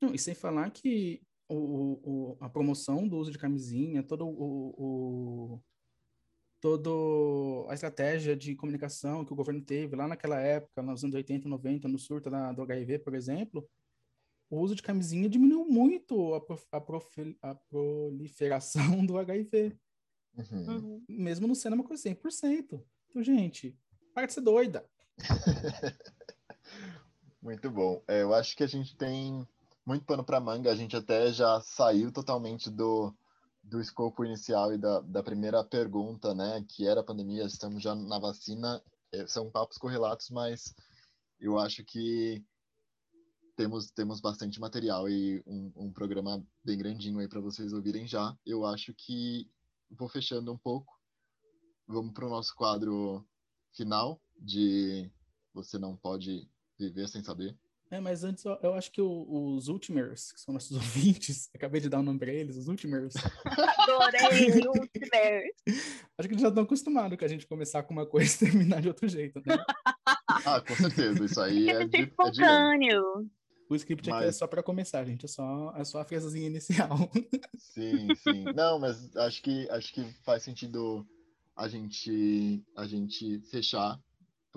Não, 0.00 0.14
e 0.14 0.18
sem 0.18 0.34
falar 0.34 0.70
que 0.70 1.20
o, 1.48 1.56
o, 2.04 2.36
a 2.40 2.48
promoção 2.48 3.08
do 3.08 3.16
uso 3.16 3.32
de 3.32 3.38
camisinha, 3.38 4.02
todo 4.02 4.26
o, 4.26 4.74
o 4.78 5.62
toda 6.60 6.90
a 7.70 7.74
estratégia 7.74 8.36
de 8.36 8.54
comunicação 8.54 9.24
que 9.24 9.32
o 9.32 9.36
governo 9.36 9.60
teve 9.60 9.94
lá 9.94 10.08
naquela 10.08 10.40
época, 10.40 10.82
nos 10.82 11.04
anos 11.04 11.14
80, 11.14 11.48
90, 11.48 11.88
no 11.88 11.98
surto 11.98 12.30
da, 12.30 12.52
do 12.52 12.62
HIV, 12.62 13.00
por 13.00 13.14
exemplo, 13.14 13.68
o 14.50 14.60
uso 14.60 14.74
de 14.74 14.82
camisinha 14.82 15.28
diminuiu 15.28 15.64
muito 15.66 16.34
a, 16.34 16.40
prof, 16.40 16.66
a, 16.72 16.80
prof, 16.80 17.36
a 17.42 17.54
proliferação 17.54 18.80
do 19.04 19.18
HIV. 19.18 19.76
Uhum. 20.36 20.68
uhum. 20.68 21.04
Mesmo 21.08 21.46
não 21.46 21.54
sendo 21.54 21.74
uma 21.74 21.84
coisa 21.84 22.08
100%. 22.08 22.82
Então, 23.08 23.22
gente, 23.22 23.76
para 24.14 24.26
de 24.26 24.32
ser 24.32 24.40
doida. 24.40 24.84
muito 27.42 27.70
bom. 27.70 28.02
É, 28.06 28.22
eu 28.22 28.34
acho 28.34 28.56
que 28.56 28.62
a 28.62 28.66
gente 28.66 28.96
tem 28.96 29.46
muito 29.84 30.04
pano 30.04 30.24
para 30.24 30.40
manga. 30.40 30.70
A 30.70 30.76
gente 30.76 30.96
até 30.96 31.32
já 31.32 31.60
saiu 31.60 32.10
totalmente 32.10 32.70
do, 32.70 33.14
do 33.68 33.80
escopo 33.80 34.24
inicial 34.24 34.72
e 34.72 34.78
da, 34.78 35.00
da 35.00 35.22
primeira 35.22 35.62
pergunta, 35.62 36.34
né, 36.34 36.64
que 36.68 36.86
era 36.86 37.00
a 37.00 37.04
pandemia, 37.04 37.44
estamos 37.44 37.82
já 37.82 37.94
na 37.94 38.18
vacina, 38.18 38.82
é, 39.12 39.26
são 39.26 39.50
papos 39.50 39.76
correlatos, 39.76 40.30
mas 40.30 40.74
eu 41.38 41.58
acho 41.58 41.84
que 41.84 42.42
temos, 43.56 43.90
temos 43.90 44.20
bastante 44.20 44.58
material 44.58 45.08
e 45.08 45.42
um, 45.46 45.72
um 45.76 45.92
programa 45.92 46.42
bem 46.64 46.78
grandinho 46.78 47.18
aí 47.18 47.28
para 47.28 47.40
vocês 47.40 47.72
ouvirem 47.72 48.06
já. 48.06 48.36
Eu 48.46 48.64
acho 48.64 48.94
que 48.94 49.50
vou 49.90 50.08
fechando 50.08 50.52
um 50.52 50.58
pouco. 50.58 50.98
Vamos 51.86 52.12
para 52.12 52.26
o 52.26 52.30
nosso 52.30 52.54
quadro 52.54 53.26
final 53.72 54.20
de 54.36 55.10
Você 55.52 55.78
Não 55.78 55.96
Pode 55.96 56.48
Viver 56.78 57.08
Sem 57.08 57.22
Saber. 57.22 57.56
É, 57.90 58.00
mas 58.00 58.22
antes 58.22 58.44
eu, 58.44 58.58
eu 58.62 58.74
acho 58.74 58.92
que 58.92 59.00
o, 59.00 59.54
os 59.56 59.68
Ultimers, 59.68 60.32
que 60.32 60.40
são 60.40 60.52
nossos 60.52 60.72
ouvintes, 60.76 61.48
acabei 61.54 61.80
de 61.80 61.88
dar 61.88 61.98
o 61.98 62.00
um 62.00 62.04
nome 62.04 62.18
para 62.18 62.32
eles, 62.32 62.56
os 62.56 62.68
Ultimers. 62.68 63.14
Adorei, 63.44 64.66
Ultimers. 64.66 65.54
Acho 66.18 66.28
que 66.28 66.34
eles 66.34 66.42
já 66.42 66.48
estão 66.48 66.64
acostumados 66.64 67.16
com 67.16 67.24
a 67.24 67.28
gente 67.28 67.46
começar 67.46 67.82
com 67.84 67.94
uma 67.94 68.04
coisa 68.04 68.34
e 68.34 68.38
terminar 68.38 68.82
de 68.82 68.88
outro 68.88 69.08
jeito, 69.08 69.40
né? 69.46 69.56
ah, 70.44 70.60
com 70.60 70.74
certeza, 70.74 71.24
isso 71.24 71.40
aí 71.40 71.70
é, 71.70 71.86
de, 71.86 71.96
é 71.96 72.00
espontâneo. 72.02 73.20
É 73.20 73.38
o 73.68 73.74
script 73.76 74.08
mas... 74.08 74.18
aqui 74.18 74.28
é 74.28 74.32
só 74.32 74.46
para 74.46 74.62
começar, 74.62 75.04
gente, 75.04 75.24
é 75.24 75.28
só, 75.28 75.72
é 75.76 75.84
só 75.84 76.00
a 76.00 76.04
frasezinha 76.04 76.46
inicial. 76.46 77.10
Sim, 77.56 78.08
sim. 78.16 78.44
Não, 78.54 78.78
mas 78.78 79.14
acho 79.16 79.42
que, 79.42 79.68
acho 79.70 79.92
que 79.92 80.04
faz 80.24 80.42
sentido 80.42 81.06
a 81.54 81.68
gente, 81.68 82.64
a 82.76 82.86
gente 82.86 83.40
fechar 83.50 84.00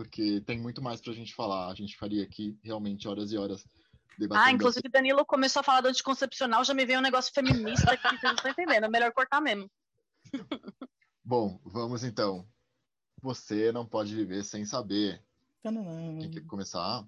porque 0.01 0.41
tem 0.41 0.59
muito 0.59 0.81
mais 0.81 0.99
para 0.99 1.11
a 1.11 1.15
gente 1.15 1.35
falar. 1.35 1.69
A 1.69 1.75
gente 1.75 1.95
faria 1.95 2.23
aqui 2.23 2.57
realmente 2.63 3.07
horas 3.07 3.31
e 3.31 3.37
horas 3.37 3.63
debatendo. 4.17 4.47
Ah, 4.47 4.51
inclusive 4.51 4.87
essa... 4.87 4.91
Danilo 4.91 5.23
começou 5.23 5.59
a 5.59 5.63
falar 5.63 5.81
do 5.81 5.89
anticoncepcional, 5.89 6.63
já 6.63 6.73
me 6.73 6.85
veio 6.85 6.97
um 6.97 7.03
negócio 7.03 7.31
feminista 7.31 7.95
que 7.95 8.09
vocês 8.09 8.23
não 8.23 8.33
estão 8.33 8.51
entendendo. 8.51 8.85
É 8.85 8.89
melhor 8.89 9.11
cortar 9.13 9.39
mesmo. 9.39 9.69
Bom, 11.23 11.59
vamos 11.63 12.03
então. 12.03 12.47
Você 13.21 13.71
não 13.71 13.85
pode 13.85 14.15
viver 14.15 14.43
sem 14.43 14.65
saber. 14.65 15.23
Quem 15.61 16.31
quer 16.31 16.45
começar? 16.47 17.07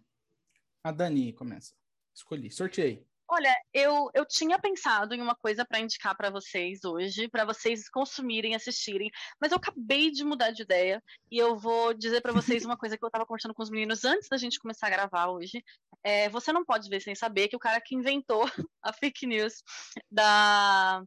A 0.84 0.92
Dani 0.92 1.34
começa. 1.34 1.74
Escolhi, 2.14 2.52
sorteei. 2.52 3.04
Olha, 3.36 3.52
eu, 3.74 4.12
eu 4.14 4.28
tinha 4.28 4.60
pensado 4.60 5.16
em 5.16 5.20
uma 5.20 5.34
coisa 5.34 5.66
para 5.66 5.80
indicar 5.80 6.16
para 6.16 6.30
vocês 6.30 6.84
hoje, 6.84 7.28
para 7.28 7.44
vocês 7.44 7.90
consumirem, 7.90 8.54
assistirem, 8.54 9.10
mas 9.42 9.52
eu 9.52 9.58
acabei 9.58 10.12
de 10.12 10.24
mudar 10.24 10.52
de 10.52 10.62
ideia 10.62 11.04
e 11.32 11.40
eu 11.40 11.58
vou 11.58 11.96
dizer 11.96 12.22
para 12.22 12.32
vocês 12.32 12.64
uma 12.64 12.78
coisa 12.78 12.96
que 12.96 13.04
eu 13.04 13.08
estava 13.08 13.26
conversando 13.26 13.56
com 13.56 13.64
os 13.64 13.72
meninos 13.72 14.06
antes 14.06 14.30
da 14.30 14.38
gente 14.38 14.60
começar 14.60 14.86
a 14.86 14.92
gravar 14.92 15.30
hoje. 15.32 15.64
É, 16.04 16.30
você 16.30 16.54
não 16.54 16.64
pode 16.64 16.88
ver 16.88 17.02
sem 17.02 17.16
saber 17.16 17.48
que 17.48 17.56
o 17.56 17.60
cara 17.60 17.82
que 17.82 17.96
inventou 17.96 18.44
a 18.84 18.94
fake 18.94 19.26
news 19.26 19.64
da, 20.12 21.04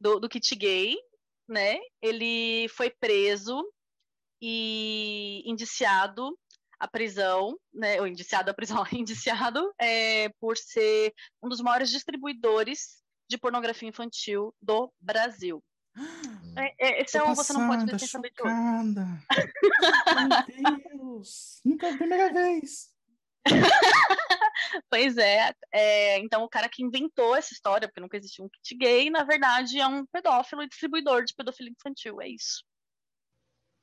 do, 0.00 0.18
do 0.18 0.30
kit 0.30 0.56
gay, 0.56 0.96
né? 1.46 1.78
Ele 2.00 2.68
foi 2.70 2.88
preso 2.88 3.62
e 4.40 5.42
indiciado 5.44 6.34
à 6.80 6.88
prisão, 6.88 7.56
né, 7.72 8.00
ou 8.00 8.06
indiciado 8.06 8.50
à 8.50 8.54
prisão, 8.54 8.84
indiciado 8.92 9.72
é, 9.78 10.30
por 10.40 10.56
ser 10.56 11.14
um 11.42 11.48
dos 11.48 11.60
maiores 11.60 11.90
distribuidores 11.90 13.00
de 13.28 13.38
pornografia 13.38 13.88
infantil 13.88 14.54
do 14.60 14.92
Brasil. 15.00 15.62
É, 16.56 16.74
é, 16.80 17.02
esse 17.02 17.16
Tô 17.16 17.24
é 17.24 17.30
um 17.30 17.34
você 17.34 17.52
não 17.52 17.68
pode 17.68 17.86
ver 17.86 17.96
sem 17.96 18.08
saber 18.08 18.30
de 18.30 18.42
Meu 20.60 20.98
Deus! 20.98 21.60
Nunca 21.64 21.86
é 21.86 21.92
a 21.92 21.96
primeira 21.96 22.32
vez. 22.32 22.92
pois 24.90 25.16
é, 25.16 25.54
é, 25.72 26.18
então 26.18 26.42
o 26.42 26.48
cara 26.48 26.68
que 26.68 26.82
inventou 26.82 27.36
essa 27.36 27.54
história, 27.54 27.86
porque 27.86 28.00
nunca 28.00 28.16
existiu 28.16 28.44
um 28.44 28.48
kit 28.48 28.76
gay, 28.76 29.10
na 29.10 29.22
verdade 29.22 29.78
é 29.78 29.86
um 29.86 30.04
pedófilo 30.06 30.64
e 30.64 30.68
distribuidor 30.68 31.24
de 31.24 31.34
pedofilia 31.34 31.72
infantil, 31.72 32.20
é 32.20 32.28
isso. 32.28 32.64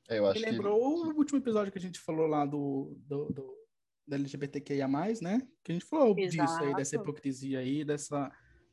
É, 0.07 0.19
eu 0.19 0.27
acho 0.27 0.39
Me 0.39 0.51
lembrou 0.51 1.03
que... 1.03 1.09
o 1.09 1.17
último 1.17 1.39
episódio 1.39 1.71
que 1.71 1.77
a 1.77 1.81
gente 1.81 1.99
falou 1.99 2.27
lá 2.27 2.45
do, 2.45 2.95
do, 3.05 3.25
do 3.31 3.57
da 4.07 4.15
LGBTQIA+, 4.15 4.87
né? 5.21 5.45
Que 5.63 5.71
a 5.71 5.75
gente 5.75 5.85
falou 5.85 6.17
Exato. 6.17 6.49
disso 6.49 6.63
aí, 6.63 6.75
dessa 6.75 6.95
hipocrisia 6.95 7.59
aí, 7.59 7.83
dessa 7.83 8.31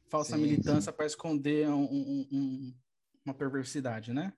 falsa 0.08 0.36
sim, 0.36 0.42
militância 0.42 0.92
para 0.92 1.06
esconder 1.06 1.68
um, 1.68 1.82
um, 1.82 2.28
um, 2.30 2.74
uma 3.24 3.34
perversidade, 3.34 4.12
né? 4.12 4.32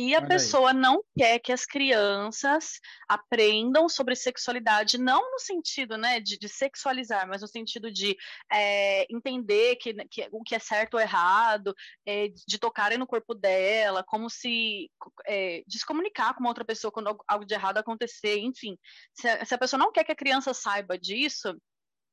E 0.00 0.14
a 0.14 0.18
Olha 0.18 0.28
pessoa 0.28 0.70
aí. 0.70 0.76
não 0.76 1.02
quer 1.18 1.40
que 1.40 1.50
as 1.50 1.66
crianças 1.66 2.78
aprendam 3.08 3.88
sobre 3.88 4.14
sexualidade, 4.14 4.96
não 4.96 5.32
no 5.32 5.40
sentido 5.40 5.98
né, 5.98 6.20
de, 6.20 6.38
de 6.38 6.48
sexualizar, 6.48 7.26
mas 7.26 7.42
no 7.42 7.48
sentido 7.48 7.90
de 7.90 8.16
é, 8.48 9.12
entender 9.12 9.74
que, 9.74 9.92
que, 10.06 10.28
o 10.30 10.44
que 10.44 10.54
é 10.54 10.60
certo 10.60 10.94
ou 10.94 11.00
errado, 11.00 11.74
é, 12.06 12.28
de 12.28 12.58
tocarem 12.60 12.96
no 12.96 13.08
corpo 13.08 13.34
dela, 13.34 14.04
como 14.04 14.30
se 14.30 14.88
é, 15.26 15.64
descomunicar 15.66 16.32
com 16.32 16.40
uma 16.42 16.50
outra 16.50 16.64
pessoa 16.64 16.92
quando 16.92 17.18
algo 17.26 17.44
de 17.44 17.54
errado 17.54 17.78
acontecer, 17.78 18.38
enfim. 18.38 18.78
Se 19.12 19.28
a, 19.28 19.44
se 19.44 19.52
a 19.52 19.58
pessoa 19.58 19.80
não 19.80 19.90
quer 19.90 20.04
que 20.04 20.12
a 20.12 20.16
criança 20.16 20.54
saiba 20.54 20.96
disso, 20.96 21.60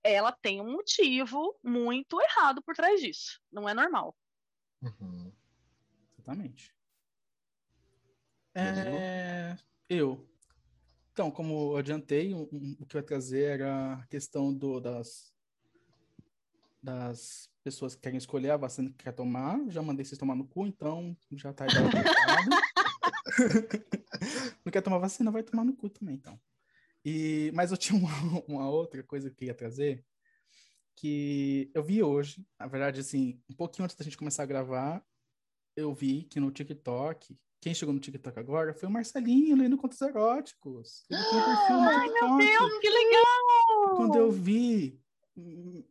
ela 0.04 0.32
tem 0.32 0.60
um 0.60 0.72
motivo 0.72 1.56
muito 1.64 2.20
errado 2.20 2.64
por 2.64 2.74
trás 2.74 3.00
disso. 3.00 3.40
Não 3.52 3.70
é 3.70 3.76
normal. 3.76 4.16
Uhum. 4.82 5.32
Exatamente. 6.18 6.75
É, 8.56 9.58
eu. 9.90 10.26
Então, 11.12 11.30
como 11.30 11.74
eu 11.74 11.78
adiantei, 11.78 12.34
um, 12.34 12.48
um, 12.52 12.78
o 12.80 12.86
que 12.86 12.96
eu 12.96 13.00
ia 13.00 13.06
trazer 13.06 13.60
era 13.60 13.94
a 13.94 14.08
questão 14.08 14.54
do, 14.54 14.80
das, 14.80 15.34
das 16.82 17.50
pessoas 17.64 17.96
que 17.96 18.02
querem 18.02 18.18
escolher 18.18 18.52
a 18.52 18.58
vacina 18.58 18.90
que 18.90 19.04
quer 19.04 19.12
tomar. 19.12 19.60
Já 19.70 19.82
mandei 19.82 20.06
vocês 20.06 20.18
tomar 20.18 20.36
no 20.36 20.48
cu, 20.48 20.66
então 20.66 21.16
já 21.32 21.54
tá 21.54 21.66
Não 24.64 24.72
quer 24.72 24.82
tomar 24.82 25.00
vacina, 25.00 25.32
vai 25.32 25.44
tomar 25.44 25.66
no 25.66 25.76
cu 25.76 25.90
também, 25.90 26.16
então. 26.16 26.40
E, 27.04 27.52
mas 27.54 27.72
eu 27.72 27.78
tinha 27.78 27.98
uma, 28.00 28.10
uma 28.48 28.70
outra 28.70 29.04
coisa 29.04 29.30
que 29.30 29.34
eu 29.34 29.38
queria 29.38 29.54
trazer, 29.54 30.06
que 30.96 31.70
eu 31.74 31.84
vi 31.84 32.02
hoje, 32.02 32.46
na 32.60 32.68
verdade, 32.68 33.02
assim, 33.02 33.42
um 33.50 33.56
pouquinho 33.56 33.84
antes 33.84 33.96
da 33.96 34.04
gente 34.04 34.18
começar 34.18 34.44
a 34.44 34.48
gravar, 34.48 35.04
eu 35.76 35.94
vi 35.94 36.24
que 36.24 36.40
no 36.40 36.52
TikTok 36.52 37.38
quem 37.66 37.74
chegou 37.74 37.92
no 37.92 38.00
TikTok 38.00 38.38
agora 38.38 38.76
foi 38.76 38.88
o 38.88 38.92
Marcelinho 38.92 39.58
lendo 39.58 39.76
contos 39.76 40.00
eróticos. 40.00 41.04
Ele 41.10 41.20
tem 41.20 41.40
um 41.40 41.46
perfil 41.46 41.76
no 41.78 41.90
Ai, 41.90 42.08
TikTok. 42.08 42.36
meu 42.36 42.38
Deus, 42.38 42.80
que 42.80 42.90
legal! 42.92 43.96
Quando 43.96 44.16
eu 44.18 44.32
vi 44.32 45.02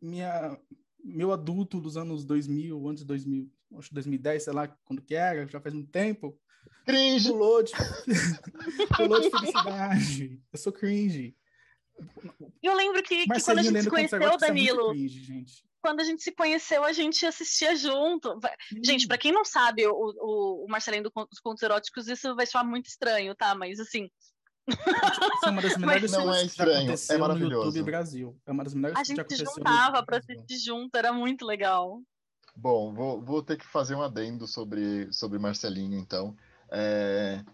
minha, 0.00 0.56
meu 1.04 1.32
adulto 1.32 1.80
dos 1.80 1.96
anos 1.96 2.24
2000, 2.24 2.88
antes 2.88 3.02
de 3.02 3.08
2000, 3.08 3.50
acho 3.76 3.92
2010, 3.92 4.44
sei 4.44 4.52
lá 4.52 4.68
quando 4.84 5.02
que 5.02 5.16
era, 5.16 5.48
já 5.48 5.60
faz 5.60 5.74
muito 5.74 5.90
tempo. 5.90 6.38
Cringe! 6.86 7.28
Pulou 7.28 7.60
de, 7.64 7.72
pulou 8.96 9.20
de 9.20 9.30
felicidade. 9.30 10.40
Eu 10.52 10.58
sou 10.60 10.72
cringe. 10.72 11.36
Eu 12.62 12.76
lembro 12.76 13.02
que, 13.02 13.26
que 13.26 13.42
quando 13.42 13.58
a 13.58 13.62
gente 13.64 13.82
se 13.82 13.90
conheceu, 13.90 14.22
é 14.22 14.38
Danilo, 14.38 14.90
cringe, 14.90 15.24
gente 15.24 15.64
quando 15.84 16.00
a 16.00 16.04
gente 16.04 16.22
se 16.22 16.32
conheceu, 16.32 16.82
a 16.82 16.94
gente 16.94 17.26
assistia 17.26 17.76
junto. 17.76 18.32
Hum. 18.32 18.40
Gente, 18.82 19.06
para 19.06 19.18
quem 19.18 19.30
não 19.30 19.44
sabe 19.44 19.86
o, 19.86 19.92
o, 19.92 20.64
o 20.64 20.66
Marcelinho 20.66 21.02
dos 21.02 21.40
Contos 21.40 21.62
Eróticos, 21.62 22.08
isso 22.08 22.34
vai 22.34 22.46
soar 22.46 22.66
muito 22.66 22.86
estranho, 22.86 23.34
tá? 23.34 23.54
Mas 23.54 23.78
assim. 23.78 24.08
Isso 24.66 25.44
é 25.44 25.50
uma 25.50 25.60
das 25.60 25.76
melhores 25.76 26.12
não 26.12 26.32
é 26.32 26.42
estranho, 26.42 26.94
é 27.10 27.18
maravilhoso. 27.18 27.66
no 27.66 27.66
YouTube 27.66 27.82
Brasil. 27.82 28.40
É 28.46 28.52
uma 28.52 28.64
das 28.64 28.72
melhores 28.72 28.98
a 28.98 29.04
gente 29.04 29.36
se 29.36 29.44
juntava 29.44 30.02
para 30.02 30.16
assistir 30.16 30.56
junto, 30.56 30.96
era 30.96 31.12
muito 31.12 31.44
legal. 31.44 32.00
Bom, 32.56 32.94
vou, 32.94 33.20
vou 33.20 33.42
ter 33.42 33.58
que 33.58 33.66
fazer 33.66 33.94
um 33.94 34.00
adendo 34.00 34.46
sobre, 34.46 35.12
sobre 35.12 35.38
Marcelinho, 35.38 35.98
então. 35.98 36.34
É... 36.72 37.44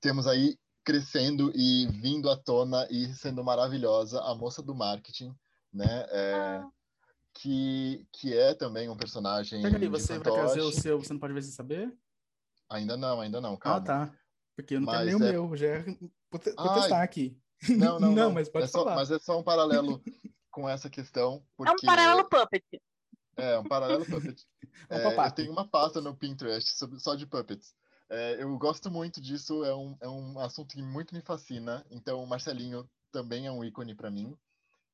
Temos 0.00 0.28
aí 0.28 0.56
crescendo 0.84 1.50
e 1.52 1.88
vindo 2.00 2.30
à 2.30 2.36
tona 2.36 2.86
e 2.88 3.12
sendo 3.12 3.42
maravilhosa, 3.42 4.20
a 4.22 4.36
moça 4.36 4.62
do 4.62 4.72
marketing, 4.72 5.34
né? 5.72 6.06
É, 6.10 6.34
ah. 6.34 6.68
Que, 7.38 8.04
que 8.12 8.36
é 8.36 8.52
também 8.52 8.88
um 8.88 8.96
personagem. 8.96 9.62
Pega 9.62 9.76
ali, 9.76 9.86
você 9.86 10.18
vai 10.18 10.32
trazer 10.32 10.60
o 10.60 10.72
seu, 10.72 10.98
você 10.98 11.12
não 11.12 11.20
pode 11.20 11.32
ver 11.32 11.42
sem 11.42 11.52
saber? 11.52 11.96
Ainda 12.68 12.96
não, 12.96 13.20
ainda 13.20 13.40
não, 13.40 13.54
ah, 13.54 13.58
calma. 13.58 13.78
Ah, 13.78 13.80
tá. 13.80 14.14
Porque 14.56 14.74
eu 14.74 14.80
não 14.80 14.86
mas 14.86 15.06
tenho 15.06 15.18
nem 15.20 15.28
é... 15.28 15.38
o 15.38 15.46
meu, 15.46 15.56
já 15.56 15.66
é... 15.68 15.84
vou, 16.30 16.40
testar 16.40 17.02
aqui. 17.02 17.38
Não, 17.70 18.00
não, 18.00 18.10
não, 18.10 18.14
não 18.14 18.32
mas 18.32 18.48
pode 18.48 18.64
é 18.64 18.68
falar. 18.68 18.90
Só, 18.90 18.96
mas 18.96 19.10
é 19.12 19.18
só 19.20 19.38
um 19.38 19.42
paralelo 19.44 20.02
com 20.50 20.68
essa 20.68 20.90
questão. 20.90 21.44
Porque... 21.56 21.70
É 21.70 21.74
um 21.74 21.86
paralelo 21.86 22.28
puppet. 22.28 22.64
É, 23.36 23.58
um 23.58 23.64
paralelo 23.64 24.04
puppet. 24.04 24.44
é, 24.90 25.06
eu 25.06 25.30
tenho 25.32 25.52
uma 25.52 25.66
pasta 25.66 26.00
no 26.00 26.16
Pinterest 26.16 26.76
só 26.98 27.14
de 27.14 27.24
puppets. 27.24 27.72
É, 28.10 28.42
eu 28.42 28.58
gosto 28.58 28.90
muito 28.90 29.20
disso, 29.20 29.64
é 29.64 29.74
um, 29.74 29.96
é 30.00 30.08
um 30.08 30.40
assunto 30.40 30.74
que 30.74 30.82
muito 30.82 31.14
me 31.14 31.20
fascina. 31.20 31.86
Então, 31.88 32.20
o 32.20 32.26
Marcelinho 32.26 32.88
também 33.12 33.46
é 33.46 33.52
um 33.52 33.62
ícone 33.62 33.94
para 33.94 34.10
mim. 34.10 34.36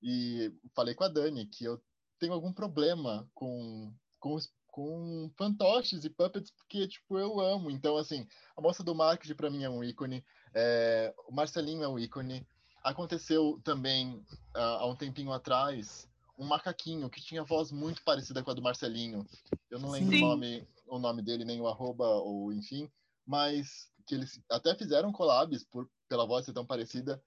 E 0.02 0.52
falei 0.74 0.94
com 0.94 1.04
a 1.04 1.08
Dani 1.08 1.46
que 1.46 1.64
eu 1.64 1.80
tenho 2.24 2.32
algum 2.32 2.52
problema 2.52 3.28
com, 3.34 3.92
com, 4.18 4.38
com 4.68 5.30
fantoches 5.36 6.04
e 6.04 6.10
puppets, 6.10 6.50
porque, 6.50 6.88
tipo, 6.88 7.18
eu 7.18 7.38
amo. 7.38 7.70
Então, 7.70 7.98
assim, 7.98 8.26
a 8.56 8.62
moça 8.62 8.82
do 8.82 8.94
marketing 8.94 9.34
para 9.34 9.50
mim 9.50 9.62
é 9.62 9.68
um 9.68 9.84
ícone, 9.84 10.24
é, 10.54 11.14
o 11.28 11.34
Marcelinho 11.34 11.84
é 11.84 11.88
um 11.88 11.98
ícone. 11.98 12.46
Aconteceu 12.82 13.60
também, 13.62 14.14
uh, 14.56 14.58
há 14.58 14.86
um 14.86 14.96
tempinho 14.96 15.32
atrás, 15.32 16.08
um 16.38 16.46
macaquinho 16.46 17.10
que 17.10 17.20
tinha 17.20 17.44
voz 17.44 17.70
muito 17.70 18.02
parecida 18.02 18.42
com 18.42 18.50
a 18.50 18.54
do 18.54 18.62
Marcelinho. 18.62 19.26
Eu 19.70 19.78
não 19.78 19.90
lembro 19.90 20.16
o 20.16 20.20
nome, 20.20 20.68
o 20.86 20.98
nome 20.98 21.22
dele, 21.22 21.44
nem 21.44 21.60
o 21.60 21.68
arroba, 21.68 22.06
ou 22.06 22.52
enfim, 22.52 22.90
mas 23.26 23.90
que 24.06 24.14
eles 24.14 24.40
até 24.50 24.74
fizeram 24.74 25.12
collabs 25.12 25.64
por, 25.64 25.88
pela 26.08 26.26
voz 26.26 26.46
ser 26.46 26.52
tão 26.54 26.64
parecida. 26.64 27.22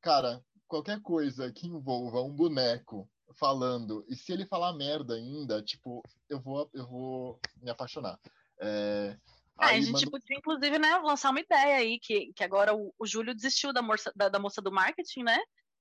Cara, 0.00 0.42
qualquer 0.66 1.00
coisa 1.00 1.50
que 1.52 1.66
envolva 1.66 2.22
um 2.22 2.34
boneco 2.34 3.08
falando, 3.32 4.04
e 4.08 4.16
se 4.16 4.32
ele 4.32 4.46
falar 4.46 4.72
merda 4.72 5.14
ainda, 5.14 5.62
tipo, 5.62 6.02
eu 6.28 6.40
vou, 6.40 6.68
eu 6.72 6.86
vou 6.86 7.40
me 7.60 7.70
apaixonar. 7.70 8.18
É, 8.60 9.16
é, 9.60 9.64
a 9.64 9.80
gente 9.80 9.92
mando... 9.92 10.10
podia, 10.10 10.36
inclusive, 10.36 10.78
né, 10.78 10.96
lançar 10.98 11.30
uma 11.30 11.40
ideia 11.40 11.76
aí, 11.76 11.98
que, 12.00 12.32
que 12.32 12.44
agora 12.44 12.74
o, 12.74 12.92
o 12.98 13.06
Júlio 13.06 13.34
desistiu 13.34 13.72
da 13.72 13.82
moça, 13.82 14.12
da, 14.14 14.28
da, 14.28 14.38
moça 14.38 14.60
do 14.60 14.72
marketing, 14.72 15.22
né? 15.22 15.38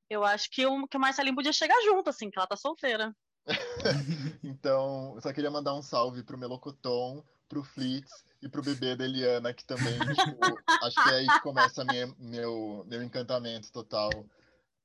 Eu 0.10 0.24
acho 0.24 0.50
que 0.50 0.66
o, 0.66 0.88
que 0.88 0.98
o 0.98 1.00
Marcelinho 1.00 1.36
podia 1.36 1.54
chegar 1.54 1.80
junto, 1.84 2.10
assim, 2.10 2.30
que 2.30 2.38
ela 2.38 2.48
tá 2.48 2.58
solteira. 2.58 3.16
então, 4.44 5.14
eu 5.16 5.22
só 5.22 5.34
queria 5.34 5.50
mandar 5.50 5.74
um 5.74 5.82
salve 5.82 6.24
pro 6.24 6.38
Melocoton, 6.38 7.24
pro 7.48 7.64
Flitz 7.64 8.12
e 8.42 8.50
pro 8.50 8.62
bebê 8.62 8.96
da 8.96 9.06
Eliana, 9.06 9.54
que 9.54 9.66
também, 9.66 9.98
tipo, 10.00 10.86
acho 10.86 11.04
que 11.04 11.10
é 11.10 11.14
aí 11.16 11.28
que 11.28 11.42
começa 11.42 11.84
minha, 11.86 12.08
meu, 12.20 12.84
meu 12.88 13.02
encantamento 13.04 13.72
total 13.72 14.10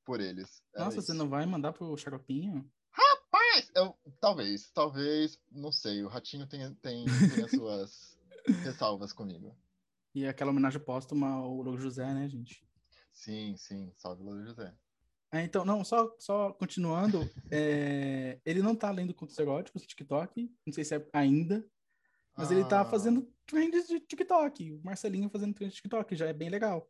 por 0.07 0.21
eles. 0.21 0.63
É 0.73 0.79
Nossa, 0.79 1.01
você 1.01 1.11
não 1.11 1.27
vai 1.27 1.45
mandar 1.45 1.73
pro 1.73 1.97
Xaropinho? 1.97 2.65
Rapaz! 2.89 3.69
Eu, 3.75 3.93
talvez, 4.21 4.71
talvez, 4.71 5.37
não 5.51 5.69
sei. 5.69 6.01
O 6.01 6.07
Ratinho 6.07 6.47
tem, 6.47 6.73
tem, 6.75 7.05
tem 7.05 7.43
as 7.43 7.51
suas 7.51 8.17
ressalvas 8.63 9.11
comigo. 9.11 9.53
E 10.15 10.25
aquela 10.25 10.51
homenagem 10.51 10.79
póstuma 10.79 11.27
ao 11.27 11.61
Louro 11.61 11.81
José, 11.81 12.13
né, 12.13 12.29
gente? 12.29 12.65
Sim, 13.11 13.57
sim. 13.57 13.91
Salve, 13.97 14.23
Louro 14.23 14.45
José. 14.45 14.73
É, 15.29 15.43
então, 15.43 15.65
não, 15.65 15.83
só, 15.83 16.15
só 16.17 16.53
continuando, 16.53 17.29
é, 17.51 18.39
ele 18.45 18.61
não 18.61 18.73
tá 18.73 18.89
lendo 18.89 19.13
contos 19.13 19.37
eróticos 19.37 19.81
no 19.81 19.87
TikTok, 19.89 20.49
não 20.65 20.71
sei 20.71 20.85
se 20.85 20.95
é 20.95 21.05
ainda, 21.11 21.69
mas 22.37 22.49
ah. 22.49 22.53
ele 22.53 22.63
tá 22.63 22.79
ah. 22.79 22.85
fazendo 22.85 23.29
trends 23.45 23.89
de 23.89 23.99
TikTok. 23.99 24.71
O 24.71 24.81
Marcelinho 24.81 25.29
fazendo 25.29 25.53
trends 25.53 25.75
de 25.75 25.81
TikTok, 25.81 26.15
já 26.15 26.27
é 26.27 26.33
bem 26.33 26.49
legal. 26.49 26.89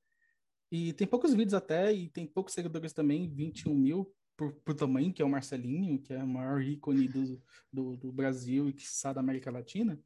E 0.72 0.93
tem 0.93 1.07
poucos 1.07 1.34
vídeos 1.34 1.53
até, 1.53 1.93
e 1.93 2.09
tem 2.09 2.26
poucos 2.26 2.53
seguidores 2.53 2.93
também, 2.93 3.30
21 3.30 3.74
mil 3.74 4.13
por, 4.36 4.53
por 4.53 4.76
tamanho, 4.76 5.13
que 5.13 5.22
é 5.22 5.26
o 5.26 5.30
Marcelinho, 5.30 5.99
que 5.99 6.13
é 6.13 6.24
o 6.24 6.28
maior 6.28 6.61
ícone 6.61 7.07
do, 7.07 7.41
do, 7.72 7.97
do 7.97 8.11
Brasil 8.11 8.70
e 8.70 8.74
que 8.74 8.84
está 8.84 9.11
da 9.11 9.22
América 9.22 9.49
Latina. 9.49 9.99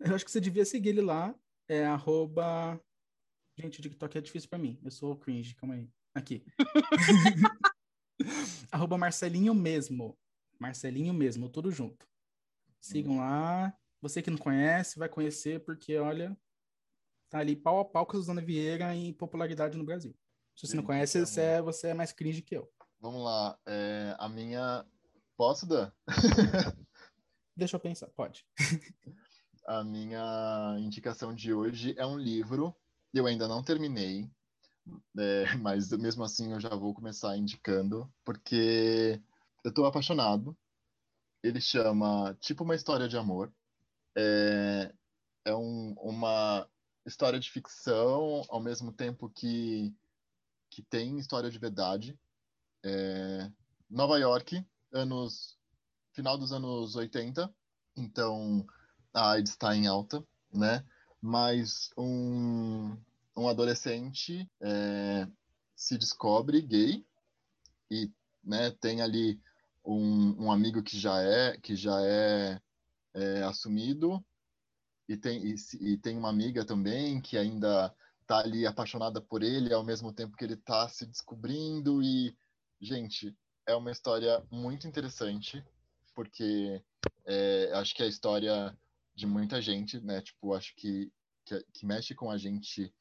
Eu 0.00 0.14
acho 0.14 0.24
que 0.24 0.30
você 0.30 0.40
devia 0.40 0.64
seguir 0.64 0.90
ele 0.90 1.02
lá, 1.02 1.34
é 1.68 1.84
arroba... 1.84 2.80
Gente, 3.58 3.78
o 3.78 3.82
TikTok 3.82 4.16
é 4.16 4.20
difícil 4.20 4.48
para 4.48 4.58
mim, 4.58 4.80
eu 4.82 4.90
sou 4.90 5.16
cringe, 5.16 5.54
calma 5.54 5.74
aí. 5.74 5.88
Aqui. 6.14 6.44
arroba 8.72 8.96
Marcelinho 8.96 9.54
mesmo. 9.54 10.18
Marcelinho 10.58 11.12
mesmo, 11.12 11.48
tudo 11.48 11.70
junto. 11.70 12.08
Sigam 12.80 13.18
lá, 13.18 13.76
você 14.00 14.22
que 14.22 14.30
não 14.30 14.38
conhece, 14.38 14.98
vai 14.98 15.08
conhecer, 15.08 15.60
porque, 15.60 15.96
olha, 15.98 16.36
tá 17.30 17.38
ali 17.38 17.56
pau 17.56 17.80
a 17.80 17.84
pau 17.84 18.04
com 18.04 18.12
a 18.12 18.20
Suzana 18.20 18.40
Vieira 18.42 18.94
em 18.94 19.12
popularidade 19.12 19.78
no 19.78 19.84
Brasil. 19.84 20.14
Se 20.56 20.66
você 20.66 20.76
não 20.76 20.82
conhece, 20.82 21.16
então 21.16 21.26
você 21.26 21.40
é, 21.40 21.62
você 21.62 21.88
é 21.88 21.94
mais 21.94 22.12
cringe 22.12 22.42
que 22.42 22.56
eu. 22.56 22.70
Vamos 23.00 23.22
lá. 23.22 23.58
É, 23.66 24.14
a 24.18 24.28
minha. 24.28 24.84
Posso 25.36 25.66
dar? 25.66 25.94
Deixa 27.56 27.76
eu 27.76 27.80
pensar, 27.80 28.08
pode. 28.08 28.44
a 29.66 29.82
minha 29.82 30.76
indicação 30.78 31.34
de 31.34 31.54
hoje 31.54 31.94
é 31.96 32.04
um 32.04 32.18
livro. 32.18 32.74
Eu 33.14 33.26
ainda 33.26 33.48
não 33.48 33.62
terminei, 33.62 34.30
é, 35.18 35.44
mas 35.56 35.90
mesmo 35.92 36.22
assim 36.22 36.52
eu 36.52 36.60
já 36.60 36.74
vou 36.74 36.92
começar 36.92 37.36
indicando, 37.36 38.12
porque 38.24 39.20
eu 39.64 39.70
estou 39.70 39.86
apaixonado. 39.86 40.56
Ele 41.42 41.60
chama 41.60 42.36
Tipo 42.40 42.64
uma 42.64 42.74
História 42.74 43.08
de 43.08 43.16
Amor 43.16 43.50
é, 44.16 44.92
é 45.44 45.54
um, 45.54 45.94
uma 45.98 46.68
história 47.06 47.38
de 47.38 47.50
ficção 47.50 48.42
ao 48.48 48.60
mesmo 48.60 48.92
tempo 48.92 49.28
que, 49.30 49.94
que 50.70 50.82
tem 50.82 51.18
história 51.18 51.50
de 51.50 51.58
verdade. 51.58 52.18
É, 52.84 53.50
Nova 53.88 54.18
York, 54.18 54.64
anos 54.92 55.58
final 56.12 56.36
dos 56.36 56.52
anos 56.52 56.96
80, 56.96 57.52
então 57.96 58.66
a 59.12 59.32
AIDS 59.32 59.52
está 59.52 59.74
em 59.74 59.86
alta, 59.86 60.24
né? 60.52 60.84
Mas 61.20 61.90
um, 61.96 62.96
um 63.36 63.48
adolescente 63.48 64.48
é, 64.60 65.26
se 65.74 65.98
descobre 65.98 66.60
gay 66.62 67.04
e 67.90 68.10
né, 68.42 68.70
tem 68.70 69.02
ali 69.02 69.40
um, 69.84 70.44
um 70.44 70.52
amigo 70.52 70.82
que 70.82 70.98
já 70.98 71.20
é 71.20 71.56
que 71.58 71.76
já 71.76 72.00
é 72.02 72.60
é, 73.14 73.42
assumido 73.42 74.24
e 75.10 75.16
tem, 75.16 75.44
e, 75.44 75.54
e, 75.80 75.96
tem 75.96 76.16
uma 76.16 76.28
amiga 76.28 76.64
também 76.64 77.20
que 77.20 77.36
ainda 77.36 77.92
tá 78.28 78.38
ali 78.38 78.64
apaixonada 78.64 79.20
por 79.20 79.42
ele 79.42 79.74
ao 79.74 79.82
mesmo 79.82 80.12
tempo 80.12 80.36
que 80.36 80.44
ele 80.44 80.56
tá 80.56 80.88
se 80.88 81.04
descobrindo. 81.04 82.00
E 82.00 82.32
gente 82.80 83.36
é 83.66 83.74
uma 83.74 83.90
história 83.90 84.40
muito 84.52 84.86
interessante 84.86 85.64
porque 86.14 86.80
é, 87.26 87.72
acho 87.74 87.92
que 87.92 88.04
é 88.04 88.06
a 88.06 88.08
história 88.08 88.78
de 89.12 89.26
muita 89.26 89.60
gente 89.60 89.98
né? 89.98 90.20
Tipo 90.20 90.54
acho 90.54 90.76
que, 90.76 91.12
que, 91.44 91.60
que 91.74 91.84
mexe 91.84 92.14
com 92.14 92.30
a 92.30 92.38
gente 92.38 92.94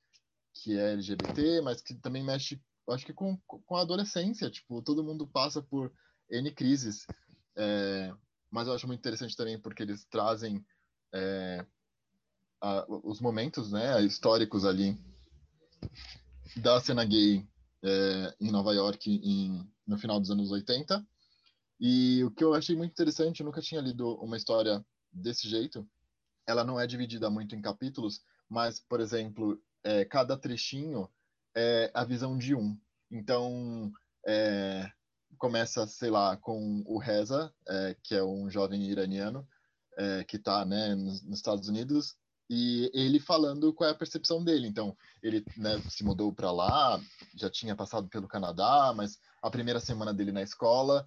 que 0.52 0.80
é 0.80 0.94
LGBT 0.94 1.62
mas 1.62 1.80
que 1.80 1.94
também 1.94 2.24
mexe 2.24 2.60
acho 2.90 3.06
que 3.06 3.14
com, 3.14 3.38
com 3.38 3.76
a 3.76 3.82
adolescência. 3.82 4.50
Tipo 4.50 4.82
todo 4.82 5.04
mundo 5.04 5.28
passa 5.28 5.62
por 5.62 5.94
n 6.28 6.52
crises. 6.52 7.06
É, 7.56 8.12
mas 8.50 8.68
eu 8.68 8.74
acho 8.74 8.88
muito 8.88 9.00
interessante 9.00 9.38
também 9.38 9.60
porque 9.60 9.84
eles 9.84 10.06
trazem 10.06 10.66
é, 11.14 11.64
a, 12.62 12.86
os 12.88 13.20
momentos 13.20 13.72
né, 13.72 14.02
históricos 14.02 14.66
ali 14.66 14.98
da 16.58 16.80
cena 16.80 17.06
gay 17.06 17.48
é, 17.84 18.36
em 18.40 18.52
Nova 18.52 18.74
York 18.74 19.10
em, 19.10 19.68
no 19.86 19.98
final 19.98 20.20
dos 20.20 20.32
anos 20.32 20.52
80. 20.52 21.06
E 21.80 22.24
o 22.24 22.32
que 22.32 22.44
eu 22.44 22.54
achei 22.54 22.76
muito 22.76 22.92
interessante, 22.92 23.40
eu 23.40 23.46
nunca 23.46 23.62
tinha 23.62 23.80
lido 23.80 24.16
uma 24.16 24.36
história 24.36 24.86
desse 25.12 25.48
jeito. 25.48 25.88
Ela 26.46 26.64
não 26.64 26.80
é 26.80 26.86
dividida 26.86 27.30
muito 27.30 27.56
em 27.56 27.62
capítulos, 27.62 28.22
mas, 28.50 28.80
por 28.80 29.00
exemplo, 29.00 29.62
é, 29.84 30.04
cada 30.04 30.38
trechinho 30.38 31.10
é 31.56 31.90
a 31.94 32.04
visão 32.04 32.38
de 32.38 32.54
um. 32.54 32.78
Então, 33.10 33.92
é, 34.28 34.92
começa, 35.38 35.88
sei 35.88 36.10
lá, 36.10 36.36
com 36.36 36.84
o 36.86 36.98
Reza, 36.98 37.54
é, 37.68 37.96
que 38.04 38.14
é 38.14 38.24
um 38.24 38.50
jovem 38.50 38.84
iraniano 38.90 39.48
é, 39.98 40.24
que 40.24 40.38
está 40.38 40.66
né, 40.66 40.96
nos, 40.96 41.22
nos, 41.24 41.40
Estados 41.40 41.68
Unidos, 41.68 42.16
e 42.50 42.90
ele 42.94 43.20
falando 43.20 43.72
qual 43.74 43.90
é 43.90 43.94
a 43.94 43.98
percepção 43.98 44.44
dele. 44.44 44.68
Então, 44.68 44.98
ele 45.22 45.46
né, 45.56 45.80
se 45.90 46.04
mudou 46.04 46.34
para 46.34 46.52
lá, 46.52 47.00
já 47.36 47.50
tinha 47.50 47.76
passado 47.76 48.10
pelo 48.10 48.28
Canadá, 48.28 48.92
mas 48.96 49.20
a 49.42 49.52
primeira 49.52 49.80
semana 49.80 50.14
dele 50.14 50.32
na 50.32 50.42
escola, 50.42 51.06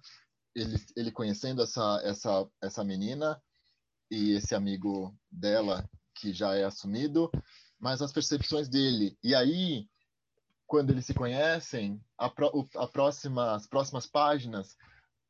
ele, 0.55 0.77
ele 0.95 1.11
conhecendo 1.11 1.61
essa, 1.61 2.01
essa, 2.03 2.47
essa 2.61 2.83
menina 2.83 3.41
e 4.09 4.31
esse 4.31 4.55
amigo 4.55 5.13
dela, 5.29 5.89
que 6.15 6.31
já 6.31 6.55
é 6.55 6.63
assumido, 6.63 7.29
mas 7.79 8.01
as 8.01 8.13
percepções 8.13 8.69
dele. 8.69 9.17
E 9.21 9.35
aí, 9.35 9.89
quando 10.65 10.91
eles 10.91 11.05
se 11.05 11.13
conhecem, 11.13 12.01
a, 12.17 12.29
pro, 12.29 12.69
a 12.77 12.87
próxima, 12.87 13.53
as 13.53 13.67
próximas 13.67 14.05
páginas 14.05 14.77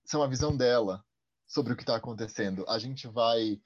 são 0.06 0.22
a 0.22 0.28
visão 0.28 0.56
dela 0.56 1.04
sobre 1.48 1.74
o 1.74 1.76
que 1.76 1.84
está 1.84 1.96
acontecendo. 1.96 2.66
A 2.68 2.78
gente 2.78 3.08
vai 3.08 3.60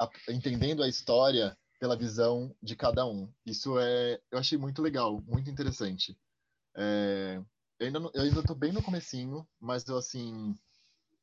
a, 0.00 0.08
entendendo 0.30 0.82
a 0.82 0.88
história 0.88 1.56
pela 1.84 1.98
visão 1.98 2.56
de 2.62 2.74
cada 2.74 3.04
um. 3.06 3.30
Isso 3.44 3.78
é, 3.78 4.18
eu 4.30 4.38
achei 4.38 4.56
muito 4.56 4.80
legal, 4.80 5.20
muito 5.26 5.50
interessante. 5.50 6.18
É, 6.74 7.38
eu 7.78 7.86
ainda, 7.86 8.00
não, 8.00 8.10
eu 8.14 8.22
ainda 8.22 8.42
tô 8.42 8.54
bem 8.54 8.72
no 8.72 8.82
comecinho, 8.82 9.46
mas 9.60 9.86
eu, 9.86 9.98
assim, 9.98 10.58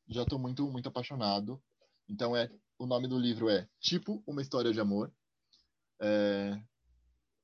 já 0.06 0.24
tô 0.24 0.38
muito, 0.38 0.70
muito 0.70 0.88
apaixonado. 0.88 1.60
Então, 2.08 2.36
é, 2.36 2.48
o 2.78 2.86
nome 2.86 3.08
do 3.08 3.18
livro 3.18 3.50
é 3.50 3.68
Tipo 3.80 4.22
Uma 4.24 4.40
História 4.40 4.72
de 4.72 4.78
Amor. 4.78 5.12
É, 6.00 6.62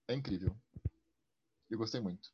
é 0.06 0.14
incrível. 0.14 0.56
Eu 1.68 1.76
gostei 1.76 2.00
muito. 2.00 2.32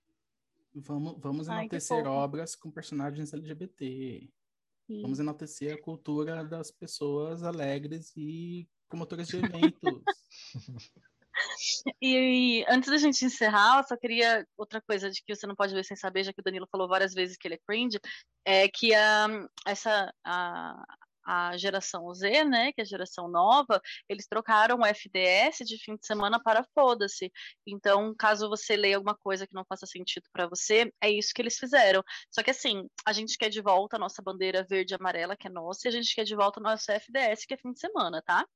Vamos, 0.74 1.18
vamos 1.18 1.48
Ai, 1.48 1.60
enaltecer 1.60 2.06
obras 2.06 2.54
com 2.54 2.70
personagens 2.70 3.32
LGBT. 3.32 4.30
Vamos 5.00 5.18
enaltecer 5.18 5.72
a 5.72 5.80
cultura 5.80 6.44
das 6.44 6.70
pessoas 6.70 7.42
alegres 7.42 8.12
e 8.18 8.68
promotoras 8.94 9.26
de 9.28 9.36
eventos. 9.36 10.04
E, 12.00 12.60
e 12.60 12.64
antes 12.68 12.88
da 12.88 12.96
gente 12.96 13.24
encerrar, 13.24 13.78
eu 13.78 13.88
só 13.88 13.96
queria 13.96 14.46
outra 14.56 14.80
coisa 14.80 15.10
de 15.10 15.20
que 15.20 15.34
você 15.34 15.48
não 15.48 15.56
pode 15.56 15.74
ver 15.74 15.84
sem 15.84 15.96
saber, 15.96 16.22
já 16.22 16.32
que 16.32 16.40
o 16.40 16.44
Danilo 16.44 16.68
falou 16.70 16.86
várias 16.86 17.12
vezes 17.12 17.36
que 17.36 17.48
ele 17.48 17.56
é 17.56 17.60
cringe, 17.66 17.98
é 18.44 18.68
que 18.68 18.94
a, 18.94 19.26
essa 19.66 20.14
a, 20.24 20.84
a 21.24 21.56
geração 21.56 22.12
Z, 22.14 22.44
né, 22.44 22.72
que 22.72 22.80
é 22.80 22.84
a 22.84 22.86
geração 22.86 23.28
nova, 23.28 23.80
eles 24.08 24.26
trocaram 24.26 24.78
o 24.78 24.86
FDS 24.86 25.66
de 25.66 25.78
fim 25.78 25.96
de 25.96 26.06
semana 26.06 26.40
para 26.40 26.64
foda-se. 26.74 27.32
Então, 27.66 28.14
caso 28.16 28.48
você 28.48 28.76
leia 28.76 28.96
alguma 28.96 29.16
coisa 29.16 29.46
que 29.46 29.54
não 29.54 29.64
faça 29.64 29.86
sentido 29.86 30.28
para 30.32 30.46
você, 30.46 30.92
é 31.00 31.10
isso 31.10 31.32
que 31.34 31.42
eles 31.42 31.58
fizeram. 31.58 32.02
Só 32.30 32.42
que 32.42 32.50
assim, 32.50 32.88
a 33.04 33.12
gente 33.12 33.36
quer 33.36 33.48
de 33.48 33.60
volta 33.60 33.96
a 33.96 33.98
nossa 33.98 34.22
bandeira 34.22 34.64
verde 34.68 34.94
e 34.94 34.96
amarela, 34.96 35.36
que 35.36 35.46
é 35.48 35.50
nossa, 35.50 35.86
e 35.86 35.88
a 35.88 35.92
gente 35.92 36.14
quer 36.14 36.24
de 36.24 36.36
volta 36.36 36.60
o 36.60 36.62
nosso 36.62 36.90
FDS, 36.92 37.46
que 37.46 37.54
é 37.54 37.56
fim 37.56 37.72
de 37.72 37.80
semana, 37.80 38.22
tá? 38.22 38.46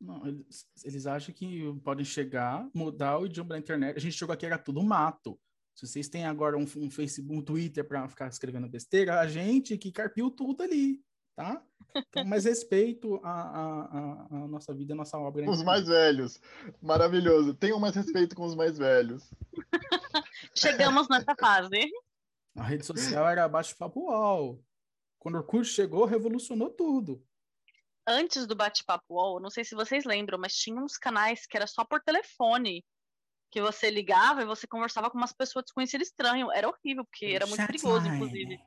Não, 0.00 0.26
eles, 0.26 0.66
eles 0.84 1.06
acham 1.06 1.34
que 1.34 1.72
podem 1.84 2.04
chegar, 2.04 2.68
mudar 2.74 3.18
o 3.18 3.26
idioma 3.26 3.50
da 3.50 3.58
internet. 3.58 3.96
A 3.96 4.00
gente 4.00 4.16
chegou 4.16 4.32
aqui, 4.32 4.46
era 4.46 4.58
tudo 4.58 4.82
mato. 4.82 5.38
Se 5.74 5.86
vocês 5.86 6.08
têm 6.08 6.24
agora 6.26 6.56
um, 6.56 6.66
um 6.76 6.90
Facebook, 6.90 7.34
um 7.34 7.42
Twitter 7.42 7.86
para 7.86 8.06
ficar 8.08 8.28
escrevendo 8.28 8.68
besteira, 8.68 9.20
a 9.20 9.26
gente 9.26 9.78
que 9.78 9.90
carpiu 9.90 10.30
tudo 10.30 10.62
ali, 10.62 11.00
tá? 11.34 11.62
Então, 11.96 12.24
mais 12.24 12.44
respeito 12.44 13.16
à, 13.24 13.30
à, 13.30 13.82
à- 13.82 14.26
à 14.44 14.48
nossa 14.48 14.74
vida, 14.74 14.92
à 14.92 14.96
nossa 14.96 15.18
obra. 15.18 15.48
Os 15.50 15.62
mais 15.62 15.86
velhos. 15.86 16.40
Maravilhoso. 16.80 17.54
Tenham 17.54 17.78
mais 17.80 17.94
respeito 17.94 18.34
com 18.36 18.44
os 18.44 18.54
mais 18.54 18.76
velhos. 18.78 19.30
Chegamos 20.56 21.08
nessa 21.08 21.34
fase. 21.38 21.80
A 22.56 22.62
rede 22.64 22.84
social 22.84 23.28
era 23.28 23.48
bate-papo 23.48 24.00
UOL. 24.10 24.62
Quando 25.18 25.36
o 25.36 25.38
Orkut 25.38 25.64
chegou, 25.66 26.04
revolucionou 26.04 26.68
tudo. 26.70 27.22
Antes 28.06 28.46
do 28.46 28.56
bate-papo 28.56 29.14
UOL, 29.14 29.40
não 29.40 29.50
sei 29.50 29.64
se 29.64 29.74
vocês 29.74 30.04
lembram, 30.04 30.38
mas 30.38 30.54
tinha 30.54 30.80
uns 30.80 30.96
canais 30.96 31.46
que 31.46 31.56
era 31.56 31.66
só 31.66 31.84
por 31.84 32.00
telefone. 32.02 32.84
Que 33.50 33.60
você 33.60 33.90
ligava 33.90 34.42
e 34.42 34.46
você 34.46 34.66
conversava 34.66 35.10
com 35.10 35.18
umas 35.18 35.32
pessoas 35.32 35.64
desconhecidas 35.66 36.08
estranho. 36.08 36.50
Era 36.50 36.68
horrível, 36.68 37.04
porque 37.04 37.26
era 37.26 37.46
muito 37.46 37.64
perigoso, 37.66 38.06
Chatline. 38.06 38.16
inclusive. 38.16 38.60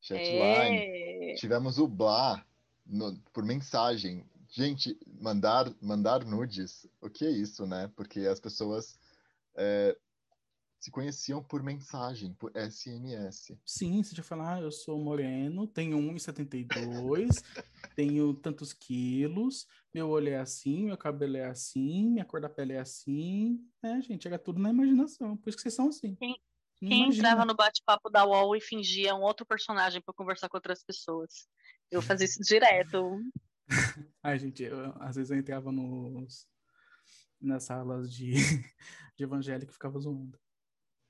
Chatline. 0.00 0.78
É... 0.78 1.34
Tivemos 1.36 1.78
o 1.78 1.86
Blá 1.86 2.44
no- 2.86 3.18
por 3.32 3.44
mensagem. 3.44 4.28
Gente, 4.48 4.98
mandar, 5.20 5.70
mandar 5.80 6.24
nudes, 6.24 6.86
o 7.00 7.10
que 7.10 7.26
é 7.26 7.30
isso, 7.30 7.66
né? 7.66 7.90
Porque 7.96 8.20
as 8.20 8.40
pessoas 8.40 8.98
é, 9.56 9.96
se 10.84 10.90
conheciam 10.90 11.42
por 11.42 11.62
mensagem, 11.62 12.34
por 12.34 12.52
SMS. 12.54 13.58
Sim, 13.64 14.02
você 14.02 14.14
já 14.14 14.22
falar, 14.22 14.56
ah, 14.56 14.60
eu 14.60 14.70
sou 14.70 14.98
moreno, 15.02 15.66
tenho 15.66 15.96
1,72, 15.96 17.42
tenho 17.96 18.34
tantos 18.34 18.74
quilos, 18.74 19.66
meu 19.94 20.10
olho 20.10 20.28
é 20.28 20.36
assim, 20.38 20.84
meu 20.84 20.98
cabelo 20.98 21.38
é 21.38 21.46
assim, 21.46 22.10
minha 22.10 22.24
cor 22.26 22.38
da 22.38 22.50
pele 22.50 22.74
é 22.74 22.80
assim. 22.80 23.58
É, 23.82 23.98
gente, 24.02 24.28
era 24.28 24.38
tudo 24.38 24.60
na 24.60 24.68
imaginação. 24.68 25.38
Por 25.38 25.48
isso 25.48 25.56
que 25.56 25.62
vocês 25.62 25.74
são 25.74 25.88
assim. 25.88 26.14
Quem- 26.16 26.38
Quem 26.76 27.08
entrava 27.08 27.46
no 27.46 27.54
bate-papo 27.54 28.10
da 28.10 28.26
UOL 28.26 28.54
e 28.54 28.60
fingia 28.60 29.14
um 29.14 29.22
outro 29.22 29.46
personagem 29.46 30.02
para 30.02 30.12
conversar 30.12 30.50
com 30.50 30.56
outras 30.58 30.84
pessoas. 30.84 31.48
Eu 31.90 32.02
fazia 32.02 32.26
isso 32.26 32.42
direto. 32.42 33.22
Ai, 34.22 34.38
gente, 34.38 34.62
eu- 34.64 34.92
às 35.00 35.16
vezes 35.16 35.30
eu 35.30 35.38
entrava 35.38 35.72
nos, 35.72 36.46
nas 37.40 37.62
salas 37.64 38.12
de, 38.12 38.32
de 39.16 39.24
evangélico 39.24 39.70
e 39.70 39.74
ficava 39.74 39.98
zoando. 39.98 40.38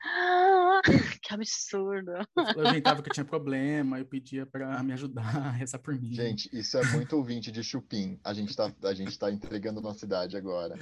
Ah, 0.07 0.81
que 1.23 1.33
absurdo. 1.35 2.13
Eu 2.57 2.67
inventava 2.67 3.03
que 3.03 3.09
eu 3.09 3.15
tinha 3.15 3.25
problema, 3.25 3.99
eu 3.99 4.05
pedia 4.05 4.45
pra 4.45 4.83
me 4.83 4.93
ajudar, 4.93 5.51
rezar 5.53 5.79
por 5.79 5.99
mim. 5.99 6.13
Gente, 6.13 6.49
isso 6.53 6.77
é 6.77 6.85
muito 6.93 7.17
ouvinte 7.17 7.51
de 7.51 7.63
chupim. 7.65 8.21
A 8.23 8.35
gente 8.35 8.55
tá, 8.55 8.73
a 8.83 8.95
gente 8.95 9.19
tá 9.19 9.31
entregando 9.31 9.81
nossa 9.81 10.05
idade 10.05 10.37
agora. 10.37 10.79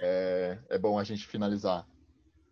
É, 0.00 0.58
é 0.68 0.78
bom 0.78 0.98
a 0.98 1.04
gente 1.04 1.26
finalizar. 1.26 1.86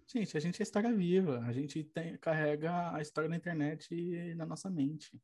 Gente, 0.09 0.37
a 0.37 0.41
gente 0.41 0.61
é 0.61 0.63
história 0.63 0.93
viva. 0.95 1.41
A 1.41 1.53
gente 1.53 1.85
tem- 1.85 2.17
carrega 2.17 2.95
a 2.95 3.03
história 3.03 3.29
da 3.29 3.37
internet 3.37 4.35
na 4.37 4.47
nossa 4.47 4.71
mente. 4.71 5.21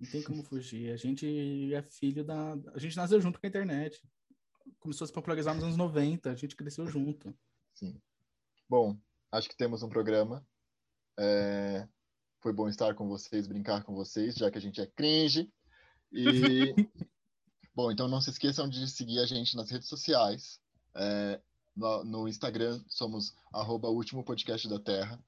Não 0.00 0.10
tem 0.10 0.22
como 0.22 0.42
fugir. 0.42 0.90
A 0.92 0.96
gente 0.96 1.72
é 1.72 1.82
filho 1.82 2.24
da. 2.24 2.54
A 2.74 2.78
gente 2.78 2.96
nasceu 2.96 3.20
junto 3.20 3.38
com 3.38 3.46
a 3.46 3.48
internet. 3.48 4.02
Começou 4.80 5.04
a 5.04 5.08
se 5.08 5.12
popularizar 5.12 5.54
nos 5.54 5.64
anos 5.64 5.76
90. 5.76 6.30
A 6.30 6.34
gente 6.34 6.56
cresceu 6.56 6.86
junto. 6.86 7.34
Sim. 7.74 8.00
Bom, 8.68 8.98
acho 9.36 9.48
que 9.48 9.56
temos 9.56 9.82
um 9.82 9.88
programa. 9.88 10.44
É, 11.18 11.86
foi 12.40 12.52
bom 12.52 12.68
estar 12.68 12.94
com 12.94 13.06
vocês, 13.08 13.46
brincar 13.46 13.84
com 13.84 13.94
vocês, 13.94 14.34
já 14.34 14.50
que 14.50 14.58
a 14.58 14.60
gente 14.60 14.80
é 14.80 14.86
cringe. 14.86 15.52
E 16.12 16.74
bom, 17.74 17.90
então 17.90 18.08
não 18.08 18.20
se 18.20 18.30
esqueçam 18.30 18.68
de 18.68 18.88
seguir 18.88 19.18
a 19.18 19.26
gente 19.26 19.56
nas 19.56 19.70
redes 19.70 19.88
sociais. 19.88 20.60
É, 20.94 21.40
no, 21.74 22.04
no 22.04 22.28
Instagram 22.28 22.82
somos 22.88 23.34
arroba 23.52 23.88
último 23.88 24.24
podcast 24.24 24.68
da 24.68 24.78
Terra. 24.78 25.22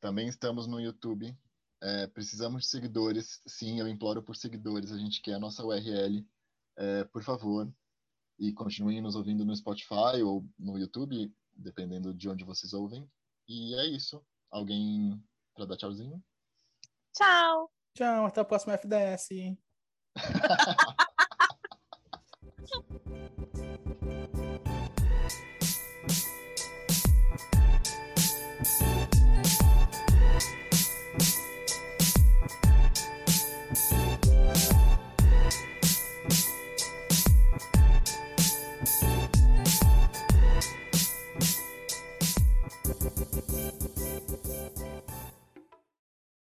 Também 0.00 0.28
estamos 0.28 0.66
no 0.66 0.80
YouTube. 0.80 1.36
É, 1.82 2.06
precisamos 2.06 2.62
de 2.62 2.68
seguidores. 2.68 3.40
Sim, 3.46 3.80
eu 3.80 3.88
imploro 3.88 4.22
por 4.22 4.36
seguidores. 4.36 4.92
A 4.92 4.98
gente 4.98 5.20
quer 5.20 5.34
a 5.34 5.40
nossa 5.40 5.64
URL. 5.64 6.26
É, 6.76 7.04
por 7.04 7.22
favor. 7.22 7.72
E 8.38 8.52
continuem 8.52 9.02
nos 9.02 9.16
ouvindo 9.16 9.44
no 9.44 9.54
Spotify 9.54 10.22
ou 10.24 10.46
no 10.58 10.78
YouTube, 10.78 11.34
dependendo 11.54 12.14
de 12.14 12.28
onde 12.28 12.44
vocês 12.44 12.72
ouvem. 12.72 13.06
E 13.52 13.74
é 13.74 13.84
isso. 13.84 14.24
Alguém 14.48 15.20
para 15.56 15.66
dar 15.66 15.76
tchauzinho? 15.76 16.22
Tchau! 17.12 17.68
Tchau, 17.94 18.26
até 18.26 18.40
o 18.40 18.44
próximo 18.44 18.72
FDS. 18.72 19.28